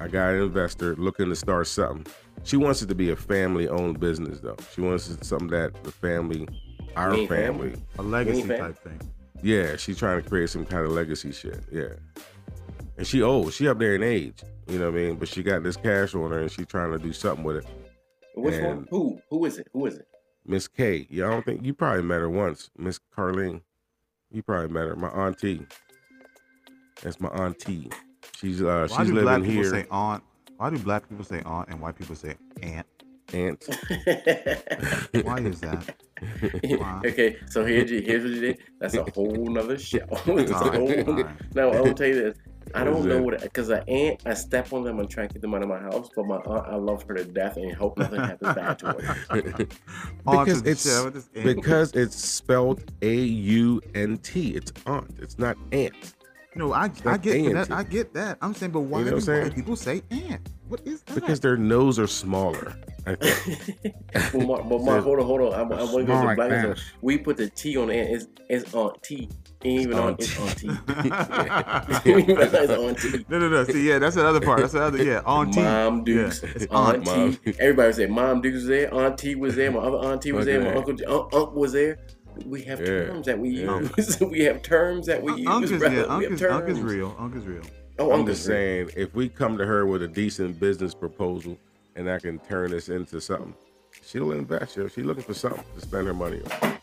I 0.00 0.08
got 0.08 0.30
an 0.34 0.42
investor 0.42 0.96
looking 0.96 1.28
to 1.28 1.36
start 1.36 1.68
something. 1.68 2.12
She 2.42 2.56
wants 2.56 2.82
it 2.82 2.88
to 2.88 2.94
be 2.94 3.10
a 3.10 3.16
family 3.16 3.68
owned 3.68 4.00
business, 4.00 4.40
though. 4.40 4.56
She 4.74 4.80
wants 4.80 5.08
it 5.08 5.24
something 5.24 5.48
that 5.48 5.82
the 5.84 5.92
family, 5.92 6.46
our 6.96 7.10
family, 7.12 7.26
family. 7.28 7.74
A 7.98 8.02
legacy 8.02 8.42
fan? 8.42 8.58
type 8.58 8.78
thing. 8.78 9.00
yeah, 9.42 9.76
she's 9.76 9.96
trying 9.98 10.22
to 10.22 10.28
create 10.28 10.50
some 10.50 10.66
kind 10.66 10.84
of 10.84 10.92
legacy 10.92 11.32
shit. 11.32 11.60
Yeah. 11.72 11.94
And 12.98 13.06
she 13.06 13.22
old, 13.22 13.52
she 13.52 13.66
up 13.68 13.78
there 13.78 13.94
in 13.94 14.02
age, 14.02 14.42
you 14.68 14.78
know 14.78 14.90
what 14.90 15.00
I 15.00 15.02
mean? 15.02 15.16
But 15.16 15.28
she 15.28 15.42
got 15.42 15.62
this 15.62 15.76
cash 15.76 16.14
on 16.14 16.30
her 16.30 16.40
and 16.40 16.50
she's 16.50 16.66
trying 16.66 16.92
to 16.92 16.98
do 16.98 17.12
something 17.12 17.44
with 17.44 17.56
it. 17.56 17.66
Which 18.34 18.60
one? 18.60 18.86
Who? 18.90 19.20
Who 19.30 19.44
is 19.46 19.58
it? 19.58 19.68
Who 19.72 19.86
is 19.86 19.96
it? 19.96 20.06
Miss 20.46 20.68
K. 20.68 21.06
Yeah, 21.10 21.26
I 21.28 21.30
don't 21.30 21.44
think 21.44 21.64
you 21.64 21.72
probably 21.72 22.02
met 22.02 22.20
her 22.20 22.28
once. 22.28 22.70
Miss 22.76 23.00
Carlene. 23.16 23.62
You 24.30 24.42
probably 24.42 24.68
met 24.68 24.86
her. 24.86 24.96
My 24.96 25.08
auntie. 25.08 25.66
That's 27.02 27.20
my 27.20 27.28
auntie. 27.30 27.90
She's 28.36 28.62
uh 28.62 28.86
Why 28.90 28.98
she's 28.98 29.06
do 29.12 29.20
black 29.22 29.38
living 29.38 29.48
people 29.48 29.62
here. 29.62 29.70
say 29.70 29.86
aunt? 29.90 30.22
Why 30.56 30.70
do 30.70 30.78
black 30.78 31.08
people 31.08 31.24
say 31.24 31.42
aunt 31.44 31.68
and 31.68 31.80
white 31.80 31.96
people 31.96 32.14
say 32.14 32.36
aunt? 32.62 32.86
Aunt. 33.32 33.64
Why 35.22 35.38
is 35.38 35.60
that? 35.60 35.96
Wow. 36.64 37.02
okay, 37.06 37.36
so 37.48 37.64
here's 37.64 37.90
here's 37.90 38.22
what 38.22 38.32
you 38.32 38.40
did. 38.40 38.58
That's 38.78 38.94
a 38.94 39.02
whole 39.14 39.46
nother 39.46 39.78
show. 39.78 40.06
It's 40.26 40.50
a 40.50 40.54
whole- 40.54 41.08
alright. 41.08 41.54
No, 41.54 41.70
I 41.70 41.80
will 41.80 41.94
tell 41.94 42.06
you 42.08 42.14
this. 42.14 42.38
I 42.74 42.84
don't 42.84 43.04
know 43.04 43.16
it? 43.16 43.22
what 43.24 43.40
because 43.40 43.68
an 43.70 43.82
aunt. 43.88 44.22
I 44.26 44.34
step 44.34 44.72
on 44.72 44.84
them 44.84 45.00
and 45.00 45.08
try 45.08 45.26
to 45.26 45.32
get 45.32 45.42
them 45.42 45.54
out 45.54 45.62
of 45.62 45.68
my 45.68 45.78
house, 45.78 46.08
but 46.14 46.26
my 46.26 46.36
aunt, 46.36 46.66
I 46.66 46.76
love 46.76 47.02
her 47.08 47.14
to 47.14 47.24
death 47.24 47.56
and 47.56 47.72
hope 47.74 47.98
nothing 47.98 48.20
happens 48.20 48.54
bad 48.54 48.78
to 48.80 48.86
her. 48.86 49.66
Because 50.24 50.62
it's 50.62 50.84
show, 50.84 51.10
this 51.10 51.28
aunt. 51.34 51.44
because 51.44 51.92
it's 51.92 52.16
spelled 52.16 52.92
A 53.02 53.14
U 53.14 53.80
N 53.94 54.18
T. 54.18 54.50
It's 54.50 54.72
aunt. 54.86 55.18
It's 55.20 55.38
not 55.38 55.56
aunt. 55.72 56.14
No, 56.56 56.72
I, 56.72 56.90
I 57.04 57.16
get 57.16 57.52
that. 57.52 57.70
I 57.72 57.82
get 57.82 58.14
that. 58.14 58.38
I'm 58.40 58.54
saying, 58.54 58.72
but 58.72 58.80
why 58.80 59.00
You 59.00 59.10
know 59.10 59.20
do 59.20 59.32
white 59.42 59.54
people 59.54 59.76
say 59.76 60.02
aunt? 60.10 60.48
What 60.68 60.80
is 60.86 61.02
that? 61.02 61.14
Because 61.16 61.40
their 61.40 61.56
nose 61.56 61.98
are 61.98 62.06
smaller. 62.06 62.74
I 63.06 63.16
well, 64.32 64.46
Mark, 64.46 64.68
but 64.68 64.80
Mark, 64.80 65.04
hold 65.04 65.18
on, 65.20 65.26
hold 65.26 65.40
on. 65.42 65.52
I, 65.52 65.58
I 65.60 65.82
want 65.82 65.90
to 65.92 66.04
go 66.04 66.20
to 66.20 66.24
like 66.24 66.36
black. 66.36 66.50
that. 66.50 66.78
We 67.02 67.18
put 67.18 67.36
the 67.36 67.50
T 67.50 67.76
on 67.76 67.88
the 67.88 67.94
end. 67.94 68.14
It's, 68.14 68.26
it's 68.48 68.74
aunt 68.74 69.02
T. 69.02 69.28
Ain't 69.64 69.80
even 69.80 69.98
on. 69.98 70.16
It's 70.18 70.38
auntie. 70.38 70.68
it's 70.98 72.70
auntie. 72.70 73.24
no, 73.30 73.38
no, 73.38 73.48
no. 73.48 73.64
See, 73.64 73.88
yeah, 73.88 73.98
that's 73.98 74.14
the 74.14 74.26
other 74.26 74.40
part. 74.40 74.60
That's 74.60 74.74
the 74.74 74.82
other. 74.82 75.02
Yeah, 75.02 75.20
auntie. 75.20 75.62
Mom 75.62 76.04
Dukes, 76.04 76.42
Yeah, 76.42 76.50
it's 76.54 76.66
auntie. 76.66 77.04
Mom. 77.06 77.38
Everybody 77.58 77.92
said 77.94 78.10
Mom 78.10 78.42
Dukes 78.42 78.56
was 78.56 78.66
there, 78.66 78.92
Auntie 78.94 79.34
was 79.36 79.56
there, 79.56 79.70
my 79.70 79.78
other 79.78 79.96
auntie 79.98 80.32
was 80.32 80.44
there, 80.44 80.60
my 80.60 80.68
Okay. 80.74 80.78
uncle 80.92 80.96
uh, 81.08 81.18
Unc 81.22 81.32
Unc 81.34 81.54
was 81.54 81.72
there. 81.72 81.98
We 82.46 82.62
have 82.62 82.80
Yeah. 82.80 82.86
terms 83.06 83.26
that 83.26 83.38
we 83.38 83.48
Yeah. 83.50 83.80
use. 83.96 84.20
we 84.30 84.40
have 84.40 84.62
terms 84.62 85.06
that 85.06 85.22
we 85.22 85.32
Un- 85.32 85.38
use. 85.38 85.48
Unc 85.48 85.64
is, 85.64 85.70
yeah, 85.70 85.88
we 85.88 85.96
Unc 86.04 86.22
have 86.24 86.32
is, 86.32 86.42
Unc 86.42 86.68
is 86.68 86.78
terms. 86.78 86.80
real. 86.92 87.16
Unc 87.18 87.36
is 87.36 87.44
real. 87.46 87.62
Oh, 87.98 88.12
I'm 88.12 88.20
Unc 88.20 88.28
just 88.28 88.42
is 88.42 88.48
real. 88.48 88.56
saying, 88.56 88.90
if 88.96 89.14
we 89.14 89.28
come 89.28 89.56
to 89.58 89.64
her 89.66 89.86
with 89.86 90.02
a 90.02 90.08
decent 90.08 90.58
business 90.58 90.94
proposal 90.94 91.56
and 91.96 92.10
I 92.10 92.18
can 92.18 92.38
turn 92.40 92.70
this 92.72 92.88
into 92.88 93.20
something, 93.20 93.54
she'll 94.04 94.32
invest. 94.32 94.76
Yo. 94.76 94.88
She's 94.88 95.04
looking 95.04 95.22
for 95.22 95.34
something 95.34 95.62
to 95.74 95.80
spend 95.80 96.06
her 96.06 96.14
money 96.14 96.40
on. 96.62 96.74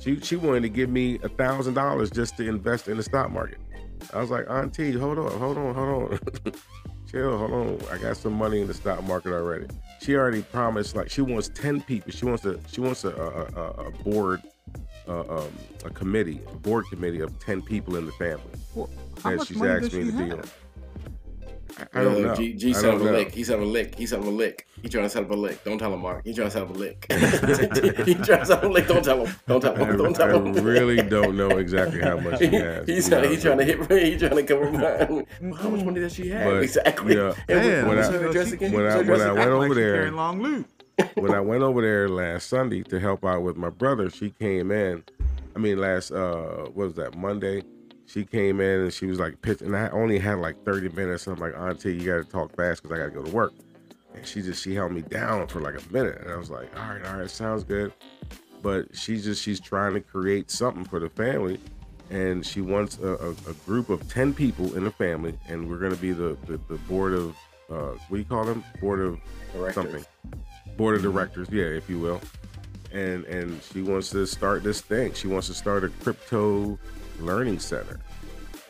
She 0.00 0.20
she 0.20 0.36
wanted 0.36 0.62
to 0.62 0.68
give 0.68 0.90
me 0.90 1.18
a 1.22 1.28
thousand 1.28 1.74
dollars 1.74 2.10
just 2.10 2.36
to 2.38 2.46
invest 2.48 2.88
in 2.88 2.96
the 2.98 3.02
stock 3.02 3.30
market. 3.30 3.58
I 4.12 4.20
was 4.20 4.28
like, 4.30 4.44
Auntie, 4.50 4.92
hold 4.92 5.18
on, 5.18 5.30
hold 5.38 5.56
on, 5.56 5.74
hold 5.74 6.12
on. 6.12 6.18
Chill, 7.10 7.38
hold 7.38 7.52
on. 7.52 7.78
I 7.90 7.96
got 7.98 8.16
some 8.16 8.32
money 8.34 8.60
in 8.60 8.66
the 8.66 8.74
stock 8.74 9.02
market 9.04 9.32
already. 9.32 9.66
She 10.02 10.16
already 10.16 10.42
promised, 10.42 10.96
like, 10.96 11.08
she 11.08 11.22
wants 11.22 11.48
ten 11.48 11.80
people. 11.80 12.10
She 12.10 12.24
wants 12.26 12.44
a 12.44 12.58
she 12.70 12.80
wants 12.80 13.04
a 13.04 13.10
a, 13.10 13.60
a, 13.60 13.70
a 13.86 13.90
board, 14.02 14.42
uh, 15.08 15.20
um, 15.38 15.52
a 15.84 15.90
committee, 15.90 16.40
a 16.50 16.56
board 16.56 16.86
committee 16.90 17.20
of 17.20 17.38
ten 17.38 17.60
people 17.62 17.96
in 17.96 18.06
the 18.06 18.12
family. 18.12 18.44
Well, 18.74 18.88
how 19.22 19.30
that 19.30 19.36
much 19.38 19.48
she's 19.48 19.56
money 19.56 19.70
asked 19.72 19.92
me 19.94 20.04
she 20.04 20.10
to 20.10 20.16
be 20.16 20.32
on. 20.32 20.42
I, 21.76 22.00
I 22.00 22.04
don't 22.04 22.22
know. 22.22 22.34
G, 22.36 22.52
G 22.52 22.70
I 22.70 22.72
set 22.72 22.84
up 22.84 22.98
don't 22.98 23.00
a 23.00 23.04
know. 23.10 23.18
lick. 23.18 23.34
He 23.34 23.42
set 23.42 23.56
up 23.58 23.62
a 23.62 23.64
lick. 23.66 23.94
He 23.96 24.06
set 24.06 24.20
up 24.20 24.26
a 24.26 24.28
lick. 24.28 24.68
He 24.80 24.88
trying 24.88 25.04
to 25.06 25.10
set 25.10 25.24
up 25.24 25.30
a 25.30 25.34
lick. 25.34 25.64
Don't 25.64 25.78
tell 25.78 25.92
him, 25.92 26.00
Mark. 26.02 26.24
He 26.24 26.32
trying 26.32 26.46
to 26.46 26.50
set 26.52 26.62
up 26.62 26.70
a 26.70 26.72
lick. 26.72 27.06
he 27.10 28.14
trying 28.14 28.40
to 28.40 28.46
set 28.46 28.58
up 28.58 28.62
a 28.62 28.68
lick. 28.68 28.86
Don't 28.86 29.02
tell 29.04 29.26
him. 29.26 29.34
Don't 29.48 29.60
tell 29.60 29.74
I, 29.74 29.84
him. 29.84 29.96
Don't 29.96 30.20
I 30.20 30.26
tell 30.28 30.46
him. 30.46 30.56
I 30.56 30.60
really 30.60 31.02
don't 31.02 31.36
know 31.36 31.48
exactly 31.58 32.00
how 32.00 32.18
much 32.18 32.38
she 32.38 32.46
has. 32.46 32.86
He's 32.86 33.08
trying, 33.08 33.28
he's 33.28 33.42
trying 33.42 33.58
to 33.58 33.74
with 33.74 33.88
hit. 33.90 34.06
He's 34.12 34.20
trying 34.20 34.36
to 34.36 34.42
cover 34.44 34.70
mine. 34.70 35.26
Well, 35.40 35.54
how 35.54 35.68
much 35.70 35.84
money 35.84 36.00
does 36.00 36.14
she 36.14 36.28
have? 36.28 36.44
But, 36.44 36.62
exactly. 36.62 37.16
yeah. 37.16 37.34
And 37.48 37.60
Damn, 37.62 37.88
when 37.88 37.96
what's 37.96 38.08
I- 38.08 38.12
her 38.12 38.28
address 38.28 38.48
she- 38.50 38.54
again? 38.54 38.72
when 38.72 38.86
I- 38.86 39.02
when 39.02 39.20
I 39.20 39.32
went 39.32 39.50
over 39.50 39.74
there- 39.74 40.12
long 40.12 40.40
loot. 40.42 40.66
When 41.14 41.32
I 41.32 41.40
went 41.40 41.62
over 41.62 41.80
there 41.80 42.08
last 42.08 42.48
Sunday 42.48 42.82
to 42.84 43.00
help 43.00 43.24
out 43.24 43.42
with 43.42 43.56
my 43.56 43.70
brother, 43.70 44.10
she 44.10 44.30
came 44.30 44.70
in. 44.70 45.02
I 45.56 45.58
mean, 45.58 45.78
last 45.78 46.10
uh, 46.10 46.66
what 46.72 46.88
was 46.88 46.94
that 46.94 47.16
Monday? 47.16 47.62
She 48.06 48.24
came 48.24 48.60
in 48.60 48.82
and 48.82 48.92
she 48.92 49.06
was 49.06 49.18
like 49.18 49.40
pitching. 49.40 49.68
And 49.68 49.76
I 49.76 49.88
only 49.88 50.18
had 50.18 50.38
like 50.38 50.62
30 50.64 50.90
minutes. 50.90 51.26
I'm 51.26 51.36
like, 51.36 51.56
Auntie, 51.56 51.96
you 51.96 52.06
got 52.06 52.24
to 52.24 52.24
talk 52.24 52.54
fast 52.54 52.82
because 52.82 52.96
I 52.96 53.00
got 53.00 53.14
to 53.14 53.22
go 53.22 53.22
to 53.22 53.30
work. 53.30 53.52
And 54.14 54.26
she 54.26 54.42
just 54.42 54.62
she 54.62 54.74
held 54.74 54.92
me 54.92 55.02
down 55.02 55.46
for 55.48 55.60
like 55.60 55.74
a 55.74 55.92
minute, 55.92 56.20
and 56.20 56.30
I 56.30 56.36
was 56.36 56.48
like, 56.48 56.68
all 56.78 56.88
right, 56.88 57.04
all 57.04 57.18
right, 57.18 57.30
sounds 57.30 57.64
good. 57.64 57.92
But 58.62 58.96
she's 58.96 59.24
just 59.24 59.42
she's 59.42 59.58
trying 59.58 59.94
to 59.94 60.00
create 60.00 60.50
something 60.52 60.84
for 60.84 61.00
the 61.00 61.10
family, 61.10 61.58
and 62.10 62.46
she 62.46 62.60
wants 62.60 62.98
a, 62.98 63.14
a, 63.14 63.30
a 63.30 63.54
group 63.66 63.90
of 63.90 64.08
10 64.08 64.32
people 64.32 64.76
in 64.76 64.84
the 64.84 64.92
family, 64.92 65.36
and 65.48 65.68
we're 65.68 65.78
gonna 65.78 65.96
be 65.96 66.12
the 66.12 66.36
the, 66.46 66.60
the 66.68 66.76
board 66.86 67.12
of 67.12 67.36
uh, 67.70 67.90
what 68.08 68.10
do 68.10 68.18
you 68.18 68.24
call 68.24 68.44
them? 68.44 68.62
Board 68.80 69.00
of 69.00 69.18
Directors. 69.52 69.74
something. 69.74 70.04
Board 70.76 70.96
of 70.96 71.02
directors, 71.02 71.48
yeah, 71.50 71.64
if 71.64 71.88
you 71.88 71.98
will. 71.98 72.20
And 72.92 73.24
and 73.24 73.60
she 73.72 73.82
wants 73.82 74.10
to 74.10 74.26
start 74.26 74.62
this 74.62 74.80
thing. 74.80 75.12
She 75.14 75.28
wants 75.28 75.48
to 75.48 75.54
start 75.54 75.84
a 75.84 75.88
crypto 75.88 76.78
learning 77.20 77.58
center. 77.58 78.00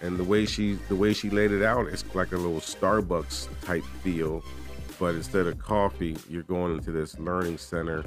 And 0.00 0.18
the 0.18 0.24
way 0.24 0.46
she 0.46 0.78
the 0.88 0.96
way 0.96 1.12
she 1.12 1.30
laid 1.30 1.50
it 1.50 1.62
out, 1.62 1.86
it's 1.86 2.04
like 2.14 2.32
a 2.32 2.36
little 2.36 2.60
Starbucks 2.60 3.48
type 3.62 3.84
feel, 4.02 4.44
but 4.98 5.14
instead 5.14 5.46
of 5.46 5.58
coffee, 5.58 6.16
you're 6.28 6.42
going 6.42 6.74
into 6.74 6.90
this 6.90 7.18
learning 7.18 7.58
center 7.58 8.04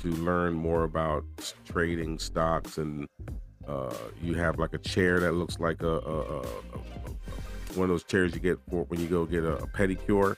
to 0.00 0.08
learn 0.08 0.54
more 0.54 0.84
about 0.84 1.24
trading 1.64 2.18
stocks 2.18 2.78
and 2.78 3.08
uh, 3.66 3.92
you 4.22 4.34
have 4.34 4.58
like 4.58 4.72
a 4.72 4.78
chair 4.78 5.20
that 5.20 5.32
looks 5.32 5.58
like 5.58 5.82
a, 5.82 5.86
a, 5.86 6.20
a, 6.20 6.40
a, 6.40 6.78
one 7.74 7.84
of 7.84 7.88
those 7.90 8.04
chairs 8.04 8.34
you 8.34 8.40
get 8.40 8.58
for 8.70 8.84
when 8.84 8.98
you 9.00 9.06
go 9.06 9.26
get 9.26 9.44
a 9.44 9.56
pedicure. 9.74 10.36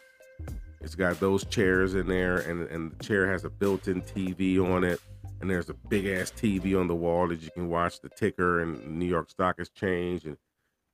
It's 0.81 0.95
got 0.95 1.21
those 1.21 1.45
chairs 1.45 1.95
in 1.95 2.07
there, 2.07 2.39
and 2.39 2.63
and 2.69 2.93
the 2.93 3.05
chair 3.05 3.31
has 3.31 3.45
a 3.45 3.51
built-in 3.51 4.03
TV 4.03 4.59
on 4.59 4.83
it, 4.83 5.01
and 5.41 5.51
there's 5.51 5.69
a 5.69 5.75
big 5.75 6.07
ass 6.07 6.31
TV 6.31 6.79
on 6.79 6.87
the 6.87 6.95
wall 6.95 7.29
that 7.29 7.43
you 7.43 7.51
can 7.51 7.69
watch 7.69 8.01
the 8.01 8.09
ticker 8.09 8.61
and 8.61 8.99
New 8.99 9.07
York 9.07 9.31
Stock 9.31 9.59
Exchange, 9.59 10.25
and 10.25 10.39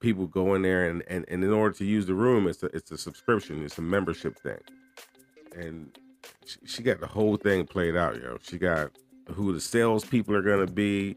people 0.01 0.27
go 0.27 0.55
in 0.55 0.63
there, 0.63 0.89
and 0.89 1.05
and, 1.07 1.25
and 1.29 1.45
in 1.45 1.53
order 1.53 1.75
to 1.77 1.85
use 1.85 2.07
the 2.07 2.15
room, 2.15 2.49
it's 2.49 2.63
a 2.65 2.67
it's 2.67 2.91
a 2.91 2.99
subscription, 2.99 3.63
it's 3.65 3.79
a 3.79 3.83
membership 3.83 4.37
thing, 4.39 4.59
and 5.57 5.97
she, 6.45 6.59
she 6.67 6.83
got 6.83 6.99
the 7.01 7.07
whole 7.07 7.37
thing 7.37 7.65
played 7.65 7.97
out, 7.97 8.21
yo. 8.21 8.39
She 8.43 8.59
got 8.59 8.91
who 9.33 9.53
the 9.53 9.61
salespeople 9.61 10.35
are 10.35 10.43
gonna 10.43 10.67
be. 10.67 11.17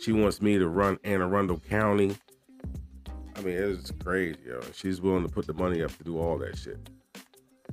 She 0.00 0.12
wants 0.12 0.40
me 0.40 0.58
to 0.58 0.68
run 0.68 0.98
Anne 1.02 1.22
Arundel 1.22 1.60
County. 1.68 2.14
I 3.36 3.40
mean, 3.40 3.56
it's 3.56 3.90
crazy, 3.90 4.38
yo. 4.46 4.60
She's 4.72 5.00
willing 5.00 5.26
to 5.26 5.28
put 5.28 5.46
the 5.48 5.54
money 5.54 5.82
up 5.82 5.96
to 5.98 6.04
do 6.04 6.18
all 6.18 6.38
that 6.38 6.56
shit. 6.56 6.78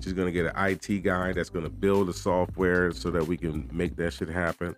She's 0.02 0.14
gonna 0.14 0.32
get 0.32 0.48
an 0.48 0.54
IT 0.56 1.04
guy 1.04 1.32
that's 1.32 1.50
gonna 1.50 1.70
build 1.70 2.08
the 2.08 2.14
software 2.14 2.92
so 2.92 3.12
that 3.12 3.26
we 3.26 3.38
can 3.38 3.70
make 3.72 3.96
that 3.98 4.14
shit 4.14 4.30
happen. 4.30 4.76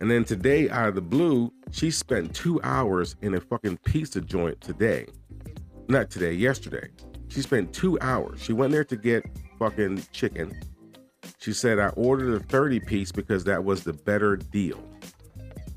And 0.00 0.10
then 0.10 0.24
today, 0.24 0.70
out 0.70 0.88
of 0.88 0.94
the 0.94 1.00
blue, 1.00 1.52
she 1.70 1.90
spent 1.90 2.34
two 2.34 2.60
hours 2.62 3.16
in 3.22 3.34
a 3.34 3.40
fucking 3.40 3.78
pizza 3.84 4.20
joint 4.20 4.60
today. 4.60 5.06
Not 5.88 6.10
today, 6.10 6.32
yesterday. 6.32 6.88
She 7.28 7.42
spent 7.42 7.72
two 7.72 7.98
hours. 8.00 8.40
She 8.40 8.52
went 8.52 8.72
there 8.72 8.84
to 8.84 8.96
get 8.96 9.24
fucking 9.58 10.04
chicken. 10.12 10.60
She 11.38 11.52
said, 11.52 11.78
I 11.78 11.88
ordered 11.88 12.34
a 12.34 12.44
30 12.44 12.80
piece 12.80 13.12
because 13.12 13.44
that 13.44 13.64
was 13.64 13.82
the 13.82 13.92
better 13.92 14.36
deal. 14.36 14.82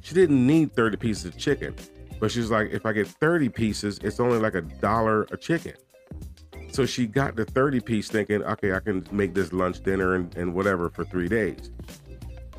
She 0.01 0.13
didn't 0.13 0.45
need 0.45 0.73
30 0.73 0.97
pieces 0.97 1.25
of 1.25 1.37
chicken, 1.37 1.75
but 2.19 2.31
she's 2.31 2.49
like, 2.51 2.69
if 2.71 2.85
I 2.85 2.93
get 2.93 3.07
30 3.07 3.49
pieces, 3.49 3.99
it's 4.03 4.19
only 4.19 4.39
like 4.39 4.55
a 4.55 4.61
dollar 4.61 5.23
a 5.31 5.37
chicken. 5.37 5.73
So 6.77 6.85
she 6.85 7.07
got 7.07 7.35
the 7.35 7.43
30 7.43 7.79
piece 7.79 8.07
thinking, 8.07 8.43
okay, 8.43 8.73
I 8.73 8.79
can 8.79 9.03
make 9.11 9.33
this 9.33 9.51
lunch, 9.51 9.81
dinner, 9.81 10.13
and, 10.13 10.37
and 10.37 10.53
whatever 10.53 10.91
for 10.91 11.03
three 11.05 11.27
days. 11.27 11.71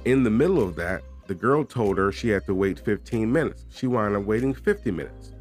In 0.07 0.25
the 0.25 0.31
middle 0.31 0.61
of 0.61 0.75
that, 0.75 1.03
the 1.29 1.37
girl 1.37 1.65
told 1.65 1.99
her 1.99 2.11
she 2.11 2.31
had 2.31 2.45
to 2.47 2.55
wait 2.57 2.81
15 2.81 3.31
minutes. 3.31 3.67
She 3.71 3.87
wound 3.87 4.17
up 4.17 4.25
waiting 4.25 4.55
50 4.55 4.91
minutes. 4.91 5.35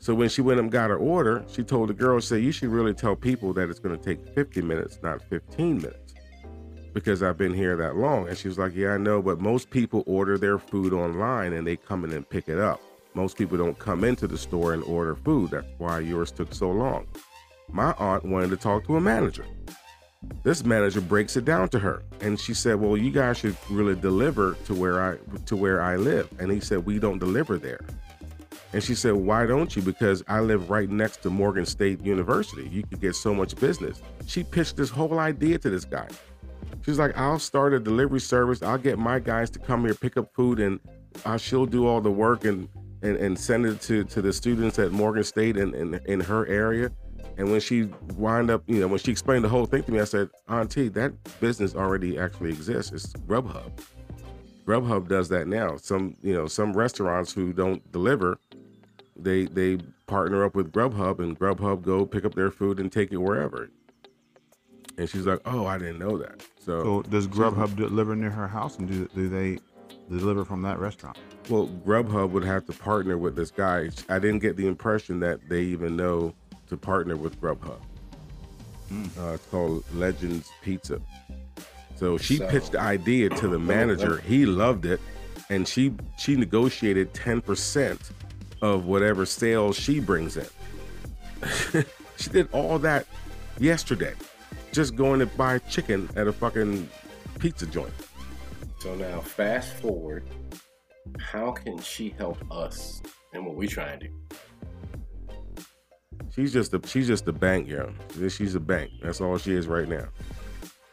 So 0.00 0.14
when 0.14 0.30
she 0.30 0.40
went 0.42 0.58
and 0.58 0.68
got 0.68 0.90
her 0.90 0.96
order, 0.96 1.44
she 1.46 1.62
told 1.62 1.90
the 1.90 1.94
girl, 1.94 2.20
say, 2.20 2.40
you 2.40 2.50
should 2.50 2.70
really 2.70 2.92
tell 2.92 3.14
people 3.14 3.52
that 3.52 3.70
it's 3.70 3.78
going 3.78 3.96
to 3.96 4.04
take 4.04 4.34
50 4.34 4.62
minutes, 4.62 4.98
not 5.04 5.22
15 5.30 5.76
minutes. 5.76 6.14
Because 6.92 7.22
I've 7.22 7.38
been 7.38 7.54
here 7.54 7.76
that 7.76 7.94
long. 7.94 8.26
And 8.26 8.36
she 8.36 8.48
was 8.48 8.58
like, 8.58 8.74
Yeah, 8.74 8.94
I 8.94 8.98
know, 8.98 9.22
but 9.22 9.38
most 9.38 9.70
people 9.70 10.02
order 10.08 10.38
their 10.38 10.58
food 10.58 10.92
online 10.92 11.52
and 11.52 11.64
they 11.64 11.76
come 11.76 12.02
in 12.02 12.10
and 12.10 12.28
pick 12.28 12.48
it 12.48 12.58
up. 12.58 12.80
Most 13.14 13.38
people 13.38 13.56
don't 13.56 13.78
come 13.78 14.02
into 14.02 14.26
the 14.26 14.36
store 14.36 14.74
and 14.74 14.82
order 14.82 15.14
food. 15.14 15.52
That's 15.52 15.68
why 15.78 16.00
yours 16.00 16.32
took 16.32 16.52
so 16.52 16.68
long. 16.68 17.06
My 17.72 17.94
aunt 17.98 18.24
wanted 18.24 18.50
to 18.50 18.56
talk 18.56 18.86
to 18.86 18.96
a 18.96 19.00
manager. 19.00 19.46
This 20.44 20.64
manager 20.64 21.00
breaks 21.00 21.36
it 21.36 21.44
down 21.44 21.68
to 21.70 21.78
her, 21.78 22.02
and 22.20 22.38
she 22.38 22.54
said, 22.54 22.80
"Well, 22.80 22.96
you 22.96 23.10
guys 23.10 23.38
should 23.38 23.56
really 23.68 23.96
deliver 23.96 24.56
to 24.66 24.74
where 24.74 25.02
I 25.02 25.16
to 25.46 25.56
where 25.56 25.82
I 25.82 25.96
live." 25.96 26.28
And 26.38 26.52
he 26.52 26.60
said, 26.60 26.86
"We 26.86 26.98
don't 26.98 27.18
deliver 27.18 27.58
there." 27.58 27.80
And 28.72 28.82
she 28.82 28.94
said, 28.94 29.14
"Why 29.14 29.46
don't 29.46 29.74
you?" 29.74 29.82
Because 29.82 30.22
I 30.28 30.40
live 30.40 30.70
right 30.70 30.88
next 30.88 31.22
to 31.22 31.30
Morgan 31.30 31.66
State 31.66 32.00
University. 32.04 32.68
You 32.68 32.84
could 32.84 33.00
get 33.00 33.16
so 33.16 33.34
much 33.34 33.56
business. 33.56 34.00
She 34.26 34.44
pitched 34.44 34.76
this 34.76 34.90
whole 34.90 35.18
idea 35.18 35.58
to 35.58 35.70
this 35.70 35.84
guy. 35.84 36.08
She's 36.84 36.98
like, 36.98 37.16
"I'll 37.18 37.38
start 37.38 37.72
a 37.72 37.80
delivery 37.80 38.20
service. 38.20 38.62
I'll 38.62 38.78
get 38.78 38.98
my 38.98 39.18
guys 39.18 39.50
to 39.50 39.58
come 39.58 39.84
here, 39.84 39.94
pick 39.94 40.16
up 40.16 40.32
food, 40.34 40.60
and 40.60 40.78
uh, 41.24 41.36
she'll 41.36 41.66
do 41.66 41.86
all 41.86 42.00
the 42.00 42.12
work 42.12 42.44
and 42.44 42.68
and, 43.02 43.16
and 43.16 43.36
send 43.38 43.66
it 43.66 43.80
to 43.82 44.04
to 44.04 44.22
the 44.22 44.32
students 44.32 44.78
at 44.78 44.92
Morgan 44.92 45.24
State 45.24 45.56
and 45.56 45.74
in, 45.74 46.00
in 46.06 46.20
her 46.20 46.46
area." 46.46 46.92
And 47.42 47.50
when 47.50 47.58
she 47.58 47.88
wind 48.14 48.52
up, 48.52 48.62
you 48.68 48.78
know, 48.78 48.86
when 48.86 49.00
she 49.00 49.10
explained 49.10 49.42
the 49.42 49.48
whole 49.48 49.66
thing 49.66 49.82
to 49.82 49.90
me, 49.90 49.98
I 49.98 50.04
said, 50.04 50.30
Auntie, 50.48 50.86
that 50.90 51.12
business 51.40 51.74
already 51.74 52.16
actually 52.16 52.50
exists. 52.50 52.92
It's 52.92 53.12
Grubhub. 53.14 53.72
Grubhub 54.64 55.08
does 55.08 55.28
that 55.30 55.48
now. 55.48 55.76
Some 55.76 56.14
you 56.22 56.34
know 56.34 56.46
some 56.46 56.72
restaurants 56.72 57.32
who 57.32 57.52
don't 57.52 57.90
deliver, 57.90 58.38
they 59.16 59.46
they 59.46 59.78
partner 60.06 60.44
up 60.44 60.54
with 60.54 60.70
Grubhub 60.70 61.18
and 61.18 61.36
Grubhub 61.36 61.82
go 61.82 62.06
pick 62.06 62.24
up 62.24 62.34
their 62.36 62.52
food 62.52 62.78
and 62.78 62.92
take 62.92 63.10
it 63.10 63.16
wherever. 63.16 63.70
And 64.96 65.10
she's 65.10 65.26
like, 65.26 65.40
"Oh, 65.44 65.66
I 65.66 65.78
didn't 65.78 65.98
know 65.98 66.16
that." 66.18 66.46
So, 66.60 66.84
So 66.84 67.02
does 67.10 67.26
Grubhub 67.26 67.74
deliver 67.74 68.14
near 68.14 68.30
her 68.30 68.46
house, 68.46 68.78
and 68.78 68.86
do 68.86 69.08
do 69.16 69.28
they 69.28 69.58
deliver 70.08 70.44
from 70.44 70.62
that 70.62 70.78
restaurant? 70.78 71.18
well, 71.48 71.66
Grubhub 71.84 72.30
would 72.30 72.44
have 72.44 72.66
to 72.66 72.72
partner 72.72 73.18
with 73.18 73.34
this 73.34 73.50
guy. 73.50 73.90
I 74.08 74.20
didn't 74.20 74.38
get 74.38 74.56
the 74.56 74.68
impression 74.68 75.18
that 75.20 75.40
they 75.48 75.62
even 75.62 75.96
know 75.96 76.34
to 76.72 76.76
partner 76.78 77.16
with 77.16 77.38
Grubhub. 77.40 77.80
Uh, 78.90 79.32
it's 79.34 79.46
called 79.46 79.84
Legends 79.94 80.50
Pizza. 80.62 81.00
So 81.96 82.16
she 82.18 82.38
So- 82.38 82.48
pitched 82.48 82.72
the 82.72 82.80
idea 82.80 83.28
to 83.28 83.48
the 83.48 83.58
manager. 83.58 84.18
He 84.18 84.44
loved 84.46 84.86
it, 84.86 85.00
and 85.50 85.68
she 85.68 85.94
she 86.18 86.34
negotiated 86.34 87.14
ten 87.14 87.40
percent 87.40 88.10
of 88.62 88.86
whatever 88.86 89.24
sales 89.26 89.76
she 89.76 90.00
brings 90.00 90.36
in. 90.36 90.46
she 92.16 92.30
did 92.30 92.48
all 92.52 92.78
that 92.80 93.06
yesterday, 93.58 94.14
just 94.72 94.94
going 94.96 95.20
to 95.20 95.26
buy 95.26 95.58
chicken 95.58 96.08
at 96.16 96.26
a 96.26 96.32
fucking 96.32 96.88
pizza 97.38 97.66
joint. 97.66 97.92
So 98.80 98.94
now, 98.94 99.20
fast 99.20 99.74
forward. 99.74 100.24
How 101.18 101.50
can 101.52 101.78
she 101.80 102.10
help 102.16 102.38
us 102.50 103.02
in 103.34 103.44
what 103.44 103.56
we 103.56 103.66
trying 103.66 104.00
to 104.00 104.08
do? 104.08 104.14
She's 106.34 106.52
just 106.52 106.72
a 106.74 106.80
she's 106.86 107.06
just 107.06 107.28
a 107.28 107.32
bank, 107.32 107.68
yo. 107.68 107.92
She's 108.28 108.54
a 108.54 108.60
bank. 108.60 108.90
That's 109.02 109.20
all 109.20 109.36
she 109.38 109.52
is 109.52 109.66
right 109.66 109.88
now. 109.88 110.08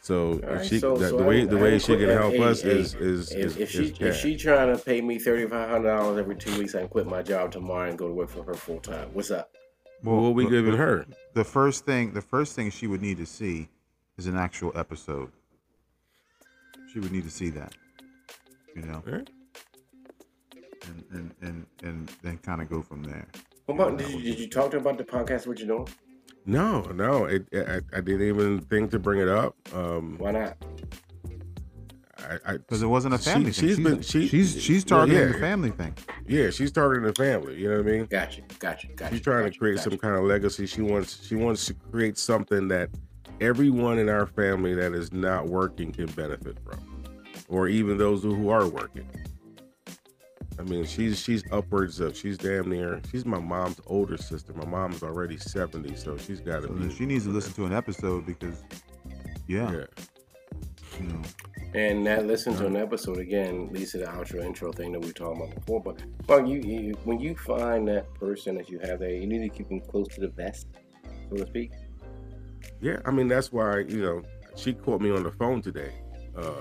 So 0.02 0.39
if 0.43 0.65
she 0.65 0.80
so- 0.80 0.97
the, 0.97 1.10
so 1.10 1.17
the 1.17 1.23
way 1.23 1.41
I- 1.43 1.45
the 1.45 1.58
I 1.58 1.62
way 1.62 1.73
ain't 1.73 1.82
she 1.82 1.95
quit- 1.95 1.99
can 1.99 2.10
help 2.10 2.34
hey, 2.34 2.43
us 2.43 2.62
hey, 2.62 2.71
is 2.71 2.95
is 2.95 3.32
If, 3.32 3.38
is, 3.45 3.58
if 3.58 3.69
she 3.71 3.84
is 3.86 3.99
if 3.99 4.15
she 4.17 4.36
trying 4.36 4.75
to 4.75 4.84
pay 4.84 5.02
me 5.02 5.17
thirty 5.19 5.45
five 5.47 5.69
hundred 5.69 5.89
dollars 5.95 6.17
every 6.19 6.36
two 6.36 6.58
weeks, 6.58 6.75
I 6.75 6.80
can 6.80 6.89
quit 6.89 7.08
my 7.08 7.21
job 7.21 7.52
tomorrow 7.52 7.89
and 7.89 7.97
go 7.97 8.08
to 8.08 8.13
work 8.13 8.30
for 8.30 8.43
her 8.43 8.54
full 8.54 8.80
time. 8.80 9.10
What's 9.13 9.32
up? 9.32 9.52
Well, 10.04 10.21
what 10.21 10.34
we 10.36 10.43
the- 10.45 10.49
giving 10.49 10.71
the- 10.71 10.78
her? 10.78 11.06
The 11.36 11.43
first 11.43 11.86
thing, 11.86 12.13
the 12.13 12.21
first 12.21 12.56
thing 12.56 12.69
she 12.71 12.88
would 12.88 13.02
need 13.02 13.17
to 13.17 13.25
see 13.25 13.69
is 14.17 14.25
an 14.28 14.36
actual 14.36 14.71
episode. 14.75 15.32
She 16.91 16.99
would 16.99 17.12
need 17.12 17.23
to 17.23 17.30
see 17.32 17.49
that, 17.52 17.73
you 18.75 18.82
know, 18.82 19.04
Eh? 19.08 19.21
and 20.88 21.04
and 21.12 21.32
and, 21.41 21.65
and 21.84 22.10
then 22.23 22.38
kind 22.39 22.62
of 22.62 22.69
go 22.69 22.82
from 22.82 23.04
there. 23.04 23.28
What 23.69 23.75
about, 23.75 23.97
did, 23.99 24.10
you, 24.10 24.21
did 24.23 24.39
you 24.39 24.49
talk 24.49 24.71
to 24.71 24.77
her 24.77 24.82
about 24.82 24.97
the 24.97 25.03
podcast? 25.03 25.45
What 25.45 25.60
you 25.60 25.67
doing? 25.67 25.88
No, 26.43 26.82
no. 26.82 27.25
It, 27.25 27.45
I, 27.53 27.82
I 27.95 28.01
didn't 28.01 28.27
even 28.27 28.62
think 28.62 28.89
to 28.89 28.97
bring 28.99 29.19
it 29.21 29.27
up. 29.27 29.55
Um, 29.75 30.15
Why 30.17 30.32
not? 30.32 30.58
I 32.45 32.53
Because 32.53 32.82
it 32.82 32.88
wasn't 32.88 33.13
a 33.13 33.19
she- 33.19 33.25
family 33.25 33.51
thing. 33.51 33.53
she's 33.53 33.75
she's, 33.77 33.86
been 33.86 34.01
she, 34.01 34.27
she's 34.27 34.60
she's 34.60 34.84
yeah, 34.84 34.89
targeting 34.89 35.19
yeah, 35.21 35.25
the 35.34 35.39
family 35.39 35.69
thing. 35.69 35.95
Yeah, 36.27 36.49
she's 36.49 36.71
targeting 36.71 37.05
the 37.05 37.13
family. 37.13 37.60
You 37.62 37.69
know 37.69 37.77
what 37.77 37.88
I 37.88 37.91
mean? 37.91 38.05
Gotcha, 38.05 38.41
gotcha, 38.58 38.88
gotcha. 38.88 39.13
She's 39.13 39.21
trying 39.21 39.43
gotcha, 39.43 39.53
to 39.53 39.60
create 39.60 39.75
gotcha. 39.75 39.91
some 39.91 39.99
kind 39.99 40.15
of 40.15 40.23
legacy. 40.23 40.65
She 40.65 40.82
wants 40.82 41.23
she 41.27 41.36
wants 41.36 41.67
to 41.67 41.75
create 41.75 42.17
something 42.17 42.67
that 42.69 42.89
everyone 43.39 43.99
in 43.99 44.10
our 44.10 44.25
family 44.25 44.73
that 44.73 44.93
is 44.93 45.13
not 45.13 45.45
working 45.45 45.91
can 45.91 46.08
benefit 46.08 46.58
from, 46.63 46.79
or 47.47 47.67
even 47.67 47.99
those 47.99 48.23
who 48.23 48.49
are 48.49 48.67
working. 48.67 49.08
I 50.57 50.63
mean, 50.63 50.85
she's 50.85 51.19
she's 51.19 51.43
upwards 51.51 51.99
of 51.99 52.17
she's 52.17 52.38
damn 52.38 52.69
near 52.69 53.01
she's 53.12 53.25
my 53.25 53.39
mom's 53.39 53.79
older 53.88 54.17
sister. 54.17 54.53
My 54.53 54.65
mom's 54.65 55.03
already 55.03 55.38
seventy, 55.38 55.95
so 55.95 56.17
she's 56.17 56.39
got 56.41 56.62
to 56.63 56.67
So 56.67 56.73
be. 56.73 56.93
she 56.93 57.05
needs 57.05 57.25
to 57.25 57.29
listen 57.31 57.53
to 57.53 57.65
an 57.65 57.73
episode 57.73 58.25
because, 58.25 58.62
yeah, 59.47 59.71
Yeah, 59.71 59.85
you 60.99 61.07
know, 61.07 61.21
And 61.75 62.05
that 62.07 62.25
listen 62.25 62.55
to 62.55 62.65
an 62.65 62.75
episode 62.75 63.19
again 63.19 63.69
leads 63.71 63.91
to 63.93 63.99
the 63.99 64.05
outro 64.07 64.43
intro 64.43 64.71
thing 64.73 64.91
that 64.93 64.99
we 65.01 65.13
talked 65.13 65.38
about 65.38 65.55
before. 65.55 65.81
But 65.81 66.01
well, 66.27 66.45
you, 66.45 66.59
you 66.59 66.93
when 67.05 67.19
you 67.19 67.35
find 67.35 67.88
that 67.88 68.13
person 68.15 68.55
that 68.55 68.69
you 68.69 68.79
have 68.79 68.99
there, 68.99 69.12
you 69.12 69.27
need 69.27 69.39
to 69.49 69.49
keep 69.49 69.69
them 69.69 69.79
close 69.79 70.07
to 70.09 70.21
the 70.21 70.29
vest, 70.29 70.67
so 71.29 71.38
to 71.38 71.47
speak. 71.47 71.71
yeah. 72.81 72.97
I 73.05 73.12
mean, 73.12 73.27
that's 73.29 73.51
why 73.53 73.79
you 73.79 74.01
know 74.01 74.23
she 74.57 74.73
called 74.73 75.01
me 75.01 75.09
on 75.12 75.23
the 75.23 75.31
phone 75.31 75.62
today, 75.62 75.93
uh, 76.35 76.59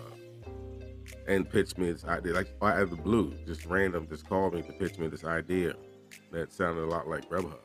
and 1.28 1.48
pitched 1.48 1.78
me 1.78 1.92
this 1.92 2.04
idea, 2.06 2.32
like 2.32 2.48
out 2.62 2.80
of 2.80 2.90
the 2.90 2.96
blue, 2.96 3.34
just 3.46 3.66
random, 3.66 4.08
just 4.08 4.26
called 4.28 4.54
me 4.54 4.62
to 4.62 4.72
pitch 4.72 4.98
me 4.98 5.06
this 5.06 5.24
idea 5.24 5.74
that 6.32 6.52
sounded 6.52 6.82
a 6.82 6.86
lot 6.86 7.06
like 7.06 7.28
Grubhub. 7.28 7.58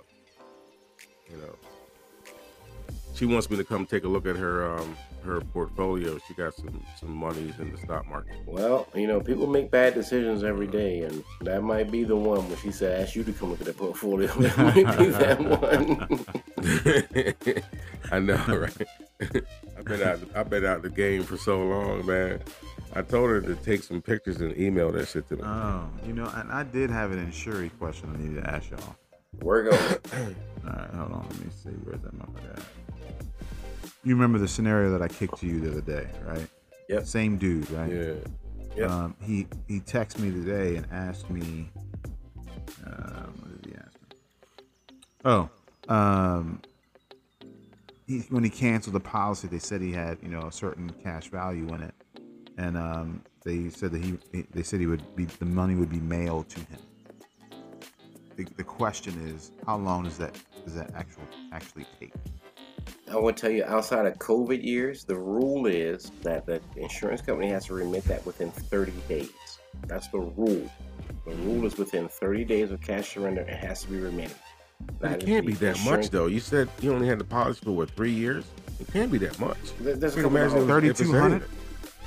You 1.31 1.37
know, 1.37 1.55
she 3.13 3.25
wants 3.25 3.49
me 3.49 3.57
to 3.57 3.63
come 3.63 3.85
take 3.85 4.03
a 4.03 4.07
look 4.07 4.25
at 4.25 4.35
her 4.35 4.67
um 4.77 4.95
her 5.23 5.39
portfolio. 5.39 6.17
She 6.27 6.33
got 6.33 6.53
some 6.53 6.83
some 6.99 7.11
monies 7.15 7.53
in 7.59 7.71
the 7.71 7.77
stock 7.77 8.07
market. 8.07 8.35
Well, 8.45 8.87
you 8.93 9.07
know, 9.07 9.21
people 9.21 9.47
make 9.47 9.71
bad 9.71 9.93
decisions 9.93 10.43
every 10.43 10.67
day, 10.67 11.01
and 11.03 11.23
that 11.41 11.63
might 11.63 11.89
be 11.91 12.03
the 12.03 12.15
one 12.15 12.47
when 12.49 12.57
she 12.57 12.71
said, 12.71 13.01
"Ask 13.01 13.15
you 13.15 13.23
to 13.23 13.31
come 13.33 13.51
look 13.51 13.61
at 13.61 13.67
the 13.67 13.73
portfolio." 13.73 14.27
That 14.37 14.57
might 14.57 14.97
be 14.97 15.05
that 15.07 15.39
one. 16.11 16.25
I 18.11 18.19
know, 18.19 18.35
right? 18.47 18.87
I've 19.77 19.85
been 19.85 20.01
out. 20.01 20.19
I've 20.35 20.49
been 20.49 20.65
out 20.65 20.81
the 20.81 20.89
game 20.89 21.23
for 21.23 21.37
so 21.37 21.61
long, 21.63 22.05
man. 22.05 22.41
I 22.95 23.01
told 23.01 23.29
her 23.29 23.41
to 23.41 23.55
take 23.55 23.81
some 23.83 24.01
pictures 24.01 24.39
and 24.41 24.55
email 24.57 24.91
that 24.91 25.07
shit 25.07 25.27
to 25.29 25.35
me. 25.37 25.41
oh, 25.43 25.89
you 26.05 26.13
know, 26.13 26.31
and 26.35 26.51
I 26.51 26.63
did 26.63 26.89
have 26.91 27.11
an 27.11 27.19
insurance 27.19 27.73
question 27.79 28.13
I 28.13 28.17
needed 28.21 28.43
to 28.43 28.49
ask 28.49 28.69
y'all. 28.69 28.95
We're 29.41 29.63
going. 29.63 29.81
All 30.65 30.69
right, 30.73 30.89
hold 30.91 31.11
on, 31.11 31.27
let 31.29 31.39
me 31.45 31.51
see 31.51 31.69
where's 31.83 32.01
that 32.01 32.15
motherfucker 32.17 32.57
at. 32.57 32.63
You 34.03 34.15
remember 34.15 34.37
the 34.37 34.47
scenario 34.47 34.91
that 34.91 35.01
I 35.01 35.07
kicked 35.07 35.37
to 35.39 35.47
you 35.47 35.61
the 35.61 35.71
other 35.71 35.81
day, 35.81 36.07
right? 36.25 36.47
Yep. 36.89 37.05
Same 37.05 37.37
dude, 37.37 37.69
right? 37.71 37.91
yeah. 37.91 38.13
Yep. 38.75 38.89
Um, 38.89 39.15
he 39.21 39.47
he 39.67 39.79
texted 39.79 40.19
me 40.19 40.31
today 40.31 40.75
and 40.75 40.87
asked 40.91 41.29
me. 41.29 41.69
Um, 42.85 43.33
what 43.39 43.61
did 43.61 43.71
he 43.71 43.77
ask 43.77 43.93
me? 43.93 44.17
Oh, 45.25 45.49
um, 45.87 46.61
he, 48.07 48.19
when 48.29 48.43
he 48.43 48.49
canceled 48.49 48.95
the 48.95 48.99
policy, 48.99 49.47
they 49.47 49.59
said 49.59 49.81
he 49.81 49.91
had 49.91 50.17
you 50.21 50.29
know 50.29 50.47
a 50.47 50.51
certain 50.51 50.89
cash 51.03 51.29
value 51.29 51.67
in 51.73 51.83
it, 51.83 51.93
and 52.57 52.77
um, 52.77 53.23
they 53.43 53.69
said 53.69 53.91
that 53.91 54.03
he 54.03 54.17
they 54.51 54.63
said 54.63 54.79
he 54.79 54.87
would 54.87 55.15
be 55.15 55.25
the 55.25 55.45
money 55.45 55.75
would 55.75 55.91
be 55.91 55.99
mailed 55.99 56.49
to 56.49 56.59
him. 56.59 56.79
The, 58.35 58.47
the 58.57 58.63
question 58.63 59.13
is, 59.27 59.51
how 59.65 59.77
long 59.77 60.03
does 60.03 60.17
that 60.17 60.37
does 60.65 60.75
that 60.75 60.91
actual 60.95 61.23
actually 61.51 61.85
take? 61.99 62.13
I 63.13 63.17
will 63.17 63.33
tell 63.33 63.51
you, 63.51 63.63
outside 63.65 64.05
of 64.07 64.17
COVID 64.17 64.63
years, 64.63 65.03
the 65.03 65.15
rule 65.15 65.67
is 65.67 66.11
that 66.23 66.45
the 66.47 66.59
insurance 66.75 67.21
company 67.21 67.47
has 67.49 67.65
to 67.67 67.75
remit 67.75 68.03
that 68.05 68.25
within 68.25 68.49
30 68.51 68.91
days. 69.07 69.29
That's 69.87 70.07
the 70.07 70.19
rule. 70.19 70.69
The 71.25 71.35
rule 71.35 71.65
is 71.65 71.77
within 71.77 72.07
30 72.09 72.43
days 72.45 72.71
of 72.71 72.81
cash 72.81 73.13
surrender, 73.13 73.41
it 73.41 73.49
has 73.55 73.83
to 73.83 73.89
be 73.89 73.97
remitted. 73.97 74.35
That 74.99 75.17
it 75.17 75.23
is 75.23 75.29
can't 75.29 75.45
be 75.45 75.53
that 75.53 75.79
much 75.85 76.09
though. 76.09 76.25
You 76.25 76.39
said 76.39 76.67
you 76.81 76.91
only 76.93 77.07
had 77.07 77.19
the 77.19 77.23
policy 77.23 77.61
for 77.63 77.71
what 77.71 77.91
three 77.91 78.11
years? 78.11 78.43
It 78.81 78.91
can't 78.91 79.11
be 79.11 79.17
that 79.19 79.39
much. 79.39 79.57
There- 79.79 79.95
There's 79.95 80.17
a 80.17 80.21
You 80.21 80.27
imagine 80.27 80.57
of 80.57 80.63
if 80.63 80.69
Thirty 80.69 80.87
it's 80.89 80.99
two 80.99 81.11
hundred. 81.11 81.43
anything. 81.43 81.59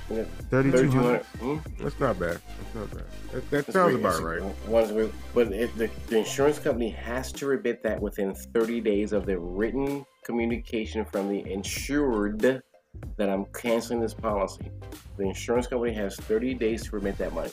Yeah, 0.09 0.25
3200. 0.51 1.23
Hmm? 1.41 1.57
That's 1.83 1.99
not 1.99 2.19
bad. 2.21 2.39
That's 2.59 2.75
not 2.75 2.91
bad. 2.93 3.05
That, 3.33 3.51
that 3.51 3.73
sounds 3.73 3.93
great. 3.95 4.01
about 4.01 4.15
It's- 4.21 4.43
right. 4.43 4.69
Once 4.69 4.91
we, 4.93 5.11
but 5.35 5.53
if 5.53 5.75
the, 5.77 5.89
the 6.09 6.19
insurance 6.19 6.59
company 6.59 6.91
has 6.91 7.33
to 7.33 7.47
remit 7.47 7.83
that 7.83 8.01
within 8.01 8.35
30 8.35 8.81
days 8.83 9.13
of 9.13 9.25
the 9.27 9.39
written 9.39 10.05
communication 10.31 11.05
from 11.05 11.29
the 11.29 11.49
insured 11.51 12.41
that 12.41 13.29
I'm 13.31 13.45
canceling 13.55 14.01
this 14.01 14.13
policy. 14.15 14.71
The 15.17 15.23
insurance 15.25 15.69
company 15.69 15.93
has 15.95 16.17
30 16.17 16.55
days 16.55 16.85
to 16.85 16.97
remit 16.97 17.17
that 17.19 17.33
money. 17.33 17.53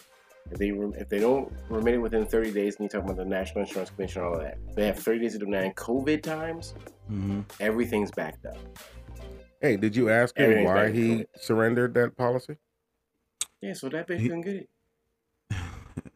If 0.51 0.57
they 0.57 0.69
if 0.69 1.07
they 1.07 1.19
don't 1.19 1.51
remit 1.69 1.93
it 1.93 1.97
within 1.99 2.25
30 2.25 2.51
days, 2.51 2.75
and 2.75 2.83
you 2.85 2.89
talk 2.89 3.03
about 3.05 3.15
the 3.15 3.23
National 3.25 3.61
Insurance 3.63 3.91
Commission 3.91 4.21
and 4.23 4.27
all 4.29 4.35
of 4.35 4.41
that, 4.41 4.57
they 4.75 4.85
have 4.87 4.99
30 4.99 5.19
days 5.19 5.33
to 5.33 5.39
do 5.39 5.45
it. 5.45 5.49
Now 5.49 5.61
in 5.61 5.73
COVID 5.73 6.21
times, 6.23 6.73
Mm-hmm. 7.11 7.41
everything's 7.59 8.11
backed 8.11 8.45
up. 8.45 8.55
Hey, 9.61 9.75
did 9.75 9.93
you 9.95 10.09
ask 10.09 10.37
him 10.37 10.63
why 10.63 10.89
he 10.89 11.17
to 11.19 11.25
surrendered 11.37 11.93
that 11.95 12.15
policy? 12.17 12.55
Yeah, 13.61 13.73
so 13.73 13.89
that 13.89 14.07
bitch 14.07 14.19
He- 14.19 14.27
couldn't 14.29 14.41
get 14.41 14.55
it. 14.55 14.69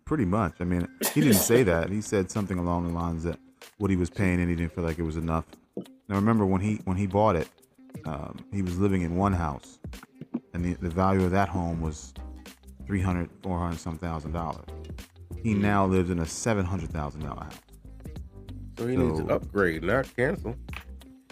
Pretty 0.05 0.23
much. 0.25 0.55
I 0.61 0.63
mean, 0.63 0.87
he 1.13 1.19
didn't 1.21 1.35
say 1.35 1.63
that. 1.63 1.89
He 1.89 1.99
said 2.01 2.31
something 2.31 2.57
along 2.57 2.87
the 2.87 2.93
lines 2.93 3.23
that 3.25 3.37
what 3.77 3.89
he 3.91 3.97
was 3.97 4.09
paying 4.09 4.39
and 4.39 4.49
he 4.49 4.55
didn't 4.55 4.73
feel 4.73 4.85
like 4.85 4.97
it 4.97 5.03
was 5.03 5.17
enough. 5.17 5.43
Now 6.07 6.15
remember 6.15 6.45
when 6.45 6.61
he 6.61 6.81
when 6.85 6.97
he 6.97 7.05
bought 7.07 7.35
it, 7.35 7.49
um, 8.05 8.39
he 8.53 8.61
was 8.61 8.79
living 8.79 9.01
in 9.01 9.15
one 9.15 9.33
house, 9.33 9.79
and 10.53 10.63
the, 10.63 10.73
the 10.75 10.89
value 10.89 11.23
of 11.25 11.31
that 11.31 11.49
home 11.49 11.81
was 11.81 12.13
300 12.85 13.29
400 13.43 13.77
some 13.77 13.97
thousand 13.97 14.31
dollars. 14.31 14.65
He 15.43 15.53
now 15.53 15.85
lives 15.85 16.09
in 16.09 16.19
a 16.19 16.25
seven 16.25 16.65
hundred 16.65 16.91
thousand 16.91 17.21
dollar 17.21 17.43
house. 17.43 17.59
So 18.77 18.87
he 18.87 18.95
needs 18.95 19.19
to 19.19 19.27
upgrade, 19.29 19.83
not 19.83 20.13
cancel. 20.15 20.55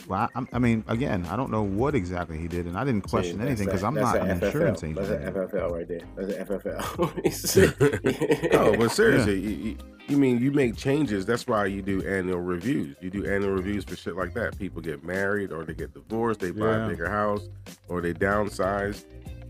Well, 0.08 0.30
I, 0.36 0.44
I 0.54 0.60
mean, 0.60 0.84
again, 0.88 1.26
I 1.32 1.36
don't 1.36 1.50
know 1.50 1.64
what 1.64 1.96
exactly 1.96 2.38
he 2.38 2.48
did, 2.48 2.68
and 2.68 2.78
I 2.78 2.84
didn't 2.84 3.10
question 3.10 3.38
See, 3.40 3.44
anything 3.46 3.66
because 3.66 3.84
I'm 3.84 3.96
not 3.96 4.16
a 4.18 4.22
an 4.22 4.40
FFL. 4.40 4.44
insurance 4.46 4.84
agent. 4.84 5.08
That's 5.08 5.10
an. 5.10 5.34
FFL 5.34 5.72
right 5.72 5.88
there. 5.88 6.02
That's 6.16 6.32
an 6.34 6.46
FFL. 6.46 8.54
no, 8.54 8.76
but 8.78 8.92
seriously, 8.92 9.40
you, 9.40 9.50
you, 9.50 9.78
you 10.08 10.18
mean 10.18 10.40
you 10.40 10.52
make 10.52 10.76
changes? 10.76 11.26
That's 11.26 11.48
why 11.48 11.66
you 11.66 11.82
do 11.82 12.06
annual 12.08 12.40
reviews. 12.40 12.96
You 13.02 13.10
do 13.10 13.26
annual 13.26 13.52
reviews 13.52 13.84
for 13.84 13.96
shit 13.96 14.16
like 14.16 14.34
that. 14.36 14.58
People 14.60 14.82
get 14.82 15.04
married, 15.04 15.52
or 15.52 15.64
they 15.66 15.74
get 15.74 15.94
divorced, 15.94 16.40
they 16.40 16.52
buy 16.52 16.66
Yeah. 16.78 16.86
a 16.86 16.90
bigger 16.90 17.10
house, 17.10 17.48
or 17.88 18.02
they 18.02 18.14
downsize. 18.14 19.06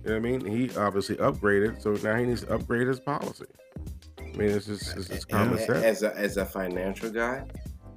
You 0.06 0.12
know 0.12 0.12
what 0.12 0.16
I 0.16 0.20
mean? 0.20 0.46
He 0.46 0.76
obviously 0.78 1.16
upgraded, 1.18 1.82
so 1.82 1.94
now 2.08 2.16
he 2.18 2.26
needs 2.26 2.42
to 2.42 2.54
upgrade 2.54 2.88
his 2.88 3.00
policy. 3.00 3.46
I 4.20 4.24
mean, 4.38 4.50
it's 4.52 4.68
just 4.68 4.96
it's, 4.96 5.10
it's 5.10 5.26
common 5.26 5.58
A- 5.58 5.66
sense. 5.66 5.84
As 5.84 6.04
a, 6.04 6.16
as 6.18 6.38
a 6.38 6.46
financial 6.46 7.10
guy, 7.10 7.46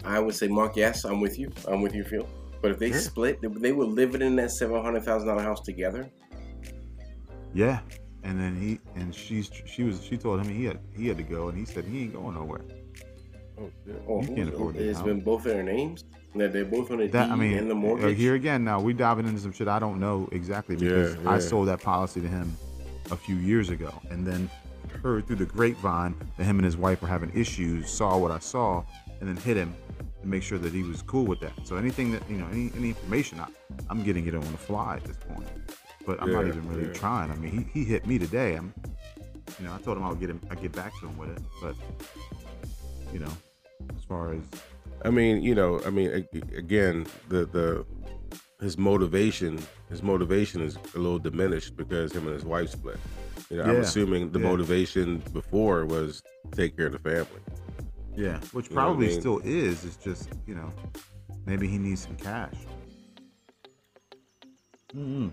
I 0.05 0.19
would 0.21 0.35
say, 0.35 0.49
Mark, 0.49 0.77
yes, 0.77 1.05
I'm 1.05 1.21
with 1.21 1.39
you. 1.39 1.51
I'm 1.67 1.83
with 1.83 1.95
you, 1.95 2.05
Phil. 2.05 2.27
But 2.61 2.73
if 2.73 2.79
they 2.79 2.89
Yeah. 2.89 2.99
split, 2.99 3.41
they, 3.41 3.49
they 3.49 3.73
were 3.73 3.85
living 3.85 4.23
in 4.23 4.37
that 4.37 4.51
seven 4.51 4.83
hundred 4.83 5.05
thousand 5.05 5.29
dollar 5.29 5.43
house 5.43 5.61
together. 5.61 6.11
Yeah. 7.55 7.81
And 8.25 8.39
then 8.39 8.57
he 8.61 8.81
and 9.01 9.15
she's 9.15 9.51
she 9.65 9.85
was 9.85 10.03
she 10.03 10.17
told 10.17 10.41
him 10.41 10.49
he 10.55 10.65
had 10.65 10.79
he 10.97 11.07
had 11.09 11.17
to 11.19 11.23
go 11.23 11.49
and 11.49 11.57
he 11.57 11.65
said 11.65 11.85
he 11.85 12.03
ain't 12.03 12.15
going 12.15 12.35
nowhere. 12.35 12.61
oh, 13.61 13.71
shit. 13.87 14.03
Oh, 14.09 14.21
You 14.23 14.29
can't 14.35 14.49
afford 14.55 14.75
that 14.75 14.83
it's 14.83 14.99
house. 14.99 15.07
been 15.07 15.21
both 15.21 15.45
their 15.45 15.63
names. 15.63 16.05
That 16.35 16.53
they're 16.53 16.65
both 16.65 16.91
on 16.91 16.99
the 16.99 17.07
That 17.09 17.31
I 17.31 17.37
mean, 17.37 17.57
and 17.57 17.71
the 17.71 17.75
uh, 17.75 17.79
mortgage. 17.79 18.17
here 18.19 18.35
again 18.35 18.63
now 18.65 18.81
we 18.81 18.93
diving 18.93 19.27
into 19.27 19.41
some 19.41 19.53
shit 19.53 19.67
I 19.67 19.79
don't 19.79 19.99
know 19.99 20.29
exactly 20.33 20.77
because 20.77 21.17
Yeah, 21.17 21.31
I 21.31 21.39
sold 21.39 21.69
that 21.69 21.81
policy 21.81 22.21
to 22.21 22.29
him 22.29 22.55
a 23.11 23.17
few 23.17 23.37
years 23.37 23.71
ago 23.71 23.93
and 24.11 24.27
then 24.27 24.51
heard 25.03 25.27
through 25.27 25.37
the 25.37 25.47
grapevine 25.47 26.15
that 26.37 26.45
him 26.45 26.59
and 26.59 26.65
his 26.65 26.77
wife 26.77 27.01
were 27.03 27.09
having 27.09 27.31
issues, 27.35 27.89
saw 27.89 28.19
what 28.19 28.31
I 28.31 28.41
saw, 28.41 28.83
and 29.21 29.29
then 29.29 29.37
hit 29.37 29.57
him 29.57 29.75
to 30.23 30.27
make 30.27 30.43
sure 30.43 30.59
that 30.59 30.73
he 30.73 30.83
was 30.83 31.03
cool 31.03 31.25
with 31.25 31.41
that. 31.41 31.53
So 31.64 31.77
anything 31.77 32.11
that 32.12 32.29
you 32.29 32.37
know, 32.37 32.47
any, 32.51 32.71
any 32.77 32.89
information, 32.89 33.41
I, 33.41 33.47
I'm 33.89 34.03
getting 34.03 34.27
it 34.27 34.35
on 34.35 34.41
the 34.41 34.59
fly 34.59 34.97
at 34.97 35.05
this 35.05 35.16
point. 35.16 35.49
But 36.07 36.23
I'm 36.23 36.33
not 36.33 36.47
even 36.47 36.66
really 36.69 36.87
yeah. 36.87 36.95
trying. 36.95 37.31
I 37.31 37.37
mean, 37.37 37.69
he, 37.73 37.81
he 37.81 37.85
hit 37.85 38.07
me 38.07 38.19
today. 38.19 38.55
I'm, 38.55 38.73
you 39.59 39.66
know, 39.66 39.75
I 39.75 39.79
told 39.79 39.99
him 39.99 40.05
I 40.05 40.09
would 40.09 40.21
get 40.21 40.31
him, 40.31 40.41
I 40.51 40.55
get 40.55 40.73
back 40.73 40.93
to 41.01 41.07
him 41.07 41.19
with 41.19 41.31
it. 41.31 41.43
But 41.61 41.75
you 43.12 43.19
know, 43.19 43.33
as 43.97 44.05
far 44.05 44.33
as 44.33 44.43
I 45.05 45.11
mean, 45.11 45.43
you 45.43 45.55
know, 45.55 45.81
I 45.85 45.91
mean, 45.91 46.27
again, 46.57 47.07
the 47.29 47.45
the 47.45 47.87
his 48.61 48.77
motivation, 48.77 49.61
his 49.89 50.03
motivation 50.03 50.61
is 50.62 50.77
a 50.95 50.99
little 50.99 51.19
diminished 51.19 51.77
because 51.77 52.12
him 52.12 52.27
and 52.27 52.35
his 52.35 52.45
wife 52.45 52.71
split. 52.71 52.99
You 53.51 53.59
know, 53.59 53.64
I'm 53.64 53.77
assuming 53.77 54.33
the 54.33 54.41
yeah. 54.41 54.49
motivation 54.49 55.19
before 55.33 55.87
was 55.87 56.23
take 56.53 56.77
care 56.77 56.87
of 56.87 56.93
the 56.93 56.99
family. 56.99 57.41
Yeah, 58.19 58.41
which 58.53 58.69
You 58.69 58.75
know 58.75 58.81
I 58.81 58.85
probably 58.87 59.07
mean? 59.09 59.21
still 59.21 59.39
is. 59.45 59.85
It's 59.85 59.97
just 59.97 60.29
you 60.47 60.57
know, 60.57 60.73
maybe 61.47 61.69
he 61.69 61.79
needs 61.79 62.03
some 62.03 62.16
cash. 62.16 62.53
Mm-hmm. 64.95 65.29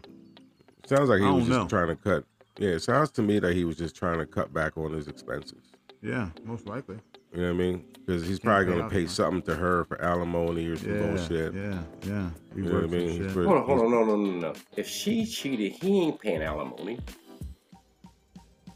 Sounds 0.85 1.09
like 1.09 1.19
he 1.19 1.25
was 1.25 1.31
don't 1.31 1.39
just 1.47 1.49
know. 1.49 1.67
trying 1.67 1.87
to 1.87 1.95
cut. 1.95 2.25
Yeah, 2.59 2.69
it 2.69 2.81
sounds 2.81 3.09
to 3.11 3.21
me 3.23 3.39
that 3.39 3.55
he 3.55 3.65
was 3.65 3.75
just 3.77 3.95
trying 3.95 4.19
to 4.19 4.25
cut 4.27 4.53
back 4.53 4.77
on 4.77 4.93
his 4.93 5.07
expenses. 5.07 5.71
Yeah, 6.03 6.29
most 6.43 6.67
likely. 6.67 6.97
You 7.33 7.41
know 7.41 7.47
what 7.47 7.53
I 7.55 7.57
mean? 7.57 7.85
Because 8.05 8.21
he's 8.21 8.37
Can't 8.37 8.43
probably 8.43 8.65
pay 8.65 8.71
going 8.77 8.89
to 8.89 8.95
pay 8.95 9.07
something 9.07 9.41
to 9.43 9.55
her 9.55 9.83
for 9.85 9.99
alimony 10.01 10.67
or 10.67 10.75
some 10.77 10.93
Yeah, 10.95 11.01
bullshit. 11.07 11.53
yeah, 11.55 11.79
yeah. 12.03 12.29
He 12.53 12.61
You 12.61 12.69
know 12.69 12.75
what 12.75 12.83
I 12.83 12.87
mean? 12.87 13.17
pretty- 13.31 13.47
Hold 13.47 13.57
on, 13.57 13.65
hold 13.65 13.81
on, 13.81 13.91
no, 13.91 14.03
no, 14.05 14.15
no, 14.15 14.31
no. 14.39 14.53
If 14.77 14.87
she 14.87 15.25
cheated, 15.25 15.71
he 15.81 16.01
ain't 16.01 16.19
paying 16.21 16.43
alimony. 16.43 16.99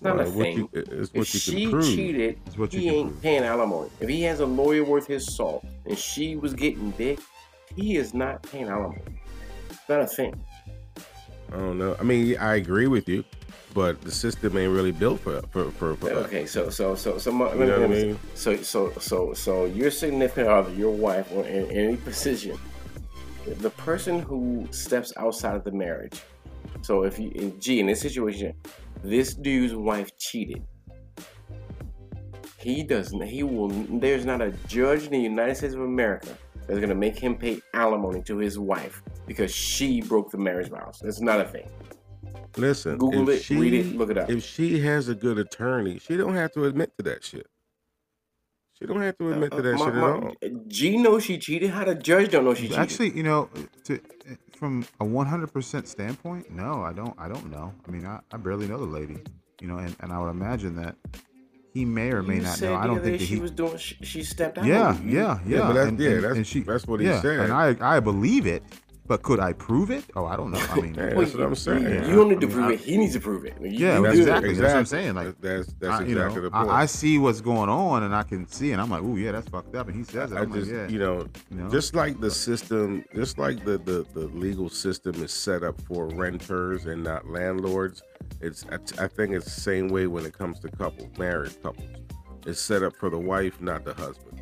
Not 0.02 0.22
a 0.22 0.30
what 0.30 0.44
thing. 0.44 0.58
you- 0.58 0.70
it's 0.74 1.10
if 1.14 1.34
you 1.34 1.40
she 1.40 1.70
prove. 1.70 1.86
cheated, 1.86 2.40
It's 2.46 2.58
what 2.58 2.72
he 2.72 2.88
ain't 2.90 3.10
prove. 3.10 3.22
paying 3.22 3.44
alimony. 3.44 3.90
If 4.00 4.08
he 4.10 4.22
has 4.24 4.40
a 4.40 4.46
lawyer 4.46 4.84
worth 4.84 5.08
his 5.08 5.36
salt 5.36 5.66
and 5.86 5.98
she 5.98 6.36
was 6.38 6.54
getting 6.54 6.92
dick, 6.92 7.20
he 7.76 7.98
is 7.98 8.14
not 8.14 8.42
paying 8.44 8.68
alimony. 8.70 9.02
Not 9.90 10.02
a 10.02 10.08
thing. 10.08 10.34
I 11.52 11.56
don't 11.58 11.78
know. 11.78 11.96
I 12.00 12.04
mean, 12.04 12.38
I 12.38 12.56
agree 12.56 12.88
with 12.88 13.10
you, 13.10 13.24
but 13.74 14.00
the 14.02 14.12
system 14.12 14.56
ain't 14.58 14.72
really 14.74 14.92
built 14.92 15.20
for 15.20 15.42
for 15.52 15.72
for. 15.72 15.96
for 15.96 16.10
Okay, 16.10 16.46
so 16.46 16.70
so 16.70 16.96
so 16.96 17.18
so 17.18 17.32
my, 17.32 17.52
You 17.54 17.66
know 17.66 17.82
what 17.82 17.90
I 17.92 17.94
mean? 17.94 18.20
so 18.36 18.56
so 18.58 18.92
so 19.00 19.34
so 19.34 19.66
your 19.66 19.92
significant 19.92 20.48
other, 20.48 20.72
your 20.76 20.92
wife, 20.92 21.30
or 21.34 21.44
in, 21.46 21.66
in 21.72 21.78
any 21.88 21.98
position, 21.98 22.58
the 23.48 23.72
person 23.72 24.20
who 24.20 24.68
steps 24.72 25.12
outside 25.18 25.56
of 25.56 25.64
the 25.64 25.72
marriage. 25.72 26.22
So 26.82 27.04
if 27.04 27.20
you, 27.20 27.30
in, 27.36 27.60
gee, 27.60 27.80
in 27.80 27.86
this 27.88 28.02
situation, 28.02 28.54
this 29.04 29.34
dude's 29.34 29.76
wife 29.76 30.16
cheated. 30.18 30.64
He 32.58 32.84
doesn't. 32.84 33.22
He 33.22 33.44
will. 33.44 33.70
There's 33.70 34.26
not 34.26 34.42
a 34.42 34.52
judge 34.68 35.04
in 35.06 35.12
the 35.12 35.20
United 35.20 35.56
States 35.56 35.74
of 35.74 35.82
America 35.82 36.38
that's 36.68 36.80
gonna 36.80 36.96
make 36.96 37.18
him 37.18 37.36
pay 37.38 37.62
alimony 37.74 38.22
to 38.24 38.38
his 38.38 38.60
wife 38.60 39.02
because 39.28 39.54
she 39.54 40.02
broke 40.02 40.30
the 40.32 40.38
marriage 40.38 40.70
vows. 40.70 41.00
That's 41.02 41.22
not 41.22 41.40
a 41.40 41.46
thing. 41.46 41.70
Listen, 42.58 42.98
Google 42.98 43.30
if 43.30 43.38
it, 43.40 43.44
she, 43.44 43.56
read 43.56 43.74
it, 43.74 43.96
look 43.96 44.10
it 44.10 44.18
up. 44.18 44.30
If 44.30 44.44
she 44.44 44.80
has 44.80 45.08
a 45.08 45.16
good 45.16 45.38
attorney, 45.38 46.00
she 46.00 46.18
don't 46.18 46.34
have 46.36 46.52
to 46.54 46.66
admit 46.66 46.92
to 46.98 47.04
that 47.04 47.24
shit. 47.24 47.48
She 48.78 48.86
don't 48.86 49.02
have 49.02 49.18
to 49.20 49.32
admit 49.32 49.52
to 49.52 49.62
that 49.62 49.76
Uh, 49.76 49.78
My- 49.78 49.86
shit 49.86 49.96
at 49.96 50.02
my- 50.02 50.10
all. 50.10 50.36
G 50.68 50.98
knows 50.98 51.24
she 51.24 51.38
cheated. 51.38 51.70
How 51.70 51.86
the 51.86 51.96
judge 51.96 52.32
don't 52.32 52.44
know 52.44 52.54
she 52.54 52.64
cheated? 52.64 52.80
Actually, 52.80 53.12
you 53.12 53.24
know, 53.24 53.50
to, 53.86 54.00
from 54.60 54.86
a 55.00 55.06
100% 55.06 55.88
standpoint, 55.88 56.52
no, 56.52 56.84
I 56.84 56.92
don't. 56.94 57.16
I 57.18 57.28
don't 57.30 57.50
know. 57.50 57.74
I 57.88 57.92
mean, 57.92 58.06
I, 58.06 58.20
I 58.32 58.38
barely 58.38 58.68
know 58.68 58.78
the 58.78 58.84
lady, 58.86 59.18
you 59.62 59.68
know, 59.68 59.78
and, 59.78 59.96
and 60.02 60.12
I 60.12 60.20
would 60.20 60.30
imagine 60.30 60.76
that 60.76 60.96
he 61.74 61.86
may 61.86 62.12
or 62.12 62.22
may 62.22 62.36
You 62.36 62.42
not 62.42 62.58
said 62.58 62.70
know. 62.72 62.76
I 62.76 62.82
the 62.82 62.88
don't 62.88 62.98
other 62.98 63.06
think 63.06 63.14
day 63.20 63.24
that 63.24 63.28
she 63.30 63.36
he. 63.36 63.42
was 63.42 63.52
doing. 63.52 63.78
She, 63.78 63.96
she 64.04 64.24
stepped 64.24 64.58
out. 64.58 64.66
Yeah, 64.66 64.98
yeah, 65.06 65.06
yeah. 65.06 65.40
Yeah, 65.48 65.60
but 65.62 65.68
that's- 65.74 65.88
and, 65.88 66.00
yeah, 66.00 66.10
and- 66.10 66.24
that's- 66.24 66.38
and 66.38 66.48
she, 66.48 66.60
that's 66.62 66.86
what 66.86 67.00
he 67.00 67.06
yeah, 67.08 67.22
said. 67.22 67.40
And 67.40 67.54
I, 67.54 67.76
I 67.80 68.00
believe 68.02 68.46
it, 68.46 68.64
but 69.10 69.24
could 69.24 69.40
I 69.40 69.54
prove 69.54 69.90
it? 69.90 70.06
Oh, 70.16 70.26
I 70.26 70.38
don't 70.38 70.52
know. 70.52 70.60
I 70.70 70.76
mean, 70.80 70.94
Yeah, 70.98 71.10
that's 71.16 71.34
what 71.34 71.44
I'm 71.44 71.50
you- 71.50 71.56
saying. 71.56 71.82
You, 71.82 71.90
Yeah, 71.90 72.08
you 72.08 72.16
don't 72.16 72.30
need 72.30 72.38
I 72.38 72.42
to 72.42 72.48
mean, 72.48 72.56
prove 72.56 72.66
I- 72.68 72.74
it. 72.74 72.80
He 72.80 72.96
needs 72.98 73.14
to 73.14 73.20
prove 73.20 73.44
it. 73.44 73.58
You- 73.60 73.70
Yeah, 73.72 74.00
That's 74.02 74.18
exactly. 74.20 74.52
it. 74.52 74.54
That's 74.58 74.74
what 74.74 74.80
I'm 74.80 74.86
saying, 74.86 75.16
like, 75.16 75.42
that's 75.42 75.74
that's 75.80 76.00
I, 76.00 76.04
you 76.04 76.12
exactly 76.12 76.36
know, 76.36 76.42
the 76.44 76.52
point. 76.52 76.70
I, 76.70 76.82
I 76.82 76.86
see 76.86 77.18
what's 77.18 77.42
going 77.42 77.70
on, 77.70 78.04
and 78.04 78.16
I 78.16 78.22
can 78.22 78.48
see, 78.48 78.72
and 78.72 78.80
I'm 78.80 78.92
like, 78.92 79.02
oh 79.04 79.16
yeah, 79.16 79.32
that's 79.32 79.50
fucked 79.50 79.76
up. 79.76 79.88
And 79.88 79.98
he 79.98 80.04
says 80.04 80.32
it. 80.32 80.36
I 80.38 80.42
I'm 80.42 80.54
just, 80.54 80.72
like, 80.72 80.82
yeah, 80.82 80.88
you 80.88 81.00
know, 81.00 81.28
you 81.50 81.58
know? 81.58 81.70
just 81.70 81.96
like 81.96 82.22
the 82.22 82.30
system, 82.30 83.04
just 83.16 83.40
like 83.40 83.66
the, 83.66 83.80
the 83.80 84.06
the 84.14 84.28
legal 84.28 84.70
system 84.70 85.16
is 85.24 85.34
set 85.34 85.64
up 85.64 85.82
for 85.82 86.06
renters 86.10 86.86
and 86.86 87.04
not 87.04 87.28
landlords. 87.28 88.04
It's 88.42 88.64
I, 88.72 88.76
I 89.04 89.08
think 89.08 89.34
it's 89.34 89.46
the 89.46 89.60
same 89.62 89.88
way 89.90 90.06
when 90.06 90.24
it 90.24 90.38
comes 90.38 90.60
to 90.60 90.70
couples, 90.70 91.10
married 91.18 91.60
couples. 91.64 91.90
It's 92.46 92.62
set 92.62 92.84
up 92.84 92.96
for 92.96 93.10
the 93.10 93.18
wife, 93.18 93.60
not 93.60 93.86
the 93.86 93.96
husband. 93.96 94.40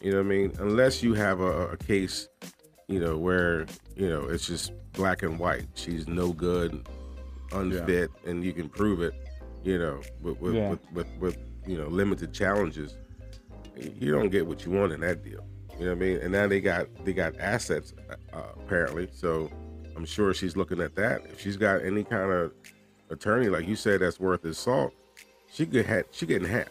You 0.00 0.12
know 0.12 0.18
what 0.18 0.26
I 0.26 0.28
mean? 0.28 0.52
Unless 0.58 1.02
you 1.02 1.14
have 1.14 1.40
a, 1.40 1.68
a 1.68 1.76
case, 1.76 2.28
you 2.88 3.00
know, 3.00 3.16
where 3.16 3.66
you 3.96 4.08
know 4.08 4.22
it's 4.24 4.46
just 4.46 4.72
black 4.92 5.22
and 5.22 5.38
white. 5.38 5.66
She's 5.74 6.06
no 6.08 6.32
good, 6.32 6.86
unfit, 7.52 8.10
and 8.26 8.44
you 8.44 8.52
can 8.52 8.68
prove 8.68 9.02
it. 9.02 9.14
You 9.62 9.78
know, 9.78 10.00
with 10.22 10.40
with, 10.40 10.54
Yeah. 10.54 10.70
with, 10.70 10.80
with 10.92 11.06
with 11.20 11.38
you 11.66 11.78
know 11.78 11.88
limited 11.88 12.32
challenges 12.32 12.96
you 13.76 14.12
don't 14.12 14.28
get 14.28 14.46
what 14.46 14.64
you 14.64 14.70
want 14.70 14.92
in 14.92 15.00
that 15.00 15.24
deal. 15.24 15.44
You 15.78 15.86
know 15.86 15.90
what 15.90 15.96
I 15.96 16.00
mean? 16.00 16.18
And 16.18 16.30
now 16.30 16.46
they 16.46 16.60
got 16.60 16.86
they 17.04 17.12
got 17.12 17.36
assets 17.40 17.92
uh, 18.32 18.38
apparently. 18.56 19.08
So 19.12 19.50
I'm 19.96 20.04
sure 20.04 20.32
she's 20.34 20.56
looking 20.56 20.80
at 20.80 20.94
that. 20.96 21.22
If 21.26 21.40
she's 21.40 21.56
got 21.56 21.82
any 21.84 22.04
kind 22.04 22.30
of 22.30 22.52
attorney 23.10 23.48
like 23.48 23.66
you 23.66 23.74
said 23.74 24.00
that's 24.00 24.20
worth 24.20 24.42
his 24.44 24.58
salt, 24.58 24.92
she 25.50 25.66
get 25.66 25.86
ha- 25.86 26.02
she 26.12 26.26
getting 26.26 26.46
half. 26.48 26.68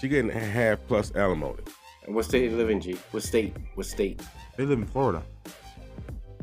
She 0.00 0.06
getting 0.08 0.30
half 0.30 0.78
plus 0.86 1.12
alimony. 1.16 1.62
And 2.08 2.14
what 2.14 2.24
state 2.24 2.38
do 2.38 2.52
you 2.52 2.56
live 2.56 2.70
in, 2.70 2.80
G? 2.80 2.96
What 3.10 3.22
state? 3.22 3.54
What 3.74 3.84
state? 3.84 4.22
they 4.56 4.64
live 4.64 4.78
in 4.78 4.86
Florida. 4.86 5.22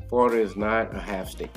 Florida 0.10 0.40
is 0.40 0.56
not 0.56 0.96
a 0.96 1.00
half 1.00 1.28
state. 1.28 1.50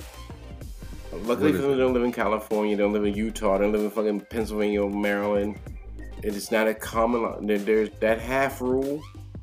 Luckily 1.13 1.53
for 1.53 1.59
them, 1.59 1.73
they 1.73 1.77
don't 1.77 1.93
live 1.93 2.05
in 2.05 2.13
California. 2.13 2.75
They 2.75 2.83
don't 2.83 2.95
live 2.95 3.05
in 3.05 3.13
Utah. 3.13 3.59
They 3.59 3.65
don't 3.65 3.73
live 3.73 3.83
in 3.83 3.91
fucking 3.91 4.21
Pennsylvania 4.31 4.83
or 4.83 4.91
Maryland. 4.91 5.59
It 6.23 6.35
is 6.35 6.51
not 6.51 6.67
a 6.67 6.73
common 6.73 7.21
law. 7.21 7.39
There, 7.39 7.59
there's 7.59 7.91
that 8.01 8.19
half 8.19 8.63
rule 8.63 9.03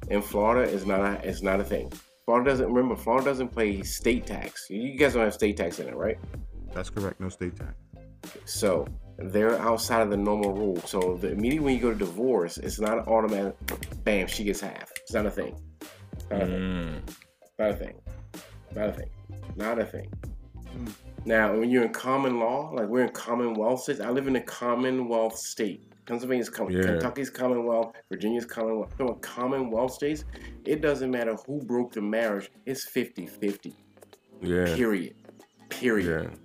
in 0.10 0.24
Florida 0.24 0.68
is 0.68 0.88
not 0.88 1.02
a, 1.02 1.24
is 1.24 1.44
not 1.44 1.60
a 1.60 1.64
thing. 1.64 1.94
Florida 2.26 2.50
doesn't 2.50 2.66
remember. 2.66 2.96
Florida 2.96 3.26
doesn't 3.26 3.56
pay 3.56 3.84
state 3.84 4.26
tax. 4.26 4.68
You 4.72 4.98
guys 4.98 5.14
don't 5.14 5.26
have 5.26 5.36
state 5.36 5.58
tax 5.58 5.78
in 5.78 5.88
it, 5.88 5.96
right? 5.96 6.18
That's 6.74 6.90
correct. 6.90 7.20
No 7.20 7.30
state 7.30 7.56
tax. 7.56 7.76
So 8.46 8.88
they're 9.18 9.58
outside 9.60 10.02
of 10.02 10.10
the 10.10 10.18
normal 10.18 10.54
rule. 10.54 10.78
So 10.86 11.18
the 11.22 11.32
immediately 11.32 11.60
when 11.60 11.76
you 11.76 11.82
go 11.82 11.92
to 11.92 11.98
divorce, 11.98 12.58
it's 12.58 12.80
not 12.80 12.98
an 12.98 13.06
automatic. 13.06 13.56
Bam, 14.04 14.28
she 14.28 14.44
gets 14.44 14.60
half. 14.62 14.92
It's 15.02 15.14
not 15.14 15.26
a 15.26 15.32
thing. 15.32 15.56
Not 16.30 16.42
a 16.42 16.46
thing. 16.46 16.60
Mm. 16.60 17.16
Not 17.60 17.70
a 17.70 17.74
thing. 17.76 18.02
Not 18.76 18.90
a 18.90 18.92
thing. 18.94 19.10
Not 19.56 19.80
a 19.80 19.86
thing. 19.86 20.12
Hmm. 20.72 20.88
Now, 21.26 21.58
when 21.58 21.70
you're 21.72 21.86
in 21.86 21.94
common 21.94 22.40
law, 22.40 22.70
like 22.74 22.88
we're 22.88 23.04
in 23.04 23.10
Commonwealth 23.10 23.82
states, 23.82 24.00
I 24.00 24.10
live 24.10 24.28
in 24.28 24.36
a 24.36 24.42
Commonwealth 24.42 25.36
state. 25.38 25.92
Pennsylvania's 26.06 26.50
com- 26.50 26.70
Yeah. 26.70 26.84
Kentucky's 26.84 27.32
Commonwealth, 27.32 27.94
Virginia's 28.12 28.46
Commonwealth. 28.46 28.94
So 28.98 29.08
in 29.08 29.20
Commonwealth 29.22 29.94
states, 29.94 30.24
it 30.66 30.82
doesn't 30.82 31.10
matter 31.10 31.36
who 31.48 31.62
broke 31.64 31.94
the 31.94 32.02
marriage, 32.02 32.52
it's 32.68 32.86
50 32.86 33.26
50. 33.26 33.74
Yeah. 34.42 34.76
Period. 34.76 35.16
Period. 35.70 36.30
Yeah. 36.32 36.38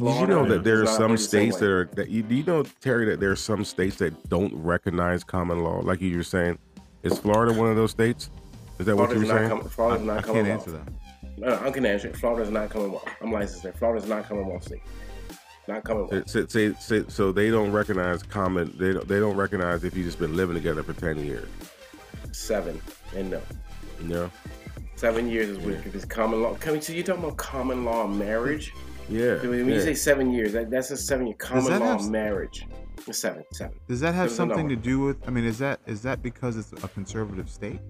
Did 0.00 0.20
you 0.20 0.26
know 0.26 0.46
that 0.46 0.64
there 0.64 0.82
are 0.82 0.86
some 0.86 1.12
work 1.12 1.18
the 1.20 1.24
same 1.24 1.52
states 1.52 1.56
that 1.58 1.70
are 1.70 1.84
that 1.94 2.08
you 2.08 2.22
do 2.22 2.34
you 2.34 2.44
know 2.44 2.62
Terry 2.80 3.04
that 3.06 3.20
there 3.20 3.30
are 3.30 3.36
some 3.36 3.64
states 3.64 3.96
that 3.96 4.28
don't 4.28 4.54
recognize 4.54 5.24
common 5.24 5.62
law 5.62 5.80
like 5.80 6.00
you 6.00 6.16
were 6.16 6.22
saying 6.22 6.58
is 7.02 7.18
Florida 7.18 7.52
one 7.52 7.68
of 7.70 7.76
those 7.76 7.90
states 7.90 8.30
is 8.78 8.86
that 8.86 8.96
what 8.96 9.10
you 9.10 9.24
Florida's 9.24 9.32
were 9.32 9.38
saying 9.38 9.60
com- 9.60 9.68
Florida's 9.68 10.02
I, 10.02 10.06
not 10.06 10.18
I 10.18 10.22
can't 10.22 10.26
Commonwealth. 10.26 10.68
answer 10.68 10.70
that. 10.72 11.38
No, 11.38 11.48
no, 11.48 11.66
I 11.66 11.70
can 11.70 11.86
answer 11.86 12.08
it. 12.08 12.16
Florida's 12.16 12.50
not 12.50 12.70
Commonwealth. 12.70 13.08
I'm 13.20 13.32
licensed 13.32 13.62
there. 13.62 13.72
Florida's 13.72 14.08
not 14.08 14.28
Commonwealth 14.28 14.64
state. 14.64 14.82
Not 15.68 15.84
Commonwealth. 15.84 16.28
So, 16.28 16.46
so, 16.46 16.72
so, 16.74 17.04
so 17.08 17.32
they 17.32 17.50
don't 17.50 17.72
recognize 17.72 18.22
common. 18.22 18.74
They 18.78 18.92
don't. 18.92 19.06
They 19.06 19.20
don't 19.20 19.36
recognize 19.36 19.84
if 19.84 19.96
you 19.96 20.04
just 20.04 20.18
been 20.18 20.36
living 20.36 20.54
together 20.54 20.82
for 20.82 20.92
ten 20.92 21.18
years. 21.24 21.48
Seven. 22.32 22.80
And 23.14 23.30
no. 23.30 23.42
You 24.00 24.08
know. 24.08 24.30
Seven 24.96 25.28
years 25.30 25.48
is 25.48 25.58
with 25.58 25.92
this 25.92 26.04
common 26.04 26.42
law. 26.42 26.54
Come, 26.56 26.80
so 26.80 26.92
you're 26.92 27.04
talking 27.04 27.24
about 27.24 27.36
common 27.38 27.84
law 27.84 28.06
marriage? 28.06 28.74
Yeah. 29.10 29.34
When 29.46 29.66
you 29.66 29.74
yeah. 29.74 29.80
say 29.80 29.94
seven 29.94 30.30
years, 30.32 30.52
that, 30.52 30.70
that's 30.70 30.90
a 30.90 30.96
seven 30.96 31.26
year 31.26 31.36
common 31.36 31.78
law 31.80 31.98
have- 31.98 32.08
marriage. 32.10 32.66
Seven, 33.10 33.42
seven. 33.52 33.74
Does 33.88 33.98
that 34.00 34.14
have 34.14 34.30
something 34.30 34.68
to 34.68 34.76
do 34.76 35.00
with? 35.00 35.16
I 35.26 35.30
mean, 35.30 35.44
is 35.44 35.58
that 35.58 35.80
is 35.86 36.02
that 36.02 36.22
because 36.22 36.56
it's 36.56 36.72
a 36.84 36.88
conservative 36.88 37.48
state? 37.48 37.80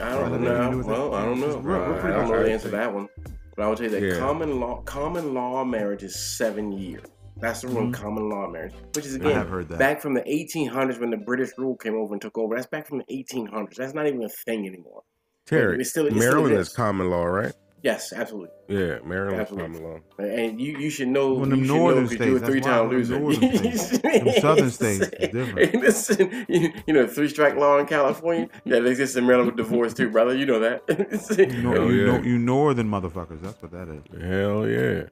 I 0.00 0.10
don't 0.10 0.32
that 0.32 0.38
do 0.38 0.44
know. 0.44 0.76
with 0.78 0.86
it. 0.86 0.90
Well, 0.90 1.14
I 1.14 1.24
don't 1.24 1.40
know. 1.40 1.56
We're- 1.58 1.62
we're 1.62 1.96
I- 1.96 2.00
pretty 2.00 2.14
I 2.14 2.18
don't 2.20 2.28
much 2.28 2.36
know 2.38 2.42
the 2.44 2.52
answer 2.52 2.68
to 2.70 2.76
that 2.76 2.94
one. 2.94 3.08
But 3.56 3.62
I 3.64 3.68
would 3.68 3.78
tell 3.78 3.90
you 3.90 4.00
that 4.00 4.02
Yeah. 4.02 4.18
common 4.18 4.60
law 4.60 4.82
common 4.82 5.34
law 5.34 5.64
marriage 5.64 6.02
is 6.02 6.18
seven 6.36 6.72
years. 6.72 7.04
That's 7.36 7.62
the 7.62 7.68
rule. 7.68 7.88
Mhm. 7.88 7.94
Common 7.94 8.28
law 8.28 8.48
marriage, 8.48 8.72
which 8.94 9.04
is 9.06 9.14
I 9.16 9.18
again 9.18 9.32
have 9.32 9.48
heard 9.48 9.68
that. 9.68 9.78
back 9.78 10.00
from 10.00 10.14
the 10.14 10.22
1800s 10.28 10.98
when 10.98 11.10
the 11.10 11.16
British 11.16 11.50
rule 11.58 11.76
came 11.76 11.94
over 11.96 12.12
and 12.14 12.22
took 12.22 12.38
over. 12.38 12.54
That's 12.54 12.66
back 12.68 12.86
from 12.86 12.98
the 12.98 13.04
1800s. 13.12 13.76
That's 13.76 13.94
not 13.94 14.06
even 14.06 14.22
a 14.22 14.28
thing 14.46 14.66
anymore. 14.66 15.02
Terry, 15.46 15.80
It 15.80 15.84
still- 15.84 16.06
it 16.06 16.10
still 16.10 16.20
Maryland 16.20 16.54
is 16.56 16.68
common 16.70 17.10
law, 17.10 17.24
right? 17.24 17.52
Yes, 17.84 18.14
absolutely. 18.14 18.48
Yeah, 18.66 18.98
Maryland 19.04 19.34
is 19.34 19.40
Absolutely. 19.42 19.78
common 19.78 20.00
law. 20.18 20.24
And 20.24 20.58
you, 20.58 20.78
you 20.78 20.88
should 20.88 21.08
know. 21.08 21.34
Well, 21.34 21.44
you 21.44 21.50
them 21.50 21.66
northern 21.66 22.04
know 22.04 22.08
'cause 22.08 22.18
you're 22.18 22.36
a 22.36 22.38
states, 22.38 22.48
three-time 22.50 22.88
why 22.88 23.02
them 23.02 23.24
loser. 23.26 23.76
states. 23.76 23.98
Them 23.98 24.28
southern 24.40 24.70
states 24.70 25.08
different. 25.10 25.74
Listen, 25.82 26.46
you, 26.48 26.72
you 26.86 26.94
know, 26.94 27.06
three-strike 27.06 27.56
law 27.56 27.78
in 27.78 27.84
California. 27.84 28.48
Yeah, 28.64 28.78
it 28.78 28.86
exists 28.86 29.16
in 29.16 29.26
Maryland 29.26 29.48
with 29.48 29.56
divorce 29.58 29.92
too, 29.92 30.08
brother. 30.08 30.34
You 30.34 30.46
know 30.46 30.60
that. 30.60 30.82
You, 31.54 31.62
know, 31.62 31.72
Hell 31.74 31.90
you, 31.92 32.06
yeah. 32.06 32.16
know, 32.16 32.22
you 32.22 32.38
northern 32.38 32.88
motherfuckers. 32.88 33.42
That's 33.42 33.60
what 33.60 33.70
that 33.72 33.88
is. 33.88 34.02
Hell 34.22 34.66
yeah. 34.66 35.02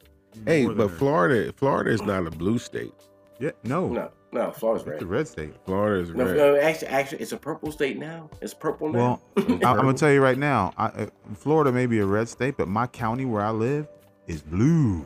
Hey, 0.46 0.64
but 0.66 0.90
Florida, 0.92 1.52
Florida 1.52 1.90
is 1.90 2.00
not 2.00 2.26
a 2.26 2.30
blue 2.30 2.58
state. 2.58 2.94
Yeah, 3.38 3.50
no, 3.64 3.88
no, 3.88 4.10
no, 4.32 4.50
Florida's 4.50 4.86
it's 4.86 5.02
a 5.02 5.06
red. 5.06 5.16
red 5.18 5.28
state. 5.28 5.54
Florida 5.66 6.02
is 6.02 6.10
No, 6.10 6.24
red. 6.24 6.36
no, 6.36 6.56
actually, 6.56 6.88
actually, 6.88 7.18
it's 7.20 7.32
a 7.32 7.36
purple 7.36 7.70
state 7.70 7.98
now. 7.98 8.30
It's 8.40 8.54
purple 8.54 8.88
now. 8.90 9.20
Well, 9.36 9.46
I, 9.64 9.70
I'm 9.70 9.76
gonna 9.76 9.94
tell 9.94 10.10
you 10.12 10.22
right 10.22 10.38
now. 10.38 10.72
I, 10.76 10.86
uh, 10.86 11.06
Florida 11.34 11.70
may 11.72 11.86
be 11.86 11.98
a 12.00 12.06
red 12.06 12.28
state, 12.28 12.56
but 12.56 12.68
my 12.68 12.86
county 12.86 13.24
where 13.24 13.42
I 13.42 13.50
live 13.50 13.86
is 14.26 14.42
blue. 14.42 15.04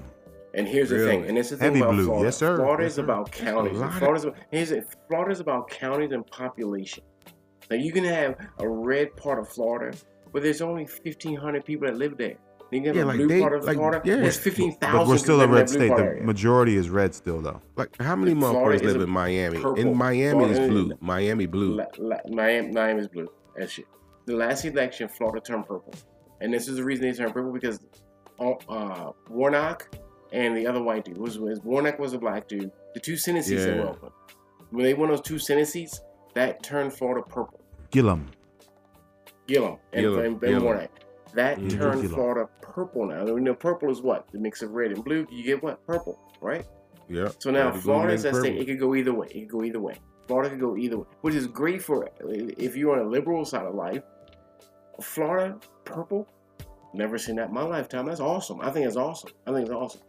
And 0.54 0.66
here's 0.66 0.88
the 0.88 1.00
thing, 1.00 1.26
and 1.26 1.36
this 1.36 1.52
is 1.52 1.58
the 1.58 1.64
thing 1.64 1.74
Heavy 1.74 1.80
about 1.80 1.92
blue. 1.94 2.04
Florida. 2.06 2.24
Yes, 2.26 2.36
sir. 2.38 2.56
Florida 2.56 2.82
Yes, 2.84 2.92
is 2.92 2.96
sir. 2.96 3.02
about 3.04 3.30
counties. 3.30 3.78
Florida's 3.98 4.24
about, 4.24 4.36
here's 4.50 4.70
it. 4.70 4.86
Florida's 5.08 5.40
about 5.40 5.68
counties 5.68 6.12
and 6.12 6.26
population. 6.28 7.04
Now 7.70 7.76
you 7.76 7.92
can 7.92 8.04
have 8.04 8.36
a 8.58 8.66
red 8.68 9.14
part 9.16 9.38
of 9.38 9.48
Florida, 9.48 9.94
but 10.32 10.42
there's 10.42 10.62
only 10.62 10.84
1,500 10.84 11.64
people 11.64 11.86
that 11.88 11.96
live 11.98 12.16
there. 12.16 12.36
You 12.72 12.82
Yeah, 12.92 13.04
like 13.04 13.16
blue 13.16 13.28
they- 13.28 13.40
part 13.40 13.54
of 13.54 13.64
like, 13.64 13.76
Florida. 13.76 14.02
yeah. 14.04 14.16
There's 14.16 14.36
15,000. 14.36 14.96
But 14.98 15.06
we're 15.06 15.18
still 15.18 15.40
a 15.40 15.46
red 15.46 15.68
that 15.68 15.78
live 15.78 15.82
in 15.82 15.88
state. 15.88 15.96
The 15.96 16.02
area. 16.10 16.22
majority 16.24 16.76
is 16.76 16.90
red 16.90 17.14
still, 17.14 17.40
though. 17.40 17.62
Like 17.76 17.96
how 18.00 18.16
many 18.16 18.34
Florida 18.34 18.78
motherfuckers 18.80 18.92
live 18.92 19.02
in 19.02 19.10
Miami? 19.10 19.56
purple. 19.58 19.74
In 19.74 19.96
Miami 19.96 20.44
is 20.50 20.58
blue. 20.58 20.92
Miami 21.00 21.46
blue. 21.46 21.76
La, 21.76 21.84
la, 21.98 22.16
Miami, 22.28 22.72
Miami 22.72 23.00
is 23.02 23.08
blue. 23.08 23.28
That 23.56 23.70
shit. 23.70 23.86
The 24.26 24.34
last 24.34 24.64
election, 24.64 25.08
Florida 25.08 25.40
turned 25.40 25.66
purple, 25.66 25.94
and 26.40 26.52
this 26.52 26.66
is 26.66 26.76
the 26.76 26.84
reason 26.84 27.06
they 27.08 27.12
turned 27.12 27.32
purple 27.32 27.52
because 27.52 27.78
uh, 28.40 29.12
Warnock 29.30 29.88
and 30.32 30.56
the 30.56 30.66
other 30.66 30.82
white 30.82 31.04
dude 31.04 31.16
was, 31.18 31.38
was 31.38 31.60
Warnock 31.60 32.00
was 32.00 32.12
a 32.14 32.18
black 32.18 32.48
dude. 32.48 32.72
The 32.94 33.00
two 33.00 33.16
Senate 33.16 33.44
seats 33.44 33.64
that 33.64 33.76
Yeah. 33.76 33.82
were 33.84 33.88
open. 33.90 34.10
When 34.70 34.84
they 34.84 34.94
won 34.94 35.08
those 35.10 35.20
two 35.20 35.38
Senate 35.38 35.68
seats, 35.68 36.00
that 36.34 36.62
turned 36.64 36.92
Florida 36.92 37.24
purple. 37.26 37.60
Gillum. 37.92 38.26
Gillum 39.46 39.76
and, 39.92 40.02
Gillum, 40.02 40.18
and, 40.18 40.26
and 40.32 40.40
Gillum. 40.40 40.64
Warnock. 40.64 40.90
That 41.36 41.58
Mhm. 41.58 41.70
turned 41.78 42.10
Florida 42.10 42.48
purple 42.60 43.06
now. 43.06 43.26
You 43.26 43.40
know, 43.40 43.54
purple 43.54 43.90
is 43.90 44.02
what? 44.02 44.26
The 44.32 44.38
mix 44.38 44.62
of 44.62 44.72
red 44.74 44.90
and 44.92 45.04
blue. 45.04 45.26
You 45.30 45.44
get 45.44 45.62
what? 45.62 45.86
Purple, 45.86 46.18
right? 46.40 46.66
Yeah. 47.08 47.28
So 47.38 47.50
now 47.50 47.70
blue, 47.70 47.80
Florida 47.82 48.14
is 48.14 48.22
that 48.24 48.34
state. 48.34 48.58
It 48.58 48.64
could 48.66 48.80
go 48.80 48.94
either 48.94 49.14
way. 49.14 49.28
It 49.28 49.40
could 49.42 49.50
go 49.50 49.62
either 49.62 49.80
way. 49.80 49.96
Florida 50.26 50.50
could 50.50 50.60
go 50.60 50.76
either 50.76 50.98
way, 50.98 51.04
which 51.20 51.34
is 51.34 51.46
great 51.46 51.80
for 51.82 52.08
if 52.20 52.76
you're 52.76 52.98
on 52.98 53.06
a 53.06 53.08
liberal 53.08 53.44
side 53.44 53.64
of 53.66 53.74
life. 53.74 54.02
Florida 55.00 55.56
purple, 55.84 56.26
never 56.94 57.18
seen 57.18 57.36
that 57.36 57.48
in 57.48 57.54
my 57.54 57.62
lifetime. 57.62 58.06
That's 58.06 58.18
awesome. 58.20 58.60
I 58.60 58.70
think 58.70 58.86
it's 58.86 58.96
awesome. 58.96 59.30
I 59.46 59.52
think 59.52 59.66
it's 59.66 59.74
awesome. 59.76 60.00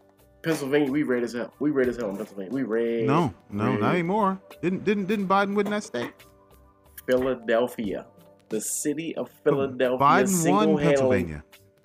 Pennsylvania, 0.43 0.89
we 0.91 1.03
red 1.03 1.23
as 1.23 1.33
hell. 1.33 1.53
We 1.59 1.71
red 1.71 1.87
as 1.89 1.97
hell 1.97 2.09
in 2.09 2.15
Pennsylvania. 2.17 2.53
We 2.53 2.63
red. 2.63 3.05
No, 3.05 3.33
no, 3.51 3.71
red. 3.71 3.79
not 3.81 3.93
anymore. 3.93 4.39
Didn't 4.61 4.85
didn't 4.85 5.05
didn't 5.07 5.27
Biden 5.27 5.55
win 5.55 5.69
that 5.71 5.83
state? 5.83 6.13
Philadelphia, 7.05 8.05
the 8.49 8.61
city 8.61 9.15
of 9.15 9.29
Philadelphia. 9.43 9.97
Biden 10.05 10.07
won 10.07 10.27
single-handedly- 10.27 10.87
Pennsylvania. 11.23 11.43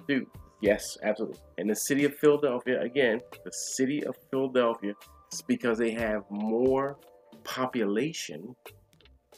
Dude, 0.08 0.26
yes, 0.60 0.98
absolutely. 1.02 1.38
And 1.58 1.68
the 1.70 1.76
city 1.76 2.04
of 2.04 2.14
Philadelphia, 2.16 2.80
again, 2.80 3.20
the 3.44 3.52
city 3.52 4.04
of 4.04 4.16
Philadelphia, 4.30 4.94
it's 5.28 5.42
because 5.42 5.78
they 5.78 5.90
have 5.92 6.24
more 6.30 6.98
population. 7.44 8.54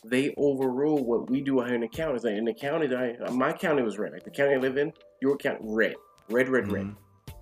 They 0.04 0.34
overrule 0.36 1.04
what 1.04 1.30
we 1.30 1.40
do 1.40 1.60
out 1.60 1.66
here 1.68 1.76
in 1.76 1.80
the 1.80 1.88
counties. 1.88 2.24
Like 2.24 2.34
in 2.34 2.44
the 2.44 2.52
counties, 2.54 2.92
I, 2.92 3.16
my 3.30 3.52
county 3.52 3.82
was 3.82 3.98
red. 3.98 4.12
Like 4.12 4.24
the 4.24 4.30
county 4.30 4.54
I 4.54 4.58
live 4.58 4.76
in, 4.76 4.92
your 5.22 5.36
county, 5.36 5.60
red, 5.62 5.94
red, 6.28 6.48
red, 6.48 6.70
red. 6.70 6.86
Mhm. 6.86 6.96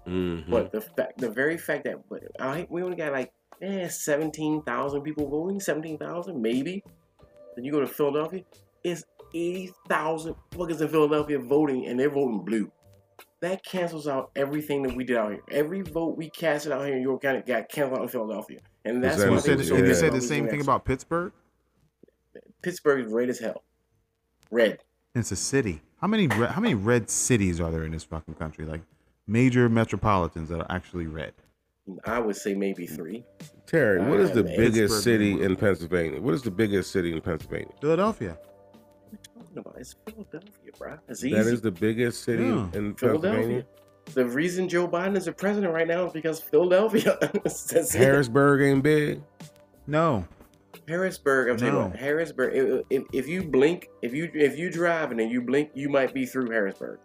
Mhm. 0.06 0.50
But 0.50 0.72
the 0.72 0.80
fact, 0.80 1.18
the 1.18 1.30
very 1.30 1.56
fact 1.58 1.84
that 1.84 1.96
but 2.08 2.22
I, 2.40 2.66
we 2.70 2.82
only 2.82 2.96
got 2.96 3.12
like 3.12 3.32
eh, 3.60 3.88
seventeen 3.88 4.62
thousand 4.62 5.02
people 5.02 5.28
voting, 5.28 5.60
seventeen 5.60 5.98
thousand 5.98 6.40
maybe. 6.40 6.82
Then 7.54 7.64
you 7.64 7.72
go 7.72 7.80
to 7.80 7.86
Philadelphia, 7.86 8.42
it's 8.84 9.04
eighty 9.34 9.72
thousand 9.88 10.34
fuckers 10.52 10.80
in 10.80 10.88
Philadelphia 10.88 11.38
voting, 11.38 11.86
and 11.86 11.98
they're 11.98 12.10
voting 12.10 12.44
blue. 12.44 12.70
That 13.40 13.64
cancels 13.64 14.06
out 14.06 14.30
everything 14.36 14.82
that 14.84 14.94
we 14.94 15.02
did 15.04 15.16
out 15.16 15.32
here. 15.32 15.40
Every 15.50 15.82
vote 15.82 16.16
we 16.16 16.30
casted 16.30 16.72
out 16.72 16.86
here 16.86 16.96
in 16.96 17.02
York 17.02 17.22
County 17.22 17.42
got 17.44 17.68
canceled 17.68 17.98
out 17.98 18.02
in 18.02 18.08
Philadelphia, 18.08 18.58
and 18.84 19.02
that's 19.02 19.16
that 19.16 19.28
why 19.28 19.32
You 19.32 19.38
is- 19.38 19.44
they 19.44 19.48
said, 19.50 19.56
were 19.56 19.62
the, 19.62 19.68
so 19.68 19.76
you 19.76 19.86
yeah. 19.86 19.94
said 19.94 20.12
the 20.12 20.20
same 20.20 20.44
at 20.44 20.50
thing 20.50 20.60
about 20.60 20.84
Pittsburgh. 20.84 21.32
Pittsburgh 22.62 23.06
is 23.06 23.12
red 23.12 23.28
as 23.28 23.38
hell, 23.40 23.64
red. 24.50 24.78
It's 25.14 25.32
a 25.32 25.36
city. 25.36 25.82
How 26.00 26.06
many 26.06 26.26
re- 26.28 26.46
how 26.46 26.60
many 26.60 26.74
red 26.74 27.10
cities 27.10 27.60
are 27.60 27.70
there 27.70 27.84
in 27.84 27.92
this 27.92 28.04
fucking 28.04 28.34
country? 28.34 28.64
Like 28.64 28.80
major 29.26 29.68
metropolitans 29.68 30.48
that 30.48 30.60
are 30.60 30.66
actually 30.70 31.06
red. 31.06 31.32
I 32.04 32.20
would 32.20 32.36
say 32.36 32.54
maybe 32.54 32.86
three. 32.86 33.24
Terry, 33.66 34.00
what 34.00 34.20
is 34.20 34.30
the 34.30 34.44
biggest 34.44 34.76
Pittsburgh, 34.76 35.02
city 35.02 35.42
in 35.42 35.56
Pennsylvania? 35.56 36.20
What 36.20 36.34
is 36.34 36.42
the 36.42 36.50
biggest 36.50 36.92
city 36.92 37.12
in 37.12 37.20
Pennsylvania? 37.20 37.72
Philadelphia. 37.80 38.38
What 39.52 39.76
are 39.76 39.78
you 39.78 39.84
talking 39.84 40.12
about? 40.12 40.26
It's 40.26 40.30
Philadelphia, 40.32 40.70
bro. 40.78 40.98
It's 41.08 41.24
easy. 41.24 41.34
That 41.34 41.46
is 41.46 41.60
the 41.60 41.70
biggest 41.70 42.24
city 42.24 42.44
Yeah. 42.44 42.68
in 42.74 42.94
Philadelphia. 42.94 43.32
Pennsylvania. 43.32 43.66
The 44.14 44.26
reason 44.26 44.68
Joe 44.68 44.88
Biden 44.88 45.16
is 45.16 45.26
the 45.26 45.32
president 45.32 45.72
right 45.72 45.86
now 45.86 46.06
is 46.06 46.12
because 46.12 46.40
Philadelphia. 46.40 47.18
That's 47.44 47.72
it. 47.72 47.92
Harrisburg 47.92 48.60
ain't 48.62 48.82
big. 48.82 49.22
No. 49.86 50.26
Harrisburg. 50.88 51.48
I'm 51.50 51.56
telling 51.56 51.74
you 51.74 51.80
No. 51.80 51.86
what, 51.88 51.96
Harrisburg. 51.96 52.54
If, 52.54 52.84
if, 52.90 53.02
if 53.12 53.28
you 53.28 53.44
blink, 53.44 53.88
if 54.02 54.12
you 54.12 54.30
if 54.34 54.58
you 54.58 54.70
drive 54.70 55.10
and 55.10 55.20
then 55.20 55.28
you 55.30 55.40
blink, 55.40 55.70
you 55.74 55.88
might 55.88 56.12
be 56.12 56.26
through 56.26 56.50
Harrisburg. 56.50 56.98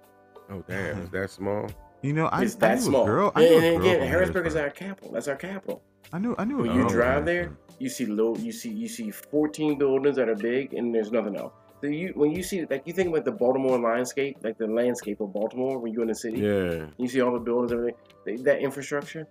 Oh 0.49 0.63
damn, 0.67 1.01
is 1.01 1.09
that 1.11 1.17
uh-huh. 1.17 1.27
small? 1.27 1.69
You 2.01 2.13
know, 2.13 2.27
I, 2.27 2.43
It's 2.43 2.55
I 2.55 2.59
that 2.59 2.75
knew 2.79 2.85
small. 2.85 3.03
a 3.03 3.05
girl. 3.05 3.31
I 3.35 3.43
and, 3.43 3.49
knew 3.49 3.57
a 3.57 3.61
and 3.61 3.77
girl 3.77 3.85
again, 3.87 3.99
from 3.99 4.07
Harrisburg 4.07 4.47
is 4.47 4.55
our 4.55 4.69
capital. 4.69 5.11
That's 5.11 5.27
our 5.27 5.35
capital. 5.35 5.83
I 6.13 6.19
knew. 6.19 6.35
I 6.37 6.45
knew. 6.45 6.57
When 6.57 6.73
you 6.73 6.87
drive 6.87 7.25
there, 7.25 7.51
you 7.79 7.89
see 7.89 8.05
low. 8.05 8.35
You 8.37 8.51
see 8.51 8.69
you 8.71 8.87
see 8.87 9.11
14 9.11 9.77
buildings 9.77 10.15
that 10.15 10.29
are 10.29 10.35
big, 10.35 10.73
and 10.73 10.93
there's 10.95 11.11
nothing 11.11 11.35
else. 11.35 11.53
So 11.81 11.87
you 11.87 12.11
when 12.15 12.31
you 12.31 12.41
see 12.41 12.65
like 12.69 12.83
you 12.85 12.93
think 12.93 13.09
about 13.09 13.23
the 13.25 13.31
Baltimore 13.31 13.77
landscape, 13.79 14.37
like 14.43 14.57
the 14.57 14.67
landscape 14.67 15.21
of 15.21 15.31
Baltimore 15.33 15.77
when 15.79 15.93
you're 15.93 16.01
in 16.01 16.07
the 16.07 16.15
city. 16.15 16.39
Yeah. 16.39 16.85
You 16.97 17.07
see 17.07 17.21
all 17.21 17.31
the 17.33 17.39
buildings, 17.39 17.71
everything, 17.71 17.99
th- 18.25 18.39
that 18.41 18.59
infrastructure. 18.61 19.27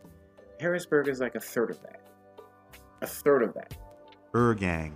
Harrisburg 0.60 1.08
is 1.08 1.20
like 1.20 1.34
a 1.34 1.40
third 1.40 1.70
of 1.70 1.82
that. 1.82 2.00
A 3.02 3.06
third 3.06 3.42
of 3.42 3.52
that. 3.54 3.76
Ergang. 4.32 4.92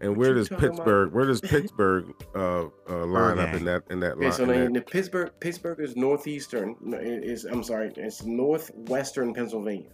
And 0.00 0.16
where 0.16 0.34
does 0.34 0.48
talking 0.48 0.64
about? 0.66 0.76
Pittsburgh? 0.78 1.12
Where 1.12 1.26
does 1.26 1.40
Pittsburgh 1.54 2.06
uh, 2.34 2.64
uh, 2.90 3.06
line 3.06 3.38
up 3.38 3.54
in 3.54 3.64
that 3.66 3.82
in 3.90 4.00
that 4.00 4.12
Okay, 4.14 4.24
line? 4.24 4.32
so 4.32 4.42
in 4.50 4.72
that- 4.72 4.74
the 4.74 4.80
Pittsburgh, 4.90 5.30
Pittsburgh 5.38 5.78
is 5.80 5.94
northeastern. 5.96 6.74
Is 6.92 7.44
I'm 7.44 7.62
sorry, 7.62 7.92
it's 7.96 8.24
northwestern 8.24 9.32
Pennsylvania. 9.32 9.90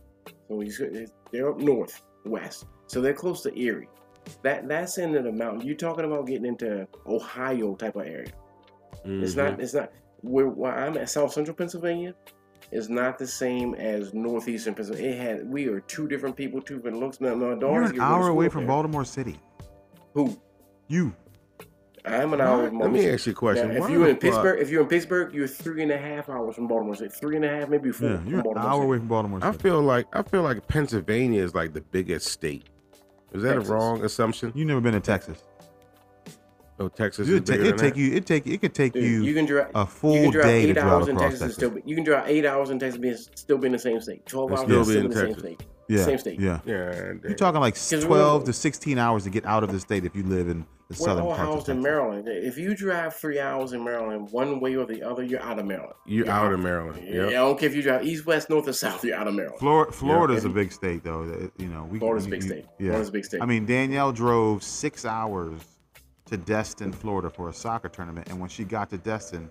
So 0.49 0.61
you 0.63 1.07
they're 1.31 1.51
up 1.51 1.59
north, 1.59 2.03
west. 2.25 2.65
So 2.87 3.03
they're 3.03 3.13
close 3.13 3.43
to 3.43 3.59
Erie. 3.59 3.89
That 4.43 4.69
that's 4.69 4.99
into 4.99 5.23
the 5.23 5.33
mountain. 5.33 5.67
You're 5.67 5.77
talking 5.77 6.05
about 6.05 6.27
getting 6.27 6.47
into 6.47 6.87
Ohio 7.07 7.75
type 7.75 7.97
of 7.97 8.07
area. 8.07 8.33
It's 9.05 9.35
Mhm. 9.35 9.37
not. 9.37 9.61
It's 9.61 9.75
not. 9.75 9.93
Where, 10.23 10.49
where 10.49 10.73
I'm 10.77 10.97
at, 10.99 11.09
South 11.11 11.33
Central 11.33 11.57
Pennsylvania, 11.57 12.15
is 12.73 12.89
not 12.91 13.19
the 13.19 13.27
same 13.27 13.75
as 13.77 14.13
northeastern 14.13 14.75
Pennsylvania. 14.75 15.11
It 15.11 15.19
had. 15.19 15.51
We 15.51 15.69
are 15.69 15.81
two 15.81 16.09
different 16.09 16.37
people, 16.37 16.61
two 16.61 16.77
different 16.77 16.99
looks. 16.99 17.21
Now, 17.21 17.35
my 17.35 17.55
You're 17.55 17.83
an 17.85 18.01
hour 18.01 18.29
away 18.29 18.47
school 18.47 18.53
from 18.53 18.61
there. 18.63 18.69
Baltimore 18.69 19.05
City. 19.05 19.39
Who? 20.15 20.37
You. 20.89 21.15
I'm 22.05 22.33
an 22.33 22.41
hour. 22.41 22.71
Let 22.71 22.91
me 22.91 23.09
ask 23.11 23.27
you 23.27 23.33
a 23.33 23.35
question. 23.35 23.69
Now, 23.75 23.85
if 23.85 23.91
you're 23.91 24.07
in 24.09 24.15
fuck- 24.15 24.21
Pittsburgh, 24.23 24.61
if 24.61 24.71
you're 24.71 24.83
in 24.83 24.89
Pittsburgh, 24.89 25.35
you're 25.35 25.47
three 25.47 25.83
and 25.83 25.93
a 25.93 25.99
half 25.99 26.29
hours 26.31 26.55
from 26.55 26.67
Baltimore 26.67 26.95
City. 26.95 27.11
Three 27.11 27.37
and 27.37 27.45
a 27.45 27.49
half, 27.49 27.69
maybe 27.69 27.91
four 27.93 28.09
Yeah, 28.09 28.21
you're 28.27 28.41
an 28.41 28.47
hour 28.57 28.73
City. 28.75 28.85
away 28.87 28.99
from 28.99 29.09
Baltimore 29.09 29.41
I 29.43 29.53
feel 29.53 29.83
like 29.83 30.07
I 30.15 30.23
feel 30.23 30.43
like 30.43 30.67
Pennsylvania 30.69 31.43
is 31.43 31.55
like 31.55 31.75
the 31.75 31.83
biggest 31.83 32.29
state. 32.29 32.65
Is 33.33 33.43
that 33.43 33.55
Texas. 33.55 33.69
a 33.69 33.73
wrong 33.73 34.05
assumption? 34.05 34.53
You 34.55 34.65
never 34.65 34.81
been 34.81 34.95
to 34.95 35.01
Texas. 35.01 35.43
Oh, 36.81 36.89
Texas 36.89 37.27
is 37.29 37.35
It'd, 37.35 37.47
ta- 37.47 37.55
it'd 37.55 37.77
take 37.79 37.97
you. 37.97 38.15
It 38.15 38.25
take. 38.25 38.47
It 38.47 38.61
could 38.61 38.73
take 38.73 38.93
Dude, 38.93 39.03
you, 39.03 39.25
you 39.25 39.35
can 39.35 39.47
drive 39.47 39.71
a 39.75 39.81
You 39.81 39.87
full 39.87 40.15
can 40.15 40.31
drive 40.31 40.45
day 40.47 40.63
to 40.63 40.69
eight 40.69 40.73
drive 40.75 40.87
hours 40.87 41.09
in 41.09 41.17
across 41.17 41.31
Texas 41.33 41.41
and 41.43 41.51
Texas. 41.51 41.55
still. 41.57 41.71
Be, 41.71 41.83
you 41.85 41.95
can 41.97 42.05
drive 42.05 42.29
eight 42.29 42.47
hours 42.47 42.71
in 42.71 42.79
Texas 42.79 43.01
and 43.03 43.39
still 43.39 43.59
be 43.59 43.67
in 43.67 43.73
the 43.73 43.79
same 43.81 44.01
state. 44.01 44.25
Twelve 44.27 44.51
And 44.53 44.59
hours 44.61 44.87
still 44.87 44.95
be 44.95 44.99
in 45.01 45.05
in 45.07 45.11
the 45.11 45.17
same 45.17 45.39
state. 45.39 45.63
Yeah. 45.89 46.05
Same 46.05 46.19
state. 46.19 46.39
Yeah. 46.41 46.61
Yeah, 46.67 47.13
You're 47.25 47.35
talking 47.35 47.61
like 47.61 47.77
12 47.77 48.45
to 48.45 48.53
16 48.53 48.99
hours 48.99 49.25
to 49.25 49.31
get 49.31 49.45
out 49.47 49.65
of 49.65 49.73
the 49.73 49.81
state 49.81 50.05
if 50.05 50.15
you 50.15 50.23
live 50.23 50.49
in 50.49 50.61
the 50.89 50.97
We're 51.01 51.07
southern 51.07 51.25
all 51.25 51.31
parts 51.35 51.41
of 51.49 51.55
housed 51.55 51.69
in 51.71 51.83
Maryland. 51.83 52.29
If 52.29 52.57
you 52.59 52.75
drive 52.75 53.15
three 53.17 53.39
hours 53.41 53.73
in 53.73 53.83
Maryland, 53.85 54.29
one 54.31 54.61
way 54.61 54.75
or 54.77 54.87
the 54.87 55.03
other, 55.03 55.23
you're 55.23 55.41
out 55.43 55.59
of 55.59 55.67
Maryland. 55.67 55.95
you're 56.07 56.29
out 56.31 56.53
of 56.53 56.61
Maryland. 56.61 57.03
Yeah, 57.07 57.15
Yep. 57.23 57.29
I 57.29 57.33
don't 57.33 57.59
care 57.59 57.69
if 57.71 57.75
you 57.75 57.83
drive 57.83 58.05
east, 58.05 58.27
west, 58.27 58.49
north, 58.51 58.69
or 58.69 58.73
south. 58.73 59.05
You're 59.05 59.17
out 59.17 59.29
of 59.29 59.35
Maryland. 59.35 59.59
Florida, 59.61 59.93
Florida's 59.93 60.45
Yeah. 60.45 60.51
a 60.51 60.55
big 60.55 60.73
state, 60.73 61.05
though. 61.05 61.25
that, 61.27 61.53
You 61.59 61.69
know, 61.69 61.85
we 61.91 61.99
Florida's 61.99 62.27
a 62.27 62.31
big 62.31 62.43
you- 62.43 62.49
state. 62.49 62.65
Yeah, 62.79 62.87
Florida's 62.89 63.09
a 63.09 63.13
big 63.13 63.25
state. 63.25 63.43
I 63.43 63.47
mean, 63.47 63.65
Danielle 63.67 64.13
drove 64.13 64.63
six 64.63 65.05
hours 65.05 65.61
to 66.27 66.37
Destin, 66.37 66.93
Florida, 66.93 67.31
for 67.31 67.49
a 67.49 67.53
soccer 67.55 67.89
tournament, 67.89 68.29
and 68.29 68.39
when 68.39 68.49
she 68.51 68.65
got 68.65 68.91
to 68.91 68.99
Destin, 68.99 69.51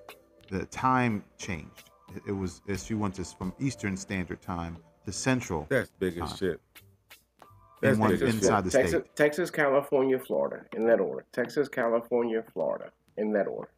the 0.51 0.65
time 0.67 1.23
changed. 1.37 1.89
It, 2.15 2.21
it 2.27 2.31
was 2.31 2.61
as 2.69 2.85
she 2.85 2.93
went 2.93 3.15
to 3.15 3.25
from 3.25 3.53
Eastern 3.59 3.97
Standard 3.97 4.41
Time 4.41 4.77
to 5.07 5.13
Central. 5.13 5.65
That's 5.69 5.89
big 5.99 6.17
as 6.17 6.33
Uh, 6.33 6.35
shit. 6.35 6.59
in 7.41 7.47
That's 7.81 7.97
one- 7.99 8.09
big 8.11 8.21
as 8.21 8.27
shit. 8.33 8.35
inside 8.43 8.63
the 8.65 8.69
Texas, 8.71 8.91
state. 9.01 9.15
Texas, 9.15 9.49
California, 9.51 10.19
Florida, 10.19 10.65
in 10.75 10.85
that 10.87 10.99
order. 10.99 11.25
Texas, 11.31 11.69
California, 11.69 12.43
Florida, 12.53 12.91
in 13.17 13.31
that 13.33 13.47
order. 13.47 13.69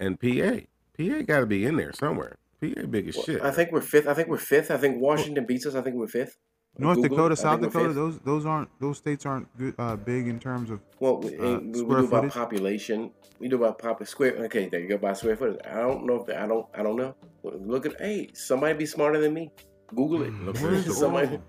And 0.00 0.18
PA, 0.20 0.60
PA 0.96 1.22
got 1.22 1.40
to 1.40 1.46
be 1.46 1.64
in 1.64 1.76
there 1.76 1.92
somewhere. 1.92 2.36
PA 2.60 2.86
big 2.86 3.08
as 3.08 3.16
Well, 3.16 3.24
shit. 3.24 3.42
I 3.42 3.50
think 3.52 3.70
we're 3.72 3.80
fifth. 3.80 4.08
I 4.08 4.14
think 4.14 4.28
we're 4.28 4.38
fifth. 4.38 4.70
I 4.70 4.76
think 4.76 5.00
Washington 5.00 5.44
beats 5.46 5.66
us. 5.66 5.74
I 5.74 5.82
think 5.82 5.96
we're 5.96 6.06
fifth. 6.08 6.36
North 6.78 6.96
Google. 6.96 7.16
Dakota, 7.16 7.36
South 7.36 7.60
Dakota, 7.60 7.86
fifth. 7.86 7.94
those 7.94 8.18
those 8.20 8.44
aren't 8.44 8.68
those 8.80 8.98
states 8.98 9.24
aren't 9.24 9.54
good, 9.56 9.74
uh, 9.78 9.96
big 9.96 10.26
in 10.28 10.38
terms 10.38 10.70
of. 10.70 10.80
Well, 11.00 11.20
we, 11.20 11.36
Uh, 11.38 11.58
we, 11.60 11.66
we 11.68 11.78
square 11.78 11.98
do 12.00 12.04
about 12.06 12.10
footage? 12.22 12.32
population. 12.32 13.10
We 13.38 13.48
do 13.48 13.56
about 13.56 13.78
pop 13.78 14.04
square. 14.06 14.32
Okay, 14.44 14.68
there 14.68 14.80
you 14.80 14.88
go. 14.88 14.98
By 14.98 15.12
square 15.14 15.36
footage. 15.36 15.60
I 15.66 15.76
don't 15.76 16.04
know 16.04 16.22
if 16.22 16.28
I 16.36 16.46
don't. 16.46 16.66
I 16.74 16.82
don't 16.82 16.96
know. 16.96 17.14
Look 17.44 17.86
at. 17.86 17.98
Hey, 18.00 18.30
somebody 18.34 18.74
be 18.74 18.86
smarter 18.86 19.20
than 19.20 19.32
me. 19.32 19.52
Google 19.94 20.22
it. 20.22 20.32
Look 20.42 20.58
Where's 20.58 20.84
the 20.84 20.92
somebody. 20.92 21.26
Oracle? 21.28 21.44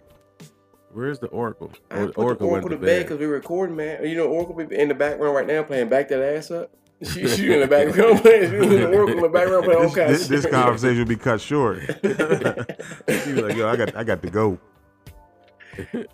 Where's 0.94 1.20
the 1.20 1.28
Oracle? 1.28 1.72
I 1.92 2.02
Or- 2.04 2.08
put 2.08 2.40
the 2.40 2.46
Oracle 2.46 2.70
to 2.70 2.78
bed 2.78 3.04
because 3.04 3.20
we're 3.20 3.28
recording, 3.34 3.76
man. 3.76 4.04
You 4.06 4.16
know, 4.16 4.26
Oracle 4.28 4.56
be 4.56 4.76
in 4.76 4.88
the 4.88 4.96
background 4.96 5.36
right 5.36 5.48
now 5.48 5.64
playing 5.64 5.90
back 5.90 6.08
that 6.10 6.22
ass 6.22 6.52
up. 6.52 6.72
She, 7.04 7.28
she 7.28 7.54
in 7.54 7.60
the 7.60 7.68
background 7.68 8.22
playing. 8.22 8.50
The 8.52 8.88
Oracle 8.92 9.18
in 9.18 9.22
the 9.22 9.30
background 9.30 9.66
playing 9.66 9.78
all 9.80 9.86
This, 9.86 9.96
kinds. 9.96 10.12
this, 10.12 10.24
of 10.24 10.30
this 10.30 10.52
conversation 10.52 10.98
will 11.00 11.06
be 11.06 11.16
cut 11.16 11.40
short. 11.40 11.82
she 12.02 12.08
was 12.08 13.42
like, 13.44 13.56
"Yo, 13.56 13.68
I 13.70 13.76
got 13.76 13.96
I 13.96 14.04
got 14.04 14.22
to 14.24 14.30
go." 14.32 14.58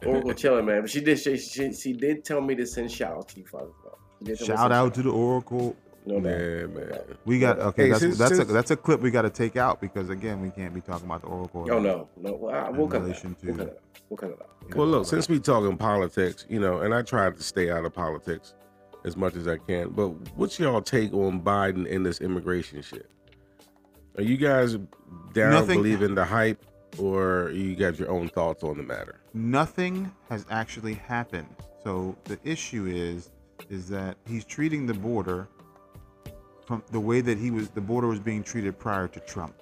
Oracle 0.05 0.33
chilling, 0.33 0.65
man. 0.65 0.81
But 0.81 0.89
she 0.89 0.99
did. 0.99 1.19
She, 1.19 1.37
she, 1.37 1.71
she 1.73 1.93
did 1.93 2.25
tell 2.25 2.41
me 2.41 2.53
to 2.55 2.65
send 2.65 2.91
shout 2.91 3.15
out 3.15 3.29
to 3.29 3.39
you, 3.39 3.45
Father. 3.45 3.67
She 4.19 4.25
did 4.25 4.37
tell 4.39 4.47
me 4.47 4.51
to 4.53 4.57
Shout 4.57 4.71
out 4.73 4.93
to 4.95 5.01
the 5.03 5.09
Oracle. 5.11 5.75
No, 6.05 6.19
no. 6.19 6.29
Yeah, 6.29 6.65
man. 6.67 6.99
We 7.25 7.39
got 7.39 7.59
okay. 7.59 7.83
Hey, 7.83 7.89
that's 7.89 8.01
since- 8.01 8.17
that's 8.17 8.39
a 8.39 8.43
that's 8.45 8.71
a 8.71 8.75
clip 8.75 8.99
we 9.01 9.09
got 9.11 9.21
to 9.23 9.29
take 9.29 9.55
out 9.55 9.79
because 9.79 10.09
again, 10.09 10.41
we 10.41 10.49
can't 10.49 10.73
be 10.73 10.81
talking 10.81 11.05
about 11.05 11.21
the 11.21 11.27
Oracle. 11.27 11.65
Oh 11.71 11.79
no, 11.79 12.09
no. 12.17 12.33
Well, 12.33 12.53
I, 12.53 12.69
we'll 12.69 12.85
In 12.85 12.91
cut 12.91 12.97
it 12.97 13.03
relation 13.03 13.31
out. 13.31 13.43
We'll 13.43 13.55
to- 13.55 13.63
cut 13.63 13.67
it 13.67 13.71
out. 13.77 13.79
We'll 14.09 14.17
cut 14.17 14.29
it 14.31 14.39
out. 14.41 14.75
Well, 14.77 14.87
look, 14.87 15.05
since 15.05 15.29
we 15.29 15.39
talking 15.39 15.77
politics, 15.77 16.45
you 16.49 16.59
know, 16.59 16.79
and 16.81 16.93
I 16.93 17.01
try 17.03 17.29
to 17.29 17.43
stay 17.43 17.69
out 17.71 17.85
of 17.85 17.93
politics 17.93 18.53
as 19.05 19.15
much 19.17 19.35
as 19.35 19.47
I 19.47 19.57
can, 19.57 19.89
but 19.89 20.09
what's 20.37 20.59
y'all 20.59 20.81
take 20.81 21.13
on 21.13 21.41
Biden 21.41 21.93
and 21.93 22.05
this 22.05 22.21
immigration 22.21 22.81
shit? 22.81 23.09
Are 24.17 24.23
you 24.23 24.37
guys 24.37 24.77
down 25.33 25.51
Nothing- 25.51 25.79
believing 25.79 26.15
the 26.15 26.23
hype, 26.25 26.63
or 26.99 27.51
you 27.53 27.75
got 27.75 27.97
your 27.97 28.09
own 28.09 28.29
thoughts 28.29 28.63
on 28.63 28.77
the 28.77 28.83
matter? 28.83 29.19
Nothing 29.33 30.11
has 30.29 30.45
actually 30.49 30.93
happened. 30.93 31.47
So 31.83 32.15
the 32.25 32.37
issue 32.43 32.85
is 32.87 33.29
is 33.69 33.87
that 33.89 34.17
he's 34.27 34.43
treating 34.45 34.85
the 34.85 34.93
border 34.93 35.47
from 36.65 36.83
the 36.91 36.99
way 36.99 37.21
that 37.21 37.37
he 37.37 37.51
was 37.51 37.69
the 37.69 37.81
border 37.81 38.07
was 38.07 38.19
being 38.19 38.43
treated 38.43 38.77
prior 38.77 39.07
to 39.07 39.19
Trump, 39.21 39.55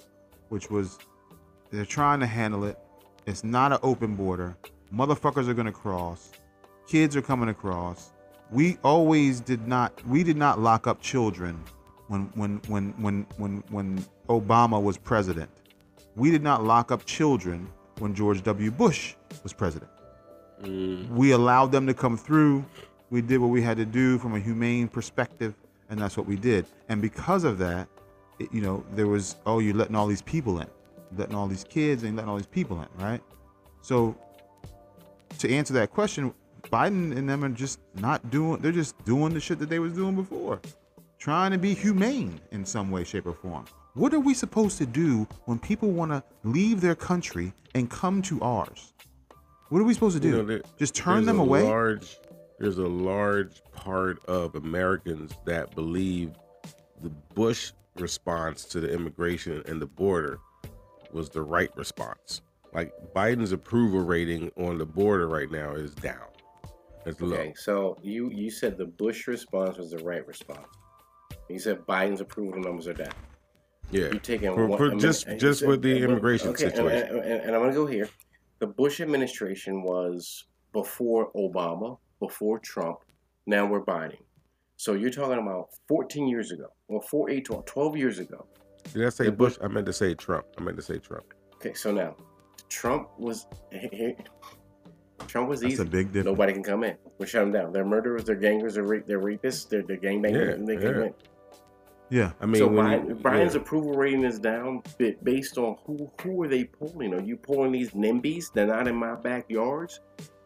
which 0.49 0.69
was 0.69 0.99
they're 1.71 1.85
trying 1.85 2.19
to 2.19 2.25
handle 2.25 2.63
it. 2.65 2.77
It's 3.25 3.43
not 3.43 3.71
an 3.71 3.79
open 3.83 4.15
border. 4.15 4.57
Motherfuckers 4.93 5.47
are 5.47 5.53
gonna 5.53 5.71
cross. 5.71 6.31
Kids 6.87 7.15
are 7.15 7.21
coming 7.21 7.49
across. 7.49 8.11
We 8.51 8.77
always 8.83 9.39
did 9.39 9.67
not 9.67 10.05
we 10.07 10.23
did 10.23 10.37
not 10.37 10.59
lock 10.59 10.87
up 10.87 11.01
children 11.01 11.63
when 12.07 12.23
when 12.35 12.61
when 12.67 12.93
when 12.97 13.25
when 13.37 13.63
when 13.69 14.05
Obama 14.27 14.81
was 14.81 14.97
president. 14.97 15.49
We 16.15 16.29
did 16.29 16.43
not 16.43 16.63
lock 16.63 16.91
up 16.91 17.05
children 17.05 17.69
when 17.99 18.13
George 18.13 18.43
W. 18.43 18.71
Bush 18.71 19.15
was 19.43 19.53
president. 19.53 19.91
Mm. 20.61 21.09
We 21.09 21.31
allowed 21.31 21.71
them 21.71 21.87
to 21.87 21.93
come 21.93 22.17
through. 22.17 22.65
We 23.09 23.21
did 23.21 23.39
what 23.39 23.47
we 23.47 23.61
had 23.61 23.77
to 23.77 23.85
do 23.85 24.17
from 24.19 24.35
a 24.35 24.39
humane 24.39 24.87
perspective, 24.87 25.53
and 25.91 25.99
that's 25.99 26.17
what 26.17 26.25
we 26.25 26.35
did. 26.37 26.65
And 26.89 27.01
because 27.01 27.43
of 27.43 27.57
that, 27.59 27.87
it, 28.39 28.51
you 28.51 28.61
know, 28.61 28.83
there 28.95 29.07
was, 29.07 29.35
oh, 29.45 29.59
you're 29.59 29.75
letting 29.75 29.95
all 29.95 30.07
these 30.07 30.21
people 30.21 30.59
in, 30.61 30.67
letting 31.15 31.35
all 31.35 31.47
these 31.47 31.65
kids 31.65 32.03
and 32.03 32.15
letting 32.15 32.29
all 32.29 32.37
these 32.37 32.45
people 32.47 32.81
in, 32.81 32.87
right? 33.03 33.21
So, 33.81 34.15
to 35.39 35.49
answer 35.51 35.73
that 35.75 35.91
question, 35.91 36.33
Biden 36.63 37.15
and 37.15 37.29
them 37.29 37.43
are 37.43 37.49
just 37.49 37.79
not 37.95 38.29
doing, 38.31 38.61
they're 38.61 38.71
just 38.71 39.03
doing 39.05 39.33
the 39.33 39.39
shit 39.39 39.59
that 39.59 39.69
they 39.69 39.79
was 39.79 39.93
doing 39.93 40.15
before, 40.15 40.61
trying 41.19 41.51
to 41.51 41.57
be 41.57 41.73
humane 41.73 42.39
in 42.51 42.65
some 42.65 42.89
way, 42.89 43.03
shape, 43.03 43.25
or 43.27 43.33
form. 43.33 43.65
What 43.93 44.13
are 44.13 44.19
we 44.19 44.33
supposed 44.33 44.77
to 44.77 44.85
do 44.85 45.27
when 45.45 45.59
people 45.59 45.91
want 45.91 46.11
to 46.11 46.23
leave 46.43 46.79
their 46.79 46.95
country 46.95 47.53
and 47.75 47.89
come 47.89 48.21
to 48.23 48.39
ours? 48.41 48.93
What 49.69 49.79
are 49.81 49.83
we 49.83 49.93
supposed 49.93 50.15
to 50.15 50.21
do? 50.21 50.29
You 50.29 50.37
know, 50.37 50.43
there- 50.45 50.61
Just 50.77 50.95
turn 50.95 51.25
them 51.25 51.39
away? 51.39 51.63
Large, 51.63 52.17
there's 52.61 52.77
a 52.77 52.87
large 52.87 53.63
part 53.71 54.23
of 54.25 54.55
Americans 54.55 55.33
that 55.45 55.73
believe 55.73 56.31
the 57.01 57.09
Bush 57.33 57.71
response 57.97 58.65
to 58.65 58.79
the 58.79 58.93
immigration 58.93 59.63
and 59.65 59.81
the 59.81 59.87
border 59.87 60.39
was 61.11 61.29
the 61.29 61.41
right 61.41 61.75
response. 61.75 62.41
Like 62.73 62.93
Biden's 63.15 63.51
approval 63.51 64.01
rating 64.01 64.51
on 64.57 64.77
the 64.77 64.85
border 64.85 65.27
right 65.27 65.49
now 65.51 65.71
is 65.73 65.93
down. 65.95 66.27
It's 67.05 67.19
low. 67.19 67.35
Okay, 67.35 67.53
so 67.57 67.97
you 68.03 68.29
you 68.29 68.51
said 68.51 68.77
the 68.77 68.85
Bush 68.85 69.27
response 69.27 69.77
was 69.77 69.89
the 69.91 69.97
right 70.03 70.25
response. 70.27 70.67
You 71.49 71.57
said 71.59 71.79
Biden's 71.87 72.21
approval 72.21 72.61
numbers 72.61 72.87
are 72.87 72.93
down. 72.93 73.11
Yeah. 73.89 74.01
you're 74.11 74.19
taking 74.19 74.53
For- 74.53 74.67
one, 74.67 74.77
for 74.77 74.85
I 74.85 74.89
mean, 74.91 74.99
just- 74.99 75.27
just 75.37 75.61
said- 75.61 75.67
with 75.69 75.81
the 75.81 75.95
and- 75.95 76.03
immigration 76.05 76.49
okay, 76.49 76.65
situation. 76.69 77.09
And, 77.09 77.25
and, 77.25 77.41
and 77.41 77.55
I'm 77.55 77.61
gonna 77.61 77.73
go 77.73 77.87
here. 77.87 78.07
The 78.59 78.67
Bush 78.67 79.01
administration 79.01 79.81
was 79.81 80.45
before 80.71 81.31
Obama, 81.33 81.97
before 82.21 82.59
Trump. 82.59 82.99
Now 83.45 83.65
we're 83.65 83.81
Biden. 83.83 84.19
So 84.77 84.93
you're 84.93 85.11
talking 85.11 85.39
about 85.39 85.69
14 85.89 86.27
years 86.27 86.51
ago, 86.51 86.67
or 86.87 87.01
4, 87.01 87.29
8, 87.29 87.45
12, 87.45 87.65
12 87.65 87.97
years 87.97 88.19
ago. 88.19 88.45
Did 88.93 89.05
I 89.05 89.09
say 89.09 89.29
Bush? 89.29 89.57
Bush- 89.57 89.57
I 89.63 89.67
meant 89.67 89.85
to 89.87 89.93
say 89.93 90.13
Trump. 90.13 90.45
I 90.57 90.61
meant 90.63 90.77
to 90.77 90.83
say 90.83 90.97
Trump. 90.97 91.25
Okay, 91.55 91.73
so 91.73 91.91
now 91.91 92.15
Trump 92.69 93.09
was 93.19 93.45
Trump 95.27 95.49
was 95.49 95.61
That's 95.61 95.73
easy. 95.73 95.81
a 95.83 95.85
big 95.85 96.07
difference. 96.07 96.25
Nobody 96.25 96.53
can 96.53 96.63
come 96.63 96.83
in. 96.83 96.95
We 97.19 97.27
shut 97.27 97.41
them 97.41 97.51
down. 97.51 97.71
They're 97.73 97.85
murderers. 97.85 98.23
They're 98.23 98.35
gangers. 98.35 98.73
They're 98.75 98.83
rape. 98.83 99.05
They're 99.05 99.19
rapists. 99.19 99.69
They're, 99.69 99.83
they're 99.83 99.97
gangbangers. 99.97 100.47
Yeah, 100.47 100.53
and 100.53 100.67
they 100.67 100.73
yeah. 100.75 100.79
can 100.79 100.99
win. 101.01 101.13
Yeah. 102.09 102.31
I 102.41 102.45
mean, 102.47 102.55
so 102.57 102.67
when 102.67 102.85
Biden, 102.85 103.07
you- 103.09 103.15
Biden's 103.15 103.53
yeah. 103.55 103.61
approval 103.61 103.93
rating 103.93 104.23
is 104.23 104.39
down 104.39 104.81
ba- 104.97 105.15
based 105.23 105.57
on 105.59 105.77
who 105.85 106.11
who 106.21 106.41
are 106.41 106.47
they 106.47 106.63
pulling? 106.63 107.13
Are 107.13 107.21
you 107.21 107.37
pulling 107.37 107.71
these 107.71 107.91
NIMBYs? 107.91 108.51
They're 108.53 108.67
not 108.67 108.87
in 108.87 108.95
my 108.95 109.15
backyards. 109.15 109.99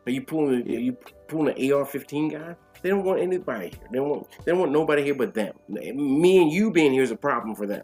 Are 0.08 0.12
you 0.12 0.22
pulling? 0.22 0.62
Are 0.64 0.80
you 0.80 0.94
pulling 1.28 1.48
an 1.56 1.72
AR-15 1.74 2.32
guy? 2.32 2.56
They 2.82 2.90
don't 2.90 3.04
want 3.04 3.20
anybody 3.20 3.70
here. 3.70 3.80
They 3.92 3.98
don't 3.98 4.10
want. 4.10 4.28
They 4.46 4.52
don't 4.52 4.60
want 4.60 4.72
nobody 4.72 5.04
here 5.04 5.16
but 5.16 5.34
them. 5.34 5.56
Me 5.68 6.42
and 6.42 6.52
you 6.52 6.72
being 6.72 6.92
here 6.94 7.04
is 7.04 7.12
a 7.12 7.16
problem 7.16 7.56
for 7.56 7.66
them. 7.66 7.84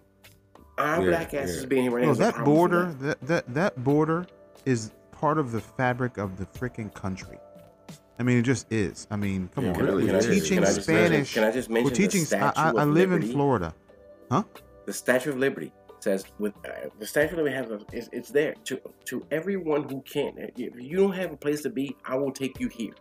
Our 0.78 1.01
Yeah, 1.01 1.09
black 1.09 1.34
asses 1.34 1.61
yeah. 1.63 1.67
being 1.67 1.84
here 1.84 1.91
right 1.91 2.01
now 2.01 2.07
No, 2.07 2.13
a 2.13 2.15
that 2.17 2.36
for 2.36 2.43
border, 2.43 2.84
them. 2.86 2.97
that, 3.01 3.22
that 3.28 3.53
that 3.53 3.84
border 3.84 4.26
is 4.65 4.91
part 5.11 5.38
of 5.38 5.51
the 5.51 5.59
fabric 5.61 6.17
of 6.17 6.38
the 6.38 6.45
freaking 6.45 6.93
country. 6.93 7.38
I 8.19 8.24
mean, 8.24 8.38
it 8.38 8.43
just 8.43 8.72
is. 8.72 9.07
I 9.09 9.15
mean, 9.15 9.49
come 9.55 9.65
It 9.65 9.76
on. 9.78 9.84
really 9.84 10.05
We're 10.05 10.22
teaching 10.22 10.57
Can 10.57 10.63
I 10.63 10.67
just 10.67 10.88
mention- 10.88 11.07
Spanish. 11.26 11.34
can 11.34 11.43
I 11.43 11.51
just 11.51 11.69
mention 11.69 11.89
We're 11.89 11.95
teaching. 11.95 12.22
I, 12.22 12.26
Statue 12.26 12.59
I, 12.59 12.69
of 12.69 12.78
I 12.78 12.84
live 12.84 13.11
in 13.11 13.22
Florida, 13.24 13.74
huh? 14.30 14.43
the 14.86 14.93
Statue 14.93 15.32
of 15.32 15.38
Liberty 15.38 15.72
says 16.04 16.26
with 16.39 16.54
uh, 16.66 16.89
the 16.99 17.06
Statue 17.06 17.34
of 17.34 17.38
Liberty 17.38 17.56
has 17.56 17.72
a, 17.72 17.80
it's, 17.91 18.10
it's 18.12 18.30
there 18.30 18.56
to 18.66 18.80
to 19.06 19.26
everyone 19.32 19.88
who 19.88 20.02
can. 20.02 20.34
If 20.38 20.74
you 20.76 20.97
don't 20.97 21.14
have 21.14 21.32
a 21.32 21.38
place 21.38 21.62
to 21.64 21.70
be, 21.70 21.95
I 22.06 22.16
will 22.16 22.32
take 22.32 22.60
you 22.60 22.68
here. 22.68 22.93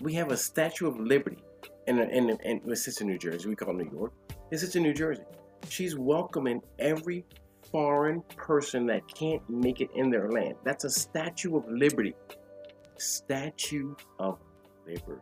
We 0.00 0.14
have 0.14 0.30
a 0.32 0.36
Statue 0.36 0.88
of 0.88 0.98
Liberty, 0.98 1.42
and 1.86 2.00
and 2.00 2.30
and 2.30 2.60
it 2.66 2.76
sits 2.76 3.00
in 3.00 3.06
New 3.06 3.18
Jersey. 3.18 3.48
We 3.48 3.56
call 3.56 3.70
it 3.70 3.84
New 3.84 3.90
York. 3.92 4.12
It 4.50 4.58
sits 4.58 4.76
in 4.76 4.82
New 4.82 4.94
Jersey. 4.94 5.24
She's 5.68 5.96
welcoming 5.96 6.60
every 6.78 7.24
foreign 7.70 8.22
person 8.36 8.86
that 8.86 9.02
can't 9.14 9.48
make 9.48 9.80
it 9.80 9.90
in 9.94 10.10
their 10.10 10.30
land. 10.30 10.56
That's 10.64 10.84
a 10.84 10.90
Statue 10.90 11.56
of 11.56 11.68
Liberty. 11.68 12.14
Statue 12.98 13.94
of 14.18 14.38
Liberty. 14.86 15.20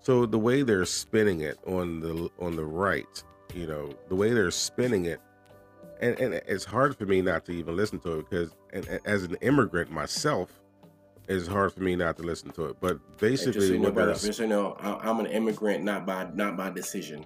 So 0.00 0.26
the 0.26 0.38
way 0.38 0.62
they're 0.62 0.84
spinning 0.84 1.42
it 1.42 1.58
on 1.66 2.00
the 2.00 2.28
on 2.40 2.56
the 2.56 2.64
right, 2.64 3.22
you 3.54 3.66
know, 3.66 3.88
the 4.08 4.16
way 4.16 4.32
they're 4.32 4.50
spinning 4.50 5.04
it, 5.06 5.20
and, 6.02 6.18
and 6.18 6.34
it's 6.34 6.64
hard 6.64 6.96
for 6.96 7.06
me 7.06 7.22
not 7.22 7.44
to 7.46 7.52
even 7.52 7.76
listen 7.76 7.98
to 8.00 8.18
it 8.18 8.28
because, 8.28 8.54
and, 8.72 8.86
and 8.88 9.00
as 9.06 9.22
an 9.22 9.36
immigrant 9.40 9.90
myself, 9.90 10.60
it's 11.28 11.46
hard 11.46 11.72
for 11.72 11.80
me 11.80 11.94
not 11.94 12.16
to 12.16 12.24
listen 12.24 12.50
to 12.50 12.66
it. 12.66 12.76
But 12.80 12.90
And 12.90 13.00
just 13.00 13.44
so 13.44 13.52
basically, 13.52 13.68
you 13.68 13.78
know, 13.78 13.92
brother, 13.92 14.12
just 14.12 14.38
so 14.38 14.42
you 14.42 14.48
know, 14.48 14.76
I- 14.80 15.08
I'm 15.08 15.20
an 15.20 15.26
immigrant, 15.26 15.84
not 15.84 16.04
by 16.04 16.28
not 16.34 16.56
by 16.56 16.70
decision, 16.70 17.24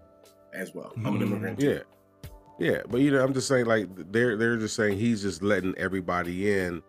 as 0.53 0.75
well. 0.75 0.93
I'm 0.99 1.07
an 1.07 1.13
mm-hmm. 1.15 1.23
immigrant. 1.23 1.61
too. 1.61 1.81
yeah, 2.61 2.73
yeah. 2.73 2.83
But 2.89 3.01
you 3.01 3.11
know, 3.11 3.25
I'm 3.25 3.33
just 3.33 3.49
saying, 3.49 3.65
like 3.65 3.89
they're 4.13 4.37
they're 4.37 4.59
just 4.59 4.77
saying 4.77 4.99
he's 4.99 5.23
just 5.23 5.43
letting 5.43 5.75
everybody 5.79 6.53
in, 6.53 6.83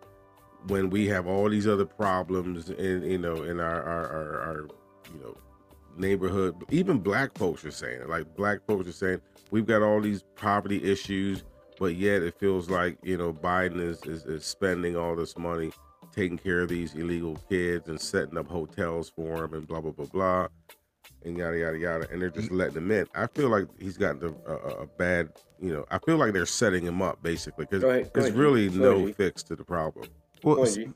when 0.66 0.90
we 0.90 1.06
have 1.06 1.26
all 1.26 1.48
these 1.48 1.66
other 1.66 1.86
problems 1.86 2.70
in 2.70 3.02
you 3.02 3.18
know 3.18 3.42
in 3.42 3.60
our 3.60 3.82
our, 3.82 4.06
our, 4.06 4.40
our 4.40 4.68
you 5.14 5.20
know 5.22 5.36
neighborhood 5.96 6.54
even 6.70 6.98
black 6.98 7.36
folks 7.36 7.64
are 7.64 7.72
saying 7.72 8.02
it. 8.02 8.08
like 8.08 8.36
black 8.36 8.60
folks 8.66 8.86
are 8.86 8.92
saying 8.92 9.20
we've 9.50 9.66
got 9.66 9.82
all 9.82 10.00
these 10.00 10.22
poverty 10.36 10.82
issues 10.84 11.42
but 11.78 11.94
yet 11.94 12.22
it 12.22 12.34
feels 12.38 12.68
like 12.70 12.98
you 13.02 13.16
know 13.16 13.32
biden 13.32 13.80
is, 13.80 14.02
is, 14.04 14.24
is 14.24 14.44
spending 14.44 14.96
all 14.96 15.14
this 15.16 15.36
money 15.38 15.72
taking 16.14 16.38
care 16.38 16.60
of 16.62 16.68
these 16.68 16.94
illegal 16.94 17.36
kids 17.48 17.88
and 17.88 18.00
setting 18.00 18.36
up 18.38 18.48
hotels 18.48 19.10
for 19.14 19.38
them 19.42 19.54
and 19.54 19.66
blah 19.66 19.80
blah 19.80 19.92
blah 19.92 20.06
blah 20.06 20.46
and 21.24 21.36
yada 21.36 21.58
yada 21.58 21.78
yada 21.78 22.08
and 22.10 22.20
they're 22.22 22.30
just 22.30 22.50
mm. 22.50 22.56
letting 22.56 22.74
them 22.74 22.90
in 22.90 23.06
i 23.14 23.26
feel 23.26 23.48
like 23.48 23.66
he's 23.78 23.96
gotten 23.96 24.34
a, 24.46 24.50
a, 24.52 24.56
a 24.82 24.86
bad 24.86 25.28
you 25.60 25.72
know 25.72 25.84
i 25.90 25.98
feel 25.98 26.16
like 26.16 26.32
they're 26.32 26.46
setting 26.46 26.84
him 26.84 27.02
up 27.02 27.22
basically 27.22 27.64
because 27.64 27.82
Go 27.82 27.90
ahead, 27.90 28.12
go 28.12 28.20
there's 28.22 28.32
really 28.34 28.68
Go 28.68 28.76
no 28.78 29.02
ahead, 29.04 29.16
fix 29.16 29.42
to 29.44 29.56
the 29.56 29.64
problem 29.64 30.08
Well, 30.42 30.56
Go 30.56 30.62
s- 30.62 30.76
ahead, 30.76 30.94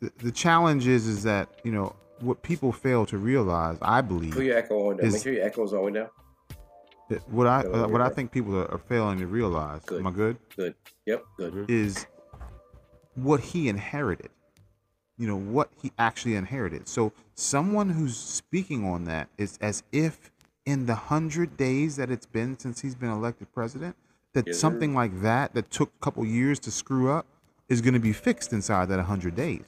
the, 0.00 0.12
the 0.18 0.32
challenge 0.32 0.86
is 0.86 1.06
is 1.06 1.22
that 1.24 1.48
you 1.64 1.72
know 1.72 1.94
what 2.20 2.42
people 2.42 2.72
fail 2.72 3.04
to 3.06 3.18
realize. 3.18 3.76
I 3.82 4.00
believe 4.00 4.32
Put 4.32 4.44
your 4.44 4.56
echo 4.56 4.88
on 4.90 4.96
the 4.96 5.02
down. 5.02 5.08
Is- 5.08 5.14
Make 5.14 5.22
sure 5.22 5.32
your 5.34 5.44
echo's 5.44 5.72
all 5.74 5.80
the 5.84 5.92
way 5.92 6.00
down. 6.00 6.08
That 7.08 7.28
what 7.30 7.46
I 7.46 7.60
uh, 7.60 7.88
what 7.88 8.00
I 8.00 8.08
think 8.08 8.32
people 8.32 8.56
are, 8.56 8.70
are 8.70 8.78
failing 8.78 9.18
to 9.18 9.26
realize. 9.26 9.82
Good. 9.84 10.00
Am 10.00 10.06
I 10.06 10.10
good? 10.10 10.36
Good. 10.56 10.74
Yep. 11.06 11.24
Good. 11.38 11.52
Mhm. 11.54 11.70
Is 11.70 12.06
what 13.14 13.40
he 13.40 13.68
inherited. 13.68 14.30
You 15.18 15.26
know 15.28 15.36
what 15.36 15.70
he 15.80 15.92
actually 15.98 16.34
inherited. 16.34 16.88
So 16.88 17.12
someone 17.34 17.90
who's 17.90 18.16
speaking 18.16 18.84
on 18.86 19.04
that 19.04 19.28
is 19.38 19.58
as 19.62 19.82
if 19.92 20.30
in 20.66 20.86
the 20.86 20.94
hundred 20.94 21.56
days 21.56 21.96
that 21.96 22.10
it's 22.10 22.26
been 22.26 22.58
since 22.58 22.80
he's 22.80 22.94
been 22.94 23.10
elected 23.10 23.52
president, 23.54 23.96
that 24.34 24.46
Yes, 24.48 24.56
sir. 24.56 24.60
something 24.60 24.94
like 24.94 25.22
that 25.22 25.54
that 25.54 25.70
took 25.70 25.92
a 25.94 26.04
couple 26.04 26.24
years 26.26 26.58
to 26.60 26.70
screw 26.70 27.10
up 27.10 27.26
is 27.68 27.80
going 27.80 27.94
to 27.94 28.00
be 28.00 28.12
fixed 28.12 28.52
inside 28.52 28.88
that 28.88 29.00
hundred 29.04 29.34
days. 29.34 29.64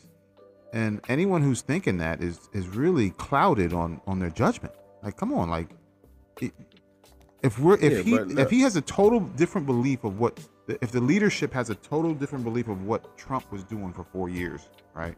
And 0.73 1.01
anyone 1.09 1.43
who's 1.43 1.63
thinking 1.63 1.97
that 1.99 2.21
is 2.23 2.51
is 2.53 2.69
really 2.69 3.11
clouded 3.11 3.73
on 3.73 4.03
on 4.07 4.19
their 4.19 4.29
judgment. 4.31 4.75
Like, 5.03 5.17
come 5.17 5.33
on, 5.33 5.49
like, 5.49 5.69
it, 6.43 6.53
if 7.43 7.59
we're 7.59 7.77
if 7.77 8.07
Yeah, 8.07 8.25
he 8.25 8.41
if 8.41 8.51
he 8.51 8.61
has 8.63 8.77
a 8.77 8.81
total 8.83 9.21
different 9.21 9.67
belief 9.67 10.05
of 10.05 10.19
what 10.19 10.39
if 10.83 10.91
the 10.91 11.01
leadership 11.01 11.53
has 11.53 11.71
a 11.71 11.75
total 11.77 12.15
different 12.15 12.45
belief 12.45 12.69
of 12.69 12.85
what 12.85 13.17
Trump 13.17 13.51
was 13.53 13.65
doing 13.65 13.93
for 13.93 14.05
four 14.05 14.29
years, 14.29 14.69
right? 14.95 15.17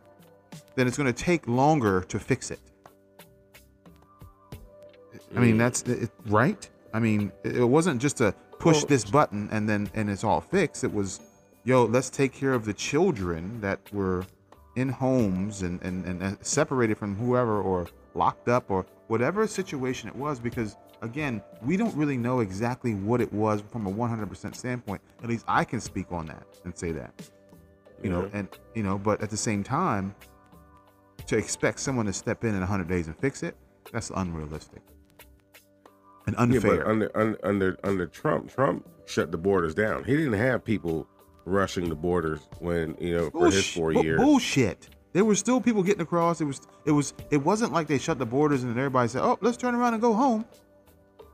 Then 0.74 0.86
it's 0.86 0.96
going 0.96 1.12
to 1.12 1.22
take 1.24 1.46
longer 1.48 2.02
to 2.02 2.18
fix 2.18 2.50
it. 2.50 2.60
I 5.36 5.40
mean, 5.40 5.54
Mm. 5.54 5.58
that's 5.58 5.82
it, 5.82 6.10
right. 6.26 6.68
I 6.92 6.98
mean, 6.98 7.32
it 7.44 7.56
it 7.56 7.64
wasn't 7.64 8.00
just 8.00 8.20
a 8.20 8.32
push 8.58 8.78
Well- 8.78 8.86
this 8.86 9.04
button 9.04 9.48
and 9.52 9.68
then 9.68 9.88
and 9.94 10.10
it's 10.10 10.24
all 10.24 10.40
fixed. 10.40 10.84
It 10.84 10.92
was, 10.92 11.20
yo, 11.64 11.84
let's 11.84 12.10
take 12.10 12.32
care 12.32 12.52
of 12.52 12.64
the 12.64 12.74
children 12.74 13.60
that 13.60 13.80
were 13.92 14.24
in 14.76 14.88
homes 14.88 15.62
and, 15.62 15.80
and, 15.82 16.04
and 16.04 16.22
uh, 16.22 16.32
separated 16.42 16.96
from 16.96 17.16
whoever 17.16 17.60
or 17.60 17.86
locked 18.14 18.48
up 18.48 18.70
or 18.70 18.86
whatever 19.08 19.46
situation 19.46 20.08
it 20.08 20.14
was 20.16 20.38
because 20.38 20.76
again 21.02 21.42
we 21.62 21.76
don't 21.76 21.94
really 21.96 22.16
know 22.16 22.40
exactly 22.40 22.94
what 22.94 23.20
it 23.20 23.32
was 23.32 23.62
from 23.70 23.86
a 23.86 23.90
100% 23.90 24.54
standpoint 24.54 25.00
at 25.22 25.28
least 25.28 25.44
i 25.48 25.64
can 25.64 25.80
speak 25.80 26.10
on 26.10 26.26
that 26.26 26.46
and 26.64 26.76
say 26.76 26.92
that 26.92 27.12
you 28.02 28.10
know 28.10 28.28
and 28.32 28.48
you 28.74 28.82
know 28.82 28.98
but 28.98 29.20
at 29.22 29.30
the 29.30 29.36
same 29.36 29.62
time 29.62 30.14
to 31.26 31.36
expect 31.36 31.80
someone 31.80 32.06
to 32.06 32.12
step 32.12 32.44
in 32.44 32.50
in 32.50 32.60
100 32.60 32.88
days 32.88 33.06
and 33.06 33.16
fix 33.18 33.42
it 33.42 33.56
that's 33.92 34.10
unrealistic 34.14 34.82
and 36.26 36.36
unfair. 36.54 36.76
Yeah, 36.76 36.78
but 36.78 36.86
under, 36.86 37.16
under 37.16 37.46
under 37.46 37.78
under 37.84 38.06
Trump, 38.06 38.52
Trump 38.52 38.88
shut 39.06 39.32
the 39.32 39.38
borders 39.38 39.74
down. 39.74 40.04
He 40.04 40.16
didn't 40.16 40.34
have 40.34 40.64
people 40.64 41.06
rushing 41.44 41.88
the 41.88 41.94
borders 41.94 42.40
when 42.58 42.96
you 43.00 43.16
know 43.16 43.30
for 43.30 43.46
his 43.46 43.56
Bullsh- 43.56 43.74
four 43.74 43.92
years. 43.92 44.20
Bullshit. 44.20 44.88
There 45.12 45.24
were 45.24 45.34
still 45.34 45.60
people 45.60 45.82
getting 45.82 46.02
across. 46.02 46.40
It 46.40 46.44
was 46.44 46.60
it 46.84 46.92
was 46.92 47.14
it 47.30 47.38
wasn't 47.38 47.72
like 47.72 47.88
they 47.88 47.98
shut 47.98 48.18
the 48.18 48.26
borders 48.26 48.62
and 48.62 48.70
then 48.70 48.78
everybody 48.78 49.08
said, 49.08 49.22
"Oh, 49.22 49.38
let's 49.40 49.56
turn 49.56 49.74
around 49.74 49.94
and 49.94 50.02
go 50.02 50.14
home." 50.14 50.44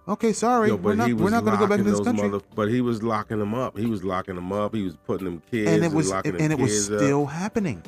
Okay, 0.09 0.32
sorry, 0.32 0.68
Yo, 0.68 0.76
we're 0.76 0.92
but 0.92 0.98
not 0.98 1.07
he 1.09 1.14
was 1.14 1.22
we're 1.24 1.30
not 1.30 1.44
going 1.44 1.57
to 1.59 1.62
go 1.64 1.66
back 1.68 1.78
into 1.80 1.90
this 1.90 2.00
country. 2.00 2.28
mother- 2.28 2.44
but 2.54 2.68
he 2.68 2.80
was 2.80 3.02
locking 3.02 3.38
them 3.38 3.54
up. 3.54 3.76
He 3.76 3.86
was 3.86 4.04
locking 4.04 4.36
them 4.36 4.52
up. 4.52 4.74
He 4.74 4.82
was 4.82 4.96
putting 4.96 5.24
them 5.24 5.42
kids 5.50 5.70
and 5.70 5.84
it 5.84 5.92
was 5.92 6.11
locking 6.11 6.32
and 6.36 6.40
them 6.52 6.52
it 6.52 6.59
was 6.62 6.70
kids 6.70 6.90
up. 6.92 6.98
still 7.00 7.26
happening. 7.26 7.82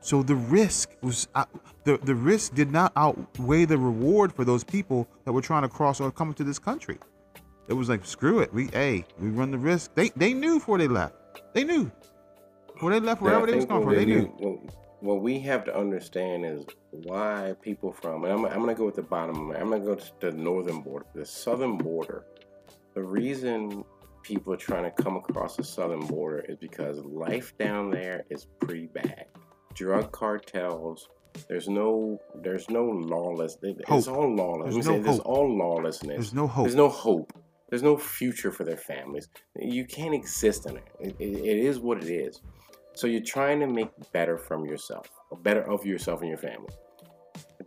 So 0.00 0.22
the 0.22 0.34
risk 0.34 0.90
was 1.02 1.28
uh, 1.34 1.46
the 1.84 1.96
the 1.98 2.14
risk 2.14 2.54
did 2.54 2.70
not 2.70 2.92
outweigh 2.94 3.64
the 3.64 3.78
reward 3.78 4.32
for 4.32 4.44
those 4.44 4.62
people 4.64 5.08
that 5.24 5.32
were 5.32 5.40
trying 5.40 5.62
to 5.62 5.68
cross 5.68 6.00
or 6.00 6.12
come 6.12 6.28
into 6.28 6.44
this 6.44 6.58
country. 6.58 6.98
It 7.68 7.72
was 7.72 7.88
like 7.88 8.04
screw 8.04 8.40
it. 8.40 8.52
We 8.52 8.68
hey 8.68 9.04
we 9.18 9.30
run 9.30 9.50
the 9.50 9.58
risk. 9.58 9.94
They 9.94 10.10
they 10.10 10.34
knew 10.34 10.58
before 10.58 10.78
they 10.78 10.88
left. 10.88 11.14
They 11.54 11.64
knew 11.64 11.90
before 12.72 12.90
they 12.92 13.00
left 13.00 13.22
wherever 13.22 13.46
they 13.46 13.56
was 13.56 13.64
going. 13.64 13.82
from. 13.84 13.94
They 13.94 14.04
we 14.04 14.14
knew. 14.14 14.68
What, 15.00 15.22
we 15.22 15.38
have 15.40 15.64
to 15.64 15.76
understand 15.76 16.44
is 16.46 16.64
why 16.90 17.54
people 17.60 17.92
from, 17.92 18.24
and 18.24 18.32
I'm, 18.32 18.44
I'm 18.46 18.62
going 18.62 18.74
to 18.74 18.78
go 18.78 18.86
with 18.86 18.96
the 18.96 19.02
bottom, 19.02 19.50
I'm 19.52 19.68
going 19.68 19.80
to 19.80 19.86
go 19.86 19.94
to 19.94 20.12
the 20.20 20.32
northern 20.32 20.80
border, 20.80 21.06
the 21.14 21.24
southern 21.24 21.76
border. 21.76 22.24
The 22.94 23.02
reason 23.02 23.84
people 24.22 24.52
are 24.52 24.58
trying 24.58 24.84
to 24.84 25.02
come 25.02 25.16
across 25.16 25.56
the 25.56 25.64
southern 25.64 26.06
border 26.06 26.40
is 26.48 26.56
because 26.56 26.98
life 27.04 27.56
down 27.58 27.90
there 27.90 28.24
is 28.30 28.46
pretty 28.60 28.86
bad. 28.86 29.26
Drug 29.74 30.10
cartels. 30.12 31.08
There's 31.48 31.68
no, 31.68 32.18
there's 32.42 32.68
no 32.70 32.84
lawless. 32.84 33.58
It's 33.62 34.08
all 34.08 34.34
lawless. 34.34 34.72
There's 34.72 34.86
no 34.86 35.02
there's 35.02 35.18
all 35.18 35.54
lawlessness. 35.54 36.16
There's 36.16 36.34
no 36.34 36.46
hope. 36.46 36.64
There's 36.64 36.74
no 36.74 36.88
hope. 36.88 37.32
There's 37.68 37.82
no 37.82 37.96
future 37.96 38.50
for 38.50 38.64
their 38.64 38.76
families. 38.76 39.28
You 39.58 39.84
can't 39.84 40.14
exist 40.14 40.66
in 40.66 40.76
it. 40.76 40.84
It, 41.00 41.16
it, 41.18 41.38
it 41.44 41.58
is 41.58 41.78
what 41.78 42.02
it 42.02 42.08
is. 42.08 42.40
So 42.96 43.06
you're 43.06 43.20
trying 43.20 43.60
to 43.60 43.66
make 43.66 43.88
better 44.12 44.36
from 44.38 44.64
yourself, 44.64 45.08
or 45.30 45.38
better 45.38 45.62
of 45.70 45.84
yourself 45.86 46.20
and 46.20 46.28
your 46.28 46.38
family. 46.38 46.68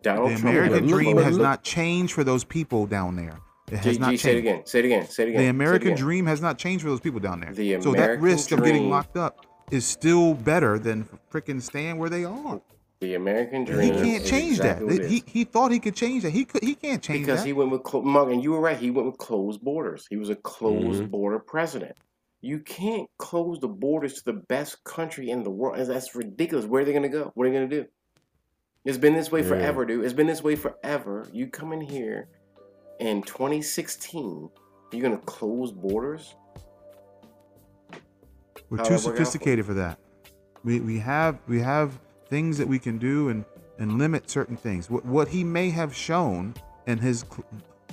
Donald 0.01 0.31
The 0.31 0.35
Trump. 0.39 0.55
American 0.55 0.87
look- 0.87 0.89
dream 0.89 1.17
has 1.17 1.33
look- 1.37 1.43
not 1.43 1.63
changed 1.63 2.13
for 2.13 2.23
those 2.23 2.43
people 2.43 2.85
down 2.85 3.15
there. 3.15 3.37
It 3.71 3.77
has 3.79 3.95
G, 3.97 3.99
not 3.99 4.09
G, 4.11 4.17
say 4.17 4.31
it 4.31 4.33
changed. 4.33 4.47
again. 4.47 4.65
Say 4.65 4.79
it 4.79 4.85
again. 4.85 5.07
Say 5.07 5.23
it 5.23 5.29
again. 5.29 5.41
The 5.43 5.47
American 5.49 5.89
again. 5.89 5.97
dream 5.99 6.25
has 6.25 6.41
not 6.41 6.57
changed 6.57 6.83
for 6.83 6.89
those 6.89 6.99
people 6.99 7.19
down 7.19 7.41
there. 7.41 7.53
The 7.53 7.79
so 7.81 7.91
that 7.91 7.97
American 7.97 8.25
risk 8.25 8.51
of 8.51 8.63
getting 8.63 8.89
locked 8.89 9.15
up 9.17 9.45
is 9.69 9.85
still 9.85 10.33
better 10.33 10.79
than 10.79 11.07
freaking 11.31 11.61
staying 11.61 11.97
where 11.99 12.09
they 12.09 12.25
are. 12.25 12.59
The 13.01 13.13
American 13.13 13.65
dream. 13.65 13.93
He 13.93 14.01
can't 14.01 14.25
change 14.25 14.57
exactly 14.57 14.97
that. 14.97 15.07
He 15.09 15.23
he 15.27 15.43
thought 15.43 15.71
he 15.71 15.79
could 15.79 15.95
change 15.95 16.23
that. 16.23 16.31
He 16.31 16.43
could 16.45 16.63
he 16.63 16.73
can't 16.75 17.01
change 17.03 17.19
that. 17.19 17.25
because 17.27 17.41
that. 17.41 17.47
he 17.47 17.53
went 17.53 17.69
with 17.71 17.83
clo- 17.83 18.01
Mark, 18.01 18.29
and 18.31 18.43
you 18.43 18.51
were 18.51 18.59
right. 18.59 18.75
He 18.77 18.89
went 18.89 19.05
with 19.07 19.17
closed 19.19 19.61
borders. 19.61 20.07
He 20.09 20.17
was 20.17 20.29
a 20.29 20.35
closed 20.35 21.03
Mhm. 21.03 21.11
border 21.11 21.39
president. 21.39 21.95
You 22.41 22.59
can't 22.59 23.09
close 23.17 23.59
the 23.59 23.67
borders 23.67 24.13
to 24.15 24.25
the 24.25 24.33
best 24.33 24.83
country 24.83 25.29
in 25.29 25.43
the 25.43 25.49
world. 25.49 25.77
That's 25.87 26.15
ridiculous. 26.15 26.65
Where 26.65 26.81
are 26.81 26.85
they 26.85 26.91
going 26.93 27.03
to 27.03 27.09
go? 27.09 27.31
What 27.35 27.45
are 27.45 27.49
they 27.49 27.55
going 27.57 27.69
to 27.69 27.81
do? 27.83 27.87
It's 28.85 28.97
been 28.97 29.13
this 29.13 29.31
way 29.31 29.41
Yeah. 29.41 29.47
forever, 29.49 29.85
dude. 29.85 30.05
It's 30.05 30.13
been 30.13 30.27
this 30.27 30.41
way 30.41 30.55
forever. 30.55 31.27
You 31.33 31.47
come 31.47 31.73
in 31.73 31.81
here 31.81 32.29
in 32.99 33.21
2016, 33.23 34.49
you're 34.93 35.01
going 35.01 35.17
to 35.19 35.25
close 35.25 35.71
borders? 35.73 36.35
We're 38.69 38.77
how 38.77 38.83
too 38.83 38.89
that 38.89 38.89
work 38.89 38.93
out 38.93 39.01
for- 39.01 39.01
sophisticated 39.17 39.65
for 39.65 39.73
that. 39.75 39.99
We 40.63 40.79
we 40.79 40.99
have 40.99 41.39
we 41.47 41.59
have 41.59 41.99
things 42.27 42.57
that 42.57 42.67
we 42.67 42.79
can 42.79 42.97
do 42.97 43.29
and 43.29 43.45
and 43.79 43.97
limit 43.97 44.29
certain 44.29 44.55
things. 44.57 44.89
What 44.89 45.05
what 45.05 45.27
he 45.29 45.43
may 45.43 45.69
have 45.71 45.95
shown 45.95 46.53
in 46.85 46.99
his 46.99 47.25
cl- 47.29 47.45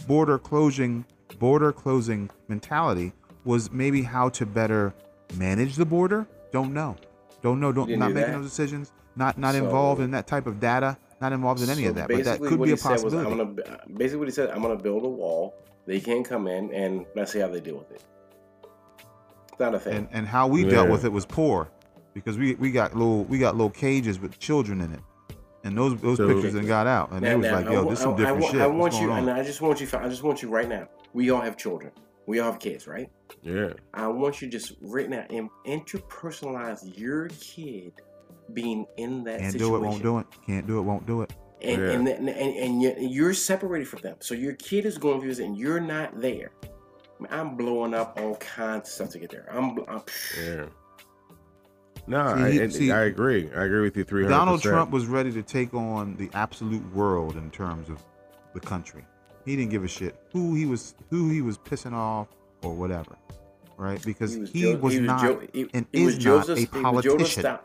border 0.07 0.39
closing 0.39 1.05
border 1.39 1.73
closing 1.73 2.29
mentality 2.49 3.13
was 3.47 3.71
maybe 3.73 4.03
how 4.03 4.29
to 4.31 4.45
better 4.45 4.93
manage 5.37 5.77
the 5.77 5.87
border. 5.87 6.27
Don't 6.53 6.75
know. 6.75 6.97
Don't 7.43 7.61
know. 7.61 7.73
Don't 7.73 7.87
didn't 7.89 8.07
do 8.09 8.15
making 8.15 8.33
that? 8.33 8.39
those 8.39 8.51
decisions. 8.51 8.93
Not 9.15 9.39
not 9.39 9.55
So- 9.55 9.65
involved 9.65 10.03
in 10.03 10.11
that 10.11 10.27
type 10.27 10.47
of 10.47 10.61
data. 10.61 10.99
Not 11.21 11.33
involved 11.33 11.63
in 11.63 11.71
any 11.71 11.85
So 11.85 11.89
of 11.91 11.95
that. 11.95 12.09
But 12.09 12.17
that 12.19 12.25
basically 12.25 12.49
could 12.51 12.59
what 12.59 12.65
be 12.67 12.71
he 12.73 12.75
a 12.75 12.77
said 12.77 13.03
was. 13.03 13.15
I'm 13.15 13.25
gonna, 13.25 13.47
basically, 13.97 14.19
what 14.19 14.29
he 14.29 14.35
said, 14.35 14.51
I'm 14.51 14.61
going 14.61 14.77
to 14.77 14.83
build 14.83 15.03
a 15.07 15.09
wall. 15.09 15.55
They 15.87 15.99
can't 15.99 16.29
come 16.29 16.47
in, 16.47 16.71
and 16.75 17.07
let's 17.15 17.33
see 17.33 17.39
how 17.39 17.49
they 17.49 17.61
deal 17.61 17.77
with 17.79 17.91
it. 17.93 18.03
It's 19.51 19.59
not 19.61 19.75
a 19.75 19.79
thing. 19.79 19.95
and 19.95 20.09
and 20.13 20.27
how 20.27 20.47
we 20.47 20.65
dealt 20.65 20.91
with 20.91 21.05
it 21.07 21.13
was 21.13 21.25
poor 21.25 21.69
because 22.13 22.37
we 22.37 22.55
we 22.57 22.71
got 22.71 22.95
little 22.95 23.25
we 23.25 23.39
got 23.39 23.55
little 23.57 23.71
cages 23.71 24.19
with 24.21 24.39
children 24.39 24.81
in 24.83 24.93
it 24.93 25.01
and 25.65 25.77
those 25.79 25.99
those 26.03 26.19
So- 26.19 26.29
pictures 26.29 26.53
then 26.53 26.67
got 26.67 26.87
out 26.87 27.11
and 27.13 27.23
Now- 27.23 27.29
they 27.31 27.37
was 27.37 27.47
now, 27.47 27.55
like 27.55 27.67
I 27.69 27.73
yo 27.73 27.85
wa- 27.85 27.91
this 27.91 28.01
I- 28.01 28.03
some 28.03 28.15
I 28.15 28.17
different 28.19 28.45
shit 28.45 28.61
I 28.61 28.67
What's 28.67 28.79
want 28.79 28.95
you, 29.03 29.07
going 29.09 29.29
and? 29.29 29.39
I 29.39 29.43
just 29.43 29.61
want 29.63 29.81
you. 29.81 29.89
I 29.99 30.09
just 30.09 30.23
want 30.23 30.43
you 30.43 30.51
right 30.51 30.69
now. 30.69 30.89
We 31.15 31.31
all 31.31 31.41
have 31.41 31.57
children. 31.57 31.93
We 32.27 32.41
all 32.41 32.51
have 32.53 32.61
kids, 32.61 32.87
right? 32.87 33.09
Yeah. 33.43 33.71
I 33.95 34.09
want 34.09 34.43
you 34.43 34.49
just 34.49 34.75
right 34.81 35.09
now 35.09 35.25
and 35.31 35.49
interpersonalize 35.67 36.99
your 36.99 37.29
kid 37.41 37.93
being 38.53 38.87
in 38.97 39.25
that 39.25 39.41
can't 39.41 39.53
situation. 39.53 39.71
do 39.73 39.77
it 39.77 39.89
won't 39.89 40.03
do 40.03 40.19
it 40.19 40.27
can't 40.47 40.67
do 40.67 40.79
it 40.79 40.83
won't 40.83 41.07
do 41.07 41.23
it 41.23 41.33
And 41.63 41.81
Yeah. 41.83 41.91
and, 41.91 42.09
and, 42.09 42.29
and 42.29 42.57
and 42.57 42.83
you're- 42.83 43.05
you're 43.07 43.35
separated 43.35 43.89
from 43.89 44.01
them. 44.03 44.17
So 44.21 44.35
your 44.35 44.53
kid 44.55 44.85
is 44.87 44.99
going 44.99 45.21
through 45.21 45.31
this, 45.31 45.39
and 45.39 45.57
you're 45.57 45.81
not 45.81 46.21
there. 46.21 46.51
I 46.63 47.23
mean, 47.23 47.29
I'm 47.33 47.57
blowing 47.57 47.95
up 47.95 48.19
all 48.21 48.37
kinds 48.37 48.89
of 48.89 48.95
stuff 48.95 49.11
to 49.11 49.19
get 49.19 49.31
there. 49.31 49.47
I'm, 49.51 49.79
I'm 49.89 50.03
Yeah. 50.45 50.67
No, 52.09 52.37
See, 52.37 52.43
I, 52.43 52.51
he- 52.67 52.71
see, 52.71 52.93
I 52.93 53.05
agree. 53.05 53.51
I 53.57 53.65
agree 53.65 53.81
with 53.81 53.97
you 53.97 54.05
300%. 54.05 54.29
Donald 54.29 54.63
Trump 54.63 54.91
was 54.93 55.07
ready 55.07 55.33
to 55.33 55.43
take 55.43 55.75
on 55.75 56.15
the 56.17 56.31
absolute 56.35 56.85
world 56.95 57.37
in 57.37 57.51
terms 57.51 57.89
of 57.89 58.01
the 58.55 58.61
country 58.61 59.05
he 59.47 59.57
didn't 59.57 59.71
give 59.71 59.85
a 59.85 59.89
shit 59.89 60.15
who 60.33 60.55
he 60.55 60.67
was 60.67 60.95
who 61.11 61.31
he 61.31 61.41
was 61.41 61.57
pissing 61.57 61.93
off 61.95 62.29
or 62.63 62.75
whatever 62.75 63.17
right 63.79 64.03
because 64.05 64.35
he 64.35 64.41
was, 64.41 64.51
Jo- 64.95 64.99
not 65.01 65.21
Jo- 65.23 65.41
he- 65.53 65.71
and 65.73 65.87
he 65.93 66.05
is 66.05 66.19
Joseph, 66.19 66.59
not 66.59 66.59
a 66.59 66.61
he 66.61 66.67
was 66.97 67.05
politician 67.07 67.43
Stalin. 67.43 67.61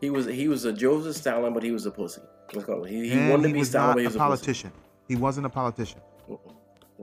He 0.00 0.10
was 0.10 0.26
he 0.26 0.48
was 0.48 0.64
a 0.64 0.72
Joseph 0.72 1.16
Stalin, 1.16 1.52
but 1.54 1.62
he 1.62 1.70
was 1.70 1.86
a 1.86 1.90
pussy. 1.90 2.20
Let's 2.52 2.66
call 2.66 2.84
it. 2.84 2.90
He, 2.90 3.08
he 3.08 3.12
And 3.12 3.30
wanted 3.30 3.48
to 3.48 3.52
be 3.54 3.60
was 3.60 3.68
Stalin, 3.70 3.88
not 3.88 3.94
but 3.94 4.00
he 4.00 4.04
a 4.04 4.08
was 4.08 4.14
a 4.16 4.18
pussy. 4.18 4.24
politician. 4.24 4.72
He 5.08 5.16
wasn't 5.16 5.46
a 5.46 5.48
politician. 5.50 6.00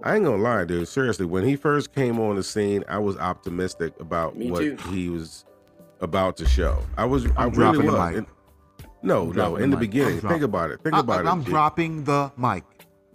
I 0.04 0.16
ain't 0.16 0.24
gonna 0.26 0.42
lie, 0.42 0.66
dude. 0.66 0.88
Seriously, 0.88 1.26
when 1.26 1.44
he 1.46 1.56
first 1.56 1.94
came 1.94 2.20
on 2.20 2.36
the 2.36 2.44
scene, 2.44 2.84
I 2.88 2.98
was 3.00 3.18
optimistic 3.18 3.94
about 4.00 4.36
Me 4.38 4.52
what 4.52 4.60
too. 4.62 4.76
he 4.92 5.10
was 5.10 5.46
about 6.02 6.38
to 6.38 6.46
show. 6.46 6.78
I 6.98 7.06
was. 7.06 7.26
i 7.26 7.30
I'm 7.38 7.50
really 7.52 7.54
dropping 7.54 7.86
the 7.86 7.92
was. 7.94 8.10
mic. 8.10 8.18
And- 8.18 8.28
no, 9.02 9.30
I'm 9.30 9.36
no. 9.36 9.56
In 9.56 9.62
the 9.62 9.68
mic. 9.68 9.74
I'm 9.76 9.80
beginning, 9.80 10.20
think 10.22 10.44
about 10.44 10.72
it. 10.72 10.82
Think 10.84 10.96
I, 10.96 11.00
about 11.00 11.26
it. 11.26 11.28
I'm 11.30 11.44
G. 11.44 11.50
dropping 11.52 12.04
the 12.04 12.32
mic. 12.38 12.64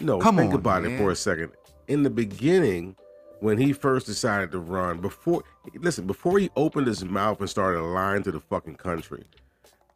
No, 0.01 0.18
Come 0.18 0.36
think 0.36 0.53
on, 0.53 0.59
about 0.59 0.84
it 0.84 0.99
for 0.99 1.11
a 1.11 1.16
second. 1.16 1.53
In 1.88 2.03
the 2.03 2.11
beginning, 2.11 2.97
when 3.40 3.59
he 3.59 3.72
first 3.72 4.07
decided 4.07 4.51
to 4.53 4.59
run, 4.59 5.01
before 5.01 5.45
listen, 5.80 6.07
before 6.07 6.38
he 6.38 6.51
opened 6.57 6.86
his 6.86 7.05
mouth 7.05 7.40
and 7.40 7.49
started 7.49 7.82
lying 7.82 8.22
to 8.24 8.32
the 8.32 8.40
fucking 8.40 8.76
country, 8.76 9.24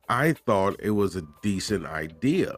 I 0.09 0.33
thought 0.33 0.77
it 0.81 0.91
was 0.91 1.17
a 1.17 1.23
decent 1.43 1.87
idea. 1.87 2.57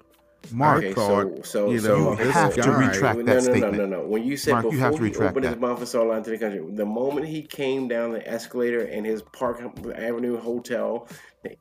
Mark, 0.52 0.78
Okay, 0.78 0.94
thought, 0.94 1.26
so 1.26 1.42
so 1.42 1.70
you 1.70 1.80
so 1.80 1.98
know, 1.98 2.10
You 2.12 2.16
this 2.16 2.32
have 2.32 2.54
to 2.54 2.70
retract 2.72 3.18
no, 3.18 3.24
that 3.24 3.34
no, 3.34 3.40
statement. 3.40 3.72
No, 3.74 3.84
no, 3.84 3.86
no. 3.86 4.02
no. 4.02 4.08
When 4.08 4.24
you 4.24 4.36
said 4.36 4.52
Mark, 4.52 4.64
you 4.64 4.70
before 4.70 4.84
have 4.84 4.94
to 4.96 5.02
he 5.02 5.08
retract 5.10 5.30
opened 5.36 5.46
his 5.46 5.56
mouth 5.60 5.78
and 5.78 5.88
started 5.88 6.08
lying 6.08 6.24
to 6.24 6.30
the 6.30 6.38
country, 6.38 6.64
the 6.72 6.86
moment 6.86 7.26
he 7.26 7.42
came 7.42 7.88
down 7.88 8.12
the 8.12 8.26
escalator 8.26 8.80
in 8.84 9.04
his 9.04 9.22
Park 9.22 9.60
Avenue 9.94 10.38
hotel, 10.38 11.08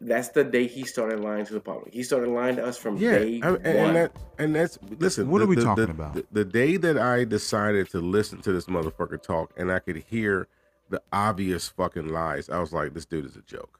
that's 0.01 0.29
the 0.29 0.43
day 0.43 0.67
he 0.67 0.83
started 0.83 1.19
lying 1.21 1.45
to 1.45 1.53
the 1.53 1.59
public. 1.59 1.93
He 1.93 2.03
started 2.03 2.29
lying 2.29 2.55
to 2.57 2.65
us 2.65 2.77
from 2.77 2.97
Yeah, 2.97 3.19
day 3.19 3.41
I- 3.41 3.47
and, 3.49 3.55
one. 3.57 3.65
and 3.65 3.95
that 3.95 4.11
and 4.37 4.55
that's 4.55 4.77
listen. 4.97 5.29
What 5.29 5.39
the- 5.39 5.45
are 5.45 5.47
we 5.47 5.55
the- 5.55 5.61
talking 5.63 5.85
the- 5.85 5.91
about? 5.91 6.13
The, 6.15 6.25
the 6.31 6.45
day 6.45 6.77
that 6.77 6.97
I 6.97 7.23
decided 7.23 7.89
to 7.91 7.99
listen 8.01 8.41
to 8.41 8.51
this 8.51 8.65
motherfucker 8.65 9.21
talk, 9.21 9.51
and 9.57 9.71
I 9.71 9.79
could 9.79 9.97
hear 9.97 10.47
the 10.89 11.01
obvious 11.13 11.69
fucking 11.69 12.07
lies, 12.09 12.49
I 12.49 12.59
was 12.59 12.73
like, 12.73 12.93
this 12.93 13.05
dude 13.05 13.25
is 13.25 13.35
a 13.35 13.41
joke. 13.41 13.79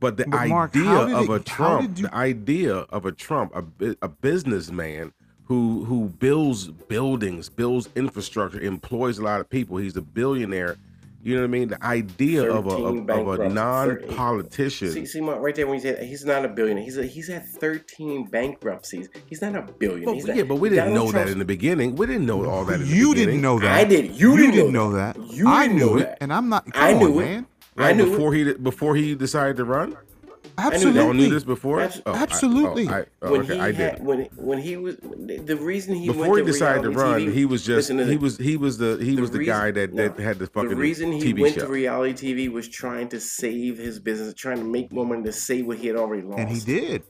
But 0.00 0.16
the 0.16 0.26
But 0.26 0.48
Mark, 0.48 0.76
idea 0.76 0.90
of 1.16 1.30
it- 1.30 1.40
a 1.40 1.44
Trump, 1.44 1.96
you- 1.98 2.04
the 2.06 2.14
idea 2.14 2.74
of 2.76 3.06
a 3.06 3.12
Trump, 3.12 3.52
a, 3.54 3.96
a 4.02 4.08
businessman 4.08 5.12
who 5.44 5.84
who 5.86 6.10
builds 6.10 6.68
buildings, 6.68 7.48
builds 7.48 7.88
infrastructure, 7.96 8.60
employs 8.60 9.18
a 9.18 9.22
lot 9.22 9.40
of 9.40 9.48
people. 9.48 9.78
He's 9.78 9.96
a 9.96 10.02
billionaire. 10.02 10.76
You 11.20 11.34
know 11.34 11.40
what 11.40 11.46
I 11.48 11.50
mean? 11.50 11.68
The 11.68 11.84
idea 11.84 12.48
of 12.50 12.66
a 12.66 12.70
of, 12.70 13.10
of 13.10 13.40
a 13.40 13.48
non-politician. 13.48 14.90
See, 14.92 15.04
see, 15.06 15.20
Mark, 15.20 15.40
right 15.40 15.54
there 15.54 15.66
when 15.66 15.74
he 15.76 15.80
said 15.82 16.02
he's 16.04 16.24
not 16.24 16.44
a 16.44 16.48
billionaire. 16.48 16.84
He's 16.84 16.96
a, 16.96 17.04
he's 17.04 17.28
had 17.28 17.44
13 17.44 18.26
bankruptcies. 18.26 19.08
He's 19.26 19.42
not 19.42 19.56
a 19.56 19.62
billionaire. 19.62 20.04
But, 20.06 20.14
He's 20.14 20.26
yeah, 20.28 20.34
not- 20.36 20.48
but 20.48 20.54
we 20.56 20.68
didn't 20.68 20.88
Donald 20.94 21.06
know 21.14 21.18
that 21.24 21.28
in 21.28 21.38
the 21.38 21.44
beginning. 21.44 21.96
We 21.96 22.06
didn't 22.06 22.26
know 22.26 22.44
all 22.48 22.64
that. 22.66 22.74
In 22.74 22.80
the 22.82 22.86
you 22.86 23.08
beginning. 23.10 23.26
didn't 23.26 23.42
know 23.42 23.58
that. 23.58 23.70
I 23.72 23.84
did. 23.84 24.12
You 24.12 24.36
didn't 24.36 24.72
know 24.72 24.90
know 24.90 24.96
that. 24.96 25.16
that. 25.16 25.32
You 25.34 25.48
I 25.48 25.64
didn't 25.66 25.78
knew 25.78 25.86
know 25.86 25.96
it, 25.96 26.00
that. 26.04 26.18
and 26.20 26.32
I'm 26.32 26.48
not. 26.48 26.72
Come 26.72 26.84
I 26.84 26.92
on, 26.94 26.98
knew 27.00 27.20
it. 27.20 27.24
man. 27.24 27.46
I 27.76 27.82
Like 27.88 27.96
knew 27.96 28.10
before 28.10 28.32
he 28.34 28.52
before 28.54 28.94
he 28.96 29.14
decided 29.14 29.56
to 29.56 29.64
run. 29.64 29.96
Absolutely. 30.58 31.00
Y'all 31.00 31.12
knew 31.14 31.30
this 31.30 31.44
before. 31.44 31.80
Abs- 31.80 32.02
Oh, 32.04 32.12
I- 32.12 32.18
oh, 32.18 32.22
absolutely. 32.22 32.88
oh, 32.88 32.92
I, 32.92 33.04
oh, 33.22 33.30
when 33.32 33.40
okay, 33.42 33.54
he 33.54 33.60
I 33.60 33.72
had 33.72 33.96
did. 33.96 34.04
when 34.04 34.20
when 34.36 34.58
he 34.58 34.76
was 34.76 34.96
the 34.96 35.56
reason 35.60 35.94
he 35.94 36.08
Before 36.08 36.22
went 36.30 36.34
he 36.36 36.40
to 36.40 36.46
decided 36.52 36.82
to 36.82 36.90
reality 36.90 37.24
run, 37.26 37.32
TV 37.32 37.34
he 37.34 37.44
was 37.44 37.64
just 37.64 37.90
he 37.90 38.16
was 38.16 38.36
he 38.38 38.56
was 38.56 38.78
the 38.78 38.96
he 39.00 39.14
The 39.14 39.20
was 39.20 39.30
the 39.30 39.38
reason- 39.38 39.54
guy 39.54 39.70
that, 39.70 39.94
that 39.96 40.18
no. 40.18 40.24
had 40.24 40.38
the 40.38 40.46
fucking 40.48 40.70
the 40.70 40.76
reason 40.76 41.12
he 41.12 41.32
TV 41.32 41.40
went 41.42 41.54
show. 41.54 41.62
to 41.62 41.68
reality 41.68 42.34
TV 42.34 42.50
was 42.52 42.68
trying 42.68 43.08
to 43.10 43.20
save 43.20 43.78
his 43.78 44.00
business, 44.00 44.34
trying 44.34 44.58
to 44.58 44.64
make 44.64 44.92
more 44.92 45.06
money 45.06 45.22
to 45.22 45.32
save 45.32 45.66
what 45.66 45.78
he 45.78 45.86
had 45.86 45.96
already 45.96 46.22
lost. 46.22 46.40
And 46.40 46.48
he 46.50 46.60
did. 46.60 47.04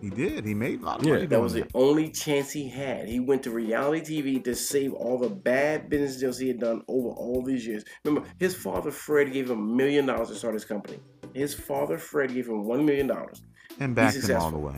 He 0.00 0.10
did. 0.10 0.44
He 0.44 0.54
made 0.54 0.80
a 0.80 0.84
lot 0.84 0.98
of 1.00 1.02
money. 1.02 1.08
Yeah. 1.08 1.14
money. 1.14 1.26
That 1.26 1.28
doing 1.30 1.42
was 1.42 1.52
the 1.54 1.66
only 1.74 2.08
chance 2.10 2.52
he 2.52 2.68
had. 2.68 3.08
He 3.08 3.18
went 3.18 3.42
to 3.42 3.50
reality 3.50 4.22
TV 4.22 4.44
to 4.44 4.54
save 4.54 4.92
all 4.94 5.18
the 5.18 5.28
bad 5.28 5.90
business 5.90 6.18
deals 6.20 6.38
he 6.38 6.46
had 6.46 6.60
done 6.60 6.82
over 6.86 7.08
all 7.08 7.42
these 7.44 7.66
years. 7.66 7.82
Remember, 8.04 8.28
his 8.38 8.54
father 8.54 8.92
Fred 8.92 9.32
gave 9.32 9.50
him 9.50 9.58
a 9.58 9.60
million 9.60 10.06
dollars 10.06 10.28
to 10.28 10.36
start 10.36 10.54
his 10.54 10.64
company. 10.64 11.00
His 11.38 11.54
father 11.54 11.98
Fred 11.98 12.34
gave 12.34 12.46
him 12.48 12.64
one 12.64 12.84
million 12.84 13.06
dollars. 13.06 13.42
and 13.80 13.94
backed 13.94 14.16
him 14.28 14.36
all 14.40 14.50
the 14.50 14.58
way. 14.58 14.76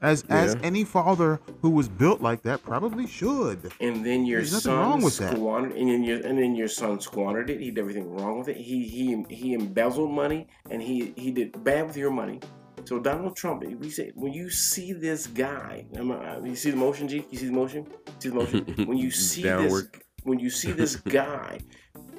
As 0.00 0.22
as 0.28 0.56
any 0.62 0.84
father 0.84 1.40
who 1.60 1.70
was 1.70 1.88
built 1.88 2.20
like 2.22 2.42
that 2.42 2.62
probably 2.62 3.06
should. 3.08 3.72
And 3.80 4.06
then 4.06 4.24
your 4.24 4.42
There's 4.42 4.62
son 4.62 4.78
wrong 4.78 5.00
with 5.02 5.18
that. 5.18 5.32
squandered, 5.34 5.72
and 5.80 5.88
then 5.90 6.04
your 6.04 6.18
and 6.28 6.38
then 6.38 6.54
your 6.54 6.68
son 6.68 7.00
squandered 7.00 7.50
it. 7.50 7.58
He 7.60 7.70
did 7.72 7.80
everything 7.80 8.08
wrong 8.16 8.38
with 8.38 8.48
it. 8.48 8.56
He 8.56 8.86
he 8.86 9.24
he 9.28 9.54
embezzled 9.54 10.12
money, 10.12 10.46
and 10.70 10.80
he 10.80 11.12
he 11.16 11.32
did 11.32 11.64
bad 11.64 11.82
with 11.88 11.96
your 11.96 12.12
money. 12.12 12.38
So 12.84 13.00
Donald 13.00 13.34
Trump, 13.36 13.64
we 13.64 13.90
say 13.90 14.12
when 14.14 14.32
you 14.32 14.48
see 14.50 14.92
this 14.92 15.26
guy, 15.26 15.84
you 15.92 16.54
see 16.54 16.70
the 16.70 16.76
motion, 16.76 17.08
G? 17.08 17.26
You 17.30 17.38
see 17.38 17.46
the 17.46 17.52
motion? 17.52 17.86
See 18.20 18.28
the 18.28 18.36
motion? 18.36 18.60
When 18.86 18.98
you 18.98 19.10
see 19.10 19.42
this, 19.42 19.88
when 20.22 20.38
you 20.38 20.48
see 20.48 20.70
this 20.70 20.94
guy 20.96 21.58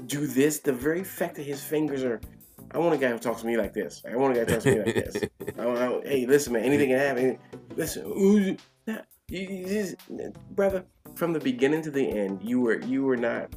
do 0.05 0.27
this, 0.27 0.59
the 0.59 0.73
very 0.73 1.03
fact 1.05 1.35
that 1.37 1.43
his 1.53 1.63
fingers 1.63 2.03
are. 2.03 2.19
I 2.71 2.77
want 2.77 2.93
a 2.93 2.97
guy 2.97 3.09
who 3.09 3.19
talks 3.19 3.41
to 3.41 3.47
me 3.47 3.57
like 3.57 3.73
this. 3.73 4.01
I 4.09 4.15
want 4.15 4.35
a 4.37 4.39
guy 4.39 4.45
who 4.45 4.51
talks 4.51 4.63
to 4.63 4.71
me 4.75 4.83
like 4.83 4.95
this. 4.95 5.23
I, 5.59 5.63
I, 5.67 6.01
hey, 6.05 6.25
listen, 6.25 6.53
man. 6.53 6.63
Anything 6.63 6.89
can 6.89 6.99
happen. 6.99 7.37
Listen, 7.75 8.05
ooh, 8.05 8.55
nah, 8.87 9.01
you, 9.27 9.39
you 9.41 9.65
just, 9.67 9.95
brother. 10.55 10.85
From 11.15 11.33
the 11.33 11.39
beginning 11.39 11.81
to 11.83 11.91
the 11.91 12.07
end, 12.07 12.41
you 12.43 12.61
were 12.61 12.79
you 12.81 13.03
were 13.03 13.17
not. 13.17 13.53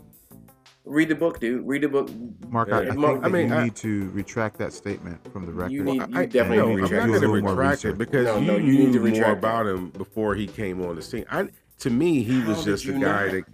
Read 0.85 1.09
the 1.11 1.15
book, 1.15 1.39
dude. 1.39 1.65
Read 1.65 1.83
the 1.83 1.89
book. 1.89 2.11
Mark, 2.49 2.73
I, 2.73 2.79
I 2.79 2.81
Yeah, 2.81 2.89
think 2.89 3.01
Mark, 3.01 3.21
I 3.23 3.29
mean, 3.29 3.49
you 3.51 3.55
I- 3.55 3.65
need 3.65 3.77
to 3.77 4.11
retract 4.11 4.59
that 4.59 4.73
statement 4.73 5.33
from 5.33 5.47
the 5.47 5.53
record. 5.53 5.71
You 5.73 5.85
need- 5.85 6.01
I, 6.13 6.27
definitely 6.27 6.57
no, 6.57 6.67
need 6.69 6.77
to 6.77 6.79
I'm 6.79 6.83
retract 6.83 6.93
not 6.93 7.17
it. 7.17 7.21
Do 7.21 7.27
a 7.27 7.29
little 7.29 7.55
more 7.55 7.73
it 7.73 7.99
because 7.99 8.27
No, 8.27 8.39
you 8.39 8.47
no, 8.47 8.57
you 8.57 8.63
knew 8.73 8.79
need 8.87 8.93
to 8.95 8.99
more 8.99 9.09
retract 9.09 9.39
about 9.39 9.67
him 9.67 9.91
before 9.91 10.35
he 10.35 10.47
came 10.49 10.83
on 10.85 10.97
the 10.97 11.03
scene. 11.03 11.25
I 11.31 11.49
to 11.81 11.91
me 11.91 12.25
he 12.25 12.41
How 12.41 12.49
was 12.49 12.65
just 12.65 12.87
a 12.87 12.93
guy 12.93 12.99
not? 12.99 13.31
that 13.31 13.45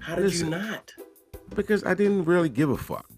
How 0.00 0.14
did 0.16 0.24
Listen. 0.24 0.46
you 0.46 0.50
not? 0.58 0.92
because 1.54 1.84
I 1.84 1.94
didn't 1.94 2.24
really 2.24 2.48
give 2.48 2.70
a 2.70 2.76
fuck. 2.76 3.08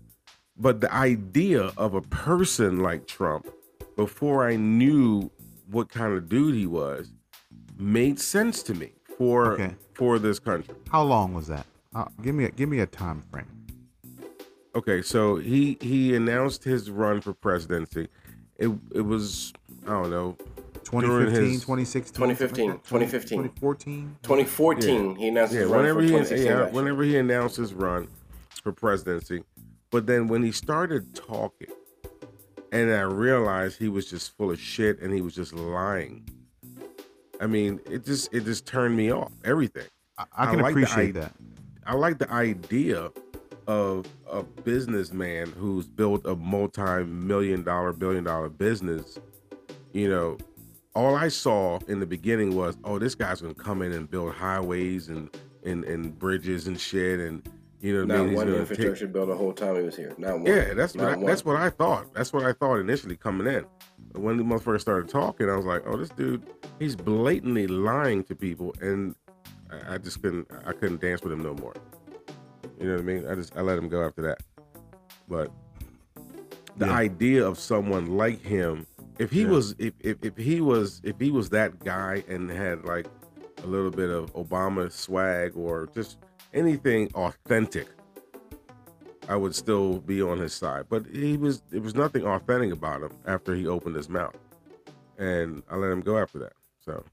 But 0.58 0.80
the 0.80 0.92
idea 0.92 1.72
of 1.76 1.94
a 1.94 2.00
person 2.00 2.80
like 2.80 3.06
Trump, 3.06 3.46
before 3.94 4.46
I 4.48 4.56
knew 4.56 5.30
what 5.70 5.88
kind 5.90 6.12
of 6.16 6.28
dude 6.28 6.54
he 6.54 6.66
was, 6.66 7.12
made 7.78 8.18
sense 8.18 8.62
to 8.64 8.74
me 8.74 8.92
for 9.18 9.52
Okay. 9.52 9.74
for 9.94 10.18
this 10.18 10.38
country. 10.38 10.74
How 10.90 11.02
long 11.02 11.34
was 11.34 11.46
that? 11.48 11.66
Uh, 11.94 12.06
give 12.22 12.34
me 12.34 12.44
a 12.44 12.50
give 12.50 12.68
me 12.68 12.80
a 12.80 12.86
time 12.86 13.22
frame. 13.30 13.46
Okay, 14.74 15.00
so 15.02 15.36
he 15.36 15.76
he 15.80 16.14
announced 16.14 16.64
his 16.64 16.90
run 16.90 17.20
for 17.20 17.32
presidency. 17.34 18.08
It 18.58 18.70
it 18.94 19.02
was 19.02 19.52
I 19.86 19.90
don't 19.90 20.10
know 20.10 20.36
2015, 20.84 21.42
his- 21.52 21.60
2016, 21.62 22.14
2015, 22.14 22.70
2015, 22.84 23.38
2015. 23.38 23.38
2014. 23.42 24.16
2014, 24.22 25.16
he 25.16 25.28
announced 25.28 25.52
Yeah, 25.52 25.60
his 25.60 25.68
run 25.70 25.80
whenever 25.80 25.98
for 26.00 26.02
he 26.04 26.08
2016 26.10 26.46
yeah, 26.46 26.70
whenever 26.70 27.02
he 27.02 27.16
announced 27.18 27.56
his 27.56 27.74
run 27.74 28.08
for 28.62 28.72
presidency, 28.72 29.42
but 29.96 30.06
then 30.06 30.28
when 30.28 30.42
he 30.42 30.52
started 30.52 31.14
talking, 31.14 31.68
and 32.70 32.92
I 32.92 33.00
realized 33.00 33.78
he 33.78 33.88
was 33.88 34.10
just 34.10 34.36
full 34.36 34.50
of 34.50 34.60
shit 34.60 35.00
and 35.00 35.10
he 35.10 35.22
was 35.22 35.34
just 35.34 35.54
lying. 35.54 36.28
I 37.40 37.46
mean, 37.46 37.80
it 37.90 38.04
just 38.04 38.28
it 38.34 38.44
just 38.44 38.66
turned 38.66 38.94
me 38.94 39.10
off. 39.10 39.32
Everything. 39.42 39.86
I, 40.18 40.24
I 40.36 40.46
can 40.50 40.58
I 40.60 40.62
like 40.64 40.74
the 40.74 40.82
appreciate 40.82 41.16
i- 41.16 41.20
that. 41.20 41.32
I 41.86 41.94
like 41.94 42.18
the 42.18 42.30
idea 42.30 43.10
of 43.66 44.06
a 44.30 44.42
businessman 44.42 45.50
who's 45.52 45.86
built 45.86 46.26
a 46.26 46.36
multi-million 46.36 47.62
dollar, 47.62 47.94
billion 47.94 48.22
dollar 48.22 48.50
business. 48.50 49.18
You 49.94 50.10
know, 50.10 50.36
all 50.94 51.14
I 51.14 51.28
saw 51.28 51.78
in 51.88 52.00
the 52.00 52.06
beginning 52.06 52.54
was, 52.54 52.76
oh, 52.84 52.98
this 52.98 53.14
guy's 53.14 53.40
gonna 53.40 53.54
come 53.54 53.80
in 53.80 53.92
and 53.92 54.10
build 54.10 54.34
highways 54.34 55.08
and 55.08 55.34
and, 55.64 55.84
and 55.84 56.18
bridges 56.18 56.66
and 56.66 56.78
shit, 56.78 57.18
and 57.18 57.48
you 57.86 57.92
know, 57.94 58.00
what 58.06 58.10
I 58.16 58.18
mean, 58.20 58.28
He's 58.30 58.36
one 58.36 58.46
gonna 58.46 58.58
infrastructure 58.58 59.06
bill 59.06 59.26
the 59.26 59.36
whole 59.36 59.52
time 59.52 59.76
he 59.76 59.82
was 59.82 59.96
here. 59.96 60.12
Not 60.18 60.34
one. 60.40 60.46
yeah, 60.46 60.74
that's 60.74 60.94
what 60.94 61.04
I, 61.04 61.16
one. 61.16 61.26
that's 61.26 61.44
what 61.44 61.56
I 61.56 61.70
thought. 61.70 62.12
That's 62.14 62.32
what 62.32 62.44
I 62.44 62.52
thought 62.52 62.76
initially 62.76 63.16
coming 63.16 63.46
in. 63.46 63.64
But 64.12 64.22
when 64.22 64.36
the 64.36 64.42
motherfucker 64.42 64.80
started 64.80 65.08
talking, 65.08 65.48
I 65.48 65.54
was 65.56 65.64
like, 65.66 65.82
"Oh, 65.86 65.96
this 65.96 66.08
dude, 66.10 66.42
he's 66.80 66.96
blatantly 66.96 67.66
lying 67.68 68.24
to 68.24 68.34
people," 68.34 68.74
and 68.80 69.14
I, 69.70 69.94
I 69.94 69.98
just 69.98 70.20
couldn't, 70.20 70.48
I 70.66 70.72
couldn't 70.72 71.00
dance 71.00 71.22
with 71.22 71.32
him 71.32 71.42
no 71.42 71.54
more. 71.54 71.74
You 72.80 72.86
know 72.88 72.92
what 72.94 73.00
I 73.00 73.04
mean? 73.04 73.26
I 73.26 73.34
just, 73.36 73.56
I 73.56 73.60
let 73.60 73.78
him 73.78 73.88
go 73.88 74.04
after 74.04 74.22
that. 74.22 74.42
But 75.28 75.50
the 76.76 76.86
Yeah. 76.86 76.92
idea 76.96 77.46
of 77.46 77.58
someone 77.58 78.16
like 78.16 78.40
him, 78.40 78.86
if 79.18 79.30
he 79.30 79.42
Yeah. 79.42 79.48
was, 79.50 79.74
if, 79.78 79.94
if 80.00 80.16
if 80.22 80.36
he 80.36 80.60
was, 80.60 81.00
if 81.04 81.18
he 81.20 81.30
was 81.30 81.50
that 81.50 81.84
guy 81.84 82.24
and 82.28 82.50
had 82.50 82.84
like 82.84 83.06
a 83.62 83.66
little 83.66 83.90
bit 83.90 84.10
of 84.10 84.32
Obama 84.34 84.90
swag 84.90 85.52
or 85.56 85.88
just 85.94 86.18
anything 86.56 87.12
authentic, 87.14 87.86
I 89.28 89.36
would 89.36 89.54
still 89.54 90.00
be 90.00 90.22
on 90.22 90.38
his 90.38 90.54
side. 90.54 90.86
But 90.88 91.06
he 91.06 91.36
was 91.36 91.62
there 91.70 91.80
was 91.80 91.94
nothing 91.94 92.24
authentic 92.24 92.72
about 92.72 93.02
him 93.02 93.12
after 93.26 93.54
he 93.54 93.66
opened 93.66 93.96
his 93.96 94.08
mouth. 94.08 94.36
And 95.18 95.62
I 95.70 95.76
let 95.76 95.90
him 95.90 96.00
go 96.00 96.18
after 96.18 96.38
that. 96.40 96.54
So 96.84 97.04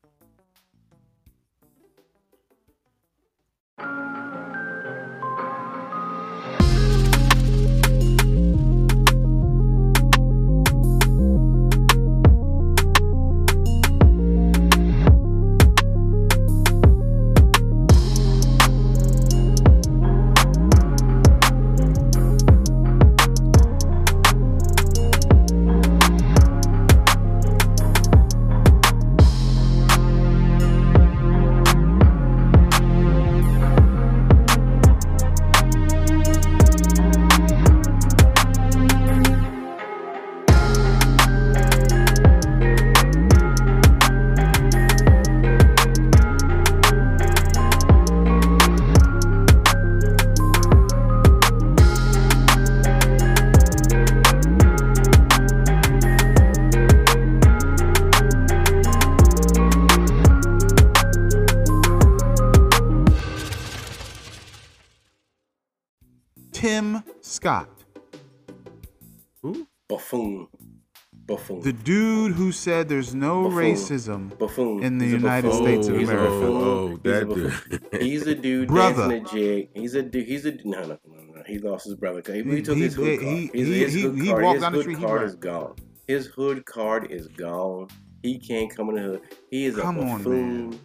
said 72.63 72.89
there's 72.89 73.13
no 73.13 73.43
Buffoon. 73.43 73.63
racism 73.63 74.37
buffoon. 74.37 74.83
in 74.83 74.97
the 74.97 75.07
United 75.07 75.49
buffoon. 75.49 75.65
States 75.65 75.87
of 75.87 75.97
He's 75.97 76.09
a 76.09 76.11
America. 76.13 76.33
buffoon. 76.33 76.61
Oh, 76.63 76.87
He's 76.87 76.97
a 76.97 77.01
that 77.09 77.27
buffoon. 77.29 77.79
dude. 77.91 78.01
He's 78.01 78.27
a 78.27 78.35
dude 78.35 78.67
Brother. 78.69 79.09
dancing 79.09 79.25
a 79.25 79.29
jig. 79.29 79.69
He's 79.73 79.93
a 79.95 80.03
dude. 80.03 80.25
He's 80.27 80.45
a 80.45 80.51
no, 80.63 80.81
no, 80.81 80.87
no, 80.87 80.97
no. 81.35 81.43
He 81.45 81.59
lost 81.59 81.85
his 81.85 81.95
brother. 81.95 82.21
He, 82.25 82.41
he 82.43 82.55
He- 82.55 82.61
took 82.61 82.77
his 82.77 82.95
he- 82.95 83.01
hood 83.01 83.19
card. 83.19 83.33
he- 83.37 83.51
his, 83.53 83.93
his 83.93 84.03
hood 84.03 84.19
he 84.19 84.27
card, 84.29 84.43
walked 84.43 84.53
his 84.55 84.61
down 84.63 84.71
the 84.71 84.77
hood 84.77 84.83
street, 84.83 84.97
he 84.97 85.03
card 85.05 85.19
ran. 85.21 85.29
is 85.29 85.35
gone. 85.35 85.75
His 86.07 86.25
hood 86.27 86.65
card 86.65 87.11
is 87.11 87.27
gone. 87.27 87.87
He 88.23 88.37
can't 88.39 88.73
come 88.75 88.89
in 88.89 88.95
the 88.95 89.01
hood. 89.01 89.21
He 89.51 89.65
is 89.65 89.77
a 89.77 89.81
Come 89.81 89.99
on, 89.99 90.17
buffoon. 90.17 90.69
man. 90.71 90.79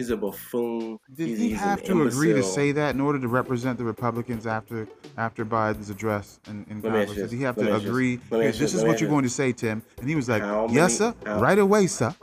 He's 0.00 0.08
a 0.08 0.16
buffoon. 0.16 0.98
Did 1.14 1.28
he's, 1.28 1.38
he 1.38 1.48
he's 1.50 1.58
have 1.58 1.80
an 1.80 1.84
to 1.88 2.06
agree 2.06 2.32
to 2.32 2.42
say 2.42 2.72
that 2.72 2.94
in 2.94 3.02
order 3.02 3.18
to 3.18 3.28
represent 3.28 3.76
the 3.76 3.84
Republicans 3.84 4.46
after 4.46 4.88
after 5.18 5.44
Biden's 5.44 5.90
address 5.90 6.40
in, 6.48 6.64
in 6.70 6.80
Let 6.80 6.92
me 6.94 6.98
ask 7.00 7.06
Congress? 7.08 7.30
Did 7.30 7.36
he 7.36 7.42
have 7.42 7.56
to 7.56 7.76
agree? 7.76 8.16
this. 8.16 8.28
"Hey, 8.30 8.46
this 8.46 8.58
this. 8.58 8.74
is 8.74 8.82
what 8.82 8.98
you're 8.98 9.10
going 9.10 9.24
to 9.24 9.28
say, 9.28 9.52
Tim. 9.52 9.82
And 9.98 10.08
he 10.08 10.14
was 10.16 10.26
like, 10.26 10.40
How 10.42 10.68
"Yes, 10.70 10.98
many- 10.98 11.12
sir. 11.12 11.14
how- 11.26 11.40
right 11.42 11.58
away, 11.58 11.86
sir." 11.86 12.14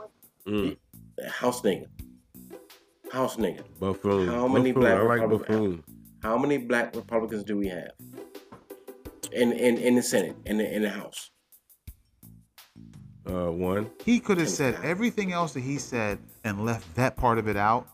Mm, 0.44 0.76
House 1.28 1.62
nigga. 1.62 1.86
House 3.12 3.36
nigga. 3.36 3.62
buffoon. 3.78 4.26
How 4.26 4.48
many 4.48 4.72
buffoon. 4.72 4.82
black 4.82 4.98
I 4.98 5.02
like 5.02 5.20
Republicans- 5.20 5.48
buffoon. 5.48 5.84
How 6.24 6.36
many 6.36 6.58
black 6.58 6.96
Republicans 6.96 7.44
do 7.44 7.56
we 7.56 7.68
have 7.68 7.92
in 9.30 9.52
in, 9.52 9.78
in 9.78 9.94
the 9.94 10.02
Senate 10.02 10.34
in 10.46 10.58
the 10.58 10.74
in 10.74 10.82
the 10.82 10.90
House? 10.90 11.30
Uh, 13.28 13.50
one. 13.52 13.90
He 14.04 14.20
could 14.20 14.38
have 14.38 14.48
said 14.48 14.78
everything 14.82 15.32
else 15.32 15.52
that 15.52 15.60
he 15.60 15.76
said 15.78 16.18
and 16.44 16.64
left 16.64 16.94
that 16.96 17.16
part 17.16 17.38
of 17.38 17.46
it 17.48 17.56
out, 17.56 17.86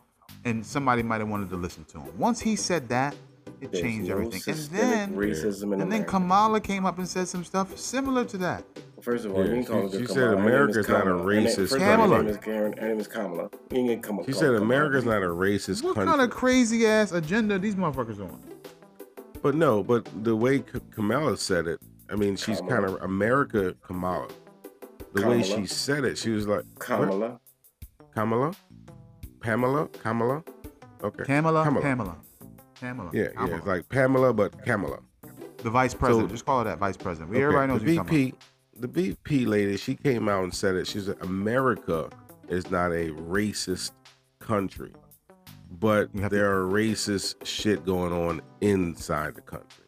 and 0.45 0.65
somebody 0.65 1.03
might 1.03 1.21
have 1.21 1.29
wanted 1.29 1.51
to 1.51 1.57
listen 1.57 1.85
to 1.87 1.99
him. 2.01 2.17
Once 2.19 2.41
he 2.41 2.55
said 2.55 2.89
that, 2.89 3.15
it 3.61 3.73
There's 3.73 3.83
changed 3.83 4.09
no 4.11 4.15
everything. 4.19 4.43
And 4.55 4.65
then, 4.71 5.15
racism 5.17 5.73
in 5.75 5.81
and 5.81 5.91
then 5.91 6.05
Kamala 6.05 6.61
came 6.61 6.87
up 6.87 6.99
and 6.99 7.09
said 7.09 7.27
some 7.29 7.45
stuff 7.45 7.77
similar 7.79 8.25
to 8.27 8.37
that. 8.39 8.65
First 9.01 9.25
of 9.27 9.33
all, 9.35 9.41
Yeah, 9.45 9.51
you 9.51 9.57
ain't 9.57 9.67
calling 9.67 9.91
she- 9.91 9.99
her 9.99 10.03
she 10.03 10.07
Kamala. 10.07 10.15
said 10.15 10.23
Her 10.29 10.35
is 10.35 10.41
America's 10.45 10.89
not 10.89 10.97
a 10.97 11.03
Kamala. 11.03 11.23
Her 11.23 11.31
name- 11.35 11.47
racist 11.47 11.55
first 11.57 11.73
of 11.75 11.83
all, 11.83 12.09
Her 12.09 12.19
name 12.23 12.29
is 12.29 12.37
Karen. 12.39 12.73
Her 12.79 12.89
name 12.89 13.01
is 13.01 13.09
Kamala. 13.09 13.51
You 13.71 13.79
ain't 13.91 14.03
gonna 14.03 14.25
She 14.25 14.33
said 14.33 14.45
her 14.49 14.57
America's 14.57 15.05
not 15.05 15.23
a 15.23 15.27
racist 15.27 15.83
What 15.83 15.95
country. 15.97 16.11
kind 16.13 16.23
of 16.23 16.31
crazy 16.31 16.87
ass 16.87 17.13
agenda 17.13 17.59
these 17.59 17.75
motherfuckers 17.75 18.21
on? 18.21 18.39
But 19.43 19.55
no, 19.57 19.83
but 19.83 20.09
the 20.25 20.35
way 20.37 20.61
K- 20.61 20.81
Kamala 20.95 21.37
said 21.37 21.67
it, 21.67 21.81
I 22.11 22.15
mean, 22.17 22.37
she's 22.37 22.61
kind 22.63 22.85
of 22.85 23.03
America 23.03 23.75
Kamala. 23.87 24.29
The 25.15 25.27
way 25.27 25.43
she 25.43 25.67
said 25.67 26.05
it, 26.05 26.19
she 26.19 26.31
was 26.31 26.47
like 26.47 26.65
what? 26.65 26.79
Kamala. 26.81 27.41
Kamala, 28.15 28.55
Pamela, 29.41 29.89
Kamala. 29.89 30.43
Okay. 31.03 31.25
Kamala, 31.25 31.65
Kamala. 31.65 31.83
Pamela, 31.83 32.17
Pamela. 32.81 33.11
Yeah, 33.13 33.29
yeah, 33.37 33.57
it's 33.57 33.67
like 33.67 33.89
Pamela, 33.89 34.33
but 34.33 34.65
Kamala. 34.65 34.99
the 35.59 35.71
vice 35.71 35.95
president. 35.95 36.29
So- 36.31 36.35
Just 36.35 36.45
call 36.47 36.59
her 36.59 36.65
that 36.65 36.79
vice 36.79 36.97
president. 36.97 37.31
We 37.31 37.37
Okay, 37.37 37.45
everybody 37.45 37.73
knows 37.73 37.81
the 37.81 37.87
who 37.87 37.93
you're 37.93 38.03
talking 38.05 38.19
VP, 38.33 38.35
the 38.81 38.89
VP 38.89 39.47
lady, 39.47 39.77
she 39.77 39.95
came 39.95 40.29
out 40.29 40.45
and 40.45 40.55
said 40.55 40.75
it. 40.77 40.87
She 40.87 41.01
said 41.01 41.17
America 41.23 42.09
is 42.49 42.71
not 42.71 42.91
a 42.93 43.11
racist 43.13 43.93
country, 44.41 44.93
but 45.71 46.09
You 46.15 46.23
have 46.23 46.31
to- 46.31 46.37
there 46.37 46.53
are 46.61 46.65
racist 46.65 47.45
shit 47.47 47.85
going 47.87 48.13
on 48.13 48.43
inside 48.61 49.35
the 49.37 49.41
country. 49.43 49.85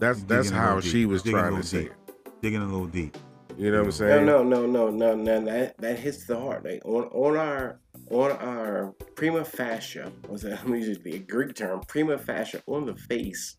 That's 0.00 0.22
that's 0.24 0.50
how 0.50 0.76
little 0.76 0.90
she 0.90 1.06
was 1.06 1.22
Digging 1.22 1.38
trying 1.38 1.50
to 1.50 1.56
little 1.56 1.68
say 1.68 1.82
deep. 1.84 1.92
it. 1.92 2.42
Digging 2.42 2.62
a 2.62 2.64
little 2.66 2.86
deep. 2.86 3.16
You 3.56 3.70
know 3.70 3.78
what 3.78 3.86
I'm 3.86 3.92
saying? 3.92 4.26
no, 4.26 4.42
no, 4.42 4.66
no, 4.66 4.90
no, 4.90 5.14
no. 5.14 5.40
no. 5.40 5.44
That 5.44 5.76
that 5.78 5.98
hits 5.98 6.26
the 6.26 6.38
heart. 6.38 6.64
Like 6.64 6.84
on 6.84 7.04
on 7.04 7.36
our 7.36 7.80
on 8.10 8.32
our 8.32 8.94
prima 9.14 9.44
facie, 9.44 10.02
was 10.28 10.42
that? 10.42 10.50
Let 10.64 10.68
me 10.68 10.78
use 10.80 10.98
the 10.98 11.18
Greek 11.20 11.54
term, 11.54 11.80
prima 11.86 12.18
facie. 12.18 12.60
On 12.66 12.84
the 12.86 12.94
face, 12.96 13.56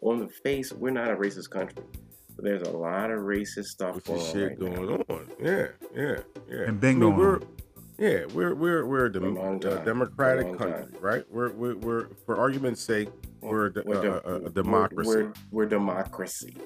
on 0.00 0.20
the 0.20 0.28
face, 0.28 0.72
we're 0.72 0.90
not 0.90 1.10
a 1.10 1.16
racist 1.16 1.50
country. 1.50 1.82
But 2.36 2.44
there's 2.44 2.62
a 2.62 2.70
lot 2.70 3.10
of 3.10 3.20
racist 3.20 3.66
stuff 3.66 4.02
going 4.04 4.18
this 4.18 4.28
on 4.28 4.32
shit 4.34 4.48
right 4.48 4.58
going 4.60 4.86
now. 4.86 5.04
on. 5.14 5.26
Yeah, 5.42 5.66
yeah, 5.94 6.16
yeah. 6.48 6.62
And 6.68 6.80
been 6.80 7.02
I 7.02 7.06
mean, 7.06 7.16
we're. 7.16 7.40
Yeah, 7.98 8.24
we're 8.34 8.54
we're 8.54 8.84
we're 8.86 9.04
a, 9.06 9.12
dem- 9.12 9.36
a 9.36 9.58
time. 9.60 9.78
A 9.78 9.84
democratic 9.84 10.46
long 10.46 10.56
country, 10.58 10.92
time. 10.92 10.96
right? 11.00 11.24
We're, 11.30 11.52
we're 11.52 11.76
we're 11.76 12.08
for 12.26 12.36
argument's 12.36 12.80
sake, 12.80 13.10
we're 13.42 13.66
a, 13.66 13.72
de- 13.72 13.82
We're 13.84 13.96
uh, 13.96 14.00
uh, 14.00 14.18
a- 14.18 14.22
de- 14.22 14.28
a- 14.28 14.34
a 14.34 14.38
we're- 14.40 14.50
democracy. 14.54 15.08
We're, 15.10 15.32
we're 15.52 15.66
democracy. 15.66 16.56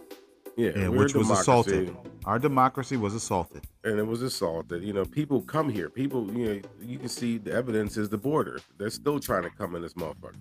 Yeah, 0.57 0.71
Yeah, 0.77 0.89
which 0.89 1.15
was 1.15 1.27
democracy. 1.29 1.41
assaulted. 1.41 1.97
Our 2.25 2.39
democracy 2.39 2.97
was 2.97 3.15
assaulted. 3.15 3.63
and 3.85 3.99
it 4.01 4.07
was 4.07 4.23
assaulted. 4.23 4.83
You 4.83 4.93
know, 4.93 5.05
people 5.05 5.41
come 5.43 5.69
here. 5.69 5.89
People, 5.89 6.31
you 6.37 6.47
know, 6.55 6.61
you 6.83 6.99
can 6.99 7.09
see 7.09 7.39
the 7.39 7.53
evidence 7.53 7.97
is 7.97 8.09
the 8.09 8.19
border. 8.19 8.59
They're 8.79 8.91
still 8.91 9.21
trying 9.21 9.43
to 9.45 9.51
come 9.51 9.77
in 9.77 9.83
this 9.83 9.95
motherfucker. 9.95 10.35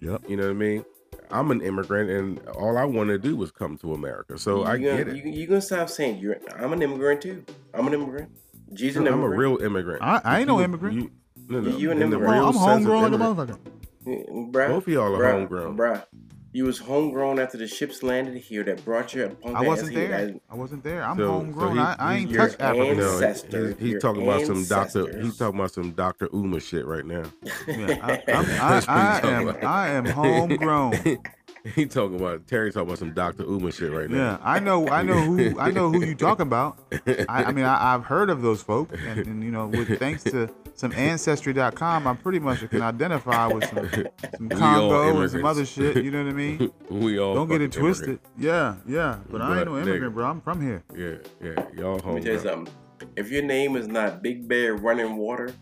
Yep. 0.00 0.22
You 0.28 0.36
know 0.36 0.44
what 0.44 0.50
I 0.50 0.54
mean? 0.54 0.84
I'm 1.30 1.50
an 1.50 1.60
immigrant, 1.60 2.08
and 2.10 2.48
all 2.56 2.78
I 2.78 2.84
want 2.84 3.08
to 3.10 3.18
do 3.18 3.36
was 3.36 3.50
come 3.50 3.76
to 3.78 3.92
America. 3.92 4.38
So 4.38 4.62
I 4.62 4.76
you 4.76 4.84
get 4.84 5.06
gonna, 5.06 5.18
it. 5.18 5.24
You, 5.26 5.30
you 5.32 5.46
gonna 5.46 5.60
stop 5.60 5.90
saying 5.90 6.18
you're? 6.18 6.36
I'm 6.56 6.72
an 6.72 6.80
immigrant 6.80 7.20
too. 7.20 7.44
I'm 7.74 7.86
an 7.86 7.92
immigrant. 7.94 8.30
Jesus, 8.72 8.96
an 9.00 9.08
I'm 9.08 9.20
a 9.22 9.28
real 9.28 9.58
immigrant. 9.62 10.02
I- 10.02 10.20
I 10.24 10.38
ain't 10.38 10.48
no 10.48 10.60
immigrant. 10.60 10.94
You, 10.96 11.10
no, 11.48 11.60
no. 11.60 11.76
You 11.76 11.90
an 11.90 12.00
immigrant. 12.00 12.32
real 12.32 12.46
I'm 12.46 12.52
sense 12.54 12.64
of 12.86 12.92
homegrown 12.92 13.12
like 13.12 13.20
a 13.20 13.24
motherfucker. 13.56 14.50
bruh. 14.52 14.68
Both 14.68 14.86
of 14.86 14.92
y'all 14.92 15.14
are 15.14 15.18
bruh, 15.20 15.32
homegrown. 15.32 15.76
bruh. 15.76 16.04
You 16.50 16.64
was 16.64 16.78
homegrown 16.78 17.38
after 17.38 17.58
the 17.58 17.66
ships 17.68 18.02
landed 18.02 18.36
here 18.38 18.64
that 18.64 18.82
brought 18.84 19.12
your 19.14 19.28
punk 19.28 19.54
I 19.54 19.60
wasn't 19.62 19.90
ass 19.90 19.94
here. 19.94 20.08
there. 20.08 20.34
I 20.50 20.54
wasn't 20.54 20.82
there. 20.82 21.02
I'm 21.04 21.16
So- 21.18 21.22
so 21.24 21.30
homegrown. 21.32 21.74
he- 21.76 21.78
I, 21.82 21.96
I 21.98 22.14
ain't 22.16 22.30
your 22.30 22.48
touched 22.48 22.60
Africa. 22.62 22.94
No, 22.94 23.12
ancestor. 23.12 23.66
he's, 23.68 23.78
he's 23.78 23.90
Your 23.90 24.00
talking 24.00 24.22
about 24.22 24.46
some 24.46 24.64
doctor. 24.64 25.20
He's 25.20 25.36
talking 25.36 25.58
about 25.60 25.72
some 25.72 25.90
Doctor 25.92 26.28
Umar 26.34 26.60
shit 26.60 26.86
right 26.86 27.04
now. 27.04 27.24
Yeah, 27.66 27.98
I, 28.02 28.22
I'm, 28.32 28.46
That's 28.46 28.88
I, 28.88 29.20
I 29.22 29.30
am. 29.30 29.56
I 29.62 29.88
am 29.90 30.04
homegrown. 30.06 30.94
he 31.74 31.86
talking 31.86 32.18
about 32.18 32.46
Terry 32.46 32.72
talking 32.72 32.88
about 32.88 32.98
some 32.98 33.12
Doctor 33.12 33.42
Umar 33.44 33.70
shit 33.70 33.92
right 33.92 34.08
now. 34.08 34.16
Yeah. 34.16 34.38
I 34.42 34.58
know. 34.58 34.88
I 34.88 35.02
know 35.02 35.20
who. 35.20 35.58
I 35.58 35.70
know 35.70 35.90
who 35.90 36.04
you 36.04 36.14
talking 36.14 36.46
about. 36.46 36.78
I, 37.28 37.44
I 37.44 37.52
mean, 37.52 37.64
I, 37.64 37.94
I've 37.94 38.04
heard 38.04 38.30
of 38.30 38.42
those 38.42 38.62
folk, 38.62 38.92
and, 38.92 39.26
and 39.26 39.42
you 39.42 39.50
know, 39.50 39.66
with 39.66 39.98
thanks 39.98 40.22
to 40.24 40.48
some 40.74 40.92
ancestry.com, 40.92 42.06
I 42.06 42.14
pretty 42.14 42.38
much 42.38 42.68
can 42.70 42.82
identify 42.82 43.46
with 43.48 43.68
some, 43.68 44.10
some 44.36 44.48
Congo 44.48 45.20
and 45.20 45.30
some 45.30 45.44
other 45.44 45.64
shit. 45.64 46.04
You 46.04 46.10
know 46.10 46.24
what 46.24 46.30
I 46.30 46.34
mean? 46.34 46.70
we 46.90 47.18
all 47.18 47.34
Don't 47.34 47.48
get 47.48 47.60
it 47.60 47.72
twisted. 47.72 48.08
immigrant. 48.08 48.20
Yeah, 48.38 48.76
yeah. 48.86 49.18
But 49.30 49.42
I 49.42 49.58
ain't 49.58 49.66
no 49.66 49.78
immigrant, 49.78 50.12
nigga. 50.12 50.14
bro. 50.14 50.26
I'm 50.26 50.40
from 50.40 50.60
here. 50.60 50.84
Yeah, 50.96 51.16
yeah, 51.42 51.66
y'all 51.76 52.00
home. 52.00 52.14
Let 52.14 52.22
me 52.22 52.30
tell 52.30 52.34
you 52.34 52.40
something. 52.40 52.74
If 53.16 53.30
your 53.30 53.42
name 53.42 53.76
is 53.76 53.88
not 53.88 54.22
Big 54.22 54.48
Bear 54.48 54.74
Running 54.74 55.16
Water 55.16 55.52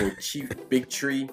or 0.00 0.10
Chief 0.20 0.50
Big 0.68 0.88
Tree 0.88 1.28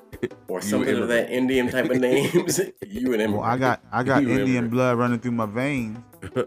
or 0.48 0.60
You 0.60 0.62
something 0.62 0.96
of 0.98 1.08
that 1.10 1.30
Indian 1.30 1.70
type 1.70 1.90
of 1.90 2.00
names, 2.00 2.60
you 2.88 3.14
an 3.14 3.22
immigrant. 3.22 3.34
Well, 3.34 3.42
I 3.42 3.58
got 3.58 3.82
I 3.92 4.04
got 4.04 4.22
You 4.24 4.30
Indian 4.30 4.48
immigrant. 4.50 4.72
blood 4.72 4.98
running 4.98 5.20
through 5.20 5.32
my 5.32 5.46
veins. 5.46 5.98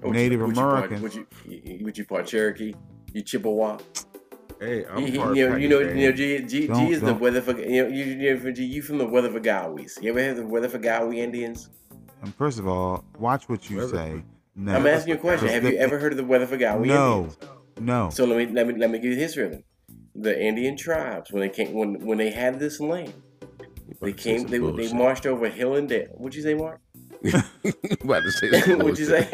What 0.00 0.12
Native 0.12 0.38
you, 0.40 0.46
what 0.46 0.54
you 0.56 0.62
part- 0.62 0.74
American. 0.84 1.02
Would 1.02 1.14
you, 1.14 1.26
you, 1.44 1.84
what 1.84 1.98
you 1.98 2.04
part 2.04 2.26
Cherokee? 2.26 2.72
You 3.12 3.22
Chippewa? 3.22 3.78
Hey, 4.60 4.84
I'm 4.86 5.06
you, 5.06 5.18
part 5.20 5.36
you 5.36 5.48
know, 5.50 5.56
you 5.56 5.68
know, 5.68 5.80
you 5.80 6.06
know, 6.08 6.12
G, 6.12 6.38
G, 6.38 6.46
G 6.46 6.66
Don't- 6.68 6.92
is 6.92 7.00
the 7.00 7.06
don't. 7.08 7.20
weather 7.20 7.40
for 7.42 7.58
you 7.58 7.82
know, 7.82 7.88
you, 7.88 8.04
you, 8.04 8.38
know, 8.38 8.52
G, 8.52 8.64
you 8.64 8.80
from 8.80 8.98
the 8.98 9.06
weather 9.06 9.30
for 9.30 9.40
Gawis. 9.40 10.00
You 10.00 10.10
ever 10.10 10.20
heard 10.22 10.36
the 10.36 10.46
weather 10.46 10.68
for 10.68 10.78
Gawi 10.78 11.16
Indians? 11.18 11.70
And 12.22 12.32
first 12.36 12.58
of 12.60 12.68
all, 12.68 13.04
watch 13.18 13.48
what 13.48 13.68
you 13.68 13.78
Whether- 13.78 13.96
say. 13.96 14.22
No. 14.54 14.74
I'm 14.76 14.86
asking 14.86 15.10
you 15.10 15.14
a 15.16 15.20
question. 15.20 15.48
Have 15.48 15.64
you 15.64 15.76
ever 15.78 15.98
heard 15.98 16.12
of 16.12 16.16
the 16.18 16.24
weather 16.24 16.46
for 16.46 16.56
Gawi 16.56 16.86
No. 16.86 17.16
Indians? 17.22 17.38
No. 17.80 18.10
So 18.10 18.24
let 18.24 18.38
me 18.38 18.46
let 18.54 18.66
me 18.68 18.74
let 18.74 18.90
me 18.90 18.98
give 18.98 19.10
you 19.10 19.14
the 19.16 19.20
history 19.20 19.44
of 19.46 19.50
them. 19.52 19.64
The 20.20 20.40
Indian 20.40 20.76
tribes 20.76 21.32
when 21.32 21.40
they 21.40 21.48
came 21.48 21.72
when 21.72 22.04
when 22.04 22.18
they 22.18 22.30
had 22.30 22.58
this 22.58 22.80
land, 22.80 23.14
they 23.88 23.96
about 23.96 24.16
to 24.16 24.22
say 24.22 24.22
came 24.22 24.40
some 24.40 24.50
they 24.50 24.86
they 24.86 24.92
marched 24.92 25.26
over 25.26 25.48
hill 25.48 25.76
and 25.76 25.88
dale. 25.88 26.08
What'd 26.16 26.34
you 26.34 26.42
say, 26.42 26.54
Mark? 26.54 26.80
You 27.22 27.32
about 28.02 28.22
to 28.22 28.32
say 28.32 28.60
some 28.60 28.78
What'd 28.80 28.98
you 28.98 29.06
say? 29.06 29.28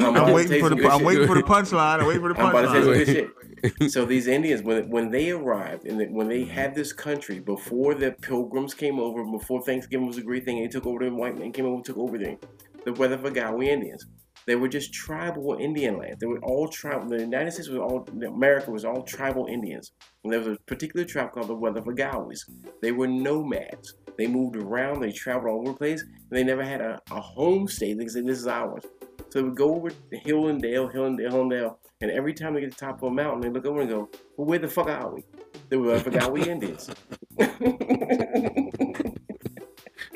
I'm, 0.00 0.16
I'm 0.16 0.32
waiting 0.32 0.60
for 0.60 0.70
the 0.70 0.88
I'm 0.90 1.04
waiting 1.04 1.26
for 1.26 1.36
the 1.36 1.42
punchline. 1.42 2.00
I'm 2.00 2.06
waiting 2.06 2.22
for 2.22 2.32
the 2.32 2.40
I'm 2.40 2.50
about 2.50 2.72
to 2.72 2.82
say 2.82 3.04
some 3.04 3.14
punchline. 3.24 3.90
So 3.90 4.04
these 4.04 4.26
Indians, 4.26 4.62
when 4.62 4.88
when 4.88 5.10
they 5.10 5.30
arrived 5.30 5.86
and 5.86 6.14
when 6.14 6.28
they 6.28 6.42
mm-hmm. 6.42 6.50
had 6.50 6.74
this 6.74 6.92
country 6.92 7.40
before 7.40 7.94
the 7.94 8.12
Pilgrims 8.12 8.74
came 8.74 8.98
over, 8.98 9.24
before 9.24 9.62
Thanksgiving 9.62 10.06
was 10.06 10.18
a 10.18 10.22
great 10.22 10.44
thing, 10.44 10.60
they 10.60 10.68
took 10.68 10.86
over 10.86 11.04
the 11.04 11.14
white 11.14 11.38
men 11.38 11.52
came 11.52 11.66
over 11.66 11.76
and 11.76 11.84
took 11.84 11.98
over 11.98 12.18
the 12.18 12.36
The 12.84 12.92
Weatherford 12.92 13.36
Indians. 13.36 14.06
They 14.48 14.56
were 14.56 14.66
just 14.66 14.94
tribal 14.94 15.58
Indian 15.60 15.98
land. 15.98 16.20
They 16.20 16.26
were 16.26 16.38
all 16.38 16.68
tribal. 16.68 17.06
The 17.06 17.20
United 17.20 17.52
States 17.52 17.68
was 17.68 17.78
all 17.78 18.08
America 18.26 18.70
was 18.70 18.82
all 18.82 19.02
tribal 19.02 19.44
Indians. 19.44 19.92
And 20.24 20.32
there 20.32 20.40
was 20.40 20.48
a 20.48 20.56
particular 20.66 21.04
tribe 21.04 21.32
called 21.32 21.48
the 21.48 21.54
Weatherford 21.54 22.00
They 22.80 22.92
were 22.92 23.08
nomads. 23.08 23.96
They 24.16 24.26
moved 24.26 24.56
around. 24.56 25.00
They 25.00 25.12
traveled 25.12 25.52
all 25.52 25.60
over 25.60 25.72
the 25.72 25.76
place. 25.76 26.00
And 26.00 26.30
they 26.30 26.44
never 26.44 26.64
had 26.64 26.80
a, 26.80 26.98
a 27.10 27.20
home 27.20 27.68
state. 27.68 27.98
They 27.98 28.06
said 28.06 28.26
this 28.26 28.38
is 28.38 28.46
ours. 28.46 28.84
So 29.28 29.40
they 29.40 29.42
would 29.42 29.54
go 29.54 29.74
over 29.74 29.90
hill 30.12 30.48
and 30.48 30.62
dale, 30.62 30.88
hill 30.88 31.04
and 31.04 31.18
dale, 31.18 31.30
hill 31.30 31.42
and 31.42 31.50
dale. 31.50 31.78
And 32.00 32.10
every 32.10 32.32
time 32.32 32.54
they 32.54 32.60
get 32.62 32.70
to 32.70 32.78
the 32.78 32.86
top 32.86 33.02
of 33.02 33.12
a 33.12 33.14
mountain, 33.14 33.42
they 33.42 33.50
look 33.50 33.66
over 33.66 33.82
and 33.82 33.90
go, 33.90 34.08
"Well, 34.38 34.46
where 34.46 34.58
the 34.58 34.68
fuck 34.68 34.86
are 34.86 35.14
we?" 35.14 35.24
They 35.68 35.76
were 35.76 35.92
like, 35.92 36.04
"Forgot 36.04 36.32
we 36.32 36.48
Indians." 36.48 36.88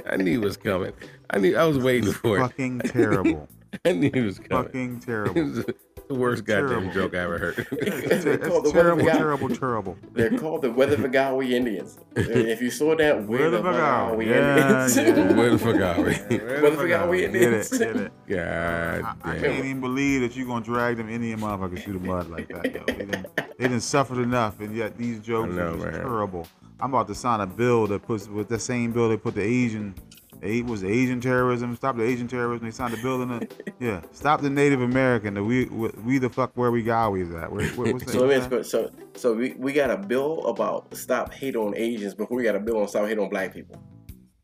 I 0.07 0.17
knew 0.17 0.41
it 0.41 0.45
was 0.45 0.57
coming. 0.57 0.95
I 1.29 1.39
knew 1.39 1.55
I 1.55 1.65
was 1.67 1.77
waiting 1.77 2.13
for 2.13 2.39
it. 2.39 2.41
Fucking 2.41 2.79
terrible. 2.81 3.47
I 3.85 3.93
knew 3.93 4.11
it 4.13 4.21
was 4.23 4.39
coming. 4.39 4.65
Fucking 4.65 5.01
terrible. 5.07 5.55
so 5.55 5.65
the 6.09 6.15
worst 6.15 6.45
goddamn 6.45 6.69
Terrible. 6.91 6.93
joke 6.93 7.15
I 7.15 7.19
ever 7.19 7.39
heard. 7.39 7.55
They're 8.23 8.37
called 8.39 8.65
the 8.67 8.73
terrible, 8.73 9.05
terrible, 9.07 9.49
terrible. 9.49 9.97
They're 10.13 10.37
called 10.37 10.63
the 10.63 10.69
Weatherfagawi 10.69 11.53
Indians. 11.53 11.97
If 12.17 12.61
you 12.61 12.71
saw 12.71 12.95
that, 12.97 13.17
Weatherfagawi. 13.27 14.27
Weatherfagawi 14.27 14.27
Yeah, 14.27 14.57
Indians. 14.85 14.97
yeah. 14.97 15.33
Where 15.37 15.51
the 15.51 15.59
fuck 15.59 15.77
are 15.77 16.03
we? 16.03 16.13
Weatherfagawi 16.39 17.17
Get 17.21 17.25
Indians. 17.35 17.73
it, 17.73 17.79
get 17.79 17.97
it. 17.97 18.13
God 18.29 19.17
I, 19.25 19.31
I 19.31 19.33
damn. 19.35 19.43
can't 19.43 19.65
even 19.65 19.81
believe 19.81 20.21
that 20.23 20.37
you're 20.37 20.47
gonna 20.47 20.65
drag 20.65 20.97
them 20.99 21.09
Indian 21.09 21.41
motherfuckers 21.41 21.83
through 21.83 21.95
the 21.99 22.07
mud 22.07 22.29
like 22.31 22.49
that, 22.49 22.73
yo. 22.75 22.83
They 22.87 22.93
didn't, 23.07 23.27
they 23.37 23.45
didn't 23.69 23.81
suffer 23.81 24.21
enough, 24.23 24.61
and 24.61 24.75
yet 24.77 24.99
these 24.99 25.21
jokes 25.21 25.55
know, 25.55 25.75
are 25.75 25.77
just 25.77 25.97
terrible. 25.97 26.47
I'm 26.81 26.93
about 26.93 27.07
to 27.09 27.15
sign 27.15 27.41
a 27.41 27.47
bill 27.47 27.87
that 27.87 28.03
puts 28.03 28.27
with 28.29 28.49
the 28.49 28.59
same 28.59 28.93
bill 28.93 29.09
they 29.09 29.17
put 29.17 29.35
the 29.37 29.43
Asian, 29.43 29.95
it 30.43 30.67
was 30.67 30.83
Asian 30.83 31.21
terrorism. 31.21 31.77
Stop 31.77 31.97
the 31.97 32.03
Asian 32.03 32.27
terrorism. 32.27 32.67
They 32.67 32.73
signed 32.73 32.95
a 32.95 32.97
bill 32.97 33.23
in 33.23 33.29
the 33.29 33.49
yeah. 33.79 34.03
Stop 34.11 34.41
the 34.41 34.51
Native 34.51 34.81
American. 34.81 35.35
The 35.35 35.45
we 35.45 35.67
we, 35.67 35.89
we 36.05 36.19
the 36.19 36.29
fuck 36.29 36.51
where 36.55 36.73
we 36.73 36.83
got 36.83 37.13
is 37.15 37.33
at. 37.33 37.53
Where, 37.53 37.69
where, 37.71 37.93
what's? 37.93 38.13
So 38.13 38.25
let 38.25 38.51
me 38.51 38.59
ask 38.59 38.69
so 38.69 38.91
so 39.15 39.35
we, 39.35 39.53
we 39.53 39.73
got 39.73 39.91
a 39.91 39.97
bill 39.97 40.45
about 40.47 40.95
stop 40.97 41.33
hate 41.33 41.55
on 41.55 41.77
Asians, 41.77 42.15
but 42.15 42.31
we 42.31 42.43
got 42.43 42.57
a 42.57 42.61
bill 42.61 42.81
on 42.81 42.89
stop 42.89 43.07
hate 43.07 43.19
on 43.19 43.29
black 43.29 43.55
people. 43.55 43.81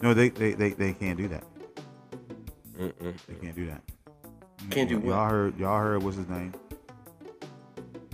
no, 0.01 0.15
they, 0.15 0.29
they 0.29 0.53
they 0.53 0.71
they 0.71 0.93
can't 0.93 1.19
do 1.19 1.27
that. 1.29 1.45
Mm-mm. 2.79 3.15
They 3.27 3.35
can't 3.35 3.57
do 3.57 3.67
that. 3.67 3.83
Can't 4.71 4.89
do 4.89 4.99
what? 5.01 5.07
Y'all 5.07 5.29
heard? 5.29 5.59
Y'all 5.59 5.79
heard? 5.79 6.03
What's 6.03 6.17
his 6.17 6.29
name? 6.29 6.55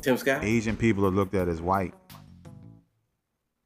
Tim 0.01 0.17
Scott? 0.17 0.43
Asian 0.43 0.77
people 0.77 1.05
are 1.05 1.11
looked 1.11 1.35
at 1.35 1.49
as 1.49 1.61
white. 1.61 1.93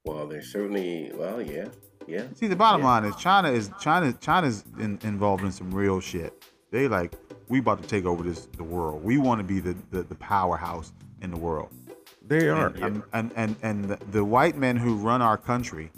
Well, 0.05 0.27
they're 0.27 0.43
certainly 0.43 1.12
well, 1.14 1.41
yeah, 1.41 1.66
yeah. 2.09 2.25
See, 2.35 2.47
the 2.49 2.57
bottom 2.57 2.81
Yeah. 2.81 2.87
line 2.89 3.05
is 3.05 3.15
China 3.17 3.51
is 3.51 3.71
China 3.81 4.13
China's 4.15 4.65
in, 4.79 4.99
involved 5.03 5.45
in 5.45 5.53
some 5.53 5.71
real 5.71 6.01
shit. 6.01 6.45
They 6.71 6.89
like 6.89 7.13
we 7.49 7.61
about 7.61 7.83
to 7.83 7.89
take 7.89 8.05
over 8.05 8.23
this 8.23 8.47
the 8.57 8.65
world. 8.65 9.05
We 9.05 9.19
want 9.19 9.39
to 9.41 9.45
be 9.45 9.61
the, 9.61 9.77
the 9.91 10.03
the 10.03 10.15
powerhouse 10.17 10.93
in 11.23 11.31
the 11.31 11.39
world. 11.39 11.69
They 12.27 12.49
are. 12.49 12.67
And 12.69 12.85
and 12.85 13.03
and, 13.13 13.33
and, 13.37 13.57
and 13.63 13.85
the, 13.85 13.97
the 14.13 14.25
white 14.25 14.57
men 14.57 14.77
who 14.77 14.97
run 14.97 15.23
our 15.23 15.37
country 15.37 15.91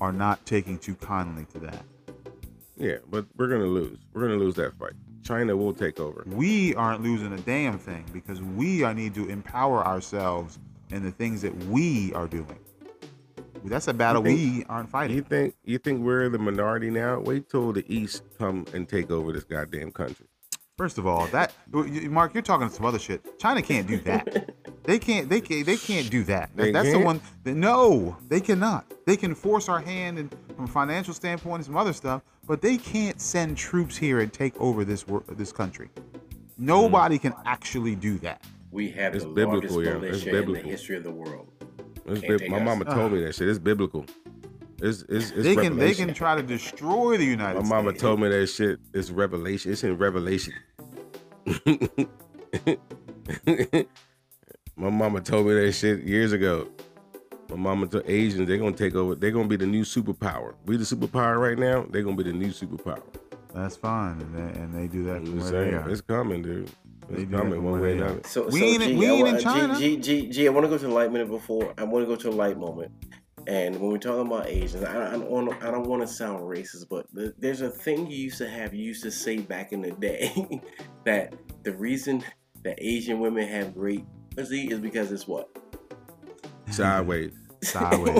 are 0.00 0.12
not 0.12 0.44
taking 0.46 0.78
too 0.78 0.94
kindly 0.94 1.44
to 1.52 1.58
that. 1.58 1.84
Yeah, 2.76 2.98
but 3.10 3.26
we're 3.36 3.48
gonna 3.48 3.64
lose. 3.64 3.98
We're 4.12 4.22
gonna 4.22 4.36
lose 4.36 4.54
that 4.54 4.78
fight. 4.78 4.92
China 5.24 5.56
will 5.56 5.74
take 5.74 6.00
over. 6.00 6.24
We 6.26 6.74
aren't 6.76 7.02
losing 7.02 7.32
a 7.32 7.38
damn 7.38 7.78
thing 7.78 8.04
because 8.12 8.40
we 8.40 8.82
are 8.84 8.94
need 8.94 9.14
to 9.16 9.28
empower 9.28 9.84
ourselves 9.84 10.58
in 10.90 11.02
the 11.02 11.10
things 11.10 11.42
that 11.42 11.54
we 11.66 12.12
are 12.14 12.26
doing. 12.26 12.58
That's 13.64 13.88
a 13.88 13.94
battle 13.94 14.22
think- 14.22 14.38
we 14.38 14.64
aren't 14.68 14.90
fighting. 14.90 15.16
You 15.16 15.22
think 15.22 15.54
you 15.64 15.78
think 15.78 16.00
we're 16.00 16.28
the 16.28 16.38
minority 16.38 16.90
now? 16.90 17.20
Wait 17.20 17.48
till 17.48 17.72
the 17.72 17.84
East 17.92 18.22
come 18.38 18.66
and 18.72 18.88
take 18.88 19.10
over 19.10 19.32
this 19.32 19.44
goddamn 19.44 19.92
country. 19.92 20.26
First 20.76 20.96
of 20.96 21.06
all, 21.06 21.26
that 21.28 21.52
Mark, 21.72 22.34
you're 22.34 22.42
talking 22.42 22.68
some 22.68 22.86
other 22.86 23.00
shit. 23.00 23.38
China 23.38 23.60
can't 23.62 23.86
do 23.86 23.98
that. 23.98 24.50
They 24.88 24.98
can't. 24.98 25.28
They 25.28 25.42
can't. 25.42 25.66
They 25.66 25.76
can't 25.76 26.08
do 26.08 26.24
that. 26.24 26.48
They 26.56 26.72
That's 26.72 26.86
the 26.86 26.94
can't? 26.94 27.04
one. 27.04 27.20
That, 27.44 27.56
no, 27.56 28.16
they 28.26 28.40
cannot. 28.40 28.90
They 29.04 29.18
can 29.18 29.34
force 29.34 29.68
our 29.68 29.80
hand, 29.80 30.18
and 30.18 30.34
from 30.56 30.64
a 30.64 30.68
financial 30.68 31.12
standpoint 31.12 31.56
and 31.56 31.64
some 31.66 31.76
other 31.76 31.92
stuff, 31.92 32.22
but 32.46 32.62
they 32.62 32.78
can't 32.78 33.20
send 33.20 33.58
troops 33.58 33.98
here 33.98 34.20
and 34.20 34.32
take 34.32 34.58
over 34.58 34.86
this 34.86 35.04
this 35.32 35.52
country. 35.52 35.90
Nobody 36.56 37.16
hmm. 37.16 37.20
can 37.28 37.34
actually 37.44 37.96
do 37.96 38.16
that. 38.20 38.42
We 38.70 38.88
have 38.92 39.14
It's 39.14 39.24
the 39.24 39.30
biblical, 39.30 39.76
largest 39.76 39.76
yeah. 39.78 39.92
Militia 39.98 40.28
in 40.30 40.34
the 40.34 40.40
biblical. 40.40 40.70
history 40.70 40.96
of 40.96 41.04
the 41.04 41.10
world. 41.10 41.52
It's 42.08 42.20
Can't 42.20 42.38
bib- 42.40 42.50
my 42.50 42.58
us. 42.58 42.64
mama 42.64 42.84
uh-huh. 42.84 42.94
told 42.94 43.12
me 43.12 43.22
that 43.24 43.34
shit. 43.34 43.48
It's 43.48 43.58
biblical. 43.58 44.04
It's 44.80 45.02
it's, 45.08 45.30
it's 45.30 45.42
they 45.42 45.56
can. 45.56 45.76
They 45.76 45.94
can 45.94 46.14
try 46.14 46.36
to 46.36 46.42
destroy 46.42 47.16
the 47.16 47.24
United 47.24 47.58
States. 47.58 47.70
My 47.70 47.80
States. 47.80 47.84
mama 47.84 47.92
told 47.98 48.20
me 48.20 48.28
that 48.28 48.46
shit. 48.46 48.78
It's 48.94 49.10
revelation. 49.10 49.72
It's 49.72 49.82
in 49.84 49.96
Revelation. 49.98 50.54
My 54.76 54.90
mama 54.90 55.20
told 55.20 55.46
me 55.48 55.54
that 55.54 55.72
shit 55.72 56.04
years 56.04 56.32
ago. 56.32 56.68
My 57.50 57.56
mama 57.56 57.88
told 57.88 58.08
Asians 58.08 58.46
they're 58.46 58.58
gonna 58.58 58.70
take 58.72 58.94
over. 58.94 59.16
They're 59.16 59.32
gonna 59.32 59.48
be 59.48 59.56
the 59.56 59.66
new 59.66 59.82
superpower. 59.82 60.54
We 60.66 60.76
the 60.76 60.84
superpower 60.84 61.40
right 61.40 61.58
now. 61.58 61.84
They're 61.90 62.02
gonna 62.02 62.16
be 62.16 62.22
the 62.22 62.32
new 62.32 62.50
superpower. 62.50 63.02
That's 63.54 63.74
fine, 63.74 64.20
and 64.20 64.34
they, 64.34 64.60
and 64.60 64.72
they 64.74 64.86
do 64.86 65.02
that 65.04 65.16
I'm 65.16 65.26
from 65.26 65.40
where 65.40 65.50
they 65.50 65.74
are. 65.74 65.90
it's 65.90 66.00
coming, 66.00 66.42
dude. 66.42 66.70
They 67.10 67.22
It's 67.22 67.24
do 67.24 67.30
that 67.30 67.36
coming 67.38 67.62
one 67.64 67.80
way 67.80 67.92
or 67.92 67.94
they 67.94 68.00
are. 68.00 68.04
another. 68.06 68.20
So, 68.28 68.46
We 68.48 68.60
so 68.60 68.64
ain't- 68.66 68.82
G, 68.82 68.96
we 68.96 69.06
ain't 69.06 69.22
wa- 69.22 69.34
in 69.34 69.40
China. 69.40 69.76
G, 69.78 69.96
G, 69.96 70.22
G, 70.22 70.28
G, 70.28 70.46
I 70.46 70.50
want 70.50 70.64
to 70.64 70.68
go 70.70 70.78
to 70.78 70.86
the 70.86 70.92
light 70.92 71.10
minute 71.12 71.28
before. 71.28 71.72
I 71.78 71.84
want 71.84 72.02
to 72.04 72.06
go 72.06 72.16
to 72.16 72.28
a 72.28 72.36
light 72.36 72.58
moment. 72.58 72.92
And 73.46 73.76
when 73.80 73.90
we're 73.92 73.98
talking 73.98 74.26
about 74.26 74.46
Asians, 74.46 74.84
I, 74.84 75.08
I 75.08 75.10
don't 75.12 75.30
want 75.30 75.62
I 75.64 75.70
don't 75.70 75.86
want 75.86 76.02
to 76.02 76.06
sound 76.08 76.40
racist, 76.42 76.86
but 76.90 77.06
the, 77.14 77.32
there's 77.38 77.62
a 77.62 77.70
thing 77.70 78.06
you 78.10 78.16
used 78.18 78.36
to 78.38 78.48
have, 78.48 78.74
you 78.74 78.84
used 78.84 79.02
to 79.04 79.10
say 79.10 79.38
back 79.38 79.72
in 79.72 79.80
the 79.80 79.92
day, 79.92 80.60
that 81.04 81.34
the 81.62 81.72
reason 81.72 82.22
that 82.64 82.74
Asian 82.78 83.20
women 83.20 83.48
have 83.48 83.72
great 83.74 84.04
pussy 84.36 84.68
is 84.70 84.80
because 84.80 85.10
it's 85.12 85.26
what 85.26 85.48
Sideways. 86.70 87.32
Sideways. 87.62 88.14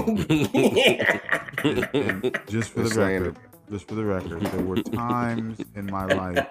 Just 2.47 2.70
for 2.70 2.80
the 2.80 2.84
Just 2.84 2.95
saying 2.95 3.22
record, 3.22 3.36
just 3.70 3.88
for 3.88 3.94
the 3.94 4.04
record, 4.04 4.40
there 4.42 4.64
were 4.64 4.82
times 4.82 5.60
in 5.74 5.86
my 5.86 6.04
life 6.06 6.46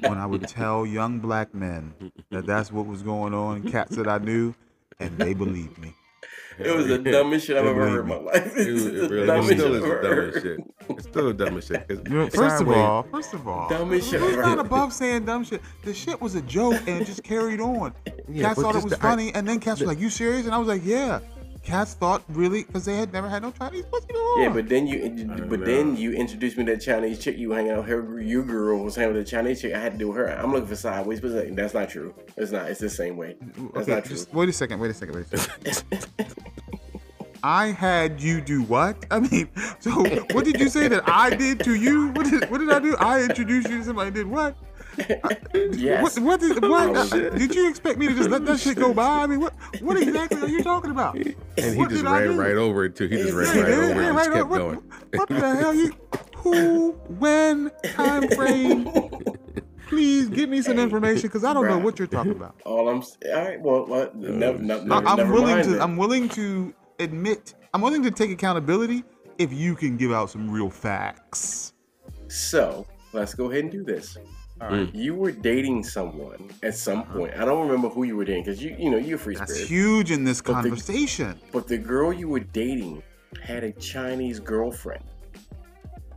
when 0.00 0.18
I 0.18 0.26
would 0.26 0.46
tell 0.48 0.86
young 0.86 1.18
black 1.18 1.54
men 1.54 1.94
that 2.30 2.46
that's 2.46 2.72
what 2.72 2.86
was 2.86 3.02
going 3.02 3.34
on, 3.34 3.70
cats 3.70 3.96
that 3.96 4.08
I 4.08 4.18
knew, 4.18 4.54
and 4.98 5.16
they 5.18 5.34
believed 5.34 5.78
me. 5.78 5.94
It 6.58 6.74
was 6.76 6.88
the 6.88 6.98
dumbest 6.98 7.46
shit 7.46 7.56
I've 7.56 7.64
ever 7.64 7.88
heard 7.88 8.00
in 8.00 8.08
my 8.08 8.16
life. 8.16 8.54
It, 8.56 8.68
It's 8.68 8.84
was- 8.84 8.84
the 8.84 9.04
it 9.04 9.10
really 9.10 9.26
dumbest 9.26 9.52
it 9.52 9.58
still 9.58 9.72
shit 9.72 9.74
is 9.74 9.82
the 9.82 10.02
dumbest 10.02 10.42
shit. 10.42 10.60
It's 10.90 11.02
still 11.04 11.26
the 11.26 11.32
dumbest 11.34 11.68
shit. 11.68 11.86
You 11.88 12.14
know, 12.16 12.28
first 12.28 12.60
of 12.62 12.68
all, 12.68 13.02
first 13.04 13.32
of 13.34 13.48
all, 13.48 13.68
Dumbest 13.70 14.10
shit 14.10 14.20
we're 14.20 14.42
not 14.42 14.58
above 14.58 14.92
saying 14.92 15.24
dumb 15.24 15.44
shit. 15.44 15.62
The 15.84 15.94
shit 15.94 16.20
was 16.20 16.34
a 16.34 16.42
joke 16.42 16.74
and 16.86 17.00
it 17.00 17.06
just 17.06 17.22
carried 17.22 17.60
on. 17.60 17.94
Yeah, 18.28 18.48
cats 18.48 18.60
thought 18.60 18.76
it 18.76 18.82
was 18.84 18.92
the- 18.92 18.98
I- 18.98 19.10
funny, 19.10 19.34
and 19.34 19.48
then 19.48 19.58
cats 19.60 19.80
were 19.80 19.86
like, 19.86 20.00
"You 20.00 20.10
serious?" 20.10 20.44
And 20.44 20.54
I 20.54 20.58
was 20.58 20.68
like, 20.68 20.82
"Yeah." 20.84 21.20
Cats 21.70 21.94
thought 21.94 22.22
really 22.28 22.64
because 22.64 22.84
they 22.84 22.96
had 22.96 23.12
never 23.12 23.28
had 23.28 23.42
no 23.42 23.50
Chinese 23.52 23.84
pussy 23.86 24.06
before. 24.08 24.38
Yeah, 24.42 24.48
but 24.52 24.68
then 24.68 24.86
you, 24.86 25.24
but 25.48 25.60
know. 25.60 25.66
then 25.66 25.96
you 25.96 26.12
introduced 26.12 26.56
me 26.58 26.64
to 26.64 26.72
that 26.72 26.80
Chinese 26.80 27.18
chick 27.18 27.38
you 27.38 27.50
were 27.50 27.54
hanging 27.56 27.72
out. 27.72 27.86
Her, 27.86 28.20
you 28.20 28.42
girl 28.42 28.82
was 28.84 28.96
hanging 28.96 29.14
with 29.14 29.24
the 29.24 29.30
Chinese 29.30 29.60
chick. 29.62 29.72
I 29.74 29.78
had 29.78 29.92
to 29.92 29.98
do 29.98 30.08
with 30.08 30.16
her. 30.18 30.26
I'm 30.28 30.52
looking 30.52 30.66
for 30.68 30.76
sideways, 30.76 31.20
but 31.20 31.54
that's 31.56 31.74
not 31.74 31.88
true. 31.88 32.14
It's 32.36 32.50
not. 32.52 32.68
It's 32.70 32.80
the 32.80 32.90
same 32.90 33.16
way. 33.16 33.36
That's 33.40 33.76
Okay, 33.88 33.94
not 33.94 34.04
true. 34.04 34.16
just 34.16 34.32
wait 34.34 34.48
a 34.48 34.52
second. 34.52 34.80
Wait 34.80 34.90
a 34.90 34.94
second. 34.94 35.14
Wait 35.14 35.26
a 35.32 35.38
second. 35.74 36.04
I 37.42 37.68
had 37.68 38.20
you 38.20 38.40
do 38.42 38.62
what? 38.64 39.06
I 39.10 39.20
mean, 39.20 39.48
so 39.78 39.92
what 40.32 40.44
did 40.44 40.60
you 40.60 40.68
say 40.68 40.88
that 40.88 41.08
I 41.08 41.30
did 41.30 41.60
to 41.64 41.74
you? 41.74 42.08
What 42.08 42.28
did 42.28 42.50
what 42.50 42.58
did 42.58 42.70
I 42.70 42.78
do? 42.80 42.96
I 42.98 43.22
introduced 43.22 43.70
you 43.70 43.78
to 43.78 43.84
somebody. 43.84 44.10
Did 44.10 44.26
what? 44.26 44.56
Yes. 45.72 46.18
What? 46.18 46.24
What 46.24 46.40
did? 46.40 46.62
What? 46.62 46.96
Oh, 46.96 47.06
shit. 47.06 47.32
Uh, 47.32 47.36
did 47.38 47.54
you 47.54 47.68
expect 47.68 47.98
me 47.98 48.08
to 48.08 48.14
just 48.14 48.30
let 48.30 48.44
that 48.46 48.60
shit 48.60 48.76
go 48.76 48.92
by? 48.94 49.22
I 49.22 49.26
mean, 49.26 49.40
what? 49.40 49.54
What 49.80 49.96
exactly 50.00 50.40
are 50.40 50.48
you 50.48 50.62
talking 50.62 50.90
about? 50.90 51.14
And 51.16 51.34
he 51.56 51.74
What 51.76 51.90
just 51.90 52.04
ran 52.04 52.36
right 52.36 52.56
over 52.56 52.84
it 52.84 52.96
too. 52.96 53.06
He 53.08 53.16
just 53.16 53.32
ran 53.34 53.56
Yeah, 53.56 53.62
right 53.62 53.72
over 53.72 54.00
it 54.02 54.06
and 54.06 54.16
right, 54.16 54.32
kept 54.32 54.48
what, 54.48 54.58
going. 54.58 54.82
What 55.14 55.28
the 55.28 55.56
hell 55.56 55.74
you? 55.74 55.92
Who? 56.36 56.92
When? 57.18 57.70
Time 57.84 58.28
frame? 58.30 58.90
Please 59.88 60.28
give 60.28 60.48
me 60.48 60.62
some 60.62 60.78
information 60.78 61.22
because 61.22 61.42
I 61.44 61.52
don't 61.52 61.66
know 61.66 61.78
what 61.78 61.98
you're 61.98 62.08
talking 62.08 62.32
about. 62.32 62.60
All 62.64 62.88
I'm. 62.88 62.98
s- 62.98 63.16
All 63.26 63.32
right. 63.44 63.60
Well, 63.60 63.86
well 63.86 64.02
uh, 64.02 64.10
never, 64.14 64.58
never, 64.58 64.80
I- 64.82 64.84
never, 64.84 65.06
I'm 65.08 65.16
never 65.16 65.32
willing 65.32 65.62
to. 65.64 65.70
then. 65.70 65.80
I'm 65.82 65.96
willing 65.96 66.28
to 66.30 66.72
admit. 67.00 67.54
I'm 67.74 67.80
willing 67.80 68.02
to 68.04 68.10
take 68.10 68.30
accountability 68.30 69.02
if 69.38 69.52
you 69.52 69.74
can 69.74 69.96
give 69.96 70.12
out 70.12 70.30
some 70.30 70.50
real 70.50 70.70
facts. 70.70 71.72
So 72.28 72.86
let's 73.12 73.34
go 73.34 73.50
ahead 73.50 73.64
and 73.64 73.72
do 73.72 73.82
this. 73.82 74.16
All 74.60 74.68
Mm. 74.70 74.94
You 74.94 75.14
were 75.14 75.30
dating 75.32 75.82
someone 75.84 76.50
at 76.62 76.74
some 76.76 77.04
point. 77.04 77.32
I 77.34 77.44
don't 77.46 77.66
remember 77.66 77.88
who 77.88 78.02
you 78.04 78.16
were 78.16 78.24
dating 78.26 78.44
because 78.44 78.62
you, 78.62 78.76
you 78.78 78.90
know, 78.90 78.98
you're 78.98 79.16
a 79.16 79.18
free 79.18 79.34
That's 79.34 79.50
spirit. 79.52 79.60
That's 79.62 79.70
huge 79.70 80.10
in 80.10 80.24
this 80.24 80.40
But 80.42 80.62
the- 80.62 80.68
conversation. 80.68 81.40
But 81.52 81.66
the 81.66 81.78
girl 81.78 82.12
you 82.12 82.28
were 82.28 82.40
dating 82.40 83.02
had 83.42 83.64
a 83.64 83.72
Chinese 83.72 84.38
girlfriend. 84.38 85.04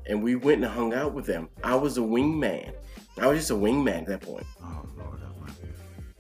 And 0.08 0.22
we 0.22 0.36
went 0.36 0.62
and 0.64 0.72
hung 0.74 0.94
out 0.94 1.14
with 1.14 1.26
them. 1.26 1.48
I 1.64 1.76
was 1.76 1.98
a 1.98 2.02
wingman. 2.02 2.74
I 3.22 3.28
was 3.28 3.40
just 3.40 3.52
a 3.52 3.56
wingman 3.56 4.00
at 4.02 4.08
that 4.08 4.22
point. 4.22 4.46
Oh 4.62 4.66
Lord, 4.66 4.76
have 4.76 4.86
mercy. 4.86 4.93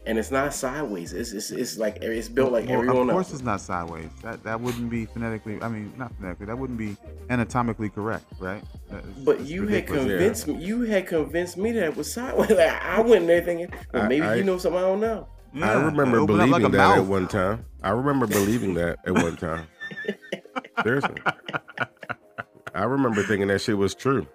And 0.06 0.18
it's 0.20 0.32
not 0.32 0.54
sideways. 0.54 1.14
It's 1.14 1.32
it's, 1.32 1.50
it's 1.52 1.78
like 1.78 2.00
it's 2.02 2.28
built 2.28 2.52
like 2.52 2.66
Well, 2.68 2.80
everyone 2.80 3.10
of 3.10 3.14
course, 3.14 3.28
else. 3.28 3.34
it's 3.36 3.42
not 3.44 3.62
sideways. 3.62 4.10
That 4.22 4.44
that 4.44 4.60
wouldn't 4.60 4.90
be 4.90 5.06
phonetically. 5.06 5.62
I 5.62 5.70
mean, 5.70 5.94
not 5.98 6.14
phonetically. 6.18 6.46
That 6.48 6.58
wouldn't 6.58 6.78
be 6.78 6.98
anatomically 7.30 7.90
correct, 7.90 8.26
right? 8.40 8.62
That 8.90 9.06
is- 9.06 9.24
But 9.24 9.40
it's 9.40 9.50
you 9.50 9.62
had 9.62 9.70
ridiculous. 9.72 10.04
convinced 10.06 10.48
me. 10.48 10.56
You 10.66 10.82
had 10.82 11.08
convinced 11.08 11.56
me 11.58 11.72
that 11.72 11.84
it 11.84 11.96
was 11.96 12.12
sideways. 12.12 12.50
Like 12.52 12.60
I 12.84 13.00
went 13.00 13.22
in 13.22 13.28
there 13.28 13.42
thinking, 13.42 13.72
well, 13.94 14.08
maybe 14.10 14.26
I- 14.26 14.36
you 14.36 14.44
know 14.44 14.58
something 14.58 14.78
I 14.80 14.82
don't 14.86 15.00
know. 15.00 15.28
I 15.62 15.74
remember 15.74 16.18
open 16.18 16.36
believing 16.36 16.52
like 16.52 16.64
a 16.64 16.70
that 16.70 16.98
at 16.98 17.06
one 17.06 17.28
time. 17.28 17.66
I 17.84 17.92
remember 17.92 18.26
believing 18.28 18.74
that 18.74 18.98
at 19.06 19.14
one 19.14 19.38
time. 19.38 19.68
Seriously. 20.84 21.16
I 22.76 22.84
remember 22.84 23.24
thinking 23.24 23.48
that 23.50 23.62
shit 23.62 23.78
was 23.78 23.94
true. 23.94 24.26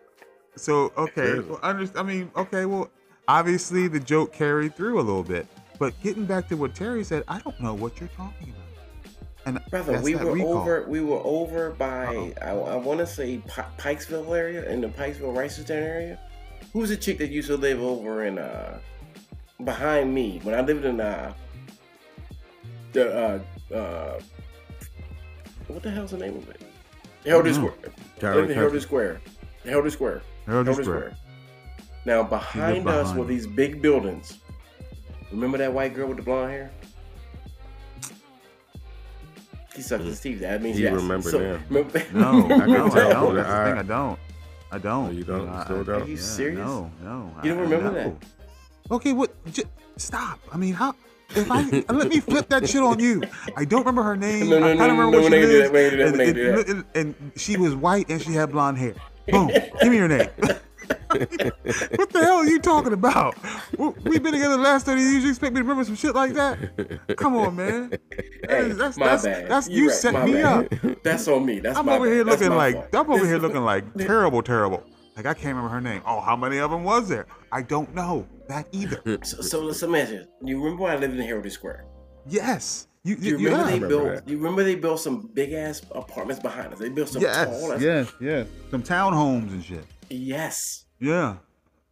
So 0.56 0.92
okay, 0.96 1.14
Seriously. 1.26 1.50
well, 1.50 1.60
under, 1.62 1.90
I 1.98 2.02
mean, 2.04 2.30
okay, 2.36 2.64
well, 2.66 2.90
obviously 3.26 3.88
the 3.88 4.00
joke 4.00 4.32
carried 4.32 4.76
through 4.76 5.00
a 5.00 5.02
little 5.02 5.24
bit, 5.24 5.46
but 5.78 6.00
getting 6.02 6.24
back 6.24 6.48
to 6.48 6.56
what 6.56 6.74
Terry 6.74 7.04
said, 7.04 7.24
I 7.28 7.38
don't 7.40 7.60
know 7.60 7.74
what 7.74 8.00
you're 8.00 8.10
talking 8.10 8.48
about. 8.48 8.68
And 9.46 9.60
Brother, 9.70 10.00
we 10.02 10.14
were 10.14 10.32
recall. 10.32 10.58
over. 10.58 10.84
We 10.88 11.00
were 11.00 11.20
over 11.24 11.70
by. 11.70 12.06
Uh-oh. 12.06 12.34
I, 12.42 12.74
I 12.74 12.76
want 12.76 13.00
to 13.00 13.06
say 13.06 13.38
Pi- 13.46 13.64
Pikesville 13.78 14.36
area 14.36 14.68
in 14.68 14.80
the 14.80 14.88
Pikesville 14.88 15.34
Reisterstown 15.34 15.70
area. 15.70 16.18
Who's 16.72 16.90
the 16.90 16.96
chick 16.96 17.18
that 17.18 17.30
used 17.30 17.48
to 17.48 17.56
live 17.56 17.80
over 17.80 18.24
in 18.24 18.38
uh 18.38 18.78
behind 19.64 20.14
me 20.14 20.40
when 20.42 20.54
I 20.54 20.60
lived 20.60 20.84
in 20.84 21.00
uh 21.00 21.32
the 22.92 23.42
uh 23.72 23.74
uh 23.74 24.20
what 25.68 25.82
the 25.82 25.90
hell's 25.90 26.10
the 26.10 26.18
name 26.18 26.36
of 26.36 26.48
it? 26.50 26.60
Heraldry. 27.24 27.54
Square. 27.54 27.74
I 27.84 28.20
Charlie 28.20 28.40
lived 28.40 28.50
in 28.50 28.56
Heraldry 28.56 28.80
Country. 28.80 28.80
Square. 28.80 29.20
Heraldry 29.64 29.90
Square. 29.90 30.22
Heraldry 30.46 30.74
Square. 30.74 30.84
Square. 30.84 31.16
Now 32.04 32.22
behind 32.22 32.88
us 32.88 33.14
were 33.14 33.24
these 33.24 33.46
big 33.46 33.80
buildings. 33.80 34.38
Remember 35.30 35.58
that 35.58 35.72
white 35.72 35.94
girl 35.94 36.08
with 36.08 36.16
the 36.16 36.22
blonde 36.22 36.50
hair? 36.52 36.70
He 39.74 39.82
sucked 39.82 40.04
his 40.04 40.20
teeth. 40.20 40.40
That 40.40 40.62
means 40.62 40.76
He 40.76 40.82
yes. 40.84 40.92
remembered 40.94 41.30
so, 41.30 41.38
now. 41.38 41.60
Remember, 41.68 42.02
No, 42.12 42.44
I 42.44 42.48
can 42.58 42.70
no, 42.70 42.86
I 42.86 42.88
don't. 43.12 43.34
That's 43.34 43.48
the 43.48 43.54
I- 43.54 43.64
thing. 43.70 43.78
I 43.78 43.82
don't. 43.82 44.18
I 44.70 44.78
don't. 44.78 45.08
Oh, 45.08 45.10
you 45.10 45.24
don't? 45.24 45.48
I- 45.48 45.64
Still 45.64 45.80
I- 45.80 45.84
don't? 45.84 46.02
Are 46.02 46.06
you 46.06 46.14
yeah, 46.16 46.20
serious? 46.20 46.58
No, 46.58 46.90
no. 47.02 47.32
You 47.44 47.50
don't 47.50 47.58
I- 47.58 47.62
remember 47.62 47.90
no. 47.92 47.94
that? 48.18 48.92
Okay, 48.94 49.12
what? 49.12 49.30
J- 49.52 49.62
stop. 49.96 50.40
I 50.52 50.56
mean, 50.56 50.74
how? 50.74 50.94
If 51.36 51.50
I 51.50 51.62
let 51.92 52.08
me 52.08 52.20
flip 52.20 52.48
that 52.48 52.68
shit 52.68 52.82
on 52.82 52.98
you, 52.98 53.22
I 53.54 53.64
don't 53.66 53.80
remember 53.80 54.02
her 54.02 54.16
name. 54.16 54.48
No, 54.48 54.58
no, 54.58 54.66
I 54.66 54.72
no, 54.74 54.78
kinda 54.78 54.94
remember 54.94 55.02
no, 55.02 55.10
where 55.10 55.20
we're 55.20 55.30
she 55.30 55.30
not 55.30 55.40
gonna 55.40 55.52
do 55.52 55.58
lives, 55.58 55.70
that, 55.70 55.72
we're 55.72 56.06
not 56.06 56.12
gonna 56.18 56.32
do 56.32 56.44
that, 56.44 56.48
and, 56.48 56.56
we're 56.56 56.56
not 56.56 56.56
gonna 56.56 56.64
do 56.64 56.72
and- 56.72 56.84
and- 56.94 57.14
and 57.30 57.32
she 57.40 57.56
was 57.58 57.74
white 57.74 58.08
and 58.10 58.20
she 58.22 58.32
had 58.32 58.50
blonde 58.50 58.78
hair. 58.78 58.94
Boom. 59.30 59.48
Give 59.48 59.90
me 59.90 59.96
your 59.98 60.08
name. 60.08 60.28
what 61.10 62.10
the 62.10 62.20
hell 62.22 62.36
are 62.36 62.46
you 62.46 62.58
talking 62.58 62.92
about? 62.92 63.36
We- 63.76 63.88
We've 64.04 64.22
been 64.22 64.32
together 64.32 64.56
the 64.56 64.62
last 64.62 64.86
30 64.86 65.00
years. 65.00 65.24
You 65.24 65.30
expect 65.30 65.52
me 65.54 65.58
to 65.60 65.62
remember 65.64 65.84
some 65.84 65.96
shit 65.96 66.14
like 66.14 66.34
that? 66.34 67.16
Come 67.16 67.36
on, 67.36 67.56
man. 67.56 67.92
Hey, 68.48 68.66
is- 68.66 68.76
that's, 68.78 68.96
my 68.96 69.06
that's, 69.06 69.24
bad. 69.24 69.48
that's 69.48 69.68
You 69.68 69.82
you 69.84 69.88
right, 69.88 69.96
set 69.96 70.12
my 70.14 70.24
me 70.26 70.32
bad. 70.34 70.72
up. 70.84 71.02
That's 71.02 71.28
on 71.28 71.44
me. 71.46 71.60
That's 71.60 71.78
I'm 71.78 71.86
my 71.86 71.96
over 71.96 72.06
bad. 72.06 72.12
here 72.14 72.24
That's 72.24 72.40
looking 72.42 72.56
like 72.56 72.74
fault. 72.74 73.06
I'm 73.06 73.10
over 73.12 73.26
here 73.26 73.38
looking 73.38 73.62
like 73.64 73.94
terrible, 73.98 74.42
terrible. 74.42 74.82
Like 75.16 75.26
I 75.26 75.34
can't 75.34 75.46
remember 75.56 75.68
her 75.70 75.80
name. 75.80 76.02
Oh, 76.06 76.20
how 76.20 76.36
many 76.36 76.58
of 76.58 76.70
them 76.70 76.84
was 76.84 77.08
there? 77.08 77.26
I 77.52 77.62
don't 77.62 77.94
know 77.94 78.26
that 78.48 78.68
either. 78.72 79.00
So, 79.24 79.40
so 79.42 79.60
let's 79.62 79.82
imagine. 79.82 80.26
You 80.42 80.62
remember 80.62 80.84
when 80.84 80.92
I 80.92 80.96
lived 80.96 81.14
in 81.14 81.20
Heraldry 81.26 81.50
Square? 81.50 81.86
Yes, 82.26 82.86
you, 83.04 83.16
you 83.16 83.38
you, 83.38 83.46
remember 83.48 83.58
yeah. 83.58 83.64
they 83.64 83.80
remember 83.80 83.88
built? 83.88 84.24
that. 84.24 84.28
You 84.30 84.36
remember 84.36 84.62
they 84.64 84.74
built 84.74 85.00
some 85.00 85.30
big 85.34 85.52
ass 85.52 85.82
apartments 85.92 86.42
behind 86.42 86.72
us. 86.72 86.78
They 86.78 86.88
built 86.88 87.08
some 87.08 87.22
tall. 87.22 87.30
Yes, 87.32 87.48
ass- 87.72 87.80
yes, 87.82 88.12
yes. 88.20 88.46
Some 88.70 88.82
townhomes 88.82 89.48
and 89.50 89.64
shit. 89.64 89.84
Yes. 90.10 90.84
Yeah. 91.00 91.36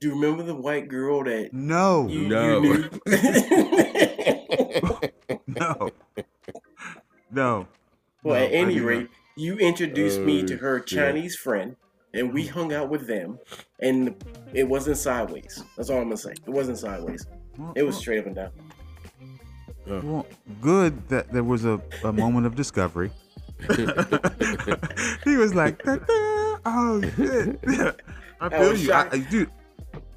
Do 0.00 0.08
you 0.08 0.14
remember 0.14 0.42
the 0.42 0.54
white 0.54 0.88
girl 0.88 1.24
that 1.24 1.52
No, 1.52 2.06
you, 2.08 2.28
No. 2.28 2.62
you 2.62 2.78
knew? 2.78 2.90
no, 5.46 5.90
no. 7.30 7.66
well, 8.22 8.34
No, 8.34 8.34
at 8.34 8.52
any 8.52 8.74
did 8.74 8.82
not. 8.82 8.88
rate, 8.88 9.08
you 9.36 9.56
introduced 9.58 10.20
me 10.20 10.42
to 10.44 10.54
Oh, 10.54 10.58
her 10.58 10.78
shit. 10.80 10.88
Chinese 10.98 11.36
friend, 11.36 11.76
and 12.14 12.32
we 12.32 12.46
hung 12.46 12.72
out 12.72 12.88
with 12.90 13.06
them, 13.06 13.38
and 13.80 14.14
it 14.52 14.64
wasn't 14.68 14.98
sideways. 14.98 15.62
That's 15.76 15.90
all 15.90 15.98
I'm 15.98 16.04
gonna 16.04 16.16
say. 16.18 16.32
It 16.32 16.48
wasn't 16.50 16.78
sideways. 16.78 17.26
Well, 17.58 17.72
It 17.74 17.82
was 17.84 17.94
well, 17.94 18.00
straight 18.02 18.18
up 18.20 18.26
and 18.26 18.34
down. 18.36 18.50
well, 19.86 20.26
good 20.60 21.08
that 21.08 21.32
there 21.32 21.44
was 21.44 21.64
a, 21.64 21.80
a 22.04 22.12
moment 22.12 22.46
of 22.46 22.54
discovery. 22.54 23.10
he 25.24 25.36
was 25.36 25.54
like, 25.54 25.82
"Da, 25.82 25.96
da." 25.96 26.04
"Oh 26.64 27.00
shit!" 27.16 27.58
I 28.40 28.46
I 28.46 28.48
feel 28.50 28.70
was 28.70 28.84
you, 28.86 28.92
I. 28.92 29.08
I- 29.10 29.18
dude. 29.18 29.50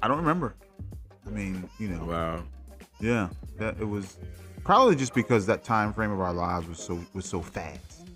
I 0.02 0.08
don't 0.08 0.18
remember. 0.18 0.54
I 1.26 1.30
mean, 1.30 1.68
you 1.78 1.88
know, 1.88 2.04
Wow. 2.06 2.42
yeah, 3.00 3.28
that 3.58 3.78
it 3.80 3.84
was 3.88 4.16
probably 4.64 4.96
just 4.96 5.14
because 5.14 5.46
that 5.46 5.62
time 5.64 5.92
frame 5.92 6.10
of 6.10 6.20
our 6.20 6.32
lives 6.32 6.66
was 6.68 6.78
so 6.78 6.98
was 7.14 7.24
so 7.26 7.40
fast. 7.40 8.08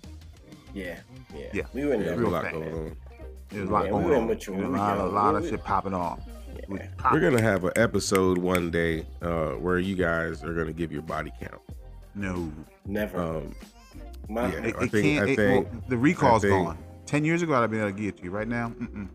Yeah, 0.73 0.99
yeah. 1.35 1.45
Yeah. 1.53 1.63
We 1.73 1.85
were 1.85 1.93
in 1.93 2.01
Yeah, 2.01 2.07
there. 2.07 2.15
there's 2.15 2.17
a 2.17 2.21
real 2.21 2.29
lot 2.31 2.51
going 2.51 2.73
on. 2.73 2.97
There 3.49 3.61
was 3.61 3.69
a 3.69 3.73
lot 3.73 3.85
Yeah, 3.85 3.91
we 3.91 3.97
going 4.01 4.09
were 4.09 4.15
on. 4.17 4.27
mature. 4.27 4.55
You 4.55 4.61
know, 4.61 4.67
a 4.67 4.71
We 4.71 4.77
lot, 4.79 4.97
a 4.97 5.05
lot 5.05 5.31
We- 5.33 5.37
of 5.37 5.43
we- 5.43 5.49
shit 5.51 5.63
popping 5.63 5.93
off. 5.93 6.19
Yeah. 6.69 6.87
We're 7.11 7.19
gonna 7.19 7.41
have 7.41 7.63
an 7.65 7.73
episode 7.75 8.37
one 8.39 8.71
day 8.71 9.05
uh, 9.21 9.51
where 9.51 9.77
you 9.77 9.95
guys 9.95 10.43
are 10.43 10.53
gonna 10.53 10.73
give 10.73 10.91
your 10.91 11.01
body 11.03 11.31
count. 11.39 11.61
No, 12.15 12.51
Never. 12.85 13.19
Um, 13.19 13.55
My, 14.29 14.51
yeah. 14.51 14.59
it, 14.59 14.75
I 14.79 14.83
it 14.85 14.91
think- 14.91 15.03
can't. 15.05 15.27
I 15.29 15.31
it- 15.31 15.35
think- 15.35 15.71
well, 15.71 15.81
the 15.89 15.97
recall's 15.97 16.45
I 16.45 16.49
think- 16.49 16.65
gone. 16.67 16.77
Ten 17.05 17.23
years 17.23 17.41
ago, 17.43 17.53
I'd 17.53 17.61
have 17.61 17.71
been 17.71 17.81
able 17.81 17.91
to 17.91 17.95
give 17.97 18.07
it 18.09 18.17
to 18.17 18.23
you. 18.23 18.31
Right 18.31 18.47
now, 18.47 18.69
mm-mm. 18.69 19.07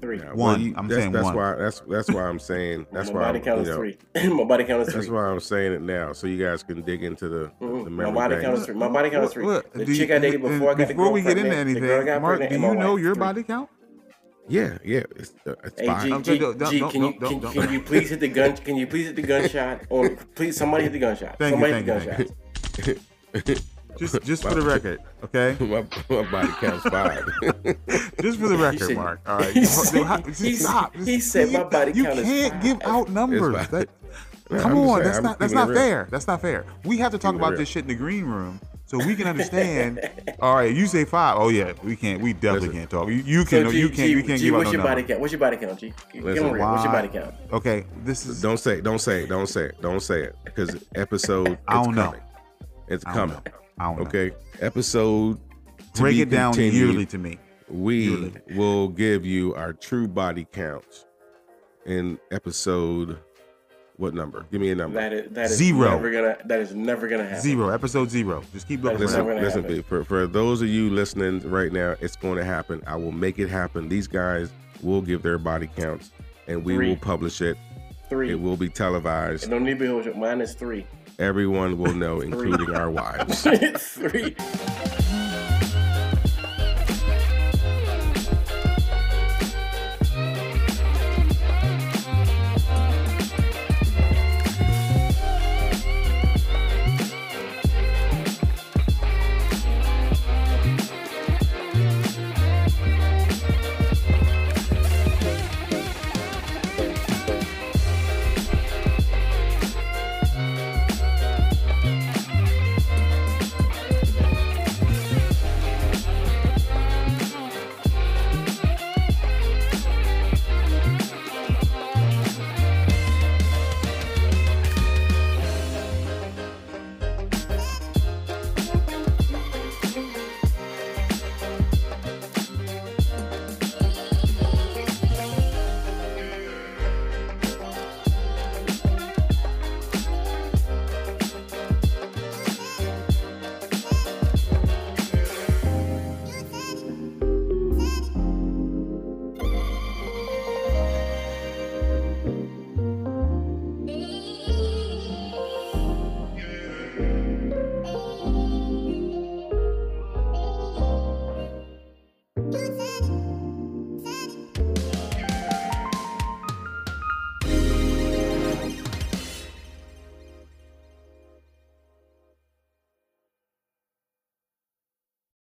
Three. 0.00 0.18
yeah, 0.18 0.32
One. 0.34 0.74
I'm 0.76 0.86
that's, 0.86 1.00
saying 1.00 1.12
that's 1.12 1.24
one. 1.24 1.34
why 1.34 1.54
that's 1.56 1.80
that's 1.88 2.10
why 2.10 2.22
I'm 2.22 2.38
saying 2.38 2.86
that's 2.92 3.08
my 3.10 3.14
why 3.16 3.22
body 3.26 3.38
I'm, 3.40 3.44
count 3.44 3.56
you 3.56 3.62
is 3.62 3.68
know, 3.70 3.76
three. 3.76 4.28
my 4.34 4.44
body 4.44 4.64
count 4.64 4.82
is 4.82 4.88
three. 4.88 5.00
That's 5.00 5.10
why 5.10 5.24
I'm 5.26 5.40
saying 5.40 5.72
it 5.72 5.80
now, 5.82 6.12
so 6.12 6.26
you 6.28 6.38
guys 6.44 6.62
can 6.62 6.82
dig 6.82 7.02
into 7.02 7.28
the, 7.28 7.50
Mhm. 7.60 7.84
the 7.84 7.90
My 7.90 8.10
body 8.12 8.34
banks. 8.36 8.44
count 8.46 8.58
is 8.58 8.66
three. 8.66 8.74
My 8.76 8.88
body 8.88 9.10
count 9.10 9.24
is 9.24 9.32
three. 9.32 9.46
Look, 9.46 9.72
The 9.72 9.84
chick 9.86 10.08
you- 10.10 10.14
I 10.14 10.18
dated 10.18 10.42
before 10.42 10.70
I 10.70 10.74
got 10.74 10.88
before 10.88 11.10
we 11.10 11.22
get 11.22 11.30
into 11.38 11.42
pregnant, 11.50 11.74
the 11.74 11.80
girl 11.80 12.00
anything, 12.02 12.22
Mark, 12.22 12.48
do 12.48 12.54
you 12.54 12.74
know 12.76 12.96
your 12.96 13.14
body 13.16 13.42
count? 13.42 13.68
Yeah, 14.46 14.76
yeah, 14.84 15.02
it's, 15.16 15.32
uh, 15.46 15.54
it's 15.64 15.80
Hey, 15.80 15.86
fine. 15.86 16.06
G, 16.06 16.12
Okay, 16.12 16.22
G, 16.34 16.38
don't- 16.38 16.58
don't- 16.58 16.70
G, 16.70 16.78
can 16.80 17.02
you 17.02 17.12
can, 17.14 17.40
can 17.40 17.72
you 17.72 17.80
please 17.80 18.10
hit 18.10 18.20
the 18.20 18.28
gun? 18.28 18.54
Can 18.58 18.76
you 18.76 18.86
please 18.86 19.06
hit 19.06 19.16
the 19.16 19.22
gunshot? 19.22 19.80
Or 19.88 20.10
please, 20.36 20.56
somebody 20.56 20.84
hit 20.84 20.92
the 20.92 20.98
gunshot. 21.00 21.38
Thank 21.38 21.56
you, 21.56 21.62
somebody 21.62 21.82
hit 21.82 21.86
the 21.86 22.82
gunshot. 23.42 23.64
Just, 23.98 24.22
just 24.22 24.42
for 24.42 24.54
the 24.54 24.62
record, 24.62 25.00
okay? 25.24 25.56
my, 25.60 25.84
my 26.14 26.30
body 26.30 26.48
counts 26.60 26.82
five. 26.88 27.24
Just 28.20 28.38
for 28.40 28.48
the 28.48 28.56
record, 28.60 28.94
Mark. 28.96 29.20
All 29.26 29.38
right, 29.38 29.52
he 29.52 29.60
You- 29.60 29.66
said- 29.66 30.26
he 30.26 30.32
just 30.32 30.40
said- 30.40 30.56
stop. 30.56 30.96
he 30.96 31.20
said 31.20 31.52
my 31.52 31.64
body 31.64 31.92
You 31.92 32.04
count 32.04 32.18
is 32.18 32.24
can't 32.26 32.62
give 32.62 32.78
out 32.84 33.08
numbers. 33.10 33.68
That, 33.68 33.88
No, 34.50 34.60
come 34.60 34.78
on, 34.78 34.88
saying, 35.00 35.04
that's 35.04 35.16
I'm 35.18 35.22
not 35.24 35.38
that's 35.38 35.52
it 35.52 35.56
not 35.56 35.68
real. 35.68 35.78
fair. 35.78 36.08
That's 36.10 36.26
not 36.26 36.40
fair. 36.40 36.64
We 36.84 36.98
have 36.98 37.12
to 37.12 37.18
talk 37.18 37.34
about 37.34 37.56
this 37.56 37.68
shit 37.68 37.82
in 37.82 37.88
the 37.88 37.94
green 37.94 38.24
room 38.24 38.60
so 38.86 38.98
we 38.98 39.14
can 39.16 39.26
understand. 39.26 40.00
all 40.40 40.54
right, 40.56 40.74
you 40.74 40.86
say 40.86 41.04
five. 41.04 41.36
Oh 41.38 41.48
yeah, 41.48 41.72
we 41.82 41.94
can't. 41.96 42.20
We 42.20 42.32
definitely 42.32 42.68
Listen. 42.68 42.80
can't 42.80 42.90
talk. 42.90 43.08
You, 43.08 43.14
you 43.14 43.44
So, 43.44 43.62
can. 43.62 43.70
G, 43.70 43.78
you 43.78 43.88
can't. 43.88 43.96
G, 43.98 44.06
you 44.10 44.22
can't 44.24 44.38
G, 44.40 44.44
give 44.46 44.54
out 44.54 44.58
what's 44.58 44.66
no 44.68 44.72
your 44.72 44.82
body 44.82 45.00
number. 45.02 45.08
count? 45.08 45.20
What's 45.20 45.32
your 45.32 45.40
body 45.40 45.56
count, 45.56 45.78
G? 45.78 45.92
Listen, 46.14 46.50
real. 46.52 46.68
What's 46.70 46.84
your 46.84 46.92
body 46.92 47.08
count? 47.08 47.34
Okay, 47.52 47.84
this 48.04 48.26
is. 48.26 48.40
Don't 48.42 48.58
say, 48.58 48.80
don't 48.80 48.98
say, 49.00 49.22
it, 49.24 49.28
don't 49.28 49.46
say 49.48 49.64
it, 49.66 49.80
don't 49.80 50.00
say 50.00 50.22
it, 50.24 50.36
because 50.44 50.76
episode 50.94 51.58
I 51.68 51.82
don't 51.82 51.94
know. 51.94 52.14
It's 52.88 53.04
coming. 53.04 53.36
know. 53.36 53.42
I 53.78 53.84
don't 53.84 53.96
know. 53.98 54.02
Okay, 54.06 54.32
episode. 54.60 55.38
to 55.94 56.00
Break 56.00 56.18
it 56.18 56.30
down 56.30 56.52
continued. 56.54 56.74
yearly 56.88 57.06
to 57.06 57.18
me. 57.18 57.38
We 57.68 58.04
yearly. 58.10 58.32
will 58.54 58.88
give 58.88 59.24
you 59.24 59.54
our 59.54 59.72
true 59.72 60.06
body 60.08 60.46
counts 60.52 61.06
in 61.86 62.18
episode. 62.30 63.18
What 63.96 64.12
number? 64.12 64.44
Give 64.50 64.60
me 64.60 64.70
a 64.70 64.74
number. 64.74 64.98
That 65.00 65.12
is 65.12 65.30
that 65.32 65.50
is 65.52 65.56
Zero. 65.56 65.90
never 65.90 66.10
gonna 66.10 66.36
that 66.46 66.60
is 66.60 66.74
never 66.74 67.06
gonna 67.06 67.24
happen. 67.24 67.40
Zero. 67.40 67.68
Episode 67.68 68.10
zero. 68.10 68.42
Just 68.52 68.66
keep 68.66 68.82
looking. 68.82 68.98
That 68.98 69.04
is 69.04 69.14
for 69.14 69.22
Listen, 69.22 69.26
never 69.26 69.32
it. 69.32 69.52
gonna 69.62 69.68
listen. 69.68 69.82
For, 69.84 70.04
for 70.04 70.26
those 70.26 70.62
of 70.62 70.68
you 70.68 70.90
listening 70.90 71.48
right 71.48 71.72
now, 71.72 71.94
it's 72.00 72.16
going 72.16 72.36
to 72.38 72.44
happen. 72.44 72.82
I 72.88 72.96
will 72.96 73.12
make 73.12 73.38
it 73.38 73.48
happen. 73.48 73.88
These 73.88 74.08
guys 74.08 74.50
will 74.82 75.00
give 75.00 75.22
their 75.22 75.38
body 75.38 75.68
counts, 75.76 76.10
and 76.48 76.64
we 76.64 76.74
Three. 76.74 76.88
will 76.88 76.96
publish 76.96 77.40
it. 77.40 77.56
Three. 78.10 78.32
It 78.32 78.40
will 78.40 78.56
be 78.56 78.68
televised. 78.68 79.44
It 79.44 79.50
don't 79.50 79.62
need 79.64 79.78
to 79.78 80.02
be 80.02 80.18
mine 80.18 80.40
is 80.40 80.54
three. 80.54 80.86
Everyone 81.18 81.78
will 81.78 81.94
know, 81.94 82.20
including 82.20 82.74
our 82.74 82.90
wives. 82.90 83.42
three. 83.78 84.34